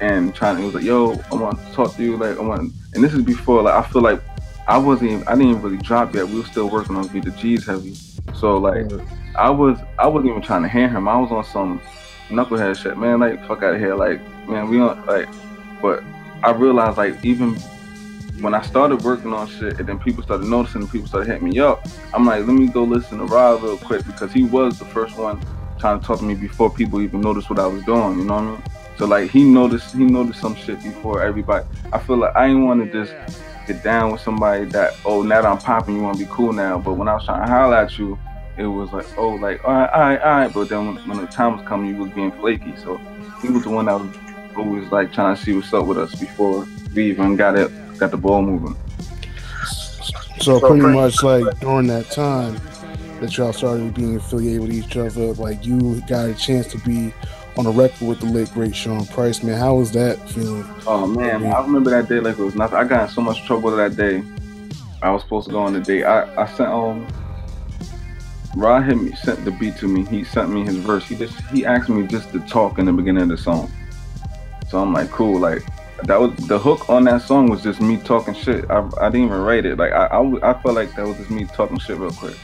and 0.00 0.34
trying 0.34 0.58
he 0.58 0.64
was 0.64 0.74
like, 0.74 0.84
yo, 0.84 1.12
I 1.30 1.34
want 1.36 1.58
to 1.58 1.72
talk 1.72 1.94
to 1.96 2.02
you. 2.02 2.16
Like 2.16 2.36
I 2.36 2.42
want 2.42 2.72
and 2.94 3.04
this 3.04 3.14
is 3.14 3.22
before 3.22 3.62
like 3.62 3.74
I 3.74 3.88
feel 3.88 4.02
like 4.02 4.20
I 4.68 4.78
wasn't 4.78 5.10
even, 5.10 5.28
I 5.28 5.32
didn't 5.32 5.50
even 5.50 5.62
really 5.62 5.78
drop 5.78 6.14
yet. 6.14 6.26
We 6.26 6.38
were 6.38 6.46
still 6.46 6.68
working 6.68 6.96
on 6.96 7.06
Be 7.08 7.20
the 7.20 7.30
G's 7.32 7.66
heavy. 7.66 7.94
So 8.34 8.58
like 8.58 8.86
I 9.36 9.48
was 9.48 9.78
I 9.98 10.06
wasn't 10.06 10.30
even 10.30 10.42
trying 10.42 10.62
to 10.62 10.68
hear 10.68 10.88
him. 10.88 11.08
I 11.08 11.18
was 11.18 11.30
on 11.30 11.44
some 11.44 11.80
knucklehead 12.28 12.76
shit, 12.76 12.98
man, 12.98 13.20
like 13.20 13.46
fuck 13.46 13.62
out 13.62 13.74
of 13.74 13.80
here. 13.80 13.94
Like, 13.94 14.20
man, 14.48 14.68
we 14.68 14.78
don't 14.78 15.06
like 15.06 15.28
but 15.80 16.04
I 16.42 16.50
realized 16.50 16.98
like 16.98 17.24
even 17.24 17.54
when 18.40 18.54
I 18.54 18.62
started 18.62 19.02
working 19.02 19.32
on 19.32 19.46
shit 19.46 19.78
and 19.78 19.88
then 19.88 19.98
people 19.98 20.22
started 20.22 20.46
noticing 20.46 20.82
and 20.82 20.90
people 20.90 21.06
started 21.06 21.30
hitting 21.30 21.48
me 21.48 21.60
up, 21.60 21.86
I'm 22.12 22.26
like, 22.26 22.44
let 22.46 22.54
me 22.54 22.66
go 22.66 22.82
listen 22.82 23.18
to 23.18 23.24
Rob 23.24 23.62
real 23.62 23.78
quick 23.78 24.04
because 24.06 24.32
he 24.32 24.42
was 24.42 24.78
the 24.78 24.84
first 24.86 25.16
one 25.16 25.40
trying 25.78 26.00
to 26.00 26.06
talk 26.06 26.18
to 26.18 26.24
me 26.24 26.34
before 26.34 26.70
people 26.70 27.00
even 27.00 27.20
noticed 27.20 27.48
what 27.50 27.58
I 27.58 27.66
was 27.66 27.84
doing, 27.84 28.18
you 28.18 28.24
know 28.24 28.34
what 28.34 28.42
I 28.42 28.50
mean? 28.50 28.62
So 28.98 29.06
like 29.06 29.30
he 29.30 29.44
noticed 29.44 29.94
he 29.94 30.04
noticed 30.04 30.40
some 30.40 30.54
shit 30.54 30.82
before 30.82 31.22
everybody. 31.22 31.66
I 31.92 31.98
feel 31.98 32.16
like 32.16 32.34
I 32.36 32.48
didn't 32.48 32.64
want 32.64 32.90
to 32.90 33.04
just 33.04 33.14
get 33.66 33.82
down 33.82 34.12
with 34.12 34.20
somebody 34.20 34.64
that, 34.66 34.94
oh 35.04 35.22
now 35.22 35.42
that 35.42 35.48
I'm 35.48 35.58
popping, 35.58 35.96
you 35.96 36.02
wanna 36.02 36.18
be 36.18 36.26
cool 36.30 36.52
now. 36.52 36.78
But 36.78 36.94
when 36.94 37.08
I 37.08 37.14
was 37.14 37.24
trying 37.24 37.46
to 37.46 37.52
holler 37.52 37.76
at 37.76 37.98
you, 37.98 38.18
it 38.56 38.66
was 38.66 38.92
like, 38.92 39.06
oh 39.16 39.30
like 39.30 39.64
all 39.64 39.72
right, 39.72 39.90
all 39.90 40.00
right, 40.00 40.20
all 40.20 40.30
right. 40.32 40.52
But 40.52 40.68
then 40.68 40.86
when, 40.86 40.96
when 41.08 41.18
the 41.18 41.26
time 41.26 41.56
was 41.56 41.66
coming, 41.66 41.90
you 41.90 41.96
was 42.02 42.12
being 42.12 42.32
flaky. 42.32 42.74
So 42.76 43.00
he 43.40 43.48
was 43.48 43.62
the 43.62 43.70
one 43.70 43.86
that 43.86 43.98
was 43.98 44.16
always 44.56 44.90
like 44.90 45.12
trying 45.12 45.36
to 45.36 45.42
see 45.42 45.54
what's 45.54 45.72
up 45.72 45.86
with 45.86 45.98
us 45.98 46.14
before 46.14 46.66
we 46.94 47.10
even 47.10 47.36
got 47.36 47.58
it 47.58 47.70
got 47.98 48.10
the 48.10 48.16
ball 48.16 48.42
moving. 48.42 48.76
So 50.40 50.58
pretty 50.60 50.82
much 50.82 51.22
like 51.22 51.60
during 51.60 51.86
that 51.86 52.10
time 52.10 52.60
that 53.20 53.36
y'all 53.36 53.52
started 53.52 53.94
being 53.94 54.16
affiliated 54.16 54.60
with 54.60 54.72
each 54.72 54.96
other, 54.96 55.32
like 55.34 55.64
you 55.64 56.02
got 56.08 56.28
a 56.28 56.34
chance 56.34 56.66
to 56.68 56.78
be 56.78 57.12
on 57.56 57.66
a 57.66 57.70
record 57.70 58.08
with 58.08 58.20
the 58.20 58.26
late 58.26 58.52
great 58.52 58.74
Sean 58.74 59.06
Price, 59.06 59.42
man. 59.42 59.58
How 59.58 59.76
was 59.76 59.92
that 59.92 60.28
feeling? 60.30 60.64
Oh 60.86 61.06
man, 61.06 61.44
I 61.46 61.60
remember 61.60 61.90
that 61.90 62.08
day 62.08 62.18
like 62.20 62.38
it 62.38 62.42
was 62.42 62.54
nothing. 62.54 62.78
I 62.78 62.84
got 62.84 63.08
in 63.08 63.14
so 63.14 63.20
much 63.20 63.44
trouble 63.46 63.70
that 63.76 63.96
day. 63.96 64.22
I 65.02 65.10
was 65.10 65.22
supposed 65.22 65.46
to 65.48 65.52
go 65.52 65.60
on 65.60 65.72
the 65.72 65.80
date. 65.80 66.04
I, 66.04 66.34
I 66.36 66.46
sent 66.46 66.70
um 66.70 67.06
Rod 68.54 68.82
hit 68.82 68.96
me 68.96 69.12
sent 69.12 69.44
the 69.44 69.50
beat 69.50 69.76
to 69.78 69.88
me. 69.88 70.04
He 70.04 70.24
sent 70.24 70.50
me 70.50 70.64
his 70.64 70.76
verse. 70.76 71.06
He 71.06 71.16
just 71.16 71.40
he 71.46 71.64
asked 71.64 71.88
me 71.88 72.06
just 72.06 72.32
to 72.32 72.40
talk 72.40 72.78
in 72.78 72.86
the 72.86 72.92
beginning 72.92 73.22
of 73.22 73.28
the 73.28 73.38
song. 73.38 73.70
So 74.72 74.78
I'm 74.78 74.94
like, 74.94 75.10
cool. 75.10 75.38
Like 75.38 75.62
that 76.04 76.18
was 76.18 76.34
the 76.48 76.58
hook 76.58 76.88
on 76.88 77.04
that 77.04 77.20
song 77.20 77.50
was 77.50 77.62
just 77.62 77.82
me 77.82 77.98
talking 77.98 78.32
shit. 78.32 78.64
I, 78.70 78.88
I 78.98 79.10
didn't 79.10 79.26
even 79.26 79.42
write 79.42 79.66
it. 79.66 79.76
Like 79.76 79.92
I, 79.92 80.06
I 80.06 80.50
I 80.50 80.62
felt 80.62 80.76
like 80.76 80.96
that 80.96 81.06
was 81.06 81.18
just 81.18 81.28
me 81.30 81.44
talking 81.44 81.78
shit 81.78 81.98
real 81.98 82.10
quick. 82.10 82.36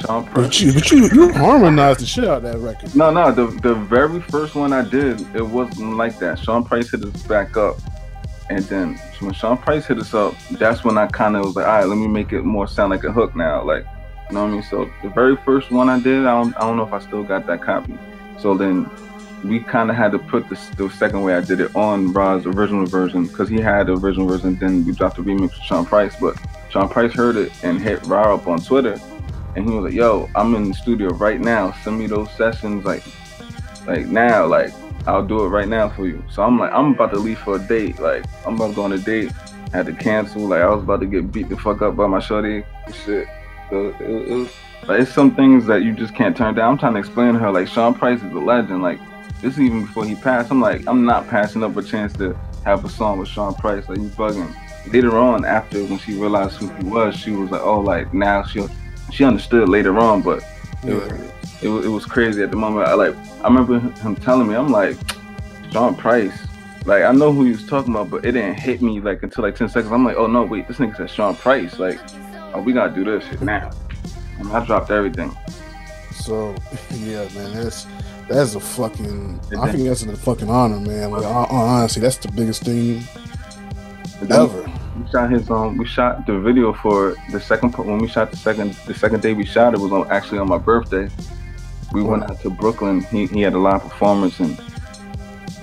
Sean 0.00 0.24
Price. 0.24 0.46
But 0.46 0.60
you, 0.62 0.72
but 0.72 0.90
you, 0.90 1.10
you 1.12 1.32
harmonized 1.34 2.00
the 2.00 2.06
shit 2.06 2.24
out 2.24 2.38
of 2.38 2.42
that 2.44 2.56
record. 2.56 2.96
No, 2.96 3.10
no, 3.10 3.32
the 3.32 3.48
the 3.60 3.74
very 3.74 4.22
first 4.22 4.54
one 4.54 4.72
I 4.72 4.80
did, 4.80 5.20
it 5.36 5.46
wasn't 5.46 5.98
like 5.98 6.18
that. 6.20 6.38
Sean 6.38 6.64
Price 6.64 6.90
hit 6.90 7.04
us 7.04 7.22
back 7.24 7.54
up. 7.58 7.76
And 8.48 8.64
then 8.64 8.94
when 9.18 9.34
Sean 9.34 9.58
Price 9.58 9.84
hit 9.84 9.98
us 9.98 10.14
up, 10.14 10.34
that's 10.52 10.84
when 10.84 10.96
I 10.96 11.06
kind 11.06 11.36
of 11.36 11.44
was 11.44 11.54
like, 11.54 11.66
all 11.66 11.80
right, 11.80 11.86
let 11.86 11.98
me 11.98 12.08
make 12.08 12.32
it 12.32 12.44
more 12.44 12.66
sound 12.66 12.92
like 12.92 13.04
a 13.04 13.12
hook 13.12 13.36
now. 13.36 13.62
Like, 13.62 13.84
you 14.30 14.36
know 14.36 14.44
what 14.44 14.48
I 14.48 14.52
mean? 14.52 14.62
So 14.62 14.90
the 15.02 15.10
very 15.10 15.36
first 15.36 15.70
one 15.70 15.90
I 15.90 16.00
did, 16.00 16.24
I 16.24 16.42
don't, 16.42 16.56
I 16.56 16.60
don't 16.60 16.78
know 16.78 16.86
if 16.86 16.94
I 16.94 16.98
still 17.00 17.22
got 17.22 17.46
that 17.46 17.60
copy. 17.60 17.98
So 18.38 18.54
then 18.56 18.88
we 19.44 19.60
kind 19.60 19.90
of 19.90 19.96
had 19.96 20.12
to 20.12 20.18
put 20.18 20.48
the, 20.48 20.58
the 20.76 20.90
second 20.90 21.22
way 21.22 21.34
I 21.34 21.40
did 21.40 21.60
it 21.60 21.74
on 21.74 22.12
Rod's 22.12 22.46
original 22.46 22.86
version 22.86 23.26
because 23.26 23.48
he 23.48 23.60
had 23.60 23.86
the 23.86 23.94
original 23.96 24.26
version. 24.26 24.56
Then 24.56 24.84
we 24.84 24.92
dropped 24.92 25.16
the 25.16 25.22
remix 25.22 25.40
with 25.40 25.54
Sean 25.54 25.86
Price. 25.86 26.14
But 26.20 26.36
Sean 26.70 26.88
Price 26.88 27.12
heard 27.12 27.36
it 27.36 27.52
and 27.64 27.80
hit 27.80 28.04
Rod 28.06 28.40
up 28.40 28.46
on 28.46 28.60
Twitter. 28.60 29.00
And 29.56 29.68
he 29.68 29.74
was 29.74 29.84
like, 29.84 29.94
yo, 29.94 30.28
I'm 30.34 30.54
in 30.54 30.68
the 30.68 30.74
studio 30.74 31.08
right 31.10 31.40
now. 31.40 31.72
Send 31.82 31.98
me 31.98 32.06
those 32.06 32.30
sessions 32.32 32.84
like 32.84 33.02
like 33.86 34.06
now, 34.06 34.46
like 34.46 34.72
I'll 35.06 35.26
do 35.26 35.44
it 35.44 35.48
right 35.48 35.68
now 35.68 35.88
for 35.88 36.06
you. 36.06 36.22
So 36.30 36.42
I'm 36.42 36.58
like, 36.58 36.72
I'm 36.72 36.92
about 36.92 37.12
to 37.12 37.18
leave 37.18 37.38
for 37.38 37.56
a 37.56 37.58
date. 37.58 37.98
Like 37.98 38.24
I'm 38.46 38.54
about 38.54 38.68
to 38.68 38.74
go 38.74 38.82
on 38.82 38.92
a 38.92 38.98
date. 38.98 39.32
I 39.72 39.78
Had 39.78 39.86
to 39.86 39.92
cancel. 39.92 40.42
Like 40.42 40.62
I 40.62 40.68
was 40.68 40.82
about 40.82 41.00
to 41.00 41.06
get 41.06 41.32
beat 41.32 41.48
the 41.48 41.56
fuck 41.56 41.82
up 41.82 41.96
by 41.96 42.06
my 42.06 42.20
shorty 42.20 42.64
shit. 43.04 43.26
Was 43.70 44.50
like 44.86 45.00
it's 45.00 45.12
some 45.12 45.34
things 45.34 45.66
that 45.66 45.82
you 45.82 45.94
just 45.94 46.14
can't 46.14 46.36
turn 46.36 46.54
down. 46.54 46.72
I'm 46.72 46.78
trying 46.78 46.94
to 46.94 46.98
explain 46.98 47.34
to 47.34 47.38
her 47.38 47.50
like 47.50 47.68
Sean 47.68 47.94
Price 47.94 48.22
is 48.22 48.32
a 48.32 48.38
legend. 48.38 48.82
Like 48.82 49.00
this 49.40 49.54
is 49.54 49.60
even 49.60 49.86
before 49.86 50.04
he 50.04 50.14
passed. 50.14 50.50
I'm 50.50 50.60
like, 50.60 50.86
I'm 50.86 51.04
not 51.04 51.28
passing 51.28 51.62
up 51.62 51.76
a 51.76 51.82
chance 51.82 52.12
to 52.14 52.38
have 52.64 52.84
a 52.84 52.88
song 52.88 53.18
with 53.18 53.28
Sean 53.28 53.54
Price. 53.54 53.88
Like 53.88 53.98
you 53.98 54.08
bugging. 54.10 54.54
Later 54.92 55.18
on, 55.18 55.44
after 55.44 55.84
when 55.84 55.98
she 55.98 56.14
realized 56.14 56.56
who 56.56 56.68
he 56.68 56.84
was, 56.84 57.14
she 57.14 57.30
was 57.30 57.50
like, 57.50 57.60
oh, 57.62 57.80
like 57.80 58.12
now 58.14 58.42
she 58.42 58.64
she 59.12 59.24
understood 59.24 59.68
later 59.68 59.98
on, 59.98 60.22
but 60.22 60.42
it, 60.86 60.94
was, 60.94 61.12
it, 61.62 61.68
was, 61.68 61.84
it 61.86 61.88
was 61.88 62.06
crazy 62.06 62.42
at 62.42 62.50
the 62.50 62.56
moment. 62.56 62.88
I 62.88 62.94
like 62.94 63.14
I 63.42 63.44
remember 63.44 63.78
him 63.78 64.16
telling 64.16 64.48
me, 64.48 64.54
I'm 64.54 64.68
like, 64.68 64.96
Sean 65.70 65.94
Price. 65.94 66.36
Like 66.86 67.02
I 67.02 67.12
know 67.12 67.32
who 67.32 67.44
he 67.44 67.52
was 67.52 67.66
talking 67.66 67.94
about, 67.94 68.10
but 68.10 68.24
it 68.24 68.32
didn't 68.32 68.54
hit 68.54 68.80
me 68.80 69.00
like 69.00 69.22
until 69.22 69.44
like 69.44 69.54
10 69.56 69.68
seconds. 69.68 69.92
I'm 69.92 70.04
like, 70.04 70.16
oh 70.16 70.26
no, 70.26 70.44
wait, 70.44 70.66
this 70.66 70.78
nigga 70.78 70.96
said 70.96 71.10
Sean 71.10 71.36
Price. 71.36 71.78
Like, 71.78 72.00
oh, 72.54 72.62
we 72.62 72.72
gotta 72.72 72.94
do 72.94 73.04
this 73.04 73.24
shit 73.28 73.42
now. 73.42 73.70
And 74.38 74.50
I 74.50 74.64
dropped 74.64 74.90
everything. 74.90 75.36
So 76.12 76.54
yeah, 76.94 77.28
man, 77.34 77.52
that's 77.52 77.86
that's 78.30 78.54
a 78.54 78.60
fucking. 78.60 79.40
I 79.58 79.72
think 79.72 79.88
that's 79.88 80.02
a 80.02 80.16
fucking 80.16 80.48
honor, 80.48 80.80
man. 80.80 81.10
Like 81.10 81.24
hon- 81.24 81.48
honestly, 81.50 82.00
that's 82.00 82.16
the 82.18 82.30
biggest 82.32 82.62
thing 82.62 83.02
ever. 84.30 84.62
We 84.98 85.10
shot 85.10 85.30
his 85.30 85.50
um. 85.50 85.76
We 85.76 85.86
shot 85.86 86.26
the 86.26 86.38
video 86.38 86.72
for 86.72 87.16
the 87.32 87.40
second 87.40 87.72
part 87.72 87.88
when 87.88 87.98
we 87.98 88.08
shot 88.08 88.30
the 88.30 88.36
second 88.36 88.74
the 88.86 88.94
second 88.94 89.22
day 89.22 89.34
we 89.34 89.44
shot 89.44 89.74
it 89.74 89.80
was 89.80 89.92
on, 89.92 90.10
actually 90.10 90.38
on 90.38 90.48
my 90.48 90.58
birthday. 90.58 91.08
We 91.92 92.02
went 92.02 92.24
out 92.24 92.40
to 92.42 92.50
Brooklyn. 92.50 93.02
He 93.02 93.26
he 93.26 93.40
had 93.42 93.54
a 93.54 93.58
live 93.58 93.82
performance 93.82 94.38
and 94.38 94.60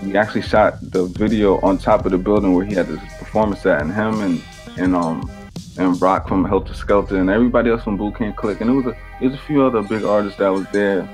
we 0.04 0.16
actually 0.16 0.42
shot 0.42 0.78
the 0.82 1.06
video 1.06 1.60
on 1.62 1.78
top 1.78 2.06
of 2.06 2.12
the 2.12 2.18
building 2.18 2.54
where 2.54 2.66
he 2.66 2.74
had 2.74 2.88
this 2.88 3.00
performance 3.18 3.66
at, 3.66 3.82
and 3.82 3.94
him 3.94 4.22
and 4.22 4.44
and 4.78 4.96
um 4.96 5.32
and 5.78 6.02
Rock 6.02 6.28
from 6.28 6.46
Heltah 6.46 6.76
Skeltah 6.76 7.20
and 7.20 7.30
everybody 7.30 7.70
else 7.70 7.84
from 7.84 7.98
Boot 7.98 8.16
Camp 8.18 8.36
Clik, 8.36 8.62
and 8.62 8.70
it 8.70 8.74
was 8.74 8.86
a 8.88 8.98
it 9.22 9.28
was 9.28 9.36
a 9.36 9.44
few 9.46 9.64
other 9.64 9.82
big 9.82 10.04
artists 10.04 10.40
that 10.40 10.50
was 10.50 10.66
there. 10.72 11.08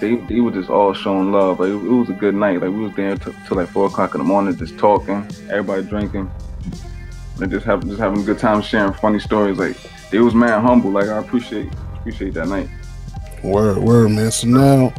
They 0.00 0.14
they 0.14 0.40
were 0.40 0.52
just 0.52 0.70
all 0.70 0.94
showing 0.94 1.32
love. 1.32 1.60
Like 1.60 1.70
it, 1.70 1.74
it 1.74 1.78
was 1.78 2.08
a 2.08 2.12
good 2.14 2.34
night. 2.34 2.60
Like 2.60 2.70
we 2.70 2.78
was 2.78 2.94
there 2.94 3.16
till, 3.16 3.34
till 3.46 3.56
like 3.56 3.68
four 3.68 3.86
o'clock 3.86 4.14
in 4.14 4.18
the 4.18 4.24
morning, 4.24 4.56
just 4.56 4.78
talking, 4.78 5.26
everybody 5.50 5.82
drinking, 5.82 6.30
and 7.40 7.50
just 7.50 7.66
having 7.66 7.88
just 7.88 8.00
having 8.00 8.20
a 8.20 8.24
good 8.24 8.38
time, 8.38 8.62
sharing 8.62 8.92
funny 8.92 9.18
stories. 9.18 9.58
Like 9.58 9.76
they 10.10 10.18
was 10.18 10.34
man 10.34 10.62
humble. 10.62 10.90
Like 10.90 11.08
I 11.08 11.18
appreciate 11.18 11.72
appreciate 11.94 12.34
that 12.34 12.48
night. 12.48 12.68
Word, 13.42 13.78
word, 13.78 14.10
man. 14.10 14.30
So 14.30 14.46
now 14.46 14.92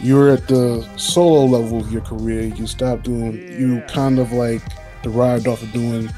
you're 0.00 0.30
at 0.30 0.48
the 0.48 0.86
solo 0.96 1.44
level 1.44 1.80
of 1.80 1.92
your 1.92 2.02
career. 2.02 2.42
You 2.42 2.66
stopped 2.66 3.04
doing. 3.04 3.36
You 3.58 3.82
kind 3.88 4.18
of 4.18 4.32
like 4.32 4.62
derived 5.02 5.46
off 5.46 5.62
of 5.62 5.72
doing 5.72 6.10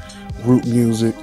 group 0.43 0.65
music, 0.65 1.15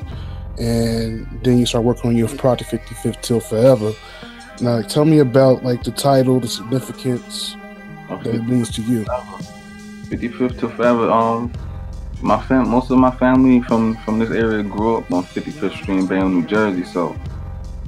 and 0.58 1.26
then 1.42 1.58
you 1.58 1.66
start 1.66 1.84
working 1.84 2.10
on 2.10 2.16
your 2.16 2.28
project 2.28 2.70
55th 2.70 3.20
till 3.22 3.40
forever. 3.40 3.92
Now, 4.60 4.76
like, 4.76 4.88
tell 4.88 5.04
me 5.04 5.18
about 5.18 5.64
like 5.64 5.82
the 5.82 5.90
title, 5.90 6.40
the 6.40 6.48
significance 6.48 7.56
that 8.08 8.26
it 8.26 8.46
means 8.46 8.70
to 8.76 8.82
you. 8.82 9.04
55th 10.08 10.58
to 10.60 10.68
forever. 10.68 11.10
Um, 11.10 11.52
my 12.22 12.40
fam, 12.40 12.68
most 12.68 12.90
of 12.90 12.98
my 12.98 13.10
family 13.10 13.60
from 13.62 13.96
from 13.98 14.18
this 14.18 14.30
area 14.30 14.62
grew 14.62 14.96
up 14.96 15.10
on 15.12 15.24
55th 15.24 15.76
Street 15.76 15.98
in 15.98 16.06
Bayonne, 16.06 16.34
New 16.34 16.46
Jersey. 16.46 16.84
So 16.84 17.16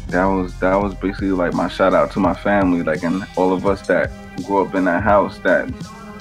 that 0.08 0.24
was 0.24 0.58
that 0.60 0.74
was 0.74 0.94
basically 0.94 1.30
like 1.30 1.54
my 1.54 1.68
shout 1.68 1.94
out 1.94 2.10
to 2.12 2.20
my 2.20 2.34
family, 2.34 2.82
like 2.82 3.02
and 3.02 3.26
all 3.36 3.52
of 3.52 3.66
us 3.66 3.86
that 3.86 4.10
grew 4.44 4.64
up 4.66 4.74
in 4.74 4.84
that 4.84 5.02
house 5.02 5.38
that 5.38 5.64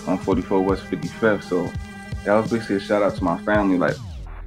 on 0.07 0.17
44 0.17 0.61
West 0.61 0.83
55th. 0.85 1.43
So 1.43 1.71
that 2.23 2.33
was 2.33 2.51
basically 2.51 2.77
a 2.77 2.79
shout 2.79 3.01
out 3.01 3.15
to 3.15 3.23
my 3.23 3.37
family, 3.39 3.77
like 3.77 3.95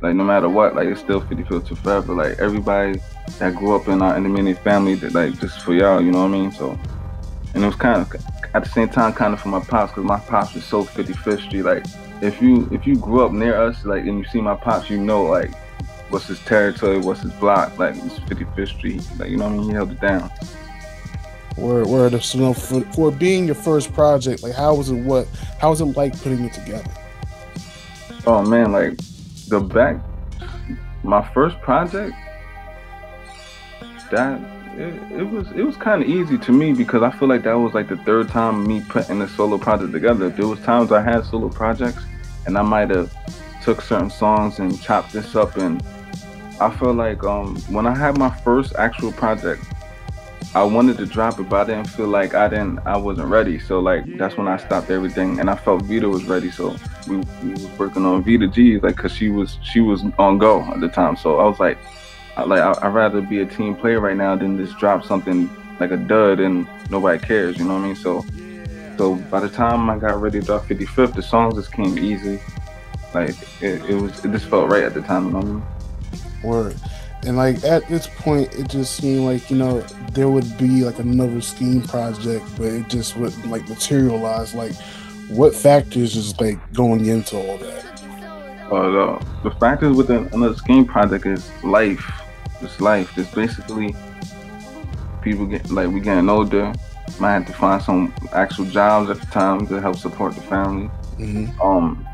like 0.01 0.15
no 0.15 0.25
matter 0.25 0.49
what, 0.49 0.77
like 0.77 0.89
it's 0.89 1.01
still 1.01 1.21
55th 1.21 1.69
to 1.69 1.77
forever. 1.77 2.15
Like 2.15 2.39
everybody 2.39 3.01
that 3.39 3.55
grew 3.57 3.75
up 3.75 3.89
in 3.89 4.01
our 4.01 4.17
intermediate 4.17 4.59
family, 4.59 4.95
that 4.97 5.13
like 5.13 5.39
just 5.41 5.61
for 5.61 5.75
y'all, 5.75 6.01
you 6.01 6.13
know 6.13 6.21
what 6.21 6.29
I 6.29 6.39
mean? 6.39 6.53
So 6.53 6.79
and 7.55 7.65
it 7.65 7.67
was 7.67 7.77
kind 7.77 8.01
of 8.01 8.15
at 8.55 8.63
the 8.63 8.71
same 8.71 8.89
time 8.89 9.13
kind 9.13 9.35
of 9.35 9.41
for 9.41 9.49
my 9.49 9.61
pops 9.61 9.93
because 9.93 10.05
my 10.05 10.21
pops 10.21 10.55
was 10.55 10.65
so 10.65 10.85
55th 10.85 11.43
Street. 11.47 11.63
Like 11.63 11.85
if 12.23 12.41
you 12.41 12.69
if 12.71 12.87
you 12.87 12.97
grew 12.97 13.25
up 13.25 13.33
near 13.33 13.61
us, 13.61 13.85
like 13.85 14.05
and 14.05 14.19
you 14.19 14.25
see 14.27 14.41
my 14.41 14.55
pops, 14.55 14.89
you 14.89 14.99
know 14.99 15.25
like 15.25 15.53
what's 16.11 16.27
his 16.27 16.39
territory, 16.41 16.99
what's 16.99 17.21
his 17.21 17.33
block, 17.33 17.77
like 17.79 17.97
it's 17.97 18.21
55th 18.21 18.69
Street. 18.69 19.09
Like 19.19 19.31
you 19.31 19.37
know 19.37 19.45
what 19.45 19.55
I 19.55 19.57
mean? 19.57 19.69
He 19.69 19.75
held 19.75 19.91
it 19.91 20.01
down. 20.01 20.31
Word, 21.57 21.89
word. 21.89 22.23
So 22.23 22.39
now 22.39 22.53
for, 22.53 22.83
for 22.93 23.11
being 23.11 23.47
your 23.47 23.57
first 23.57 23.93
project, 23.93 24.45
like 24.45 24.55
how 24.55 24.77
was 24.77 24.91
it? 24.91 24.95
What? 24.95 25.27
How 25.59 25.71
was 25.71 25.81
it 25.81 25.87
like 25.87 26.17
putting 26.23 26.45
it 26.45 26.53
together? 26.53 26.89
Oh 28.27 28.45
man, 28.45 28.71
like 28.71 28.97
the 29.49 29.61
back, 29.61 29.97
my 31.03 31.27
first 31.33 31.61
project, 31.61 32.15
that 34.11 34.41
it, 34.79 35.21
it 35.21 35.25
was 35.25 35.51
it 35.53 35.63
was 35.63 35.77
kind 35.77 36.03
of 36.03 36.09
easy 36.09 36.39
to 36.39 36.53
me 36.53 36.73
because 36.73 37.03
I 37.03 37.11
feel 37.11 37.29
like 37.29 37.43
that 37.45 37.55
was 37.55 37.75
like 37.75 37.89
the 37.89 37.97
third 37.99 38.29
time 38.29 38.67
me 38.67 38.83
putting 38.89 39.21
a 39.23 39.29
solo 39.29 39.59
project 39.59 39.93
together. 39.93 40.29
There 40.29 40.47
was 40.47 40.61
times 40.61 40.93
I 40.93 41.03
had 41.03 41.25
solo 41.25 41.49
projects, 41.49 42.03
and 42.47 42.57
I 42.57 42.63
might 42.63 42.91
have 42.91 43.13
took 43.63 43.81
certain 43.81 44.11
songs 44.11 44.59
and 44.59 44.81
chopped 44.81 45.13
this 45.13 45.35
up, 45.35 45.57
and 45.57 45.83
I 46.61 46.71
feel 46.71 46.95
like 46.95 47.25
um 47.25 47.57
when 47.69 47.87
I 47.87 47.95
had 47.95 48.19
my 48.19 48.31
first 48.31 48.75
actual 48.77 49.13
project, 49.13 49.63
I 50.55 50.63
wanted 50.63 50.97
to 50.99 51.07
drop 51.07 51.39
it, 51.39 51.49
but 51.49 51.69
I 51.69 51.75
didn't 51.75 51.91
feel 51.91 52.09
like 52.09 52.35
I 52.35 52.49
didn't 52.49 52.79
I 52.87 52.97
wasn't 52.97 53.29
ready. 53.29 53.59
So 53.59 53.81
like 53.81 54.05
that's 54.17 54.37
when 54.37 54.49
I 54.49 54.57
stopped 54.57 54.91
everything, 54.91 55.41
and 55.41 55.51
I 55.51 55.57
felt 55.57 55.83
Vita 55.83 56.09
was 56.09 56.25
ready. 56.25 56.51
So 56.51 56.77
we, 57.07 57.17
we 57.43 57.51
was 57.51 57.67
working 57.79 58.05
on 58.05 58.25
Vita 58.25 58.49
G, 58.49 58.79
like 58.79 58.97
cause 58.97 59.13
she 59.13 59.29
was 59.29 59.59
she 59.63 59.81
was 59.81 60.03
on 60.19 60.39
go 60.39 60.63
at 60.65 60.81
the 60.81 60.89
time. 60.89 61.17
So 61.17 61.39
I 61.39 61.45
was 61.45 61.61
like, 61.61 61.79
I, 62.37 62.45
like 62.45 62.61
I, 62.61 62.87
I'd 62.87 62.95
rather 62.95 63.21
be 63.21 63.41
a 63.41 63.47
team 63.47 63.77
player 63.77 64.01
right 64.01 64.17
now 64.17 64.37
than 64.37 64.57
just 64.57 64.79
drop 64.79 65.05
something 65.05 65.51
like 65.81 65.91
a 65.91 65.97
dud 65.97 66.41
and 66.41 66.67
nobody 66.91 67.19
cares. 67.25 67.59
You 67.59 67.65
know 67.65 67.75
what 67.75 67.83
I 67.83 67.87
mean? 67.87 67.97
So 67.97 68.25
so 68.97 69.15
by 69.15 69.41
the 69.41 69.49
time 69.49 69.89
I 69.91 69.99
got 69.99 70.21
ready 70.21 70.41
to 70.41 70.47
drop 70.47 70.65
55th, 70.65 71.15
the 71.15 71.23
songs 71.23 71.55
just 71.55 71.73
came 71.73 71.99
easy. 71.99 72.41
Like 73.15 73.37
it, 73.61 73.85
it 73.89 73.95
was 73.95 74.25
it 74.25 74.33
just 74.33 74.47
felt 74.47 74.71
right 74.71 74.83
at 74.83 74.95
the 74.95 75.03
time. 75.03 75.27
You 75.27 75.31
know 75.33 75.39
what 75.39 75.47
I 75.47 75.51
mean? 75.51 75.63
Word. 76.43 76.81
And 77.27 77.37
like 77.37 77.65
at 77.65 77.87
this 77.89 78.07
point, 78.07 78.55
it 78.55 78.69
just 78.69 78.97
seemed 78.97 79.25
like 79.25 79.51
you 79.51 79.57
know 79.57 79.81
there 80.13 80.29
would 80.29 80.57
be 80.57 80.85
like 80.85 80.99
another 80.99 81.41
scheme 81.41 81.83
project, 81.83 82.45
but 82.57 82.67
it 82.67 82.89
just 82.89 83.17
wouldn't 83.17 83.51
like 83.51 83.69
materialize. 83.69 84.55
Like, 84.55 84.75
what 85.29 85.55
factors 85.55 86.17
is 86.17 86.39
like 86.41 86.59
going 86.73 87.07
into 87.07 87.37
all 87.37 87.59
that? 87.59 88.69
But 88.71 88.97
uh, 88.97 89.25
the 89.43 89.51
factors 89.53 89.97
with 89.97 90.11
another 90.11 90.55
scheme 90.57 90.85
project 90.85 91.27
is 91.27 91.51
life. 91.65 92.05
It's 92.61 92.81
life. 92.81 93.17
It's 93.17 93.33
basically 93.35 93.95
people 95.23 95.47
get 95.47 95.71
like 95.71 95.91
we 95.91 96.01
getting 96.01 96.29
older. 96.29 96.73
Might 97.19 97.33
have 97.33 97.47
to 97.47 97.53
find 97.53 97.83
some 97.83 98.15
actual 98.33 98.67
jobs 98.67 99.11
at 99.11 99.21
the 99.21 99.27
time 99.27 99.67
to 99.67 99.81
help 99.81 99.97
support 99.97 100.35
the 100.35 100.43
family. 100.43 100.91
Mhm. 101.19 101.59
Um, 101.65 102.08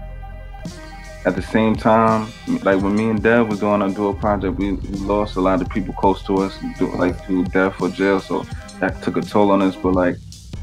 at 1.27 1.35
the 1.35 1.43
same 1.43 1.75
time, 1.75 2.31
like 2.63 2.83
when 2.83 2.95
me 2.95 3.09
and 3.09 3.23
Dev 3.23 3.49
was 3.49 3.61
doing 3.61 3.81
our 3.81 3.89
dual 3.89 4.15
project, 4.15 4.59
we, 4.59 4.73
we 4.73 4.99
lost 4.99 5.37
a 5.37 5.41
lot 5.41 5.63
of 5.63 5.69
people 5.71 5.95
close 5.95 6.23
to 6.25 6.37
us, 6.39 6.59
like 6.81 7.27
to 7.27 7.45
death 7.45 7.81
or 7.81 7.89
jail. 7.89 8.21
So 8.21 8.45
that 8.81 9.03
took 9.03 9.17
a 9.17 9.23
toll 9.23 9.51
on 9.51 9.63
us. 9.63 9.75
But 9.75 9.95
like, 9.95 10.17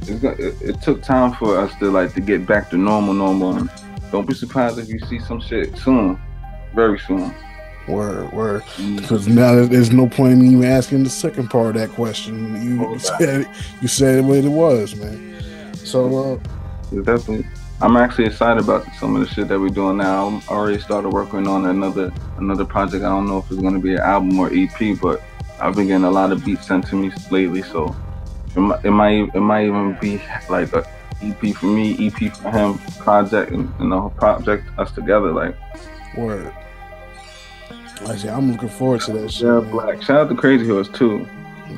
it, 0.07 0.61
it 0.61 0.81
took 0.81 1.01
time 1.01 1.33
for 1.33 1.57
us 1.57 1.73
to 1.79 1.89
like 1.89 2.13
to 2.13 2.21
get 2.21 2.45
back 2.45 2.69
to 2.69 2.77
normal, 2.77 3.13
normal. 3.13 3.57
And 3.57 3.69
don't 4.11 4.27
be 4.27 4.35
surprised 4.35 4.77
if 4.77 4.87
you 4.87 4.99
see 4.99 5.19
some 5.19 5.41
shit 5.41 5.75
soon, 5.77 6.21
very 6.75 6.99
soon. 6.99 7.33
Word, 7.87 8.31
word. 8.31 8.63
Because 8.97 9.27
now 9.27 9.65
there's 9.65 9.91
no 9.91 10.07
point 10.07 10.33
in 10.33 10.41
me 10.41 10.49
even 10.49 10.65
asking 10.65 11.03
the 11.03 11.09
second 11.09 11.49
part 11.49 11.75
of 11.75 11.81
that 11.81 11.89
question. 11.89 12.61
You, 12.61 12.91
you 12.91 12.99
said 13.17 13.49
you 13.81 13.87
said 13.87 14.19
it 14.19 14.21
what 14.21 14.37
it 14.37 14.47
was, 14.47 14.95
man. 14.95 15.73
So 15.73 16.35
uh, 16.35 17.01
definitely. 17.01 17.47
I'm 17.81 17.97
actually 17.97 18.25
excited 18.25 18.63
about 18.63 18.85
some 18.93 19.15
of 19.15 19.27
the 19.27 19.33
shit 19.33 19.47
that 19.47 19.59
we're 19.59 19.69
doing 19.69 19.97
now. 19.97 20.27
I'm 20.27 20.41
already 20.49 20.79
started 20.79 21.09
working 21.09 21.47
on 21.47 21.65
another 21.65 22.13
another 22.37 22.63
project. 22.63 23.03
I 23.03 23.09
don't 23.09 23.27
know 23.27 23.39
if 23.39 23.49
it's 23.49 23.59
gonna 23.59 23.79
be 23.79 23.93
an 23.93 24.01
album 24.01 24.37
or 24.39 24.51
EP, 24.53 24.99
but 25.01 25.23
I've 25.59 25.75
been 25.75 25.87
getting 25.87 26.03
a 26.03 26.11
lot 26.11 26.31
of 26.31 26.45
beats 26.45 26.67
sent 26.67 26.85
to 26.87 26.95
me 26.95 27.11
lately, 27.31 27.63
so 27.63 27.95
it 28.55 28.59
might 28.59 28.85
it 28.85 28.91
might, 28.91 29.35
it 29.35 29.39
might 29.39 29.65
even 29.65 29.97
be 29.99 30.21
like 30.47 30.71
a 30.73 30.87
EP 31.23 31.55
for 31.55 31.65
me, 31.65 32.07
EP 32.07 32.35
for 32.35 32.51
him, 32.51 32.77
project, 32.99 33.51
and, 33.51 33.73
and 33.79 33.91
the 33.91 33.99
whole 33.99 34.11
project 34.11 34.63
us 34.77 34.91
together. 34.91 35.31
Like 35.31 35.55
word. 36.15 36.53
I 38.05 38.15
say 38.15 38.29
I'm 38.29 38.51
looking 38.51 38.69
forward 38.69 39.01
to 39.01 39.13
that 39.13 39.31
shit. 39.31 39.47
yeah, 39.47 39.59
Black. 39.59 40.03
Shout 40.03 40.17
out 40.17 40.29
to 40.29 40.35
Crazy 40.35 40.67
Horse 40.67 40.89
too. 40.89 41.27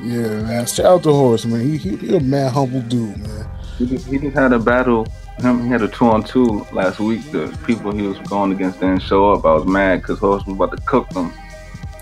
Yeah, 0.02 0.42
man. 0.42 0.66
Shout 0.66 0.86
out 0.86 1.02
to 1.04 1.12
Horse, 1.12 1.46
man. 1.46 1.62
He, 1.62 1.78
he, 1.78 1.96
he 1.96 2.16
a 2.16 2.20
mad 2.20 2.52
humble 2.52 2.82
dude, 2.82 3.16
man. 3.18 3.48
He 3.78 3.86
just, 3.86 4.06
he 4.06 4.18
just 4.18 4.36
had 4.36 4.52
a 4.52 4.58
battle. 4.58 5.06
Him, 5.38 5.64
he 5.64 5.68
had 5.68 5.82
a 5.82 5.88
two 5.88 6.06
on 6.06 6.22
two 6.22 6.66
last 6.72 7.00
week. 7.00 7.30
The 7.30 7.56
people 7.66 7.92
he 7.92 8.02
was 8.02 8.18
going 8.28 8.52
against 8.52 8.80
didn't 8.80 9.02
show 9.02 9.32
up. 9.32 9.44
I 9.44 9.52
was 9.52 9.66
mad 9.66 10.00
because 10.00 10.18
Horse 10.18 10.46
was 10.46 10.54
about 10.54 10.76
to 10.76 10.82
cook 10.84 11.08
them. 11.10 11.32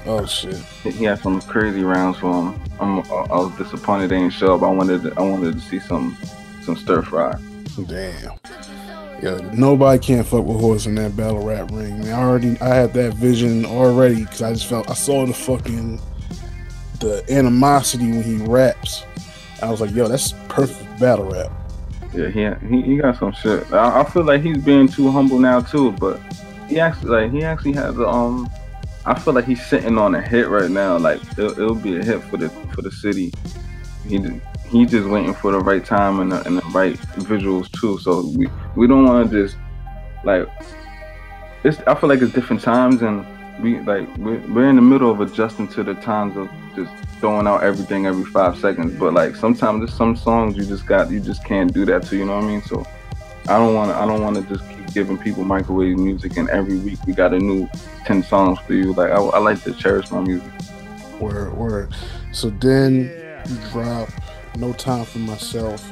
Oh 0.05 0.26
shit. 0.26 0.57
He 0.83 0.91
he 0.91 1.05
had 1.05 1.20
some 1.20 1.41
crazy 1.41 1.83
rounds 1.83 2.18
for 2.18 2.30
him. 2.30 2.61
I'm, 2.80 2.99
I 2.99 3.39
was 3.39 3.57
disappointed 3.57 4.09
they 4.09 4.18
didn't 4.18 4.35
show 4.35 4.55
up. 4.55 4.62
I 4.62 4.70
wanted 4.70 5.03
to, 5.03 5.14
I 5.16 5.22
wanted 5.22 5.55
to 5.55 5.61
see 5.61 5.78
some 5.80 6.16
some 6.62 6.76
stir 6.76 7.03
fry. 7.03 7.35
Damn. 7.87 8.39
Yeah, 9.22 9.39
nobody 9.55 10.05
can't 10.05 10.26
fuck 10.26 10.45
with 10.45 10.59
Horse 10.59 10.87
in 10.87 10.97
that 10.97 11.16
battle 11.16 11.47
rap 11.47 11.70
ring. 11.70 12.01
Man, 12.01 12.12
I 12.12 12.20
already, 12.20 12.61
I 12.61 12.74
had 12.74 12.93
that 12.95 13.14
vision 13.14 13.64
already 13.64 14.24
because 14.24 14.43
I 14.43 14.53
just 14.53 14.66
felt, 14.66 14.91
I 14.91 14.95
saw 14.95 15.24
the 15.24 15.33
fucking, 15.33 16.01
the 16.99 17.24
animosity 17.30 18.11
when 18.11 18.24
he 18.24 18.39
raps. 18.39 19.05
I 19.62 19.70
was 19.70 19.80
like, 19.80 19.93
yo, 19.93 20.09
that's 20.09 20.33
perfect 20.49 20.99
battle 20.99 21.30
rap. 21.30 21.53
Yeah, 22.14 22.28
he 22.28 22.68
he, 22.68 22.82
he 22.82 22.96
got 22.96 23.18
some 23.18 23.32
shit. 23.32 23.72
I, 23.72 24.00
I 24.00 24.04
feel 24.04 24.24
like 24.24 24.42
he's 24.42 24.58
being 24.58 24.88
too 24.88 25.10
humble 25.10 25.38
now 25.38 25.60
too, 25.60 25.92
but 25.92 26.20
he 26.68 26.78
actually 26.78 27.10
like 27.10 27.32
he 27.32 27.42
actually 27.44 27.72
has 27.72 27.98
a 27.98 28.06
um. 28.06 28.50
I 29.04 29.18
feel 29.18 29.34
like 29.34 29.46
he's 29.46 29.64
sitting 29.66 29.98
on 29.98 30.14
a 30.14 30.22
hit 30.22 30.48
right 30.48 30.70
now. 30.70 30.96
Like 30.96 31.20
it'll, 31.32 31.50
it'll 31.52 31.74
be 31.74 31.96
a 31.98 32.04
hit 32.04 32.22
for 32.24 32.36
the 32.36 32.48
for 32.72 32.82
the 32.82 32.92
city. 32.92 33.32
He 34.06 34.18
ju- 34.18 34.40
he 34.68 34.86
just 34.86 35.08
waiting 35.08 35.34
for 35.34 35.52
the 35.52 35.58
right 35.58 35.84
time 35.84 36.20
and 36.20 36.32
the, 36.32 36.46
and 36.46 36.58
the 36.58 36.62
right 36.68 36.96
visuals 37.16 37.70
too. 37.72 37.98
So 37.98 38.26
we 38.36 38.48
we 38.76 38.86
don't 38.86 39.04
want 39.04 39.30
to 39.30 39.42
just 39.42 39.56
like 40.24 40.46
it's. 41.64 41.78
I 41.86 41.94
feel 41.94 42.08
like 42.08 42.22
it's 42.22 42.32
different 42.32 42.62
times 42.62 43.02
and 43.02 43.26
we 43.60 43.80
like 43.80 44.06
we're, 44.18 44.40
we're 44.48 44.68
in 44.68 44.76
the 44.76 44.82
middle 44.82 45.10
of 45.10 45.20
adjusting 45.20 45.68
to 45.68 45.82
the 45.82 45.94
times 45.94 46.36
of 46.36 46.48
just 46.76 46.92
throwing 47.23 47.47
out 47.47 47.62
everything 47.62 48.05
every 48.05 48.27
five 48.27 48.59
seconds. 48.59 48.99
But 48.99 49.14
like 49.14 49.35
sometimes 49.37 49.81
there's 49.81 49.97
some 49.97 50.14
songs 50.14 50.57
you 50.57 50.66
just 50.66 50.85
got 50.85 51.11
you 51.11 51.20
just 51.20 51.43
can't 51.47 51.73
do 51.73 51.87
that 51.87 52.03
to. 52.09 52.16
You 52.18 52.27
know 52.27 52.35
what 52.35 52.45
I 52.45 52.49
mean? 52.49 52.62
So 52.62 52.85
I 53.49 53.57
don't 53.59 53.75
want 53.75 53.91
to 53.91 53.97
I 53.97 54.05
don't 54.05 54.20
want 54.20 54.37
to 54.37 54.43
just 54.55 54.68
keep 54.68 54.93
giving 54.93 55.16
people 55.16 55.45
microwave 55.45 55.97
music 55.97 56.37
and 56.37 56.51
every 56.51 56.77
week 56.77 56.99
we 57.07 57.14
got 57.14 57.33
a 57.33 57.39
new 57.39 57.66
ten 58.05 58.23
songs 58.23 58.59
for 58.66 58.75
you. 58.75 58.93
Like 58.93 59.11
I, 59.11 59.14
I 59.14 59.39
like 59.39 59.62
to 59.62 59.73
cherish 59.73 60.11
my 60.11 60.20
music. 60.20 60.53
Word, 61.18 61.57
word. 61.57 61.95
So 62.33 62.51
then 62.51 63.11
you 63.49 63.57
drop 63.70 64.11
No 64.57 64.73
Time 64.75 65.05
for 65.05 65.18
Myself. 65.20 65.91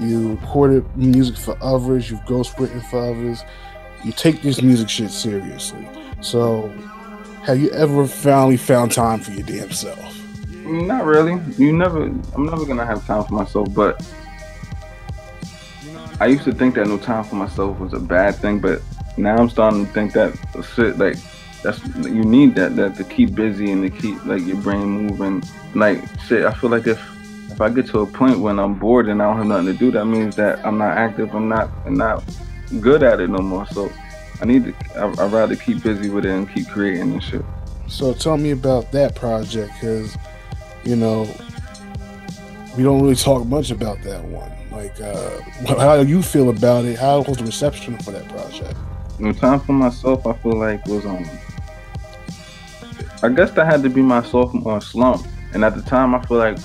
You 0.00 0.30
recorded 0.30 0.96
music 0.96 1.36
for 1.36 1.56
others. 1.60 2.10
You've 2.10 2.20
ghostwritten 2.20 2.82
for 2.88 2.98
others. 2.98 3.44
You 4.04 4.12
take 4.12 4.42
this 4.42 4.62
music 4.62 4.88
shit 4.88 5.10
seriously. 5.10 5.88
So, 6.20 6.72
have 7.44 7.60
you 7.60 7.70
ever 7.70 8.06
finally 8.06 8.56
found 8.56 8.92
time 8.92 9.20
for 9.20 9.30
your 9.30 9.44
damn 9.44 9.70
self? 9.70 10.11
Not 10.64 11.04
really. 11.04 11.40
You 11.58 11.72
never. 11.72 12.04
I'm 12.04 12.46
never 12.46 12.64
gonna 12.64 12.86
have 12.86 13.06
time 13.06 13.24
for 13.24 13.34
myself. 13.34 13.74
But 13.74 14.04
I 16.20 16.26
used 16.26 16.44
to 16.44 16.52
think 16.52 16.76
that 16.76 16.86
no 16.86 16.98
time 16.98 17.24
for 17.24 17.34
myself 17.34 17.78
was 17.78 17.92
a 17.92 17.98
bad 17.98 18.36
thing. 18.36 18.60
But 18.60 18.80
now 19.16 19.36
I'm 19.36 19.50
starting 19.50 19.86
to 19.86 19.92
think 19.92 20.12
that 20.12 20.36
shit 20.74 20.98
like 20.98 21.16
that's 21.62 21.84
you 21.96 22.24
need 22.24 22.54
that 22.54 22.76
that 22.76 22.96
to 22.96 23.04
keep 23.04 23.34
busy 23.34 23.70
and 23.72 23.82
to 23.82 23.90
keep 23.90 24.24
like 24.24 24.44
your 24.46 24.56
brain 24.56 24.86
moving. 24.86 25.42
Like 25.74 26.02
shit, 26.26 26.44
I 26.44 26.52
feel 26.54 26.70
like 26.70 26.86
if 26.86 27.00
if 27.50 27.60
I 27.60 27.68
get 27.68 27.86
to 27.88 28.00
a 28.00 28.06
point 28.06 28.38
when 28.38 28.58
I'm 28.58 28.74
bored 28.74 29.08
and 29.08 29.20
I 29.20 29.26
don't 29.26 29.36
have 29.38 29.46
nothing 29.46 29.66
to 29.66 29.74
do, 29.74 29.90
that 29.90 30.06
means 30.06 30.36
that 30.36 30.64
I'm 30.64 30.78
not 30.78 30.96
active. 30.96 31.34
I'm 31.34 31.48
not 31.48 31.70
I'm 31.84 31.94
not 31.94 32.22
good 32.80 33.02
at 33.02 33.20
it 33.20 33.28
no 33.28 33.38
more. 33.38 33.66
So 33.66 33.92
I 34.40 34.44
need 34.44 34.64
to. 34.64 34.74
I, 34.96 35.08
I'd 35.24 35.32
rather 35.32 35.56
keep 35.56 35.82
busy 35.82 36.08
with 36.08 36.24
it 36.24 36.30
and 36.30 36.48
keep 36.48 36.68
creating 36.68 37.12
and 37.12 37.22
shit. 37.22 37.44
So 37.88 38.14
tell 38.14 38.38
me 38.38 38.52
about 38.52 38.90
that 38.92 39.14
project, 39.14 39.72
because 39.74 40.16
you 40.84 40.96
know 40.96 41.28
we 42.76 42.82
don't 42.82 43.02
really 43.02 43.14
talk 43.14 43.46
much 43.46 43.70
about 43.70 44.02
that 44.02 44.24
one. 44.24 44.50
Like, 44.70 44.98
uh, 45.00 45.40
how 45.78 46.00
you 46.00 46.22
feel 46.22 46.48
about 46.48 46.84
it? 46.84 46.98
How 46.98 47.20
was 47.22 47.36
the 47.36 47.44
reception 47.44 47.98
for 47.98 48.12
that 48.12 48.28
project? 48.28 48.78
No 49.18 49.32
time 49.32 49.60
for 49.60 49.72
myself. 49.72 50.26
I 50.26 50.32
feel 50.34 50.56
like 50.56 50.84
was 50.86 51.04
um. 51.04 51.28
I 53.22 53.28
guess 53.28 53.52
that 53.52 53.66
had 53.66 53.82
to 53.84 53.90
be 53.90 54.02
my 54.02 54.22
sophomore 54.22 54.80
slump, 54.80 55.26
and 55.52 55.64
at 55.64 55.76
the 55.76 55.82
time 55.82 56.14
I 56.14 56.24
feel 56.24 56.38
like 56.38 56.58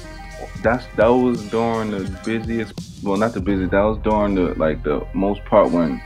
that's 0.64 0.86
that 0.96 1.08
was 1.08 1.48
during 1.50 1.92
the 1.92 2.20
busiest. 2.26 2.74
Well, 3.04 3.18
not 3.18 3.34
the 3.34 3.42
busiest. 3.42 3.72
That 3.72 3.84
was 3.84 4.00
during 4.00 4.36
the 4.36 4.56
like 4.56 4.84
the 4.84 5.06
most 5.14 5.44
part 5.46 5.72
when 5.72 6.02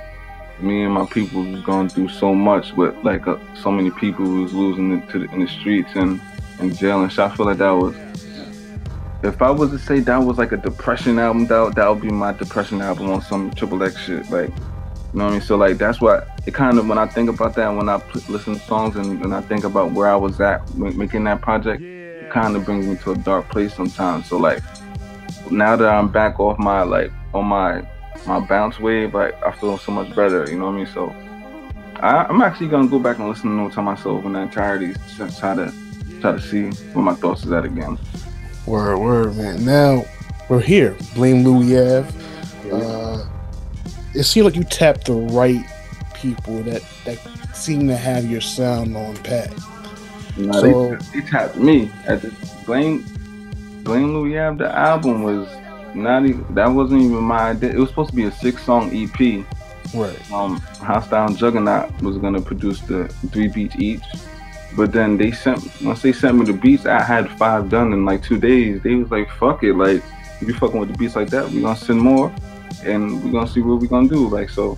me 0.60 0.84
and 0.84 0.94
my 0.94 1.06
people 1.06 1.44
was 1.44 1.62
going 1.62 1.90
through 1.90 2.10
so 2.10 2.36
much 2.36 2.74
with 2.74 2.96
like 3.04 3.28
uh, 3.28 3.38
so 3.56 3.72
many 3.72 3.92
people 3.92 4.26
was 4.26 4.54
losing 4.54 4.92
it 4.92 5.10
to 5.10 5.20
the, 5.20 5.32
in 5.32 5.40
the 5.40 5.48
streets 5.48 5.92
and 5.96 6.20
in 6.62 6.74
jail 6.76 7.02
and 7.02 7.12
shit. 7.12 7.20
I 7.20 7.36
feel 7.36 7.46
like 7.46 7.58
that 7.58 7.72
was. 7.72 7.96
If 9.24 9.42
I 9.42 9.52
was 9.52 9.70
to 9.70 9.78
say 9.78 10.00
that 10.00 10.18
was 10.18 10.38
like 10.38 10.52
a 10.52 10.58
depression 10.58 11.20
album, 11.20 11.46
that 11.48 11.76
that 11.76 11.88
would 11.88 12.02
be 12.02 12.10
my 12.10 12.34
depression 12.34 12.82
album 12.82 13.12
on 13.12 13.22
some 13.22 13.52
triple 13.52 13.84
X 13.84 13.98
shit. 14.02 14.30
Like, 14.32 14.50
you 14.50 15.20
know 15.20 15.26
what 15.26 15.30
I 15.30 15.32
mean? 15.34 15.42
So 15.42 15.58
like 15.58 15.78
that's 15.78 16.02
what 16.02 16.28
it 16.48 16.54
kind 16.54 16.80
of 16.80 16.88
when 16.88 16.98
I 16.98 17.06
think 17.06 17.30
about 17.30 17.56
that, 17.56 17.70
when 17.70 17.88
I 17.88 18.02
listen 18.28 18.56
to 18.56 18.60
songs 18.62 18.96
and, 18.96 19.22
and 19.24 19.34
I 19.34 19.42
think 19.42 19.64
about 19.64 19.92
where 19.92 20.08
I 20.08 20.16
was 20.16 20.40
at 20.42 20.68
ma- 20.76 20.90
making 20.90 21.24
that 21.26 21.42
project, 21.42 21.84
it 22.20 22.30
kind 22.30 22.56
of 22.56 22.66
brings 22.66 22.88
me 22.88 22.96
to 22.98 23.12
a 23.12 23.18
dark 23.18 23.50
place 23.50 23.76
sometimes. 23.76 24.28
So 24.28 24.38
like 24.38 24.64
now 25.52 25.76
that 25.76 25.88
I'm 25.88 26.08
back 26.12 26.40
off 26.40 26.58
my 26.58 26.82
like 26.82 27.12
on 27.34 27.46
my 27.46 27.84
my 28.26 28.40
bounce 28.40 28.80
wave, 28.80 29.14
like 29.14 29.36
I 29.44 29.52
feel 29.52 29.78
so 29.78 29.92
much 29.92 30.16
better. 30.16 30.50
You 30.50 30.58
know 30.58 30.66
what 30.66 30.74
I 30.74 30.78
mean? 30.78 30.88
So 30.88 31.16
I, 31.98 32.26
I'm 32.26 32.42
actually 32.42 32.70
gonna 32.70 32.88
go 32.88 33.00
back 33.00 33.20
and 33.20 33.30
listen 33.30 33.50
to 33.50 33.56
No 33.56 33.70
Time 33.70 33.86
Myself 33.86 34.26
in 34.26 34.36
entirety, 34.36 34.94
to 35.18 35.38
try 35.38 35.56
to 35.56 35.74
try 36.22 36.32
to 36.34 36.42
see 36.42 36.70
where 36.94 37.04
my 37.04 37.14
thoughts 37.16 37.44
is 37.46 37.52
at 37.52 37.66
again. 37.66 37.98
Word, 38.66 38.98
word, 39.00 39.36
man. 39.36 39.66
Now 39.66 40.06
we're 40.50 40.62
here. 40.62 40.96
Blame 41.16 41.44
Louis 41.44 41.78
Ave. 41.78 42.10
Uh, 42.72 43.26
it 44.14 44.24
seemed 44.24 44.46
like 44.46 44.56
you 44.56 44.64
tapped 44.64 45.06
the 45.08 45.14
right 45.14 45.66
people 46.14 46.62
that 46.64 46.84
that 47.06 47.18
seem 47.56 47.88
to 47.88 47.98
have 47.98 48.30
your 48.30 48.42
sound 48.42 48.96
on 48.96 49.16
pat. 49.18 49.52
Nah, 50.38 50.54
So- 50.54 50.96
they, 51.12 51.20
they 51.22 51.28
tapped 51.28 51.58
me 51.58 51.92
at 52.06 52.22
the 52.22 52.34
blame 52.66 53.04
blame 53.84 54.14
Louis 54.14 54.38
Ave. 54.38 54.58
The 54.64 54.74
album 54.76 55.24
was 55.24 55.50
not 55.96 56.26
even 56.26 56.46
that 56.54 56.68
wasn't 56.68 57.02
even 57.02 57.18
my 57.18 57.50
idea. 57.50 57.72
It 57.72 57.78
was 57.78 57.90
supposed 57.90 58.12
to 58.12 58.16
be 58.16 58.26
a 58.26 58.32
six 58.32 58.64
song 58.64 58.92
EP. 58.94 59.46
Right. 59.94 60.32
Um, 60.32 60.58
Hostile 60.80 61.28
and 61.28 61.38
Juggernaut 61.38 62.02
was 62.02 62.18
gonna 62.18 62.42
produce 62.42 62.80
the 62.82 63.08
three 63.32 63.48
beats 63.48 63.76
each. 63.78 64.04
But 64.76 64.94
then 64.94 65.18
they 65.18 65.32
sent 65.32 65.60
once 65.82 66.02
they 66.02 66.14
sent 66.14 66.38
me 66.38 66.46
the 66.46 66.54
beats, 66.54 66.86
I 66.86 67.02
had 67.02 67.30
five 67.38 67.70
done 67.70 67.92
in 67.94 68.06
like 68.06 68.24
two 68.24 68.40
days. 68.40 68.82
They 68.82 68.96
was 68.96 69.12
like, 69.12 69.30
"Fuck 69.32 69.64
it, 69.64 69.74
like 69.74 70.02
if 70.40 70.48
you 70.48 70.54
fucking 70.54 70.80
with 70.80 70.92
the 70.92 70.98
beats 70.98 71.16
like 71.16 71.30
that, 71.30 71.50
we 71.50 71.62
gonna 71.62 71.76
send 71.76 72.00
more, 72.00 72.34
and 72.84 73.24
we 73.24 73.32
gonna 73.32 73.48
see 73.48 73.62
what 73.62 73.82
we 73.82 73.88
gonna 73.88 74.08
do." 74.08 74.30
Like 74.30 74.50
so, 74.50 74.78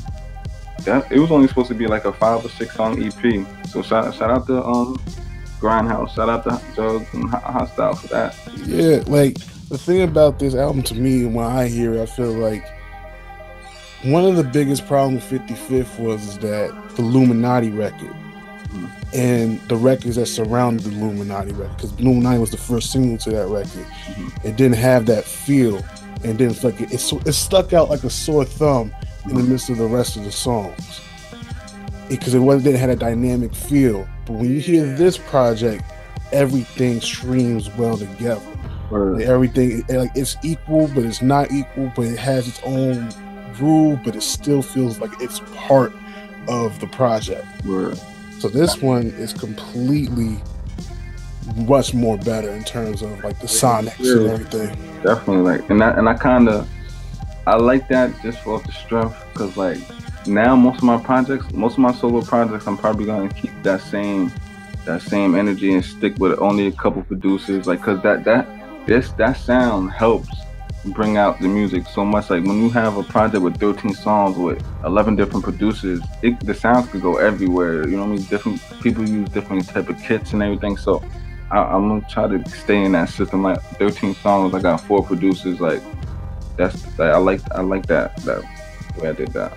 that 0.85 1.11
it 1.11 1.19
was 1.19 1.31
only 1.31 1.47
supposed 1.47 1.69
to 1.69 1.75
be 1.75 1.85
like 1.85 2.05
a 2.05 2.13
five 2.13 2.43
or 2.43 2.49
six 2.49 2.75
song 2.75 3.01
EP. 3.03 3.45
So 3.67 3.81
shout 3.83 4.13
shout 4.15 4.31
out 4.31 4.47
to 4.47 4.63
um 4.63 4.99
Grindhouse, 5.59 6.15
shout 6.15 6.27
out 6.27 6.43
to 6.43 6.59
Jugs 6.75 7.13
and 7.13 7.29
Ho- 7.29 7.37
Hostile 7.37 7.95
for 7.95 8.07
that. 8.07 8.35
Yeah, 8.65 9.03
like 9.07 9.35
the 9.69 9.77
thing 9.77 10.01
about 10.01 10.39
this 10.39 10.55
album 10.55 10.81
to 10.83 10.95
me, 10.95 11.25
when 11.25 11.45
I 11.45 11.67
hear 11.67 11.93
it, 11.93 12.01
I 12.01 12.05
feel 12.07 12.33
like 12.33 12.67
one 14.03 14.25
of 14.25 14.35
the 14.35 14.43
biggest 14.43 14.85
problems 14.87 15.29
with 15.31 15.41
55th 15.43 15.99
was 15.99 16.37
that 16.39 16.95
the 16.95 17.01
Illuminati 17.01 17.69
record 17.69 18.13
and 19.13 19.59
the 19.69 19.75
records 19.75 20.15
that 20.15 20.25
surrounded 20.25 20.85
the 20.85 20.91
Illuminati 20.91 21.51
record, 21.51 21.75
because 21.77 21.91
Illuminati 21.99 22.39
was 22.39 22.51
the 22.51 22.57
first 22.57 22.91
single 22.91 23.17
to 23.19 23.29
that 23.31 23.47
record, 23.47 23.69
mm-hmm. 23.69 24.47
it 24.47 24.55
didn't 24.55 24.77
have 24.77 25.05
that 25.05 25.23
feel 25.23 25.83
and 26.23 26.37
didn't 26.37 26.55
feel 26.55 26.71
like 26.71 26.81
it, 26.81 26.93
it, 26.93 27.27
it 27.27 27.33
stuck 27.33 27.73
out 27.73 27.89
like 27.89 28.03
a 28.03 28.09
sore 28.09 28.45
thumb 28.45 28.93
in 29.29 29.35
the 29.35 29.43
midst 29.43 29.69
of 29.69 29.77
the 29.77 29.85
rest 29.85 30.17
of 30.17 30.23
the 30.23 30.31
songs 30.31 31.01
because 32.09 32.33
it, 32.33 32.39
wasn't 32.39 32.65
didn't 32.65 32.79
have 32.79 32.89
a 32.89 32.95
dynamic 32.95 33.53
feel. 33.53 34.07
But 34.25 34.33
when 34.33 34.49
you 34.49 34.59
hear 34.59 34.85
this 34.95 35.17
project, 35.17 35.83
everything 36.31 37.01
streams 37.01 37.69
well 37.75 37.97
together. 37.97 38.41
Like, 38.91 39.25
everything 39.25 39.83
it- 39.87 39.97
like 39.97 40.11
it's 40.15 40.35
equal, 40.43 40.87
but 40.89 41.03
it's 41.03 41.21
not 41.21 41.51
equal. 41.51 41.91
But 41.95 42.05
it 42.05 42.19
has 42.19 42.47
its 42.47 42.61
own 42.63 43.09
groove, 43.55 44.01
but 44.03 44.15
it 44.15 44.23
still 44.23 44.61
feels 44.61 44.99
like 44.99 45.11
it's 45.19 45.39
part 45.55 45.93
of 46.47 46.79
the 46.79 46.87
project. 46.87 47.45
So 48.43 48.49
this 48.49 48.81
one 48.81 49.05
is 49.11 49.31
completely 49.31 50.37
much 51.55 51.93
more 51.93 52.17
better 52.17 52.49
in 52.49 52.65
terms 52.65 53.01
of 53.01 53.23
like 53.23 53.39
the 53.39 53.47
sonics 53.47 53.99
and 54.01 54.31
everything. 54.31 55.01
Definitely, 55.01 55.43
like, 55.43 55.69
and 55.69 55.81
I 55.81 55.91
and 55.91 56.09
I 56.09 56.13
kind 56.15 56.49
of 56.49 56.67
I 57.47 57.55
like 57.55 57.87
that 57.87 58.11
just 58.21 58.39
for 58.39 58.59
the 58.59 58.73
strength, 58.73 59.15
because 59.31 59.55
like 59.55 59.77
now 60.27 60.57
most 60.57 60.79
of 60.79 60.83
my 60.83 61.01
projects, 61.01 61.53
most 61.53 61.75
of 61.75 61.79
my 61.79 61.93
solo 61.93 62.21
projects, 62.21 62.67
I'm 62.67 62.77
probably 62.77 63.05
gonna 63.05 63.29
keep 63.29 63.53
that 63.63 63.79
same 63.79 64.29
that 64.83 65.01
same 65.01 65.35
energy 65.35 65.73
and 65.73 65.85
stick 65.85 66.17
with 66.17 66.37
only 66.39 66.67
a 66.67 66.73
couple 66.73 67.01
producers, 67.03 67.65
like, 67.65 67.81
cause 67.81 68.03
that 68.03 68.25
that 68.25 68.45
this 68.85 69.13
that 69.13 69.37
sound 69.37 69.93
helps 69.93 70.27
bring 70.85 71.17
out 71.17 71.39
the 71.39 71.47
music 71.47 71.87
so 71.87 72.03
much. 72.03 72.29
Like 72.29 72.43
when 72.43 72.61
you 72.61 72.69
have 72.71 72.97
a 72.97 73.03
project 73.03 73.43
with 73.43 73.57
13 73.57 73.93
songs 73.93 74.37
with 74.37 74.63
11 74.85 75.15
different 75.15 75.43
producers, 75.43 76.01
it, 76.21 76.39
the 76.41 76.53
sounds 76.53 76.89
could 76.89 77.01
go 77.01 77.17
everywhere. 77.17 77.87
You 77.87 77.97
know 77.97 78.05
what 78.05 78.13
I 78.13 78.15
mean? 78.17 78.23
Different 78.23 78.61
people 78.81 79.07
use 79.07 79.29
different 79.29 79.67
type 79.67 79.89
of 79.89 80.01
kits 80.01 80.33
and 80.33 80.43
everything. 80.43 80.77
So 80.77 81.03
I, 81.51 81.59
I'm 81.59 81.87
gonna 81.87 82.05
try 82.09 82.27
to 82.27 82.49
stay 82.49 82.83
in 82.83 82.93
that 82.93 83.09
system. 83.09 83.43
Like 83.43 83.61
13 83.77 84.15
songs, 84.15 84.53
I 84.53 84.61
got 84.61 84.81
four 84.81 85.03
producers. 85.03 85.59
Like 85.61 85.81
that's 86.57 86.85
like, 86.99 87.11
I 87.11 87.17
like 87.17 87.41
I 87.51 87.61
like 87.61 87.85
that 87.87 88.15
that 88.17 88.41
way 88.97 89.09
I 89.09 89.13
did 89.13 89.29
that. 89.33 89.53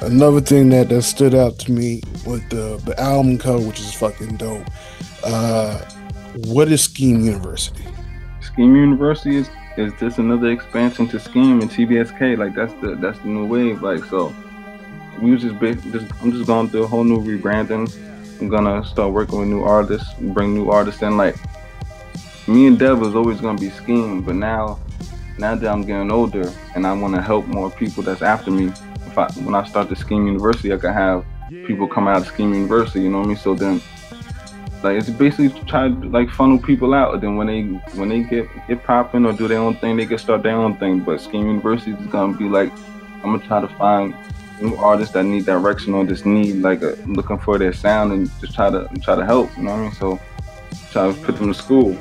Another 0.00 0.40
thing 0.40 0.70
that, 0.70 0.88
that 0.88 1.02
stood 1.02 1.34
out 1.34 1.58
to 1.60 1.72
me 1.72 2.02
with 2.26 2.48
the 2.50 2.80
the 2.84 2.98
album 3.00 3.38
cover, 3.38 3.66
which 3.66 3.80
is 3.80 3.94
fucking 3.94 4.36
dope. 4.36 4.66
Uh, 5.24 5.78
what 6.46 6.68
is 6.68 6.82
Scheme 6.82 7.20
University? 7.20 7.84
Scheme 8.40 8.74
University 8.74 9.36
is 9.36 9.48
is 9.76 9.92
just 9.98 10.18
another 10.18 10.50
expansion 10.50 11.08
to 11.08 11.18
Scheme 11.18 11.60
and 11.60 11.70
TBSK. 11.70 12.38
Like 12.38 12.54
that's 12.54 12.72
the 12.74 12.94
that's 12.96 13.18
the 13.20 13.28
new 13.28 13.46
wave. 13.46 13.82
Like 13.82 14.04
so, 14.04 14.34
we 15.20 15.32
was 15.32 15.42
just, 15.42 15.58
just 15.60 16.06
I'm 16.22 16.32
just 16.32 16.46
going 16.46 16.68
through 16.68 16.84
a 16.84 16.86
whole 16.86 17.04
new 17.04 17.20
rebranding. 17.20 17.92
I'm 18.40 18.48
gonna 18.48 18.84
start 18.84 19.12
working 19.12 19.38
with 19.38 19.48
new 19.48 19.62
artists, 19.62 20.12
bring 20.18 20.54
new 20.54 20.70
artists 20.70 21.02
in. 21.02 21.16
Like 21.16 21.36
me 22.46 22.66
and 22.66 22.78
Dev 22.78 22.98
was 22.98 23.14
always 23.14 23.40
gonna 23.40 23.58
be 23.58 23.70
Scheme, 23.70 24.22
but 24.22 24.34
now 24.34 24.80
now 25.38 25.54
that 25.54 25.70
I'm 25.70 25.82
getting 25.82 26.10
older 26.10 26.52
and 26.74 26.86
I 26.86 26.92
want 26.92 27.14
to 27.14 27.22
help 27.22 27.46
more 27.46 27.70
people 27.70 28.02
that's 28.02 28.22
after 28.22 28.50
me. 28.50 28.72
If 29.06 29.18
I 29.18 29.30
when 29.44 29.54
I 29.54 29.66
start 29.66 29.88
the 29.88 29.96
Scheme 29.96 30.26
University, 30.26 30.72
I 30.72 30.76
can 30.76 30.92
have 30.92 31.24
people 31.66 31.86
come 31.86 32.08
out 32.08 32.18
of 32.18 32.26
Scheme 32.26 32.52
University. 32.52 33.02
You 33.02 33.10
know 33.10 33.18
what 33.18 33.24
I 33.24 33.28
mean? 33.28 33.36
So 33.36 33.54
then 33.54 33.80
like 34.82 34.98
it's 34.98 35.10
basically 35.10 35.48
to 35.48 35.64
try 35.66 35.88
to 35.88 35.94
like 36.08 36.30
funnel 36.30 36.58
people 36.58 36.94
out. 36.94 37.20
Then 37.20 37.36
when 37.36 37.46
they 37.46 37.62
when 37.96 38.08
they 38.08 38.22
get 38.22 38.48
get 38.66 38.82
popping 38.84 39.24
or 39.26 39.32
do 39.32 39.48
their 39.48 39.58
own 39.58 39.76
thing, 39.76 39.96
they 39.96 40.06
can 40.06 40.18
start 40.18 40.42
their 40.42 40.56
own 40.56 40.76
thing. 40.76 41.00
But 41.00 41.20
Scheme 41.20 41.46
University 41.46 41.92
is 41.92 42.06
gonna 42.06 42.36
be 42.36 42.48
like 42.48 42.72
I'm 43.22 43.36
gonna 43.36 43.46
try 43.46 43.60
to 43.60 43.68
find 43.68 44.14
new 44.60 44.74
artists 44.76 45.14
that 45.14 45.24
need 45.24 45.44
direction 45.46 45.94
or 45.94 46.04
just 46.04 46.26
need 46.26 46.56
like 46.56 46.82
a, 46.82 46.96
looking 47.06 47.38
for 47.38 47.58
their 47.58 47.72
sound 47.72 48.12
and 48.12 48.30
just 48.40 48.54
try 48.54 48.70
to 48.70 48.88
try 49.02 49.14
to 49.14 49.24
help. 49.24 49.56
You 49.56 49.64
know 49.64 49.72
what 49.72 49.78
I 49.78 49.82
mean? 49.82 49.92
So 49.92 50.20
try 50.90 51.12
to 51.12 51.20
put 51.22 51.36
them 51.36 51.48
to 51.48 51.54
school. 51.54 51.96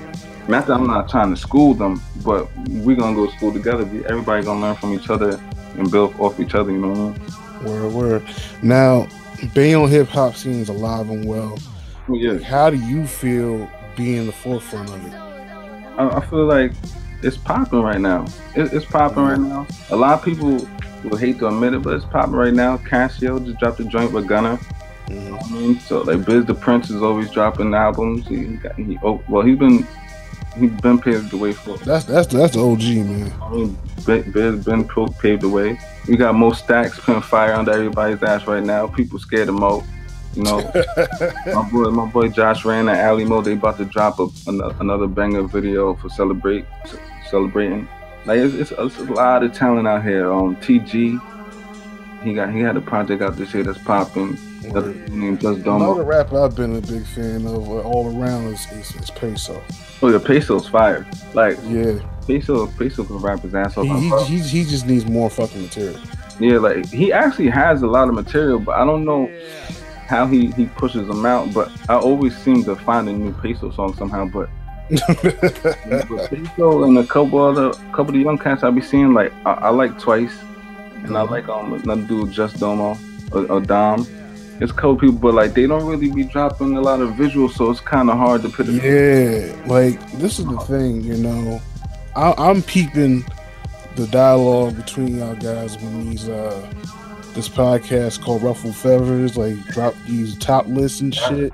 Not 0.48 0.68
that 0.68 0.74
I'm 0.74 0.88
not 0.88 1.10
trying 1.10 1.34
to 1.34 1.40
school 1.40 1.74
them, 1.74 2.02
but 2.24 2.50
we're 2.68 2.96
gonna 2.96 3.16
go 3.16 3.28
to 3.28 3.38
school 3.38 3.54
together. 3.54 3.84
Everybody 4.08 4.44
gonna 4.44 4.62
learn 4.62 4.76
from 4.76 4.94
each 4.94 5.10
other 5.10 5.40
and 5.78 5.90
build 5.92 6.20
off 6.20 6.40
each 6.40 6.56
other. 6.56 6.72
You 6.72 6.80
know 6.80 6.90
what 6.90 7.64
I 7.64 7.74
mean? 7.74 7.92
Word, 7.92 7.94
word. 7.94 8.24
Now, 8.64 9.08
Bayonne 9.54 9.90
hip 9.90 10.08
hop 10.08 10.36
scene 10.36 10.60
is 10.60 10.70
alive 10.70 11.10
and 11.10 11.26
well. 11.26 11.58
Yeah. 12.10 12.39
How 12.39 12.70
do 12.70 12.78
you 12.78 13.06
feel 13.06 13.70
being 13.95 14.26
the 14.26 14.32
forefront 14.32 14.89
of 14.89 15.06
it? 15.06 15.14
I, 15.14 16.18
I 16.18 16.26
feel 16.26 16.45
like 16.45 16.72
it's 17.22 17.38
popping 17.38 17.82
right 17.82 18.02
now. 18.02 18.26
It, 18.56 18.74
it's 18.74 18.86
popping 18.86 19.24
right 19.24 19.39
now. 19.39 19.68
A 19.89 19.95
lot 19.95 20.14
of 20.14 20.26
people 20.26 20.68
will 21.04 21.18
hate 21.18 21.39
to 21.39 21.47
admit 21.47 21.74
it, 21.74 21.82
but 21.82 21.93
it's 21.93 22.06
popping 22.06 22.34
right 22.34 22.54
now. 22.54 22.78
Casio 22.78 23.43
just 23.45 23.60
dropped 23.60 23.80
a 23.80 23.86
joint 23.86 24.12
with 24.12 24.28
Gunner. 24.28 24.60
You 25.08 25.16
mm-hmm. 25.16 25.30
know 25.32 25.39
I 25.39 25.52
mean? 25.52 25.80
So 25.80 26.02
like 26.02 26.26
Biz 26.26 26.45
the 26.45 26.54
Prince 26.54 26.89
is 26.89 27.02
always 27.02 27.30
dropping 27.32 27.74
albums. 27.74 28.28
He 28.28 28.43
got 28.43 28.76
he 28.76 28.97
oh 29.04 29.22
well 29.28 29.43
he's 29.43 29.58
been 29.58 29.88
he's 30.58 30.72
been 30.82 30.99
paved 30.99 31.32
the 31.32 31.38
way 31.38 31.54
for. 31.54 31.78
That's 31.80 32.06
that's 32.06 32.28
that's 32.28 32.54
the 32.54 32.64
OG 32.64 32.82
man. 33.06 33.34
I 33.41 33.49
mean, 33.49 33.78
Biz 34.06 34.26
Biz 34.26 34.66
been 34.66 34.88
paved 34.88 35.41
the 35.41 35.49
way. 35.49 35.80
We 36.08 36.18
got 36.18 36.36
most 36.36 36.64
Stacks 36.64 36.99
putting 36.99 37.22
fire 37.22 37.54
under 37.54 37.72
everybody's 37.72 38.22
ass 38.24 38.47
right 38.47 38.64
now. 38.64 38.88
People 38.88 39.20
scared 39.20 39.49
of 39.49 39.56
Mo. 39.56 39.84
You 40.36 40.44
know, 40.44 40.60
my 41.48 41.70
boy, 41.70 41.90
my 41.92 42.06
boy 42.06 42.30
Josh 42.30 42.64
Rand 42.64 42.90
and 42.90 43.00
Ali 43.02 43.26
Mo, 43.26 43.42
they 43.42 43.54
about 43.54 43.78
to 43.78 43.86
drop 43.86 44.20
a, 44.20 44.28
an- 44.48 44.62
another 44.80 45.08
banger 45.08 45.44
video 45.44 45.96
for 45.96 46.10
celebrate 46.10 46.66
celebrating. 47.30 47.88
Like 48.26 48.40
it's, 48.40 48.54
it's, 48.54 48.72
it's 48.72 48.98
a 48.98 49.04
lot 49.04 49.44
of 49.44 49.54
talent 49.54 49.88
out 49.88 50.04
here. 50.04 50.32
Um, 50.32 50.56
TG, 50.58 51.20
he 52.24 52.34
got 52.34 52.52
he 52.54 52.60
had 52.60 52.78
a 52.78 52.82
project 52.82 53.22
out 53.22 53.36
this 53.36 53.54
year 53.54 53.64
that's 53.64 53.80
popping. 53.80 54.38
Another 54.64 54.94
dude 54.94 55.12
named 55.12 55.42
Just 55.42 55.64
Domo. 55.64 55.86
Another 55.94 56.04
rapper 56.04 56.40
I've 56.46 56.56
been 56.56 56.76
a 56.76 56.82
big 56.82 57.04
fan 57.08 57.48
of 57.48 57.68
uh, 57.68 57.82
all 57.82 58.16
around 58.16 58.46
is, 58.46 58.72
is, 58.74 58.96
is 58.96 59.10
Peso. 59.10 59.62
Oh, 60.04 60.10
yeah, 60.10 60.20
Peso's 60.20 60.68
fire. 60.68 61.06
Like 61.34 61.58
Yeah, 61.66 61.98
Peso, 62.28 62.68
Peso 62.68 63.04
can 63.04 63.18
rap 63.18 63.40
his 63.40 63.56
ass 63.56 63.76
off. 63.76 63.86
he, 63.88 64.10
he, 64.10 64.38
he, 64.38 64.40
he 64.64 64.70
just 64.70 64.86
needs 64.86 65.06
more 65.08 65.32
fucking 65.32 65.64
material. 65.64 66.00
Yeah, 66.40 66.60
like 66.60 66.86
he 66.88 67.12
actually 67.12 67.50
has 67.50 67.82
a 67.82 67.88
lot 67.88 68.08
of 68.08 68.14
material, 68.14 68.60
but 68.60 68.76
I 68.76 68.86
don't 68.86 69.04
know 69.04 69.30
how 70.12 70.28
he, 70.28 70.51
he 70.51 70.66
pushes 70.66 71.07
them 71.07 71.26
out. 71.26 71.53
But 71.53 71.72
I 71.89 71.95
always 71.95 72.38
seem 72.38 72.64
to 72.66 72.76
find 72.76 73.07
a 73.09 73.14
new 73.14 73.34
Peso 73.41 73.72
song 73.72 73.95
somehow. 73.95 74.26
But, 74.36 74.49
Peso 76.30 76.84
and 76.84 76.97
a 76.97 77.05
couple 77.05 77.39
other 77.39 77.72
couple 77.93 78.14
of 78.14 78.22
young 78.22 78.38
cats 78.38 78.62
I 78.62 78.70
be 78.72 78.82
seeing, 78.82 79.14
like 79.14 79.32
I, 79.45 79.53
I 79.53 79.69
like 79.69 79.98
Twice, 79.98 80.38
and 81.06 81.18
I 81.18 81.22
like 81.22 81.48
um 81.48 81.73
another 81.73 82.02
dude 82.02 82.31
Just 82.31 82.60
Domo 82.60 82.98
or, 83.31 83.45
or 83.49 83.61
Dom. 83.61 84.06
It's 84.60 84.72
a 84.72 84.76
couple 84.76 84.98
people, 84.98 85.15
but 85.15 85.34
like 85.34 85.53
they 85.53 85.65
don't 85.65 85.86
really 85.86 86.11
be 86.11 86.26
dropping 86.26 86.76
a 86.76 86.81
lot 86.81 86.99
of 86.99 87.11
visuals, 87.11 87.52
so 87.52 87.72
it's 87.72 87.80
kind 87.80 88.10
of 88.10 88.18
hard 88.18 88.41
to 88.41 88.49
put 88.49 88.68
it. 88.68 88.84
Yeah, 88.84 89.56
like 89.65 89.95
this 90.23 90.40
is 90.40 90.45
the 90.45 90.60
thing, 90.72 91.02
you 91.02 91.15
know. 91.15 91.61
I, 92.15 92.34
I'm 92.38 92.61
peeping 92.61 93.23
the 93.95 94.07
dialogue 94.07 94.76
between 94.76 95.19
y'all 95.19 95.36
guys 95.36 95.77
when 95.77 96.10
these 96.10 96.27
uh 96.27 96.69
this 97.34 97.49
podcast 97.49 98.22
called 98.24 98.44
Ruffle 98.44 98.74
Feathers 98.74 99.38
like 99.38 99.56
drop 99.68 99.94
these 100.08 100.38
top 100.38 100.68
lists 100.68 101.02
and 101.02 101.14
shit. 101.14 101.53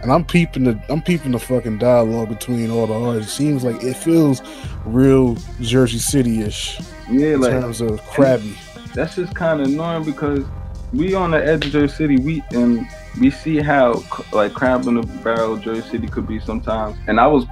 And 0.00 0.12
I'm 0.12 0.24
peeping 0.24 0.64
the 0.64 0.80
I'm 0.88 1.02
peeping 1.02 1.32
the 1.32 1.38
fucking 1.38 1.78
dialogue 1.78 2.28
between 2.28 2.70
all 2.70 2.86
the 2.86 2.94
artists. 2.94 3.32
It 3.32 3.34
seems 3.36 3.64
like 3.64 3.82
it 3.82 3.94
feels 3.96 4.42
real 4.84 5.36
Jersey 5.60 5.98
City 5.98 6.42
ish 6.42 6.80
Yeah, 7.10 7.34
like 7.34 7.34
in 7.34 7.40
like 7.40 7.50
terms 7.50 7.80
of 7.80 8.00
crabby. 8.06 8.56
that's 8.94 9.16
just 9.16 9.34
kind 9.34 9.60
of 9.60 9.66
annoying 9.66 10.04
because 10.04 10.44
we 10.92 11.14
on 11.14 11.32
the 11.32 11.44
edge 11.44 11.66
of 11.66 11.72
Jersey 11.72 11.94
City, 11.94 12.18
we 12.18 12.42
and 12.52 12.86
we 13.20 13.30
see 13.30 13.58
how 13.58 14.02
like 14.32 14.54
crab 14.54 14.86
in 14.86 14.94
the 15.00 15.02
barrel 15.22 15.56
Jersey 15.56 15.86
City 15.88 16.06
could 16.06 16.26
be 16.28 16.38
sometimes. 16.40 16.96
And 17.08 17.18
I 17.18 17.26
was 17.26 17.44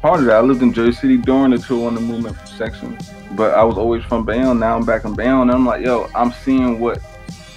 part 0.00 0.20
of 0.20 0.26
that. 0.26 0.36
I 0.36 0.40
lived 0.40 0.62
in 0.62 0.72
Jersey 0.72 0.92
City 0.92 1.16
during 1.16 1.50
the 1.50 1.58
tour 1.58 1.88
on 1.88 1.94
the 1.96 2.00
movement 2.00 2.36
section, 2.46 2.96
but 3.32 3.54
I 3.54 3.64
was 3.64 3.76
always 3.76 4.04
from 4.04 4.24
Bayonne. 4.24 4.58
Now 4.58 4.76
I'm 4.76 4.84
back 4.84 5.04
in 5.04 5.14
Bayonne, 5.14 5.42
and 5.42 5.52
I'm 5.52 5.66
like, 5.66 5.84
yo, 5.84 6.08
I'm 6.14 6.32
seeing 6.32 6.80
what 6.80 7.00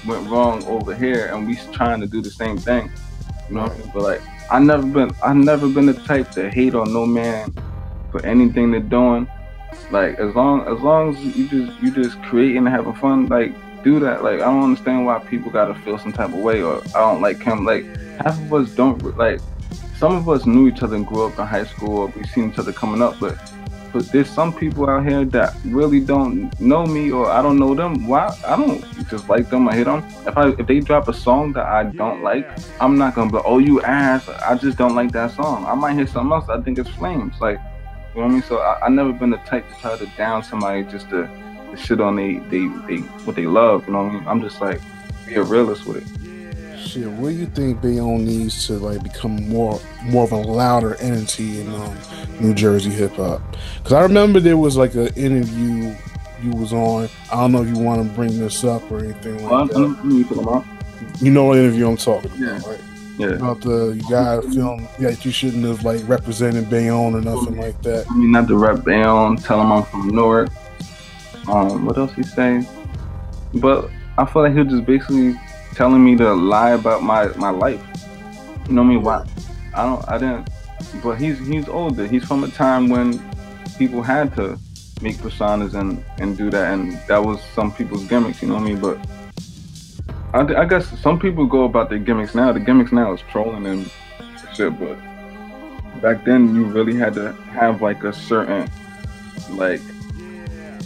went 0.06 0.30
wrong 0.30 0.64
over 0.66 0.94
here, 0.95 1.28
and 1.28 1.48
we 1.48 1.56
trying 1.72 2.02
to 2.02 2.08
do 2.08 2.22
the 2.22 2.30
same 2.30 2.58
thing. 2.58 2.91
You 3.50 3.56
know 3.56 3.64
what 3.64 3.72
I 3.72 3.78
mean? 3.78 3.91
But 3.94 4.04
like, 4.04 4.22
I 4.52 4.60
never 4.60 4.86
been, 4.86 5.12
I 5.24 5.34
never 5.34 5.68
been 5.68 5.86
the 5.86 5.94
type 5.94 6.32
to 6.32 6.50
hate 6.50 6.76
on 6.76 6.94
no 6.94 7.06
man 7.06 7.54
for 8.12 8.26
anything 8.26 8.72
they're 8.72 8.80
doing. 8.80 9.28
Like 9.91 10.20
as 10.20 10.34
long 10.36 10.62
as 10.68 10.82
long 10.82 11.16
as 11.16 11.24
you 11.24 11.48
just 11.48 11.82
you 11.82 11.91
just 11.91 12.22
creating 12.24 12.58
and 12.58 12.70
having 12.70 12.94
fun, 12.94 13.28
like 13.28 13.54
do 13.84 14.00
that. 14.00 14.24
Like 14.24 14.36
I 14.36 14.45
don't 14.45 14.64
understand 14.64 15.06
why 15.06 15.20
people 15.20 15.52
gotta 15.52 15.76
feel 15.76 15.98
some 15.98 16.14
type 16.14 16.30
of 16.30 16.36
way 16.36 16.62
or 16.62 16.82
I 16.95 17.00
don't 17.00 17.22
like 17.22 17.41
him. 17.41 17.66
Like 17.66 17.86
half 18.18 18.40
of 18.40 18.54
us 18.54 18.70
don't 18.72 19.18
like. 19.18 19.41
Some 19.98 20.16
of 20.16 20.28
us 20.30 20.45
knew 20.45 20.68
each 20.68 20.84
other 20.84 20.95
and 20.95 21.08
grew 21.08 21.28
up 21.28 21.40
in 21.40 21.45
high 21.45 21.64
school, 21.64 21.98
or 21.98 22.08
we 22.08 22.24
seen 22.26 22.52
each 22.52 22.60
other 22.60 22.74
coming 22.74 23.02
up, 23.02 23.20
but 23.20 23.38
but 23.94 24.11
there's 24.11 24.30
some 24.30 24.52
people 24.52 24.90
out 24.90 25.06
here 25.06 25.24
that 25.24 25.56
really 25.65 25.99
don't 25.99 26.60
know 26.60 26.86
me 26.86 27.11
or 27.11 27.30
I 27.30 27.44
don't 27.44 27.60
know 27.60 27.76
them. 27.76 28.07
Why 28.07 28.36
I 28.45 28.57
don't 28.57 28.82
just 29.07 29.30
like 29.30 29.49
them 29.49 29.70
or 29.70 29.74
hit 29.74 29.86
them. 29.86 30.03
If 30.26 30.36
I 30.36 30.49
if 30.49 30.65
they 30.65 30.80
drop 30.80 31.07
a 31.07 31.14
song 31.14 31.53
that 31.53 31.68
I 31.68 31.84
don't 31.84 32.24
like, 32.24 32.49
I'm 32.82 32.98
not 32.98 33.14
gonna 33.14 33.32
be 33.32 33.38
oh 33.45 33.60
you 33.60 33.82
ass. 33.84 34.28
I 34.28 34.56
just 34.56 34.78
don't 34.78 34.95
like 34.95 35.11
that 35.11 35.32
song. 35.32 35.65
I 35.65 35.76
might 35.76 35.94
hear 35.94 36.07
something 36.07 36.34
else. 36.34 36.49
I 36.49 36.60
think 36.61 36.80
it's 36.80 36.90
flames. 36.90 37.40
Like 37.40 37.60
you 38.15 38.22
know 38.22 38.28
what 38.28 38.32
I 38.32 38.34
mean. 38.34 38.44
So 38.44 38.57
I, 38.57 38.86
I 38.86 38.90
never 38.90 39.14
been 39.14 39.30
the 39.30 39.38
type 39.38 39.70
to 39.70 39.76
try 39.80 39.95
to 39.95 40.06
down 40.18 40.44
somebody 40.44 40.84
just 40.84 41.10
to, 41.11 41.30
to 41.70 41.78
shit 41.78 42.02
on 42.02 42.15
they 42.15 42.40
they 42.49 42.68
they 42.88 42.98
what 43.26 43.36
they 43.36 43.45
love. 43.45 43.86
You 43.86 43.94
know 43.94 44.03
what 44.03 44.11
I 44.11 44.14
mean. 44.15 44.28
I'm 44.28 44.41
just 44.41 44.60
like 44.60 44.82
be 45.28 45.36
a 45.36 45.44
realist 45.44 45.86
with 45.86 45.98
it. 45.98 46.23
Shit, 46.85 47.07
what 47.07 47.30
do 47.30 47.35
you 47.35 47.45
think 47.45 47.81
Bayonne 47.81 48.26
needs 48.26 48.68
to 48.68 48.73
like 48.73 49.01
become 49.01 49.47
more 49.47 49.80
more 50.03 50.26
of 50.26 50.31
a 50.31 50.38
louder 50.38 50.95
entity 50.95 51.61
in 51.61 51.73
um, 51.73 51.97
New 52.39 52.53
Jersey 52.53 52.89
hip 52.89 53.14
hop? 53.14 53.41
Because 53.77 53.93
I 53.93 54.01
remember 54.01 54.39
there 54.39 54.57
was 54.57 54.76
like 54.77 54.93
an 54.95 55.07
interview 55.15 55.95
you 56.43 56.51
was 56.51 56.73
on. 56.73 57.07
I 57.31 57.38
don't 57.38 57.51
know 57.53 57.64
if 57.64 57.69
you 57.69 57.81
want 57.81 58.05
to 58.07 58.14
bring 58.15 58.38
this 58.38 58.64
up 58.64 58.91
or 58.91 58.99
anything 58.99 59.41
like 59.43 59.51
Well, 59.51 59.65
that. 59.68 60.03
You 60.05 60.23
talking 60.26 60.43
about? 60.43 60.65
You 61.22 61.31
know 61.31 61.45
what 61.45 61.57
interview 61.57 61.88
I'm 61.88 61.97
talking 61.97 62.31
about, 62.31 62.68
right? 62.68 62.80
Yeah. 63.18 63.27
About 63.27 63.61
the 63.61 64.03
guy 64.10 64.41
film 64.53 64.88
yeah, 64.99 65.15
you 65.22 65.31
shouldn't 65.31 65.64
have 65.65 65.84
like 65.85 66.01
represented 66.07 66.69
Bayonne 66.69 67.14
or 67.14 67.22
nothing 67.22 67.57
like 67.57 67.80
that. 67.84 68.10
I 68.10 68.15
mean, 68.15 68.31
not 68.31 68.47
the 68.47 68.55
rep 68.55 68.84
Bayonne, 68.84 69.38
tell 69.38 69.61
him 69.61 69.72
I'm 69.72 69.84
from 69.84 70.07
Newark. 70.10 70.49
Um, 71.47 71.85
what 71.85 71.97
else 71.97 72.14
he 72.14 72.23
saying? 72.23 72.65
But 73.55 73.89
I 74.18 74.26
feel 74.26 74.41
like 74.41 74.53
he 74.53 74.60
was 74.60 74.68
just 74.69 74.85
basically 74.85 75.35
telling 75.74 76.04
me 76.04 76.16
to 76.18 76.34
lie 76.34 76.72
about 76.72 77.04
my 77.04 77.28
my 77.36 77.50
life. 77.50 77.82
You 78.68 78.74
know 78.74 78.84
what 78.84 78.88
I 78.88 78.94
mean? 78.94 79.04
Why? 79.04 79.26
I 79.74 79.86
don't. 79.86 80.10
I 80.10 80.18
didn't. 80.18 80.50
But 81.04 81.16
he's 81.16 81.40
he's 81.48 81.68
older. 81.68 82.08
He's 82.08 82.24
from 82.24 82.44
a 82.44 82.50
time 82.50 82.90
when 82.90 83.20
people 83.78 84.02
had 84.02 84.36
to 84.36 84.58
make 85.02 85.18
personas 85.18 85.74
and 85.74 86.04
and 86.20 86.38
do 86.38 86.50
that, 86.50 86.74
and 86.74 87.00
that 87.08 87.24
was 87.24 87.41
some 87.54 87.72
people's 87.72 88.06
gimmicks. 88.06 88.41
You 88.41 88.50
know 88.50 88.56
what 88.56 88.64
I 88.64 88.66
mean? 88.66 88.80
But 88.80 88.98
I, 90.34 90.62
I 90.62 90.66
guess 90.66 90.88
some 91.00 91.20
people 91.20 91.45
go 91.45 91.64
about 91.66 91.90
their 91.90 92.00
gimmicks 92.00 92.34
now. 92.34 92.52
The 92.52 92.60
gimmicks 92.60 92.91
now 92.91 93.14
is 93.14 93.22
trolling 93.30 93.66
and 93.66 93.91
shit, 94.56 94.78
but 94.80 94.98
back 96.02 96.26
then 96.26 96.56
you 96.56 96.66
really 96.66 96.95
had 96.95 97.14
to 97.14 97.34
have 97.54 97.82
like 97.82 98.04
a 98.04 98.14
certain 98.14 98.70
like 99.50 99.82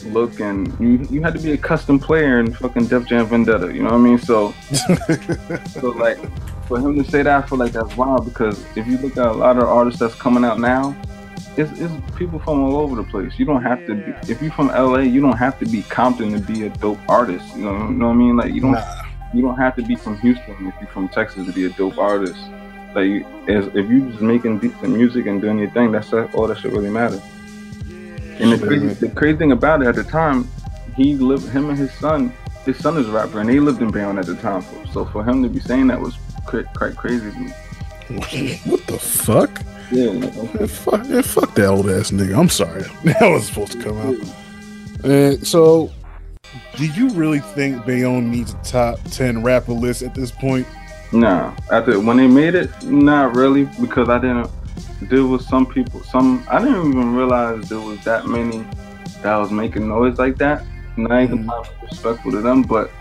look 0.06 0.40
and 0.40 0.78
you 0.80 1.06
you 1.10 1.22
had 1.22 1.34
to 1.34 1.40
be 1.40 1.52
a 1.52 1.58
custom 1.58 2.00
player 2.00 2.40
in 2.40 2.54
fucking 2.54 2.88
Def 2.88 3.06
Jam 3.06 3.26
Vendetta, 3.26 3.74
you 3.74 3.82
know 3.84 3.90
what 3.90 3.96
I 3.96 3.98
mean? 3.98 4.18
So 4.18 4.52
so 5.68 5.90
like 5.90 6.18
for 6.68 6.80
him 6.80 7.02
to 7.02 7.10
say 7.10 7.24
that 7.24 7.44
I 7.44 7.48
feel 7.48 7.58
like 7.58 7.72
that's 7.72 7.96
wild 7.96 8.26
because 8.26 8.64
if 8.76 8.86
you 8.88 8.98
look 8.98 9.18
at 9.18 9.26
a 9.26 9.32
lot 9.32 9.58
of 9.58 9.64
artists 9.64 10.00
that's 10.00 10.16
coming 10.16 10.44
out 10.44 10.60
now, 10.60 10.96
it's, 11.56 11.72
it's 11.80 11.94
people 12.16 12.40
from 12.40 12.62
all 12.62 12.78
over 12.78 12.96
the 12.96 13.04
place. 13.04 13.40
You 13.40 13.46
don't 13.46 13.64
have 13.64 13.86
to 13.88 13.96
be 13.96 14.32
if 14.32 14.42
you're 14.42 14.52
from 14.52 14.68
LA, 14.68 15.00
you 15.00 15.22
don't 15.22 15.38
have 15.38 15.58
to 15.60 15.66
be 15.66 15.82
Compton 15.84 16.34
to 16.34 16.40
be 16.40 16.66
a 16.66 16.70
dope 16.70 17.00
artist. 17.08 17.56
You 17.56 17.66
know, 17.66 17.88
you 17.88 17.94
know 17.94 18.08
what 18.08 18.14
I 18.14 18.18
mean? 18.18 18.38
Like 18.38 18.54
you 18.54 18.62
don't 18.62 18.78
you 19.34 19.42
don't 19.42 19.58
have 19.58 19.76
to 19.78 19.82
be 19.84 19.96
from 19.96 20.20
Houston 20.20 20.68
if 20.68 20.74
you're 20.80 20.90
from 20.90 21.10
Texas 21.10 21.46
to 21.46 21.52
be 21.52 21.66
a 21.66 21.70
dope 21.70 21.98
artist. 21.98 22.40
Like 22.94 23.26
as, 23.48 23.68
if 23.68 23.90
you're 23.90 24.10
just 24.10 24.22
making 24.22 24.60
decent 24.60 24.90
music 24.90 25.26
and 25.26 25.42
doing 25.42 25.60
your 25.60 25.70
thing, 25.72 25.92
that's 25.92 26.14
all 26.14 26.48
that 26.48 26.60
should 26.60 26.74
really 26.74 26.90
matter. 26.90 27.22
And 28.40 28.52
the 28.52 28.66
crazy, 28.66 28.88
the 28.88 29.10
crazy 29.10 29.38
thing 29.38 29.52
about 29.52 29.82
it 29.82 29.88
at 29.88 29.96
the 29.96 30.04
time, 30.04 30.48
he 30.96 31.16
lived 31.16 31.50
him 31.50 31.70
and 31.70 31.78
his 31.78 31.92
son. 31.94 32.34
His 32.66 32.78
son 32.78 32.98
is 32.98 33.08
a 33.08 33.12
rapper, 33.12 33.40
and 33.40 33.50
they 33.50 33.60
lived 33.60 33.82
in 33.82 33.92
Bayonne 33.92 34.20
at 34.20 34.26
the 34.26 34.36
time. 34.36 34.64
So 34.92 35.06
for 35.06 35.24
him 35.24 35.42
to 35.44 35.50
be 35.50 35.60
saying 35.60 35.88
that 35.88 36.00
was 36.00 36.18
quite, 36.46 36.66
quite 36.74 36.96
crazy 36.96 37.32
to 37.32 37.40
me. 37.40 37.52
what 38.66 38.86
the 38.88 39.00
fuck? 39.00 39.62
Yeah, 39.92 40.20
fuck, 40.68 41.06
fuck 41.26 41.56
that 41.56 41.66
old 41.66 41.90
ass 41.90 42.12
nigga. 42.12 42.38
I'm 42.38 42.50
sorry. 42.50 42.84
That 43.04 43.30
was 43.30 43.48
supposed 43.48 43.74
to 43.74 43.84
come 43.84 43.98
out. 43.98 45.06
And 45.06 45.48
so, 45.48 45.92
do 46.76 46.86
you 46.88 47.10
really 47.12 47.40
think 47.40 47.86
Bayonne 47.86 48.30
needs 48.30 48.54
a 48.54 48.58
top 48.64 49.00
10 49.12 49.44
rapper 49.44 49.72
list 49.72 50.02
at 50.02 50.14
this 50.14 50.32
point? 50.32 50.68
Nah, 51.14 51.56
after 51.72 52.00
when 52.00 52.18
they 52.18 52.28
made 52.28 52.56
it, 52.56 52.70
not 52.84 53.36
really, 53.36 53.66
because 53.80 54.10
I 54.10 54.20
didn't. 54.20 54.50
There 55.02 55.26
was 55.26 55.48
some 55.48 55.66
people, 55.66 56.04
some 56.04 56.46
I 56.50 56.60
didn't 56.60 56.90
even 56.90 57.14
realize 57.14 57.70
there 57.70 57.80
was 57.80 58.04
that 58.04 58.28
many 58.28 58.66
that 59.22 59.36
was 59.38 59.52
making 59.52 59.88
noise 59.88 60.18
like 60.18 60.38
that. 60.38 60.64
Not 60.96 61.28
to 61.28 61.36
be 61.36 61.48
respectful 61.84 62.32
to 62.32 62.42
them, 62.42 62.64
but 62.64 62.92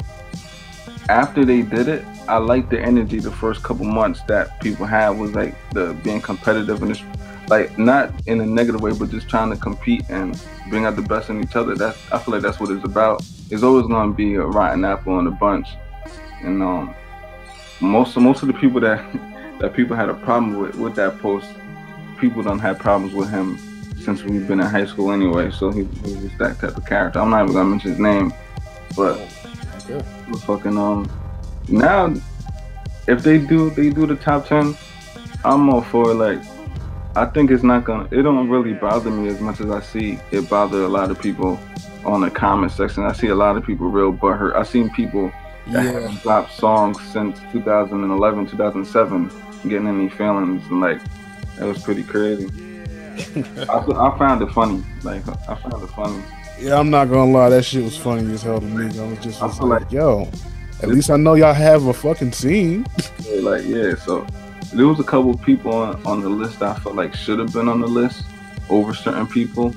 after 1.09 1.45
they 1.45 1.63
did 1.63 1.89
it, 1.89 2.05
I 2.29 2.39
liked 2.39 2.71
the 2.71 2.81
energy. 2.81 3.21
The 3.21 3.31
first 3.31 3.63
couple 3.63 3.85
months 3.85 4.21
that 4.29 4.61
people 4.61 4.87
had 4.87 5.11
was 5.11 5.35
like 5.35 5.55
the 5.71 5.95
being 6.03 6.21
competitive 6.21 6.83
and 6.83 7.01
like 7.49 7.79
not 7.79 8.13
in 8.27 8.41
a 8.41 8.47
negative 8.47 8.81
way, 8.81 8.93
but 8.93 9.11
just 9.11 9.29
trying 9.29 9.51
to 9.51 9.57
compete 9.57 10.05
and 10.09 10.41
bring 10.69 10.85
out 10.85 10.97
the 10.97 11.03
best 11.03 11.31
in 11.31 11.43
each 11.43 11.55
other. 11.55 11.75
That's 11.75 11.99
I 12.13 12.19
feel 12.19 12.35
like 12.35 12.43
that's 12.43 12.59
what 12.59 12.71
it's 12.71 12.85
about. 12.85 13.25
It's 13.51 13.63
always 13.63 13.87
gonna 13.87 14.13
be 14.13 14.35
a 14.35 14.43
rotten 14.43 14.85
apple 14.85 15.19
in 15.21 15.27
a 15.29 15.31
bunch, 15.31 15.69
and 16.43 16.63
um, 16.63 16.95
most 17.81 18.17
most 18.17 18.43
of 18.43 18.49
the 18.49 18.55
people 18.55 18.81
that 18.81 19.05
that 19.61 19.75
people 19.75 19.97
had 19.97 20.09
a 20.09 20.15
problem 20.15 20.59
with 20.59 20.75
with 20.75 20.95
that 20.97 21.19
post, 21.21 21.49
people 22.19 22.43
don't 22.43 22.59
have 22.61 22.79
problems 22.79 23.15
with 23.15 23.31
him 23.31 23.59
since 23.99 24.23
we've 24.25 24.47
been 24.47 24.61
in 24.61 24.67
high 24.67 24.85
school 24.87 25.11
anyway. 25.13 25.51
So 25.51 25.71
he, 25.71 25.85
he 25.85 26.15
was 26.15 26.37
that 26.39 26.59
type 26.61 26.77
of 26.77 26.85
character. 26.87 27.19
I'm 27.21 27.31
not 27.31 27.43
even 27.45 27.55
gonna 27.55 27.69
mention 27.69 27.91
his 27.91 28.01
name, 28.01 28.33
but 28.97 29.19
fucking 30.41 30.77
um 30.77 31.11
now 31.69 32.13
if 33.07 33.23
they 33.23 33.39
do 33.39 33.71
they 33.71 33.91
do 33.91 34.07
the 34.07 34.17
top 34.17 34.47
ten, 34.47 34.77
I'm 35.45 35.69
all 35.71 35.83
for 35.83 36.11
it. 36.11 36.15
Like 36.15 36.41
I 37.15 37.27
think 37.27 37.51
it's 37.51 37.63
not 37.63 37.85
gonna 37.85 38.09
it 38.11 38.23
don't 38.23 38.49
really 38.49 38.75
bother 38.75 39.11
me 39.11 39.29
as 39.29 39.41
much 39.41 39.61
as 39.61 39.71
I 39.71 39.81
see 39.81 40.19
it 40.33 40.49
bother 40.49 40.83
a 40.85 40.89
lot 40.89 41.11
of 41.11 41.19
people 41.21 41.59
on 42.05 42.21
the 42.21 42.31
comment 42.31 42.73
section. 42.73 43.05
I 43.05 43.13
see 43.13 43.29
a 43.29 43.35
lot 43.35 43.57
of 43.57 43.65
people 43.65 43.89
real 43.89 44.13
butthurt. 44.13 44.55
I've 44.55 44.69
seen 44.69 44.91
people 44.91 45.33
that 45.69 45.85
Yeah. 45.85 46.09
have 46.09 46.23
dropped 46.23 46.53
songs 46.53 47.01
since 47.13 47.41
2011, 47.53 48.47
2007 48.47 49.31
getting 49.69 49.89
any 49.89 50.09
feelings 50.09 50.65
and 50.71 50.81
like 50.81 51.01
that 51.57 51.67
was 51.67 51.83
pretty 51.83 52.03
crazy. 52.03 52.49
I, 53.69 53.79
I 53.79 54.19
found 54.19 54.43
it 54.43 54.51
funny. 54.53 54.85
Like 55.03 55.27
I 55.49 55.55
found 55.57 55.83
it 55.83 55.87
funny. 55.89 56.23
Yeah, 56.61 56.79
I'm 56.79 56.91
not 56.91 57.09
gonna 57.11 57.31
lie, 57.31 57.51
that 57.51 57.65
shit 57.65 57.83
was 57.85 57.97
funny 57.97 58.33
as 58.33 58.43
hell 58.43 58.61
to 58.61 58.67
me. 58.67 58.85
I 58.99 59.07
was 59.09 59.19
just 59.19 59.43
I 59.43 59.47
was 59.47 59.61
like, 59.61 59.83
like- 59.83 59.93
yo, 59.93 60.29
at 60.83 60.89
least 60.89 61.11
I 61.11 61.17
know 61.17 61.35
y'all 61.35 61.53
have 61.55 61.87
a 61.87 61.93
fucking 61.95 62.33
scene. 62.33 62.87
Yeah, 63.27 63.41
like 63.41 63.65
yeah, 63.65 63.97
so 63.97 64.25
there 64.73 64.87
was 64.87 65.01
a 65.01 65.05
couple 65.05 65.31
of 65.33 65.43
people 65.43 65.75
on, 65.75 66.01
on 66.07 66.21
the 66.21 66.29
list 66.29 66.63
I 66.63 66.75
felt 66.77 66.95
like 66.95 67.13
should 67.13 67.41
have 67.41 67.53
been 67.53 67.69
on 67.69 67.81
the 67.81 67.89
list 67.89 68.23
over 68.69 68.95
certain 68.95 69.27
people. 69.27 69.75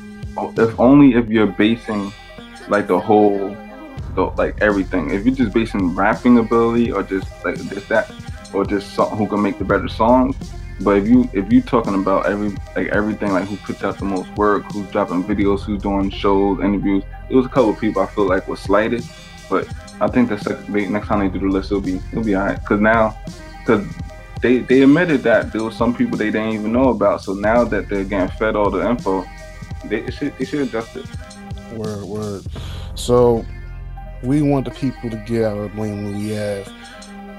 If 0.56 0.80
only 0.80 1.14
if 1.16 1.28
you're 1.30 1.48
basing 1.48 2.14
like 2.68 2.86
the 2.86 3.00
whole, 3.00 3.58
the, 4.14 4.26
like 4.38 4.62
everything. 4.62 5.10
If 5.10 5.26
you're 5.26 5.34
just 5.34 5.52
basing 5.52 5.96
rapping 5.96 6.38
ability 6.38 6.92
or 6.92 7.02
just 7.02 7.28
like 7.44 7.56
just 7.70 7.90
that, 7.90 8.12
or 8.54 8.66
just 8.66 8.96
who 8.96 9.28
can 9.28 9.42
make 9.42 9.58
the 9.58 9.66
better 9.66 9.88
songs. 9.88 10.36
But 10.82 10.98
if 10.98 11.08
you 11.08 11.30
if 11.34 11.52
you 11.52 11.62
talking 11.62 11.96
about 11.96 12.26
every 12.26 12.50
like 12.76 12.88
everything 12.88 13.34
like 13.34 13.46
who 13.46 13.58
puts 13.58 13.84
out 13.84 13.98
the 13.98 14.06
most 14.06 14.30
work, 14.38 14.64
who's 14.72 14.90
dropping 14.92 15.24
videos, 15.26 15.62
who's 15.62 15.82
doing 15.82 16.10
shows, 16.10 16.60
interviews, 16.60 17.04
it 17.30 17.36
was 17.36 17.46
a 17.46 17.50
couple 17.50 17.72
of 17.72 17.80
people 17.80 18.02
I 18.02 18.06
feel 18.08 18.28
like 18.28 18.48
was 18.48 18.62
slighted. 18.62 19.04
But 19.50 19.68
I 20.00 20.08
think 20.08 20.30
the 20.30 20.38
second 20.38 20.92
next 20.92 21.08
time 21.08 21.20
they 21.20 21.28
do 21.28 21.40
the 21.40 21.52
list, 21.52 21.72
it'll 21.72 21.82
be 21.82 22.02
it'll 22.12 22.24
be 22.24 22.36
alright. 22.36 22.64
Cause 22.64 22.80
now, 22.80 23.18
cause 23.66 23.86
they 24.42 24.60
they 24.60 24.84
admitted 24.84 25.22
that 25.24 25.52
there 25.52 25.64
was 25.64 25.76
some 25.76 25.94
people 25.94 26.18
they 26.18 26.32
didn't 26.32 26.54
even 26.54 26.72
know 26.72 26.90
about. 26.90 27.24
So 27.24 27.34
now 27.34 27.66
that 27.66 27.90
they're 27.90 28.06
getting 28.06 28.30
fed 28.38 28.56
all 28.56 28.70
the 28.70 28.88
info, 28.88 29.26
they 29.86 30.10
should 30.12 30.38
they 30.38 30.46
should 30.46 30.62
adjust 30.62 30.96
it. 30.96 31.06
Word, 31.74 32.04
word. 32.04 32.46
So 32.96 33.46
we 34.24 34.42
want 34.42 34.66
the 34.66 34.72
people 34.72 35.10
to 35.10 35.18
get 35.18 35.44
out 35.44 35.58
of 35.58 35.76
blame 35.76 36.14
Louis 36.14 36.34
Ave. 36.34 36.79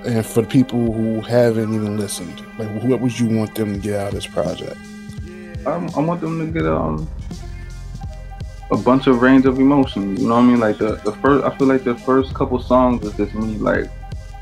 And 0.05 0.25
for 0.25 0.43
the 0.43 0.49
people 0.49 0.93
who 0.93 1.21
haven't 1.21 1.75
even 1.75 1.99
listened, 1.99 2.43
like 2.59 2.69
what 2.83 3.01
would 3.01 3.19
you 3.19 3.29
want 3.29 3.55
them 3.55 3.75
to 3.75 3.79
get 3.79 4.01
out 4.01 4.09
of 4.09 4.15
this 4.15 4.27
project? 4.27 4.77
Um, 5.67 5.91
I 5.95 6.01
want 6.01 6.21
them 6.21 6.39
to 6.39 6.47
get 6.47 6.67
um 6.67 7.09
a 8.71 8.77
bunch 8.77 9.07
of 9.07 9.21
range 9.21 9.47
of 9.47 9.59
emotions. 9.59 10.21
You 10.21 10.29
know 10.29 10.37
what 10.37 10.43
I 10.43 10.47
mean? 10.47 10.61
Like 10.61 10.79
the 10.79 10.97
the 11.05 11.13
first, 11.13 11.45
I 11.45 11.57
feel 11.57 11.67
like 11.67 11.85
the 11.85 11.97
first 11.97 12.35
couple 12.35 12.59
songs 12.61 13.05
is 13.05 13.15
just 13.17 13.35
me 13.35 13.57
like 13.57 13.91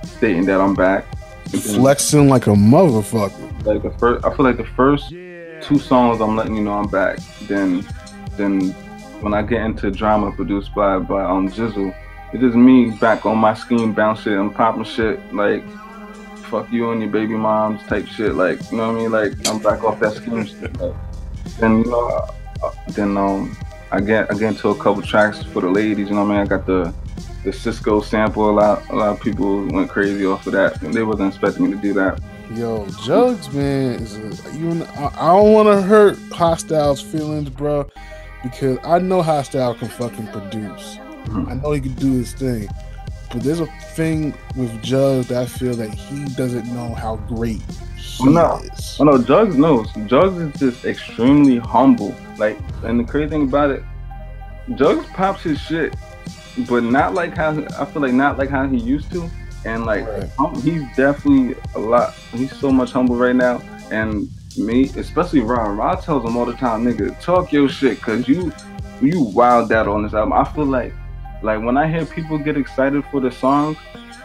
stating 0.05 0.47
that 0.47 0.61
I'm 0.61 0.75
back. 0.75 1.05
Flexing 1.49 2.29
like 2.29 2.47
a 2.47 2.51
motherfucker. 2.51 3.65
Like 3.65 3.83
the 3.83 3.91
first, 3.99 4.25
I 4.25 4.35
feel 4.37 4.45
like 4.45 4.59
the 4.59 4.65
first 4.65 5.11
two 5.11 5.79
songs 5.79 6.21
I'm 6.21 6.37
letting 6.37 6.57
you 6.57 6.63
know 6.63 6.75
I'm 6.75 6.89
back. 6.89 7.19
Then, 7.43 7.87
then 8.37 8.71
when 9.23 9.35
I 9.35 9.43
get 9.43 9.63
into 9.63 9.91
drama 9.91 10.31
produced 10.33 10.75
by 10.75 10.99
by 10.99 11.25
um 11.25 11.49
Jizzle, 11.49 11.95
it 12.33 12.43
is 12.43 12.55
me 12.55 12.91
back 12.91 13.25
on 13.27 13.39
my 13.39 13.55
scheme, 13.55 13.95
shit, 14.17 14.39
I'm 14.39 14.53
popping 14.53 14.85
shit 14.85 15.35
like. 15.35 15.65
Fuck 16.51 16.73
you 16.73 16.93
and 16.93 17.03
your 17.03 17.11
baby 17.11 17.35
moms 17.35 17.83
type 17.89 18.07
shit, 18.07 18.35
like 18.35 18.59
you 18.71 18.79
know 18.79 18.91
what 18.91 18.99
I 18.99 19.03
mean. 19.03 19.13
Like 19.13 19.49
I'm 19.49 19.59
back 19.59 19.85
off 19.85 20.01
that 20.01 20.15
scheme 20.15 20.47
shit. 20.47 20.81
Like, 20.81 20.95
then 21.59 21.85
you 21.85 21.91
know, 21.91 22.27
uh, 22.63 22.71
then 22.89 23.19
um, 23.19 23.55
I 23.93 24.01
get 24.01 24.31
I 24.31 24.35
get 24.35 24.55
into 24.55 24.71
a 24.71 24.75
couple 24.75 25.03
tracks 25.03 25.43
for 25.43 25.61
the 25.61 25.69
ladies. 25.69 26.09
You 26.09 26.15
know 26.15 26.25
what 26.25 26.31
I 26.33 26.39
mean? 26.39 26.41
I 26.41 26.47
got 26.47 26.65
the 26.65 26.95
the 27.45 27.53
Cisco 27.53 28.01
sample. 28.01 28.49
A 28.49 28.53
lot 28.53 28.89
a 28.89 28.97
lot 28.97 29.09
of 29.11 29.21
people 29.21 29.67
went 29.67 29.91
crazy 29.91 30.25
off 30.25 30.47
of 30.47 30.55
that. 30.55 30.81
And 30.83 30.95
they 30.95 31.03
wasn't 31.03 31.35
expecting 31.35 31.67
me 31.67 31.73
to 31.77 31.83
do 31.83 31.93
that. 31.93 32.19
Yo, 32.55 32.87
Jugs, 33.05 33.53
man, 33.53 33.97
is 33.97 34.17
a, 34.17 34.57
you. 34.57 34.71
and- 34.71 34.85
I 34.85 35.27
don't 35.35 35.53
want 35.53 35.69
to 35.69 35.83
hurt 35.83 36.19
Hostile's 36.33 37.03
feelings, 37.03 37.51
bro, 37.51 37.91
because 38.43 38.79
I 38.85 39.01
know 39.01 39.21
Hostile 39.21 39.75
can 39.75 39.89
fucking 39.89 40.29
produce. 40.29 40.99
I 41.49 41.55
know 41.55 41.73
he 41.73 41.81
can 41.81 41.95
do 41.95 42.13
his 42.13 42.33
thing, 42.33 42.69
but 43.33 43.43
there's 43.43 43.61
a 43.61 43.67
thing 43.95 44.35
with 44.57 44.83
Jugs 44.83 45.29
that 45.29 45.43
I 45.43 45.47
feel 45.47 45.75
that 45.75 45.91
he 45.93 46.25
doesn't 46.35 46.67
know 46.73 46.95
how 46.95 47.17
great 47.29 47.61
he 47.97 48.25
Well, 48.25 48.33
no, 48.33 48.57
is. 48.75 48.97
well, 48.99 49.17
no, 49.17 49.23
Jugs 49.23 49.57
knows. 49.57 49.91
Jugs 50.07 50.37
is 50.39 50.55
just 50.61 50.85
extremely 50.85 51.59
humble. 51.59 52.15
Like, 52.39 52.59
and 52.85 52.99
the 53.01 53.05
crazy 53.05 53.29
thing 53.31 53.43
about 53.45 53.71
it, 53.71 53.83
Jugs 54.75 55.07
pops 55.15 55.43
his 55.43 55.61
shit, 55.61 55.95
but 56.69 56.83
not 56.83 57.15
like 57.15 57.37
how 57.37 57.51
I 57.79 57.85
feel 57.85 58.03
like 58.03 58.13
not 58.13 58.39
like 58.39 58.51
how 58.51 58.67
he 58.69 58.77
used 58.79 59.11
to. 59.13 59.29
And 59.65 59.85
like, 59.87 60.07
hum- 60.35 60.61
he's 60.63 60.83
definitely 60.97 61.57
a 61.75 61.79
lot. 61.79 62.15
He's 62.33 62.57
so 62.59 62.71
much 62.71 62.93
humble 62.93 63.17
right 63.17 63.35
now. 63.35 63.61
And 63.91 64.29
me, 64.57 64.85
especially 64.97 65.41
Ron, 65.41 65.77
Ron 65.77 66.01
tells 66.01 66.25
him 66.25 66.37
all 66.37 66.45
the 66.47 66.53
time, 66.55 66.85
nigga, 66.85 67.19
talk 67.21 67.53
your 67.53 67.69
shit, 67.69 68.01
cause 68.01 68.29
you 68.29 68.53
you 69.01 69.21
wild 69.23 69.73
out 69.73 69.87
on 69.89 70.03
this 70.03 70.15
album. 70.15 70.33
I 70.33 70.45
feel 70.45 70.65
like 70.67 70.93
like 71.43 71.63
when 71.63 71.77
I 71.77 71.89
hear 71.89 72.05
people 72.05 72.39
get 72.39 72.57
excited 72.57 73.05
for 73.11 73.21
the 73.21 73.31
songs, 73.31 73.77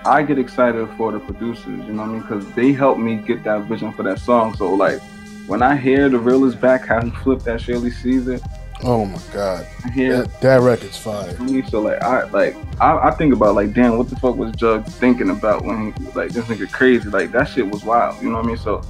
I 0.06 0.24
get 0.24 0.38
excited 0.38 0.90
for 0.98 1.12
the 1.12 1.20
producers, 1.20 1.66
you 1.66 1.94
know 1.94 2.04
what 2.04 2.10
I 2.10 2.14
mean? 2.14 2.22
Because 2.22 2.52
they 2.54 2.74
help 2.74 2.98
me 2.98 3.16
get 3.16 3.44
that 3.44 3.62
vision 3.64 3.94
for 3.94 4.04
that 4.04 4.20
song. 4.20 4.56
So 4.56 4.74
like 4.74 5.02
when 5.48 5.62
I 5.62 5.76
hear 5.76 6.10
the 6.10 6.20
real 6.20 6.46
is 6.46 6.56
back, 6.56 6.86
how 6.86 7.02
he 7.02 7.12
flipped 7.12 7.46
that 7.46 7.62
Shirley 7.62 7.92
Caesar, 7.92 8.40
Oh 8.86 9.06
my 9.06 9.20
god, 9.32 9.66
I 9.86 9.92
hear 9.92 10.24
that, 10.24 10.42
that 10.42 10.62
record's 10.62 10.98
fire. 10.98 11.32
So 11.70 11.80
like 11.80 12.04
I 12.04 12.26
like 12.26 12.56
I, 12.82 12.98
I 12.98 13.12
think 13.12 13.34
about 13.34 13.56
like 13.56 13.74
damn, 13.74 13.98
what 13.98 14.10
the 14.10 14.18
fuck 14.18 14.36
was 14.36 14.52
Jug 14.56 14.86
thinking 14.86 15.30
about 15.30 15.64
when 15.64 15.94
he 15.94 16.04
like 16.12 16.32
this 16.32 16.46
nigga 16.46 16.70
crazy? 16.70 17.08
Like 17.08 17.32
that 17.32 17.46
shit 17.46 17.66
was 17.66 17.86
wild, 17.86 18.22
you 18.22 18.30
know 18.30 18.38
what 18.38 18.46
I 18.46 18.48
mean? 18.48 18.58
So 18.58 18.82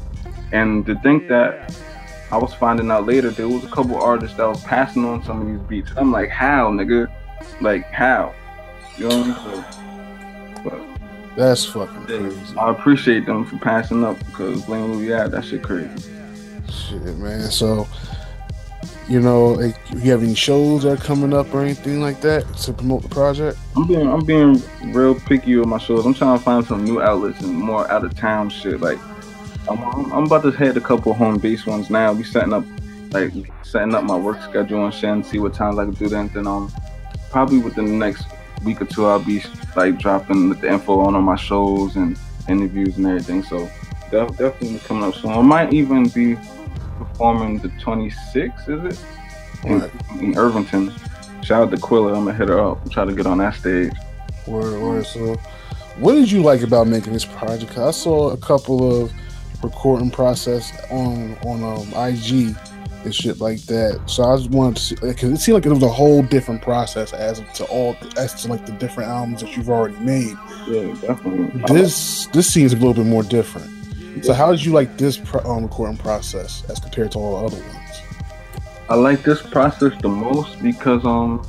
and 0.51 0.83
to 0.87 0.95
think 1.01 1.27
that 1.27 1.77
I 2.31 2.37
was 2.37 2.55
finding 2.55 2.89
out 2.89 3.05
later 3.05 3.29
there 3.29 3.47
was 3.47 3.63
a 3.63 3.67
couple 3.67 3.95
artists 3.95 4.35
that 4.37 4.47
was 4.47 4.63
passing 4.63 5.05
on 5.05 5.23
some 5.23 5.41
of 5.41 5.47
these 5.47 5.59
beats. 5.67 5.91
I'm 5.95 6.11
like, 6.11 6.29
how, 6.29 6.71
nigga? 6.71 7.07
Like 7.61 7.86
how? 7.91 8.34
You 8.98 9.10
know 9.10 9.18
what 9.18 9.28
I 9.28 10.56
mean? 10.56 10.64
So, 10.64 10.70
but 10.70 11.36
That's 11.36 11.65
fucking 11.65 12.06
crazy. 12.06 12.57
I 12.57 12.72
appreciate 12.72 13.26
them 13.26 13.45
for 13.45 13.57
passing 13.57 14.03
up 14.03 14.20
because 14.26 14.61
Blame 14.64 14.94
Louis 14.94 15.14
Ave, 15.14 15.30
that 15.30 15.45
shit 15.45 15.64
crazy. 15.64 15.90
Shit, 16.70 17.18
man. 17.18 17.49
So, 17.52 17.88
you 19.10 19.20
know, 19.20 19.49
like, 19.49 19.76
you 19.91 20.11
have 20.11 20.24
any 20.24 20.36
shows 20.36 20.84
that 20.84 20.91
are 20.94 21.03
coming 21.03 21.34
up 21.34 21.53
or 21.53 21.61
anything 21.61 22.02
like 22.02 22.22
that 22.22 22.56
to 22.57 22.74
promote 22.74 23.03
the 23.03 23.10
project? 23.10 23.57
I'm 23.76 23.88
being 23.88 24.07
I'm 24.07 24.24
being 24.26 24.61
real 24.94 25.15
picky 25.15 25.56
with 25.56 25.68
my 25.68 25.78
shows. 25.78 26.06
I'm 26.06 26.14
trying 26.14 26.38
to 26.38 26.44
find 26.44 26.65
some 26.65 26.84
new 26.86 27.02
outlets 27.02 27.41
and 27.41 27.53
more 27.53 27.90
out 27.91 28.06
of 28.06 28.15
town 28.15 28.49
shit. 28.49 28.80
Like 28.80 28.99
I'm, 29.70 29.80
I'm, 29.84 30.11
I'm 30.14 30.24
about 30.26 30.44
to 30.44 30.52
head 30.52 30.78
a 30.78 30.82
couple 30.82 31.14
home 31.14 31.38
base 31.38 31.65
ones 31.65 31.90
now. 31.90 32.14
We 32.14 32.24
setting 32.24 32.53
up 32.53 32.65
like 33.11 33.34
setting 33.64 33.94
up 33.94 34.03
my 34.03 34.15
work 34.15 34.41
schedule 34.41 34.86
and 34.86 34.94
shit 34.94 35.10
and 35.10 35.26
see 35.26 35.40
what 35.40 35.53
times 35.53 35.80
I 35.80 35.86
can 35.86 35.94
do 35.94 36.10
that. 36.10 36.34
Then 36.34 36.48
um 36.48 36.72
probably 37.34 37.57
within 37.57 37.85
the 37.88 37.91
next 38.05 38.27
week 38.64 38.80
or 38.81 38.85
two 38.85 39.05
I'll 39.07 39.19
be 39.19 39.43
like 39.76 39.97
dropping 39.99 40.49
the 40.49 40.72
info 40.72 40.99
on 41.01 41.15
on 41.15 41.23
my 41.23 41.35
shows 41.35 41.95
and 41.97 42.18
interviews 42.47 42.95
and 42.97 43.07
everything. 43.07 43.43
So 43.43 43.69
def- 44.11 44.38
definitely 44.38 44.80
coming 44.80 45.03
up 45.03 45.15
soon. 45.15 45.31
I 45.31 45.41
might 45.41 45.73
even 45.73 46.07
be 46.10 46.38
performing 46.99 47.57
the 47.57 47.69
26th, 47.69 48.69
is 48.69 48.97
it? 48.97 49.05
In, 49.65 49.89
in 50.22 50.38
Irvington. 50.38 50.93
Shout 51.41 51.64
out 51.64 51.72
to 51.72 51.77
Quilla. 51.77 52.10
I'm 52.15 52.26
gonna 52.26 52.34
hit 52.38 52.49
her 52.49 52.60
up. 52.60 52.89
Try 52.91 53.03
to 53.05 53.14
get 53.14 53.26
on 53.26 53.39
that 53.39 53.55
stage. 53.55 53.93
Word, 54.45 54.80
word. 54.80 55.05
So, 55.05 55.35
what 55.97 56.14
did 56.14 56.31
you 56.31 56.41
like 56.43 56.61
about 56.61 56.88
making 56.88 57.14
this 57.14 57.26
project? 57.26 57.73
'Cause 57.73 57.95
I 57.95 57.99
saw 57.99 58.30
a 58.30 58.38
couple 58.38 58.80
of 59.03 59.11
recording 59.64 60.11
process 60.11 60.72
on 60.91 61.35
on 61.45 61.64
um, 61.64 61.88
IG 61.95 62.55
and 63.03 63.13
shit 63.13 63.39
like 63.39 63.61
that. 63.63 64.01
So 64.05 64.23
I 64.23 64.38
just 64.38 64.49
wanted 64.49 64.77
to 64.77 64.81
see 64.81 64.95
because 64.95 65.31
it 65.31 65.38
seemed 65.38 65.55
like 65.55 65.65
it 65.65 65.69
was 65.69 65.84
a 65.84 65.89
whole 65.89 66.23
different 66.23 66.61
process 66.61 67.13
as 67.13 67.41
to 67.55 67.65
all 67.65 67.95
as 68.17 68.34
to 68.41 68.47
like 68.47 68.65
the 68.65 68.71
different 68.73 69.09
albums 69.09 69.41
that 69.41 69.55
you've 69.55 69.69
already 69.69 69.97
made. 69.99 70.35
Yeah, 70.67 70.93
definitely. 71.01 71.61
This 71.67 72.27
this 72.27 72.51
seems 72.51 72.73
a 72.73 72.75
little 72.75 72.93
bit 72.93 73.05
more 73.05 73.23
different. 73.23 73.69
So 74.23 74.34
how 74.34 74.51
did 74.51 74.63
you 74.63 74.71
like 74.71 74.97
this 74.97 75.17
pro- 75.17 75.43
um, 75.43 75.63
recording 75.63 75.97
process 75.97 76.63
as 76.69 76.80
compared 76.80 77.11
to 77.13 77.19
all 77.19 77.39
the 77.41 77.47
other 77.47 77.65
ones? 77.65 78.01
I 78.89 78.95
like 78.95 79.23
this 79.23 79.41
process 79.41 79.99
the 80.01 80.09
most 80.09 80.61
because 80.61 81.03
um 81.05 81.45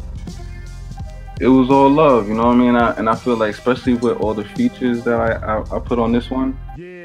it 1.40 1.48
was 1.48 1.68
all 1.68 1.90
love, 1.90 2.28
you 2.28 2.34
know 2.34 2.44
what 2.44 2.54
I 2.54 2.58
mean? 2.58 2.76
I, 2.76 2.92
and 2.94 3.08
I 3.08 3.16
feel 3.16 3.36
like 3.36 3.54
especially 3.54 3.94
with 3.94 4.18
all 4.18 4.34
the 4.34 4.44
features 4.44 5.02
that 5.04 5.20
I, 5.20 5.32
I, 5.58 5.76
I 5.76 5.80
put 5.80 5.98
on 5.98 6.12
this 6.12 6.30
one, 6.30 6.56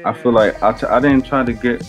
I 0.04 0.12
feel 0.12 0.32
like 0.32 0.62
I, 0.62 0.72
t- 0.72 0.86
I 0.86 1.00
didn't 1.00 1.26
try 1.26 1.44
to 1.44 1.52
get 1.52 1.82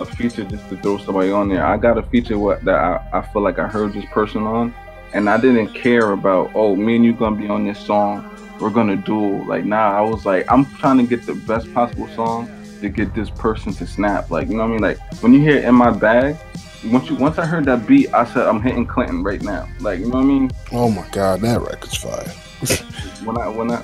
a 0.00 0.06
feature 0.06 0.44
just 0.44 0.68
to 0.68 0.76
throw 0.78 0.98
somebody 0.98 1.30
on 1.30 1.48
there. 1.48 1.64
I 1.64 1.76
got 1.76 1.98
a 1.98 2.02
feature 2.02 2.38
what 2.38 2.64
that 2.64 2.76
I, 2.76 3.18
I 3.18 3.22
feel 3.22 3.42
like 3.42 3.58
I 3.58 3.68
heard 3.68 3.92
this 3.92 4.04
person 4.12 4.42
on, 4.42 4.74
and 5.12 5.28
I 5.28 5.40
didn't 5.40 5.74
care 5.74 6.12
about 6.12 6.50
oh 6.54 6.76
me 6.76 6.96
and 6.96 7.04
you 7.04 7.12
gonna 7.12 7.36
be 7.36 7.48
on 7.48 7.64
this 7.64 7.78
song. 7.78 8.26
We're 8.60 8.70
gonna 8.70 8.96
duel. 8.96 9.44
Like 9.44 9.64
nah, 9.64 9.96
I 9.96 10.00
was 10.00 10.26
like 10.26 10.50
I'm 10.50 10.66
trying 10.76 10.98
to 10.98 11.04
get 11.04 11.26
the 11.26 11.34
best 11.34 11.72
possible 11.72 12.08
song 12.08 12.50
to 12.80 12.88
get 12.88 13.14
this 13.14 13.30
person 13.30 13.72
to 13.74 13.86
snap. 13.86 14.30
Like 14.30 14.48
you 14.48 14.56
know 14.56 14.62
what 14.62 14.68
I 14.68 14.72
mean? 14.72 14.82
Like 14.82 14.98
when 15.22 15.32
you 15.32 15.40
hear 15.40 15.58
in 15.58 15.74
my 15.74 15.90
bag, 15.90 16.36
once 16.84 17.08
you 17.08 17.16
once 17.16 17.38
I 17.38 17.46
heard 17.46 17.64
that 17.66 17.86
beat, 17.86 18.12
I 18.12 18.24
said 18.24 18.46
I'm 18.46 18.60
hitting 18.60 18.86
Clinton 18.86 19.22
right 19.22 19.42
now. 19.42 19.68
Like 19.80 20.00
you 20.00 20.06
know 20.06 20.16
what 20.16 20.24
I 20.24 20.26
mean? 20.26 20.50
Oh 20.72 20.90
my 20.90 21.06
god, 21.10 21.40
that 21.40 21.60
record's 21.60 21.96
fire. 21.96 22.28
when 23.24 23.38
I 23.38 23.48
when 23.48 23.70
I 23.70 23.78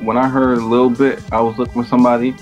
when 0.00 0.16
I 0.16 0.28
heard 0.28 0.58
a 0.58 0.64
little 0.64 0.90
bit, 0.90 1.22
I 1.32 1.40
was 1.40 1.58
looking 1.58 1.82
for 1.82 1.88
somebody. 1.88 2.34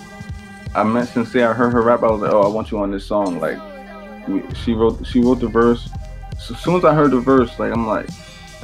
I 0.75 0.83
met 0.85 1.09
Sincere. 1.09 1.51
I 1.51 1.53
heard 1.53 1.73
her 1.73 1.83
rap. 1.83 2.03
I 2.03 2.11
was 2.11 2.21
like, 2.23 2.33
oh, 2.33 2.43
I 2.43 2.49
want 2.49 2.71
you 2.71 2.79
on 2.79 2.91
this 2.91 3.07
song. 3.07 3.41
Like, 3.41 3.59
we, 4.29 4.43
she 4.55 4.73
wrote 4.73 5.07
she 5.07 5.21
wrote 5.21 5.41
the 5.41 5.49
verse. 5.49 5.89
So 6.39 6.55
as 6.55 6.61
soon 6.61 6.77
as 6.77 6.85
I 6.85 6.95
heard 6.95 7.11
the 7.11 7.21
verse, 7.21 7.59
like 7.59 7.73
I'm 7.73 7.87
like, 7.87 8.09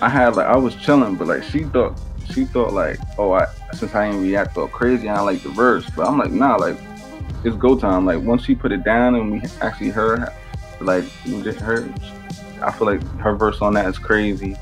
I 0.01 0.09
had 0.09 0.37
like 0.37 0.47
I 0.47 0.57
was 0.57 0.75
chilling, 0.77 1.17
but 1.17 1.29
like 1.29 1.43
she 1.43 1.65
thought 1.65 2.01
she 2.33 2.45
thought 2.45 2.73
like, 2.73 2.99
oh, 3.19 3.33
I 3.33 3.47
since 3.73 3.95
I 3.95 4.11
didn't 4.11 4.23
react 4.23 4.57
all 4.57 4.69
crazy, 4.69 5.09
I 5.09 5.21
like 5.21 5.43
the 5.43 5.51
verse. 5.51 5.89
But 5.91 6.07
I'm 6.07 6.19
like, 6.19 6.31
nah, 6.31 6.57
like 6.57 6.77
it's 7.45 7.57
go 7.57 7.79
time. 7.79 8.07
Like 8.07 8.21
once 8.21 8.45
she 8.45 8.55
put 8.55 8.73
it 8.73 8.85
down 8.85 9.15
and 9.15 9.31
we 9.33 9.43
actually 9.61 9.91
heard 9.91 10.29
like 10.81 11.05
we 11.27 11.43
did 11.43 11.57
her, 11.57 11.89
I 12.63 12.73
feel 12.73 12.87
like 12.87 13.03
her 13.19 13.35
verse 13.37 13.61
on 13.61 13.75
that 13.75 13.87
is 13.87 13.99
crazy. 13.99 14.57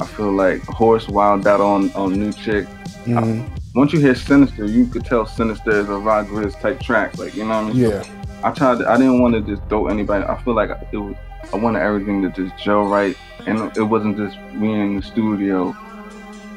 I 0.00 0.06
feel 0.06 0.32
like 0.32 0.62
Horse 0.64 1.08
Wild 1.08 1.46
out 1.46 1.60
on 1.60 1.92
on 1.92 2.12
New 2.18 2.32
Chick. 2.32 2.66
Mhm. 3.04 3.48
Once 3.74 3.90
you 3.90 3.98
hear 3.98 4.14
Sinister, 4.14 4.66
you 4.66 4.86
could 4.86 5.02
tell 5.02 5.24
Sinister 5.24 5.70
is 5.70 5.88
a 5.88 5.96
Rod 5.96 6.26
Grizz 6.26 6.60
type 6.60 6.78
track. 6.78 7.16
Like 7.16 7.34
you 7.34 7.44
know 7.44 7.62
what 7.62 7.70
I 7.70 7.72
mean? 7.72 7.76
Yeah. 7.76 8.04
I 8.44 8.50
tried. 8.50 8.78
To, 8.78 8.90
I 8.90 8.98
didn't 8.98 9.20
want 9.22 9.34
to 9.34 9.40
just 9.40 9.66
throw 9.70 9.86
anybody. 9.86 10.24
I 10.26 10.42
feel 10.42 10.54
like 10.54 10.70
it 10.92 10.98
was. 10.98 11.16
I 11.54 11.56
wanted 11.56 11.80
everything 11.80 12.20
to 12.22 12.28
just 12.30 12.62
gel 12.62 12.82
right, 12.82 13.16
and 13.46 13.74
it 13.76 13.82
wasn't 13.82 14.18
just 14.18 14.38
me 14.52 14.78
in 14.78 14.96
the 14.96 15.02
studio. 15.02 15.74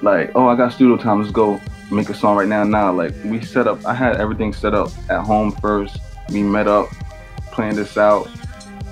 Like, 0.02 0.32
oh, 0.36 0.48
I 0.48 0.58
got 0.58 0.74
studio 0.74 0.98
time. 0.98 1.22
Let's 1.22 1.32
go 1.32 1.62
make 1.90 2.10
a 2.10 2.14
song 2.14 2.36
right 2.36 2.50
now. 2.50 2.66
Now, 2.66 2.92
like 2.92 3.14
we 3.24 3.42
set 3.42 3.66
up. 3.66 3.86
I 3.86 3.94
had 3.94 4.18
everything 4.18 4.52
set 4.52 4.74
up 4.74 4.92
at 5.10 5.24
home 5.24 5.54
first. 5.54 6.00
We 6.30 6.44
met 6.44 6.68
up, 6.68 6.90
planned 7.54 7.78
this 7.78 7.98
out. 7.98 8.30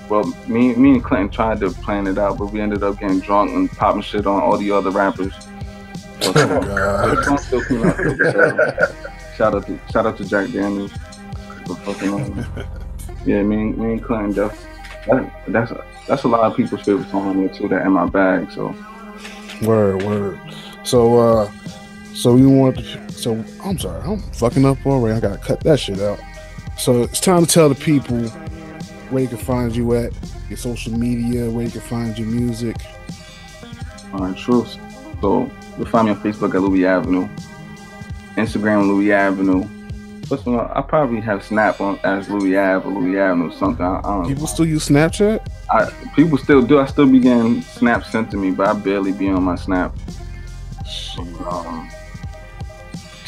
Well, 0.08 0.24
me, 0.46 0.74
me 0.76 0.92
and 0.92 1.04
Clinton 1.04 1.28
tried 1.28 1.60
to 1.60 1.70
plan 1.70 2.06
it 2.06 2.16
out, 2.16 2.38
but 2.38 2.46
we 2.46 2.62
ended 2.62 2.82
up 2.82 3.00
getting 3.00 3.20
drunk 3.20 3.50
and 3.50 3.70
popping 3.70 4.02
shit 4.02 4.26
on 4.26 4.40
all 4.40 4.56
the 4.56 4.70
other 4.70 4.90
rappers. 4.90 5.34
The 6.20 7.22
song 7.24 7.38
still 7.38 7.64
came 7.64 7.84
out 7.84 7.96
though, 7.96 8.16
so 8.16 8.94
shout 9.36 9.54
out 9.54 9.66
to 9.66 9.78
shout 9.92 10.06
out 10.06 10.16
to 10.18 10.24
Jack 10.24 10.50
Daniels 10.52 10.92
for 11.66 11.76
fucking 11.76 12.12
um, 12.12 12.46
yeah, 13.24 13.42
me, 13.42 13.56
and- 13.56 13.78
me 13.78 13.92
and 13.92 14.02
Clinton 14.04 14.32
def, 14.32 14.66
that, 15.06 15.32
that's 15.48 15.70
a, 15.70 15.84
that's 16.06 16.22
a 16.24 16.28
lot 16.28 16.40
of 16.44 16.56
people's 16.56 16.82
favorite 16.82 17.08
song 17.10 17.28
on 17.28 17.38
there 17.46 17.48
too. 17.54 17.68
That 17.68 17.84
in 17.86 17.92
my 17.92 18.06
bag. 18.06 18.50
So 18.52 18.74
Word, 19.62 20.02
word. 20.02 20.38
So, 20.84 21.18
uh, 21.18 21.50
so 22.12 22.36
you 22.36 22.50
want 22.50 22.76
to, 22.78 23.12
so 23.12 23.42
I'm 23.64 23.78
sorry, 23.78 24.02
I'm 24.02 24.18
fucking 24.32 24.64
up 24.66 24.84
already. 24.86 25.16
I 25.16 25.20
gotta 25.20 25.38
cut 25.38 25.60
that 25.60 25.78
shit 25.80 26.00
out. 26.00 26.18
So 26.76 27.02
it's 27.02 27.20
time 27.20 27.46
to 27.46 27.50
tell 27.52 27.68
the 27.68 27.74
people 27.76 28.28
where 29.10 29.22
you 29.22 29.28
can 29.28 29.38
find 29.38 29.74
you 29.74 29.94
at, 29.94 30.12
your 30.48 30.58
social 30.58 30.92
media, 30.92 31.48
where 31.50 31.64
you 31.64 31.70
can 31.70 31.80
find 31.80 32.18
your 32.18 32.28
music. 32.28 32.76
All 34.12 34.20
right, 34.20 34.36
truth. 34.36 34.76
So 35.20 35.50
you'll 35.76 35.86
find 35.86 36.06
me 36.06 36.14
on 36.14 36.20
Facebook 36.20 36.54
at 36.54 36.60
Louis 36.60 36.86
Avenue, 36.86 37.28
Instagram 38.36 38.86
Louis 38.86 39.12
Avenue. 39.12 39.62
What's 40.28 40.46
one? 40.46 40.58
I 40.58 40.80
probably 40.80 41.20
have 41.20 41.44
Snap 41.44 41.80
on 41.80 41.98
as 42.02 42.30
Louis 42.30 42.56
Ave 42.56 42.86
or 42.88 42.92
Louis 42.92 43.18
Avenue 43.18 43.48
or 43.48 43.52
something. 43.52 43.84
I, 43.84 43.98
I 43.98 44.02
don't 44.02 44.26
People 44.26 44.46
still 44.46 44.64
use 44.64 44.88
Snapchat? 44.88 45.46
I, 45.70 45.90
people 46.16 46.38
still 46.38 46.62
do. 46.62 46.78
I 46.78 46.86
still 46.86 47.06
be 47.06 47.20
getting 47.20 47.60
snaps 47.62 48.10
sent 48.10 48.30
to 48.30 48.36
me, 48.38 48.50
but 48.50 48.68
I 48.68 48.72
barely 48.72 49.12
be 49.12 49.28
on 49.28 49.42
my 49.42 49.54
snap. 49.56 49.94
Um, 51.46 51.90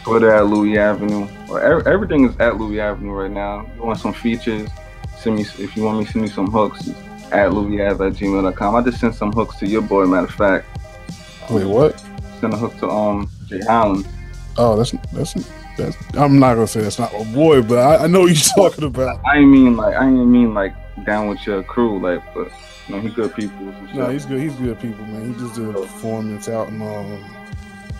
Twitter 0.02 0.31
at 0.31 0.47
Louis 0.47 0.78
Avenue. 0.78 1.28
Or 1.51 1.60
ev- 1.60 1.86
everything 1.86 2.28
is 2.28 2.36
at 2.39 2.56
Louis 2.59 2.81
Avenue 2.81 3.10
right 3.10 3.31
now. 3.31 3.66
You 3.77 3.82
want 3.82 3.98
some 3.98 4.12
features? 4.12 4.68
Send 5.18 5.36
me 5.36 5.43
if 5.43 5.77
you 5.77 5.82
want 5.82 5.98
me 5.98 6.05
send 6.06 6.23
me 6.23 6.28
some 6.28 6.51
hooks. 6.51 6.89
At 7.32 7.52
Louis 7.52 7.82
Ave 7.82 8.06
at 8.06 8.12
gmail.com. 8.12 8.77
I 8.77 8.82
just 8.82 9.01
sent 9.01 9.16
some 9.16 9.32
hooks 9.32 9.56
to 9.56 9.66
your 9.66 9.82
boy. 9.82 10.06
Matter 10.06 10.27
of 10.27 10.35
fact, 10.35 10.66
Wait, 11.51 11.64
what? 11.64 12.02
Send 12.40 12.52
a 12.54 12.56
hook 12.56 12.76
to 12.78 12.88
um 12.90 13.28
Jay 13.46 13.60
Holland. 13.60 14.06
Oh, 14.58 14.76
that's 14.76 14.92
that's 15.12 15.34
that's. 15.76 15.96
I'm 16.14 16.38
not 16.38 16.54
gonna 16.54 16.66
say 16.66 16.80
that's 16.80 16.98
not 16.98 17.12
my 17.12 17.24
boy, 17.34 17.62
but 17.62 17.78
I, 17.78 18.04
I 18.04 18.06
know 18.06 18.20
what 18.22 18.30
you're 18.30 18.68
talking 18.70 18.84
about. 18.84 19.20
I 19.26 19.40
mean 19.40 19.76
like 19.76 19.94
I 19.94 20.06
ain't 20.06 20.28
mean 20.28 20.54
like 20.54 20.74
down 21.04 21.28
with 21.28 21.46
your 21.46 21.62
crew, 21.62 22.00
like, 22.00 22.22
but 22.34 22.50
you 22.88 22.94
know 22.94 23.00
he 23.02 23.08
good 23.10 23.34
people. 23.34 23.66
No, 23.94 24.08
he's 24.08 24.24
good. 24.24 24.40
He's 24.40 24.54
good 24.54 24.80
people, 24.80 25.04
man. 25.06 25.34
He 25.34 25.38
just 25.40 25.54
did 25.56 25.68
a 25.68 25.72
performance 25.72 26.48
out 26.48 26.68
in 26.68 26.80
um, 26.80 27.22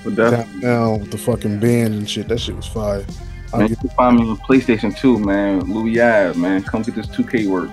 But 0.03 0.15
definitely. 0.15 0.61
down 0.61 1.01
with 1.01 1.11
the 1.11 1.19
fucking 1.19 1.61
band 1.61 1.93
and 1.95 2.09
shit. 2.09 2.29
That 2.29 2.39
shit 2.41 2.57
was 2.57 2.67
fire. 2.67 3.05
I'll 3.53 3.59
Man, 3.61 3.69
get- 3.69 3.71
you 3.83 3.89
can 3.89 3.97
find 3.97 4.17
me 4.19 4.29
on 4.31 4.37
PlayStation 4.39 4.97
2, 4.97 5.19
man. 5.21 5.61
Louis 5.73 6.01
Ave, 6.01 6.39
man. 6.39 6.63
Come 6.63 6.83
get 6.83 6.95
this 6.95 7.07
2K 7.09 7.47
work. 7.49 7.69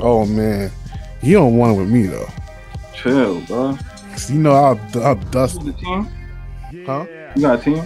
oh 0.00 0.24
man, 0.26 0.70
he 1.20 1.32
don't 1.32 1.56
want 1.56 1.74
it 1.76 1.80
with 1.80 1.90
me 1.90 2.06
though. 2.06 2.28
Chill, 2.94 3.40
bro. 3.42 3.76
'Cause 4.18 4.30
You 4.32 4.40
know 4.40 4.52
I'll, 4.52 4.80
I'll 5.04 5.14
dust 5.14 5.64
the 5.64 5.72
team. 5.72 6.08
Huh? 6.84 7.06
You 7.36 7.42
got 7.42 7.60
a 7.60 7.62
team? 7.62 7.84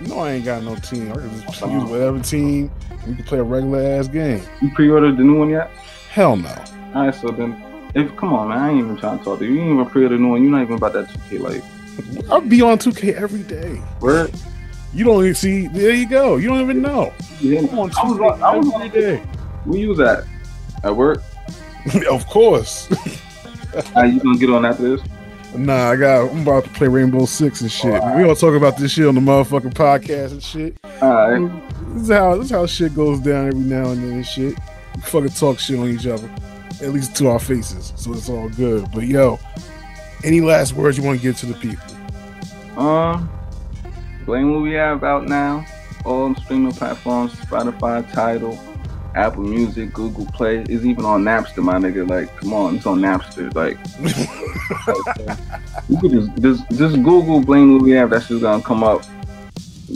No, 0.00 0.20
I 0.20 0.32
ain't 0.32 0.44
got 0.46 0.62
no 0.62 0.74
team. 0.76 1.12
I 1.12 1.16
can 1.16 1.30
just 1.42 1.60
use 1.60 1.84
whatever 1.84 2.18
team. 2.20 2.70
We 3.06 3.14
can 3.16 3.24
play 3.24 3.38
a 3.40 3.42
regular 3.42 3.82
ass 3.82 4.08
game. 4.08 4.40
You 4.62 4.70
pre-ordered 4.74 5.18
the 5.18 5.22
new 5.22 5.38
one 5.38 5.50
yet? 5.50 5.70
Hell 6.10 6.36
no. 6.36 6.48
All 6.94 7.04
right, 7.04 7.14
so 7.14 7.28
then, 7.28 7.62
if 7.94 8.16
come 8.16 8.32
on, 8.32 8.48
man, 8.48 8.58
I 8.58 8.70
ain't 8.70 8.78
even 8.78 8.96
trying 8.96 9.18
to 9.18 9.24
talk 9.24 9.38
to 9.40 9.44
you. 9.44 9.52
You 9.52 9.60
ain't 9.60 9.72
even 9.72 9.86
pre-ordered 9.86 10.16
the 10.16 10.22
new 10.22 10.28
one. 10.30 10.42
You're 10.42 10.50
not 10.50 10.62
even 10.62 10.76
about 10.76 10.94
that 10.94 11.08
2K 11.10 11.40
life. 11.40 12.30
I'll 12.32 12.40
be 12.40 12.62
on 12.62 12.78
2K 12.78 13.12
every 13.14 13.42
day. 13.42 13.82
Word. 14.00 14.32
You 14.94 15.04
don't 15.04 15.22
even 15.22 15.34
see. 15.34 15.68
There 15.68 15.92
you 15.94 16.08
go. 16.08 16.36
You 16.36 16.48
don't 16.48 16.62
even 16.62 16.80
know. 16.80 17.12
Yeah, 17.40 17.58
I'm 17.60 17.68
on 17.78 17.90
I 17.98 18.02
was 18.08 18.18
2K 18.18 18.32
on- 18.32 18.42
I 18.42 18.56
was 18.56 18.72
every 18.74 18.88
day. 19.00 19.16
Where 19.66 19.78
you 19.78 19.88
was 19.90 20.00
at? 20.00 20.24
At 20.82 20.96
work? 20.96 21.22
of 22.10 22.26
course. 22.28 22.88
Are 23.94 24.06
you 24.06 24.20
gonna 24.20 24.38
get 24.38 24.48
on 24.50 24.64
after 24.64 24.96
this? 24.96 25.06
Nah, 25.56 25.90
I 25.90 25.96
got. 25.96 26.30
I'm 26.30 26.42
about 26.42 26.64
to 26.64 26.70
play 26.70 26.88
Rainbow 26.88 27.26
Six 27.26 27.60
and 27.60 27.70
shit. 27.70 27.92
we 27.92 27.98
gonna 27.98 28.34
talk 28.34 28.54
about 28.54 28.76
this 28.76 28.92
shit 28.92 29.06
on 29.06 29.14
the 29.14 29.20
motherfucking 29.20 29.74
podcast 29.74 30.32
and 30.32 30.42
shit. 30.42 30.76
Alright. 31.00 31.50
This 31.94 32.02
is 32.02 32.08
how 32.10 32.36
this 32.36 32.46
is 32.46 32.50
how 32.50 32.66
shit 32.66 32.94
goes 32.94 33.20
down 33.20 33.48
every 33.48 33.60
now 33.60 33.90
and 33.90 34.02
then 34.02 34.12
and 34.14 34.26
shit. 34.26 34.58
We 34.96 35.02
fucking 35.02 35.28
talk 35.30 35.58
shit 35.60 35.78
on 35.78 35.88
each 35.88 36.06
other, 36.06 36.28
at 36.82 36.88
least 36.92 37.14
to 37.16 37.28
our 37.28 37.38
faces, 37.38 37.92
so 37.96 38.12
it's 38.12 38.28
all 38.28 38.48
good. 38.48 38.90
But 38.92 39.04
yo, 39.04 39.38
any 40.24 40.40
last 40.40 40.72
words 40.74 40.98
you 40.98 41.04
want 41.04 41.18
to 41.18 41.22
give 41.22 41.36
to 41.38 41.46
the 41.46 41.54
people? 41.54 42.82
Um, 42.82 43.30
Blame 44.26 44.52
what 44.52 44.62
we 44.62 44.72
have 44.72 45.04
out 45.04 45.26
now. 45.28 45.64
All 46.04 46.34
streaming 46.34 46.72
platforms: 46.72 47.32
Spotify, 47.34 48.10
Tidal, 48.12 48.58
Apple 49.14 49.44
Music, 49.44 49.92
Google 49.92 50.26
Play. 50.26 50.58
It's 50.68 50.84
even 50.84 51.04
on 51.04 51.22
Napster, 51.24 51.62
my 51.62 51.74
nigga. 51.74 52.08
Like, 52.08 52.34
come 52.36 52.52
on, 52.52 52.76
it's 52.76 52.86
on 52.86 53.00
Napster. 53.00 53.54
Like, 53.54 53.78
you 55.88 56.00
could 56.00 56.10
just 56.10 56.42
just 56.42 56.70
just 56.78 57.02
Google 57.02 57.40
Blame 57.40 57.78
Louis 57.78 57.98
Ave. 57.98 58.10
That's 58.10 58.28
just 58.28 58.42
gonna 58.42 58.62
come 58.62 58.82
up. 58.82 59.02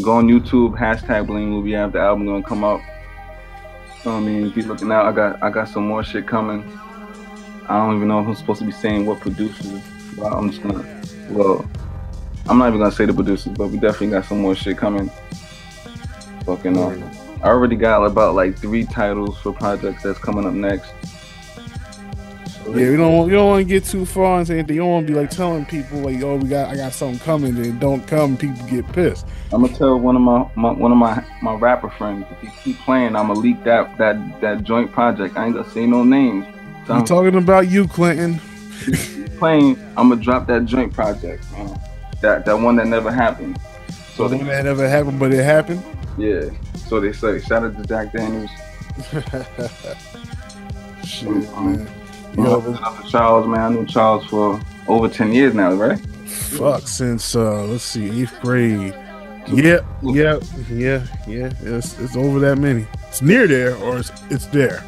Go 0.02 0.12
on 0.12 0.28
YouTube, 0.28 0.78
hashtag 0.78 1.26
Blame 1.26 1.54
Louis 1.54 1.76
Ave. 1.76 1.92
The 1.92 2.00
album 2.00 2.26
gonna 2.26 2.42
come 2.42 2.62
up. 2.62 2.80
So, 4.02 4.12
I 4.12 4.20
mean, 4.20 4.52
keep 4.52 4.66
looking 4.66 4.92
out. 4.92 5.06
I 5.06 5.12
got 5.12 5.42
I 5.42 5.50
got 5.50 5.68
some 5.68 5.86
more 5.86 6.04
shit 6.04 6.26
coming. 6.26 6.62
I 7.68 7.76
don't 7.76 7.96
even 7.96 8.08
know 8.08 8.20
if 8.20 8.28
I'm 8.28 8.34
supposed 8.34 8.60
to 8.60 8.66
be 8.66 8.72
saying 8.72 9.04
what 9.04 9.20
producers. 9.20 9.82
But 10.16 10.32
I'm 10.32 10.50
just 10.50 10.62
gonna. 10.62 11.02
Well, 11.30 11.68
I'm 12.48 12.58
not 12.58 12.68
even 12.68 12.78
gonna 12.78 12.92
say 12.92 13.04
the 13.04 13.12
producers, 13.12 13.52
but 13.56 13.68
we 13.68 13.78
definitely 13.78 14.10
got 14.10 14.24
some 14.24 14.40
more 14.40 14.54
shit 14.54 14.78
coming. 14.78 15.10
Fucking 16.46 16.78
uh, 16.78 17.17
I 17.42 17.48
already 17.48 17.76
got 17.76 18.04
about 18.04 18.34
like 18.34 18.58
three 18.58 18.84
titles 18.84 19.38
for 19.38 19.52
projects 19.52 20.02
that's 20.02 20.18
coming 20.18 20.46
up 20.46 20.54
next. 20.54 20.92
Yeah, 22.66 22.80
you 22.80 22.96
don't 22.98 23.16
want, 23.16 23.30
you 23.30 23.36
don't 23.36 23.48
want 23.48 23.60
to 23.60 23.64
get 23.64 23.84
too 23.84 24.04
far 24.04 24.40
into 24.40 24.52
anything. 24.52 24.76
You 24.76 24.82
don't 24.82 24.90
want 24.90 25.06
to 25.06 25.12
be 25.12 25.18
like 25.18 25.30
telling 25.30 25.64
people 25.64 26.00
like, 26.00 26.20
"Oh, 26.22 26.36
we 26.36 26.48
got 26.48 26.68
I 26.68 26.76
got 26.76 26.92
something 26.92 27.18
coming," 27.20 27.54
then 27.54 27.78
don't 27.78 28.06
come. 28.06 28.36
People 28.36 28.66
get 28.66 28.86
pissed. 28.92 29.26
I'm 29.52 29.62
gonna 29.62 29.74
tell 29.74 29.98
one 29.98 30.16
of 30.16 30.22
my, 30.22 30.50
my 30.54 30.72
one 30.72 30.92
of 30.92 30.98
my 30.98 31.24
my 31.40 31.54
rapper 31.54 31.88
friends 31.88 32.26
if 32.30 32.42
you 32.42 32.50
keep 32.62 32.78
playing, 32.80 33.16
I'm 33.16 33.28
gonna 33.28 33.40
leak 33.40 33.64
that 33.64 33.96
that 33.96 34.40
that 34.42 34.64
joint 34.64 34.92
project. 34.92 35.36
I 35.36 35.46
ain't 35.46 35.54
gonna 35.54 35.70
say 35.70 35.86
no 35.86 36.04
names. 36.04 36.44
So 36.86 36.92
I'm 36.92 37.00
I'm 37.00 37.06
talking 37.06 37.36
about 37.36 37.68
you, 37.68 37.88
Clinton. 37.88 38.40
playing. 39.38 39.78
I'm 39.96 40.10
gonna 40.10 40.20
drop 40.20 40.46
that 40.48 40.66
joint 40.66 40.92
project, 40.92 41.50
man. 41.52 41.80
That 42.20 42.44
that 42.44 42.58
one 42.58 42.76
that 42.76 42.86
never 42.86 43.10
happened. 43.10 43.58
So 44.14 44.28
the 44.28 44.36
one 44.36 44.46
that 44.46 44.64
never 44.64 44.86
happened, 44.88 45.18
but 45.18 45.32
it 45.32 45.42
happened. 45.42 45.82
Yeah. 46.18 46.50
So 46.88 47.00
they 47.00 47.12
say. 47.12 47.40
Shout 47.40 47.64
out 47.64 47.76
to 47.76 47.84
Jack 47.84 48.12
Daniels. 48.12 48.50
Shit, 51.04 51.28
man. 51.28 51.88
You 52.36 52.42
know, 52.42 52.78
out 52.82 53.04
to 53.04 53.10
Charles, 53.10 53.46
man. 53.46 53.60
I 53.60 53.68
knew 53.70 53.86
Charles 53.86 54.26
for 54.26 54.60
over 54.86 55.08
ten 55.08 55.32
years 55.32 55.54
now, 55.54 55.72
right? 55.72 55.98
Fuck, 56.26 56.88
since 56.88 57.34
uh, 57.34 57.64
let's 57.64 57.84
see, 57.84 58.22
eighth 58.22 58.38
grade. 58.42 58.94
Yep, 59.52 59.86
yep, 60.02 60.42
yeah, 60.70 61.06
yeah. 61.26 61.50
It's 61.62 61.98
it's 61.98 62.16
over 62.16 62.38
that 62.40 62.58
many. 62.58 62.86
It's 63.08 63.22
near 63.22 63.46
there, 63.46 63.76
or 63.76 63.98
it's 63.98 64.12
it's 64.28 64.46
there. 64.46 64.84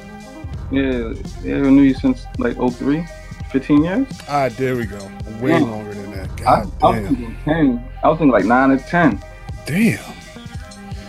Yeah, 0.71 1.15
yeah, 1.43 1.57
I 1.57 1.71
knew 1.71 1.83
you 1.83 1.95
since 1.95 2.27
like 2.39 2.57
03, 2.57 3.05
15 3.51 3.85
years. 3.85 4.07
Ah, 4.29 4.49
there 4.51 4.77
we 4.77 4.87
go. 4.87 4.99
Way 5.41 5.53
Damn. 5.53 5.71
longer 5.71 5.95
than 5.95 6.13
that. 6.13 6.31
I, 6.43 6.65
God 6.65 6.73
I 6.83 7.01
was 7.01 7.09
thinking 7.09 7.37
10. 7.45 7.89
I 8.05 8.09
was 8.09 8.19
thinking 8.19 8.33
like 8.33 8.45
9 8.45 8.71
or 8.71 8.79
10. 8.79 9.23
Damn. 9.67 9.99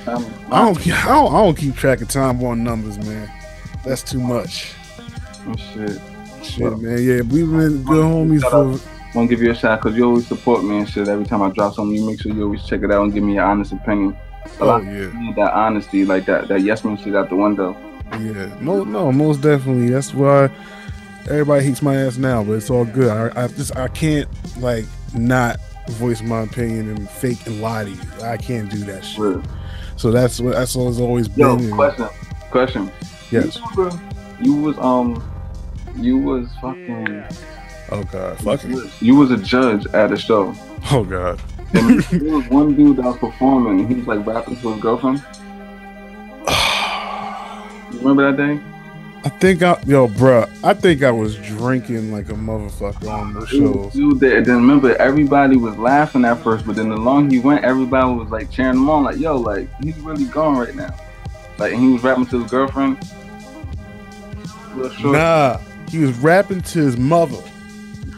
Um, 0.07 0.25
I 0.51 0.65
don't, 0.65 0.87
I 0.87 1.07
don't. 1.07 1.33
I 1.33 1.37
don't 1.43 1.57
keep 1.57 1.75
track 1.75 2.01
of 2.01 2.07
time 2.07 2.43
on 2.43 2.63
numbers, 2.63 2.97
man. 2.99 3.31
That's 3.85 4.03
too 4.03 4.19
much. 4.19 4.73
Oh, 5.47 5.55
shit. 5.55 5.99
Shit, 6.43 6.79
man. 6.79 7.03
Yeah, 7.03 7.21
we've 7.21 7.49
been 7.49 7.83
good 7.83 8.03
homies 8.03 8.41
for. 8.41 8.79
Want 9.13 9.29
to 9.29 9.35
give 9.35 9.43
you 9.43 9.51
a 9.51 9.55
shout 9.55 9.81
because 9.81 9.97
you 9.97 10.05
always 10.05 10.25
support 10.27 10.63
me 10.63 10.77
and 10.79 10.89
shit. 10.89 11.07
Every 11.07 11.25
time 11.25 11.41
I 11.41 11.49
drop 11.49 11.73
something, 11.75 11.95
you 11.95 12.05
make 12.05 12.21
sure 12.21 12.31
you 12.33 12.43
always 12.43 12.63
check 12.63 12.81
it 12.81 12.91
out 12.91 13.03
and 13.03 13.13
give 13.13 13.23
me 13.23 13.33
your 13.33 13.43
honest 13.43 13.73
opinion. 13.73 14.15
A 14.59 14.63
Oh 14.63 14.77
yeah, 14.77 15.33
that 15.35 15.53
honesty, 15.53 16.05
like 16.05 16.25
that, 16.25 16.47
that 16.47 16.61
yes 16.61 16.83
man 16.83 16.97
shit 16.97 17.15
out 17.15 17.29
the 17.29 17.35
window. 17.35 17.75
yeah. 18.13 18.57
No, 18.61 18.83
no, 18.83 19.11
most 19.11 19.41
definitely. 19.41 19.89
That's 19.89 20.13
why 20.13 20.49
everybody 21.29 21.65
hates 21.65 21.81
my 21.81 21.95
ass 21.95 22.17
now, 22.17 22.43
but 22.43 22.53
it's 22.53 22.69
all 22.69 22.85
good. 22.85 23.09
I, 23.09 23.43
I 23.43 23.47
just 23.49 23.75
I 23.75 23.87
can't 23.89 24.27
like 24.59 24.85
not 25.13 25.59
voice 25.89 26.21
my 26.21 26.41
opinion 26.41 26.89
and 26.89 27.09
fake 27.09 27.45
and 27.45 27.61
lie 27.61 27.83
to 27.83 27.89
you. 27.89 27.99
I 28.23 28.37
can't 28.37 28.69
do 28.71 28.77
that 28.85 29.03
shit. 29.03 29.41
So 30.01 30.09
that's 30.09 30.39
what 30.39 30.55
that's 30.55 30.75
what 30.75 30.89
it's 30.89 30.99
always 30.99 31.27
Yo, 31.37 31.55
been. 31.55 31.65
and- 31.65 31.73
question, 31.75 32.07
question. 32.49 32.91
Yes. 33.29 33.59
You, 33.77 33.91
you 34.41 34.55
was 34.55 34.75
um, 34.79 35.23
you 35.95 36.17
was 36.17 36.47
fucking. 36.59 37.23
Oh 37.91 38.01
god, 38.05 38.39
fucking. 38.39 38.81
You 38.99 39.15
was 39.15 39.29
a 39.29 39.37
judge 39.37 39.85
at 39.93 40.11
a 40.11 40.17
show. 40.17 40.55
Oh 40.91 41.03
god. 41.03 41.39
And 41.75 41.99
there 42.01 42.33
was 42.33 42.47
one 42.49 42.75
dude 42.75 42.97
that 42.97 43.03
was 43.05 43.17
performing, 43.19 43.81
and 43.81 43.89
he 43.89 43.93
was 43.93 44.07
like 44.07 44.25
rapping 44.25 44.55
to 44.61 44.71
his 44.73 44.81
girlfriend. 44.81 45.23
You 47.91 47.99
remember 47.99 48.31
that 48.31 48.37
day? 48.37 48.59
I 49.23 49.29
think 49.29 49.61
I 49.61 49.79
yo, 49.85 50.07
bruh, 50.07 50.49
I 50.63 50.73
think 50.73 51.03
I 51.03 51.11
was 51.11 51.35
drinking 51.37 52.11
like 52.11 52.29
a 52.29 52.33
motherfucker 52.33 53.07
on 53.07 53.33
the 53.33 53.45
shows. 53.45 53.93
Dude, 53.93 54.19
that, 54.19 54.45
then 54.45 54.55
remember 54.55 54.95
everybody 54.95 55.57
was 55.57 55.77
laughing 55.77 56.25
at 56.25 56.39
first, 56.39 56.65
but 56.65 56.75
then 56.75 56.89
the 56.89 56.97
long 56.97 57.29
he 57.29 57.37
went, 57.37 57.63
everybody 57.63 58.11
was 58.13 58.29
like 58.29 58.49
cheering 58.49 58.77
him 58.77 58.89
on, 58.89 59.03
like 59.03 59.17
yo, 59.17 59.37
like 59.37 59.69
he's 59.83 59.99
really 59.99 60.25
gone 60.25 60.57
right 60.57 60.73
now. 60.73 60.95
Like 61.59 61.73
and 61.73 61.81
he 61.81 61.91
was 61.93 62.03
rapping 62.03 62.25
to 62.27 62.41
his 62.41 62.49
girlfriend. 62.49 62.97
Nah, 65.03 65.59
he 65.89 65.99
was 65.99 66.17
rapping 66.17 66.61
to 66.61 66.79
his 66.79 66.97
mother. 66.97 67.43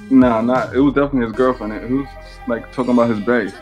Nah, 0.09 0.39
nah, 0.41 0.71
it 0.71 0.79
was 0.79 0.93
definitely 0.93 1.27
his 1.27 1.35
girlfriend. 1.35 1.85
He 1.85 1.93
was 1.95 2.07
like 2.47 2.71
talking 2.71 2.93
about 2.93 3.09
his 3.09 3.19
bass. 3.19 3.53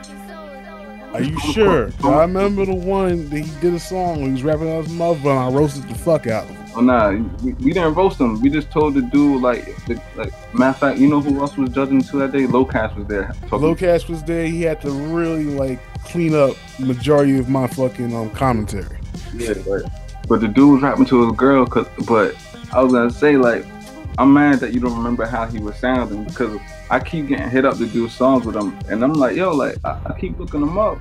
Are 1.14 1.22
you 1.22 1.40
sure? 1.40 1.92
I 2.04 2.22
remember 2.22 2.66
the 2.66 2.76
one 2.76 3.30
that 3.30 3.40
he 3.40 3.60
did 3.60 3.74
a 3.74 3.80
song. 3.80 4.20
He 4.20 4.32
was 4.32 4.44
rapping 4.44 4.70
on 4.70 4.84
his 4.84 4.94
mother, 4.94 5.30
and 5.30 5.40
I 5.40 5.50
roasted 5.50 5.90
the 5.90 5.96
fuck 5.96 6.28
out 6.28 6.44
of 6.44 6.52
him. 6.52 6.61
Oh 6.74 6.82
nah, 6.82 7.12
we, 7.44 7.54
we 7.54 7.74
didn't 7.74 7.96
roast 7.96 8.20
him. 8.20 8.42
We 8.42 8.50
just 8.50 8.72
told 8.72 8.94
the 8.94 9.02
dude 9.02 9.42
like, 9.42 9.66
the, 9.86 10.02
like 10.16 10.32
matter 10.54 10.70
of 10.70 10.78
fact, 10.78 11.00
you 11.00 11.08
know 11.10 11.20
who 11.20 11.40
else 11.40 11.58
was 11.58 11.70
judging 11.70 12.02
too 12.02 12.20
that 12.20 12.32
day? 12.32 12.44
Locast 12.44 12.96
was 12.96 13.08
there. 13.08 13.34
Locast 13.50 14.08
was 14.08 14.24
there. 14.24 14.46
He 14.46 14.62
had 14.62 14.80
to 14.82 14.92
really 14.92 15.46
like 15.46 15.80
clean 16.06 16.34
up 16.34 16.56
majority 16.80 17.38
of 17.40 17.50
my 17.50 17.68
fucking 17.68 18.16
um 18.16 18.30
commentary. 18.32 18.98
Yeah, 19.34 19.54
right. 19.68 19.84
But 20.28 20.40
the 20.42 20.48
dude 20.48 20.74
was 20.76 20.82
rapping 20.82 21.06
to 21.06 21.28
his 21.28 21.36
girl, 21.38 21.66
cause, 21.66 21.88
but 22.08 22.36
I 22.72 22.82
was 22.82 22.94
gonna 22.94 23.12
say 23.12 23.36
like, 23.36 23.66
I'm 24.18 24.34
mad 24.34 24.60
that 24.62 24.74
you 24.74 24.80
don't 24.80 24.96
remember 24.96 25.26
how 25.26 25.48
he 25.48 25.60
was 25.60 25.76
sounding 25.76 26.24
because 26.24 26.58
I 26.90 27.00
keep 27.00 27.28
getting 27.28 27.50
hit 27.50 27.66
up 27.66 27.78
to 27.78 27.86
do 27.86 28.08
songs 28.08 28.46
with 28.46 28.56
him, 28.56 28.78
and 28.88 29.04
I'm 29.04 29.14
like, 29.14 29.36
yo, 29.36 29.54
like 29.54 29.78
I, 29.84 30.00
I 30.06 30.20
keep 30.20 30.40
looking 30.40 30.62
him 30.62 30.78
up, 30.78 31.00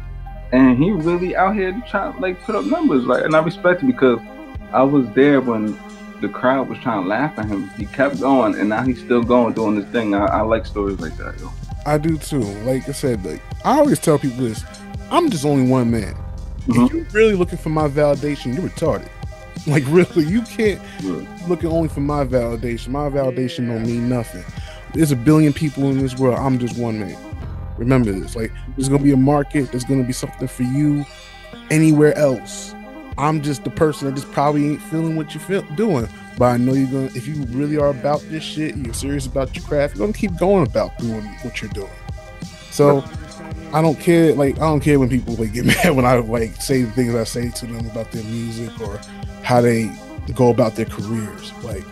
and 0.53 0.83
he 0.83 0.91
really 0.91 1.37
out 1.37 1.55
here 1.55 1.81
trying 1.89 2.15
to 2.15 2.21
like 2.21 2.43
put 2.43 2.57
up 2.57 2.65
numbers, 2.65 3.05
like, 3.05 3.25
and 3.25 3.37
I 3.37 3.43
respect 3.43 3.85
it 3.85 3.87
because 3.87 4.19
I 4.73 4.83
was 4.83 5.09
there 5.11 5.41
when 5.41 5.79
the 6.21 6.29
crowd 6.29 6.69
was 6.69 6.79
trying 6.79 7.03
to 7.03 7.09
laugh 7.09 7.39
at 7.39 7.47
him. 7.47 7.69
He 7.71 7.87
kept 7.87 8.21
going, 8.21 8.55
and 8.55 8.69
now 8.69 8.83
he's 8.83 9.01
still 9.01 9.23
going 9.23 9.55
doing 9.55 9.77
this 9.77 9.91
thing. 9.91 10.15
I, 10.15 10.27
I 10.27 10.41
like 10.43 10.67
stories 10.67 11.01
like 11.01 11.17
that, 11.17 11.39
yo. 11.41 11.51
I 11.87 11.99
do 11.99 12.19
too. 12.19 12.41
Like 12.41 12.89
I 12.89 12.93
said, 12.93 13.25
like 13.25 13.43
I 13.65 13.79
always 13.79 13.99
tell 13.99 14.19
people 14.19 14.45
this: 14.45 14.65
I'm 15.11 15.31
just 15.31 15.45
only 15.45 15.69
one 15.69 15.91
man. 15.91 16.15
If 16.59 16.67
mm-hmm. 16.67 16.97
you're 16.97 17.07
really 17.07 17.35
looking 17.35 17.59
for 17.59 17.71
my 17.71 17.89
validation, 17.89 18.55
you're 18.55 18.69
retarded. 18.69 19.09
Like 19.67 19.85
really, 19.89 20.25
you 20.25 20.41
can't 20.41 20.81
look 21.47 21.63
only 21.67 21.91
for 21.91 22.01
my 22.01 22.25
validation. 22.25 22.89
My 22.89 23.11
validation 23.11 23.67
don't 23.69 23.83
mean 23.83 24.09
nothing. 24.09 24.43
There's 24.95 25.13
a 25.13 25.17
billion 25.17 25.53
people 25.53 25.91
in 25.91 25.99
this 25.99 26.17
world. 26.17 26.39
I'm 26.39 26.59
just 26.59 26.79
one 26.79 26.99
man. 26.99 27.19
Remember 27.77 28.11
this. 28.11 28.35
Like 28.35 28.53
there's 28.75 28.89
gonna 28.89 29.03
be 29.03 29.13
a 29.13 29.19
market. 29.19 29.71
There's 29.71 29.85
gonna 29.85 30.05
be 30.05 30.15
something 30.15 30.49
for 30.49 30.63
you 30.63 31.05
anywhere 31.71 32.17
else. 32.17 32.75
I'm 33.21 33.43
just 33.43 33.65
the 33.65 33.71
person 33.71 34.09
that 34.09 34.15
just 34.15 34.31
probably 34.33 34.67
ain't 34.67 34.83
feeling 34.83 35.17
what 35.17 35.35
you 35.35 35.41
feel 35.41 35.63
doing. 35.77 36.09
But 36.39 36.47
I 36.47 36.57
know 36.57 36.73
you're 36.73 36.91
gonna. 36.91 37.17
If 37.17 37.27
you 37.29 37.45
really 37.51 37.77
are 37.77 37.91
about 37.91 38.21
this 38.23 38.43
shit, 38.43 38.77
you're 38.77 38.95
serious 38.95 39.27
about 39.27 39.55
your 39.55 39.65
craft. 39.65 39.97
You're 39.97 40.07
gonna 40.07 40.17
keep 40.17 40.37
going 40.39 40.67
about 40.67 40.97
doing 40.99 41.25
what 41.43 41.61
you're 41.61 41.71
doing. 41.73 41.91
So 42.71 43.05
I 43.73 43.83
don't 43.83 43.99
care. 44.01 44.35
Like 44.35 44.57
I 44.57 44.61
don't 44.63 44.81
care 44.81 44.99
when 44.99 45.09
people 45.09 45.35
like 45.35 45.53
get 45.53 45.67
mad 45.85 45.95
when 45.95 46.05
I 46.05 46.17
like 46.17 46.57
say 46.57 46.83
the 46.83 46.91
things 46.93 47.15
I 47.15 47.25
say 47.25 47.51
to 47.51 47.67
them 47.67 47.87
about 47.91 48.11
their 48.11 48.25
music 48.25 48.81
or 48.81 48.99
how 49.43 49.61
they 49.61 49.91
go 50.35 50.51
about 50.51 50.77
their 50.77 50.87
careers. 50.87 51.53
Like 51.63 51.85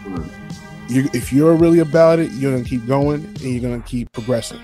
you, 0.89 1.11
if 1.13 1.33
you're 1.33 1.55
really 1.55 1.81
about 1.81 2.19
it, 2.19 2.31
you're 2.33 2.53
gonna 2.53 2.65
keep 2.65 2.87
going 2.87 3.25
and 3.25 3.41
you're 3.41 3.61
gonna 3.61 3.83
keep 3.83 4.11
progressing. 4.13 4.61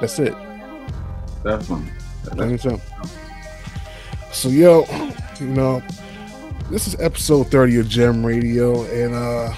That's 0.00 0.18
it. 0.18 0.34
Definitely. 1.42 1.90
Simple. 2.58 2.80
So 4.36 4.50
yo, 4.50 4.84
you 5.40 5.46
know, 5.46 5.82
this 6.70 6.86
is 6.86 6.94
episode 7.00 7.50
30 7.50 7.78
of 7.78 7.88
Gem 7.88 8.24
Radio, 8.24 8.82
and 8.84 9.14
uh 9.14 9.54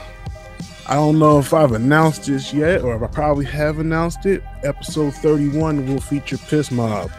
I 0.86 0.94
don't 0.94 1.18
know 1.18 1.40
if 1.40 1.52
I've 1.52 1.72
announced 1.72 2.26
this 2.26 2.54
yet, 2.54 2.82
or 2.82 2.94
if 2.94 3.02
I 3.02 3.08
probably 3.08 3.44
have 3.46 3.80
announced 3.80 4.24
it. 4.24 4.44
Episode 4.62 5.14
31 5.14 5.84
will 5.88 6.00
feature 6.00 6.38
Piss 6.38 6.70
Mob. 6.70 7.10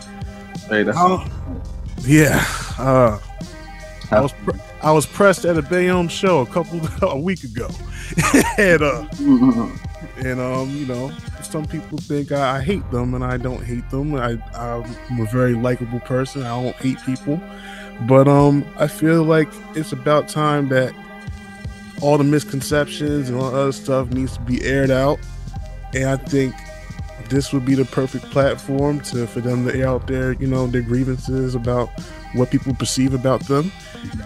Hey, 0.69 0.83
that's 0.83 0.97
Oh, 0.99 1.29
yeah. 2.03 2.45
Uh 2.77 3.19
I 4.09 4.21
was 4.21 4.31
pre- 4.31 4.59
I 4.81 4.91
was 4.93 5.05
pressed 5.05 5.43
at 5.43 5.57
a 5.57 5.61
Bayonne 5.61 6.07
show 6.07 6.39
a 6.39 6.45
couple 6.45 6.79
a 7.09 7.19
week 7.19 7.43
ago, 7.43 7.67
and 8.57 8.81
uh, 8.81 9.05
and 10.19 10.39
um, 10.39 10.69
you 10.71 10.85
know, 10.85 11.11
some 11.41 11.65
people 11.65 11.97
think 11.97 12.31
I, 12.31 12.57
I 12.57 12.61
hate 12.61 12.89
them, 12.91 13.13
and 13.13 13.23
I 13.23 13.37
don't 13.37 13.63
hate 13.63 13.89
them. 13.89 14.15
I 14.15 14.37
I'm 14.53 15.19
a 15.19 15.25
very 15.25 15.53
likable 15.53 15.99
person. 16.01 16.43
I 16.43 16.61
don't 16.61 16.75
hate 16.77 16.97
people, 17.05 17.41
but 18.01 18.27
um, 18.27 18.65
I 18.77 18.87
feel 18.87 19.23
like 19.23 19.49
it's 19.75 19.91
about 19.91 20.27
time 20.27 20.69
that 20.69 20.93
all 22.01 22.17
the 22.17 22.23
misconceptions 22.23 23.29
and 23.29 23.37
all 23.37 23.51
the 23.51 23.57
other 23.57 23.71
stuff 23.71 24.09
needs 24.11 24.35
to 24.35 24.41
be 24.41 24.63
aired 24.63 24.91
out, 24.91 25.19
and 25.93 26.05
I 26.05 26.17
think 26.17 26.55
this 27.29 27.53
would 27.53 27.65
be 27.65 27.75
the 27.75 27.85
perfect 27.85 28.25
platform 28.31 28.99
to 29.01 29.27
for 29.27 29.39
them 29.41 29.65
to 29.65 29.75
air 29.75 29.87
out 29.87 30.07
their 30.07 30.33
you 30.33 30.47
know 30.47 30.67
their 30.67 30.81
grievances 30.81 31.55
about 31.55 31.89
what 32.33 32.51
people 32.51 32.73
perceive 32.73 33.13
about 33.13 33.41
them. 33.47 33.71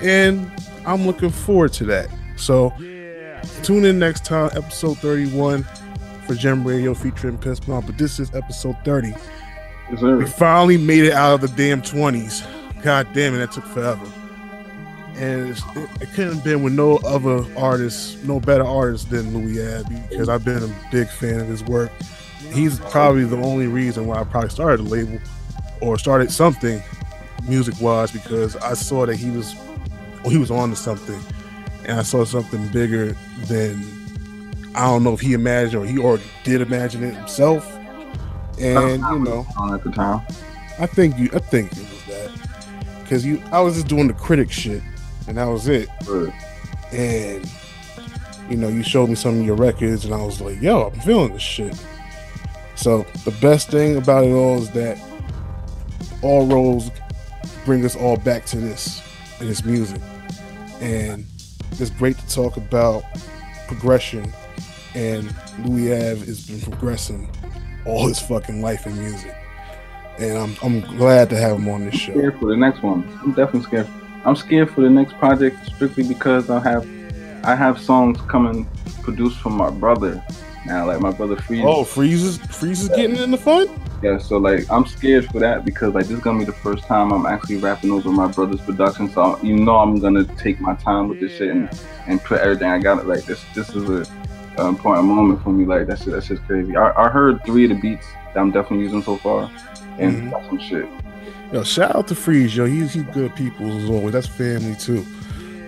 And 0.01 0.51
i'm 0.85 1.05
looking 1.05 1.29
forward 1.29 1.73
to 1.73 1.85
that. 1.85 2.09
So 2.35 2.73
tune 3.63 3.85
in 3.85 3.99
next 3.99 4.25
time 4.25 4.49
episode 4.55 4.97
31 4.99 5.65
for 6.25 6.35
gem 6.35 6.65
radio 6.65 6.93
featuring 6.93 7.37
piss 7.37 7.65
Mob. 7.67 7.85
but 7.85 7.97
this 7.97 8.19
is 8.19 8.33
episode 8.33 8.75
30 8.83 9.13
we 10.01 10.25
finally 10.25 10.77
made 10.77 11.03
it 11.03 11.13
out 11.13 11.33
of 11.35 11.41
the 11.41 11.47
damn 11.55 11.81
20s 11.81 12.45
god 12.83 13.07
damn 13.13 13.33
it 13.33 13.37
that 13.37 13.51
took 13.51 13.65
forever. 13.65 14.05
And 15.15 15.51
it, 15.51 15.63
it 16.01 16.09
couldn't 16.13 16.35
have 16.35 16.43
been 16.43 16.63
with 16.63 16.73
no 16.73 16.97
other 16.97 17.45
artist 17.57 18.23
no 18.23 18.39
better 18.39 18.65
artist 18.65 19.09
than 19.09 19.33
Louis 19.33 19.61
Ave 19.61 20.07
because 20.09 20.27
i've 20.27 20.43
been 20.43 20.63
a 20.63 20.75
big 20.91 21.07
fan 21.07 21.39
of 21.39 21.47
his 21.47 21.63
work. 21.63 21.91
He's 22.51 22.79
probably 22.79 23.23
the 23.23 23.37
only 23.37 23.67
reason 23.67 24.05
why 24.07 24.19
I 24.19 24.23
probably 24.23 24.49
started 24.49 24.81
a 24.81 24.83
label 24.83 25.19
or 25.81 25.97
started 25.97 26.31
something 26.31 26.81
music 27.47 27.75
wise 27.79 28.11
because 28.11 28.55
I 28.57 28.73
saw 28.73 29.05
that 29.05 29.15
he 29.15 29.29
was 29.29 29.55
well, 30.23 30.31
he 30.31 30.37
was 30.37 30.51
on 30.51 30.69
to 30.69 30.75
something. 30.75 31.19
And 31.85 31.99
I 31.99 32.03
saw 32.03 32.23
something 32.23 32.67
bigger 32.69 33.13
than 33.47 33.83
I 34.75 34.85
don't 34.87 35.03
know 35.03 35.13
if 35.13 35.19
he 35.19 35.33
imagined 35.33 35.83
or 35.83 35.85
he 35.85 35.97
already 35.99 36.23
did 36.43 36.61
imagine 36.61 37.03
it 37.03 37.13
himself. 37.13 37.69
And 38.59 39.01
you 39.01 39.19
know 39.19 39.45
at 39.71 39.83
the 39.83 39.91
time. 39.91 40.21
I 40.79 40.85
think 40.85 41.17
you 41.17 41.29
I 41.33 41.39
think 41.39 41.71
it 41.71 41.79
was 41.79 42.05
that. 42.05 43.07
Cause 43.07 43.25
you 43.25 43.41
I 43.51 43.59
was 43.61 43.75
just 43.75 43.87
doing 43.87 44.07
the 44.07 44.13
critic 44.13 44.51
shit 44.51 44.81
and 45.27 45.37
that 45.37 45.45
was 45.45 45.67
it. 45.67 45.89
And 46.91 47.49
you 48.49 48.57
know, 48.57 48.67
you 48.67 48.83
showed 48.83 49.09
me 49.09 49.15
some 49.15 49.39
of 49.39 49.45
your 49.45 49.55
records 49.55 50.05
and 50.05 50.13
I 50.13 50.23
was 50.23 50.41
like, 50.41 50.61
yo, 50.61 50.87
I'm 50.87 50.99
feeling 51.01 51.33
this 51.33 51.41
shit. 51.41 51.75
So 52.75 53.05
the 53.25 53.31
best 53.41 53.69
thing 53.69 53.97
about 53.97 54.25
it 54.25 54.31
all 54.31 54.57
is 54.57 54.69
that 54.71 54.99
all 56.21 56.47
roads 56.47 56.91
bring 57.65 57.85
us 57.85 57.95
all 57.95 58.17
back 58.17 58.45
to 58.47 58.57
this 58.57 59.01
and 59.39 59.49
this 59.49 59.63
music. 59.63 60.01
And 60.81 61.25
it's 61.71 61.89
great 61.89 62.17
to 62.17 62.27
talk 62.27 62.57
about 62.57 63.03
progression 63.67 64.31
and 64.95 65.33
Louis 65.65 65.93
Ave 65.93 66.25
has 66.25 66.47
been 66.47 66.61
progressing 66.61 67.29
all 67.85 68.07
his 68.07 68.19
fucking 68.19 68.61
life 68.61 68.85
in 68.85 68.97
music. 68.97 69.35
And 70.19 70.37
I'm 70.37 70.55
I'm 70.61 70.97
glad 70.97 71.29
to 71.31 71.37
have 71.37 71.57
him 71.57 71.67
on 71.69 71.85
this 71.85 71.95
show. 71.95 72.13
scared 72.13 72.39
for 72.39 72.45
the 72.47 72.57
next 72.57 72.83
one. 72.83 73.03
I'm 73.21 73.33
definitely 73.33 73.63
scared. 73.63 73.87
I'm 74.25 74.35
scared 74.35 74.69
for 74.71 74.81
the 74.81 74.89
next 74.89 75.13
project 75.17 75.57
strictly 75.65 76.03
because 76.03 76.49
I 76.49 76.59
have 76.59 76.87
I 77.43 77.55
have 77.55 77.79
songs 77.81 78.19
coming 78.27 78.67
produced 79.01 79.39
from 79.39 79.53
my 79.53 79.69
brother 79.69 80.23
now. 80.65 80.85
Like 80.85 81.01
my 81.01 81.11
brother 81.11 81.35
Freeze. 81.35 81.63
Oh, 81.65 81.83
Freeze 81.83 82.23
is 82.23 82.37
Freeze 82.37 82.83
is 82.83 82.89
getting 82.89 83.17
in 83.17 83.31
the 83.31 83.37
fun. 83.37 83.67
Yeah, 84.03 84.17
so 84.17 84.37
like 84.37 84.69
I'm 84.71 84.85
scared 84.85 85.25
for 85.25 85.39
that 85.39 85.65
because 85.65 85.93
like 85.93 86.05
this 86.05 86.17
is 86.17 86.23
gonna 86.23 86.39
be 86.39 86.45
the 86.45 86.51
first 86.51 86.83
time 86.83 87.11
I'm 87.11 87.25
actually 87.25 87.57
rapping 87.57 87.91
over 87.91 88.09
my 88.11 88.27
brother's 88.27 88.61
production. 88.61 89.09
So 89.09 89.39
you 89.41 89.55
know 89.55 89.77
I'm 89.77 89.99
gonna 89.99 90.25
take 90.35 90.59
my 90.59 90.75
time 90.75 91.09
with 91.09 91.19
this 91.19 91.37
shit 91.37 91.49
and, 91.49 91.69
and 92.05 92.21
put 92.23 92.39
everything 92.41 92.69
I 92.69 92.79
got. 92.79 93.07
Like 93.07 93.25
this 93.25 93.43
this 93.55 93.69
is 93.69 93.89
a, 93.89 94.05
a 94.57 94.67
important 94.67 95.07
moment 95.07 95.41
for 95.43 95.51
me. 95.51 95.65
Like 95.65 95.87
that's 95.87 96.05
that's 96.05 96.27
just 96.27 96.43
crazy. 96.43 96.75
I, 96.75 96.91
I 97.05 97.09
heard 97.09 97.43
three 97.45 97.63
of 97.65 97.69
the 97.69 97.75
beats 97.81 98.07
that 98.33 98.39
I'm 98.39 98.51
definitely 98.51 98.85
using 98.85 99.01
so 99.03 99.17
far, 99.17 99.49
and 99.99 100.23
Mhm. 100.23 100.31
got 100.31 100.45
some 100.47 100.59
shit. 100.59 100.85
Yo, 101.51 101.63
shout 101.63 101.95
out 101.95 102.07
to 102.07 102.15
Freeze, 102.15 102.55
yo. 102.55 102.65
He's 102.65 102.93
he's 102.93 103.03
good 103.03 103.35
people 103.35 103.71
as 103.77 103.89
always. 103.89 104.13
That's 104.13 104.27
family 104.27 104.75
too, 104.75 105.05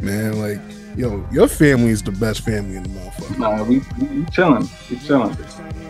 man. 0.02 0.40
Like, 0.40 0.60
yo, 0.96 1.24
your 1.32 1.48
family 1.48 1.90
is 1.92 2.02
the 2.02 2.12
best 2.12 2.42
family 2.42 2.76
in 2.78 2.84
the 2.84 2.90
motherfucker. 2.90 3.38
Nah, 3.38 3.64
we 3.64 3.80
we, 4.00 4.08
we 4.20 4.26
chilling, 4.32 4.68
we 4.90 4.98
chilling. 4.98 5.36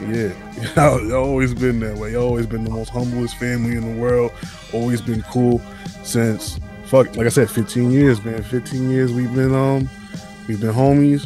Yeah, 0.10 0.32
y'all, 0.76 1.02
y'all 1.08 1.24
always 1.26 1.54
been 1.54 1.80
that 1.80 1.96
way. 1.98 2.16
Always 2.16 2.46
been 2.46 2.64
the 2.66 2.70
most 2.72 2.90
humblest 2.90 3.38
family 3.38 3.76
in 3.78 3.96
the 3.96 4.02
world. 4.02 4.32
Always 4.74 5.02
been 5.02 5.22
cool 5.24 5.62
since 6.04 6.60
fuck. 6.86 7.16
Like 7.16 7.26
I 7.26 7.30
said, 7.30 7.50
15 7.50 7.92
years, 7.92 8.24
man. 8.24 8.44
15 8.44 8.90
years 8.92 9.14
we've 9.14 9.34
been 9.34 9.56
um 9.56 9.90
we've 10.48 10.60
been 10.60 10.74
homies. 10.74 11.26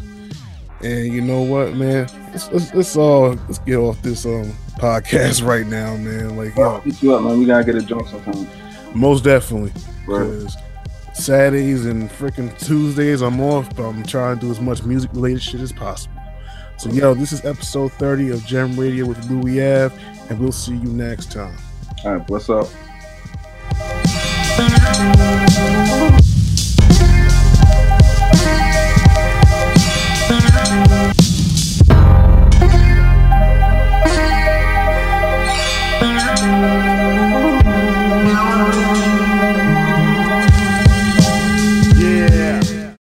And 0.82 1.14
you 1.14 1.22
know 1.22 1.42
what, 1.42 1.76
man? 1.76 2.08
Let's 2.32 2.52
let's, 2.52 2.74
let's 2.74 2.96
all 2.96 3.32
let's 3.32 3.60
get 3.60 3.76
off 3.76 4.02
this 4.02 4.26
um 4.26 4.54
podcast 4.78 5.46
right 5.46 5.66
now, 5.66 5.98
man. 5.98 6.38
Like, 6.38 6.56
yo, 6.56 6.80
Hit 6.80 7.04
you 7.04 7.16
up, 7.16 7.24
man. 7.24 7.38
We 7.38 7.46
gotta 7.46 7.64
get 7.66 7.76
a 7.76 7.82
joint 7.82 8.08
sometime. 8.08 8.48
most 8.94 9.24
definitely. 9.24 9.74
Right. 10.08 10.26
Because 10.26 10.58
Saturdays 11.14 11.86
and 11.86 12.10
freaking 12.10 12.58
Tuesdays 12.66 13.22
I'm 13.22 13.42
off, 13.42 13.76
but 13.76 13.84
I'm 13.84 14.04
trying 14.04 14.40
to 14.40 14.46
do 14.46 14.52
as 14.52 14.62
much 14.62 14.84
music 14.84 15.12
related 15.14 15.42
shit 15.42 15.60
as 15.60 15.74
possible. 15.74 16.16
So 16.78 16.90
yo, 16.92 17.14
this 17.14 17.34
is 17.34 17.44
episode 17.44 17.92
30 17.94 18.30
of 18.30 18.46
Gem 18.46 18.80
Radio 18.80 19.06
with 19.06 19.30
Louis 19.30 19.60
Ave, 19.62 19.94
and 20.30 20.40
we'll 20.40 20.54
see 20.54 20.72
you 20.72 20.90
next 20.94 21.34
time. 21.34 21.58
All 22.06 22.16
right, 22.16 22.30
what's 22.30 22.50
up? 22.50 22.70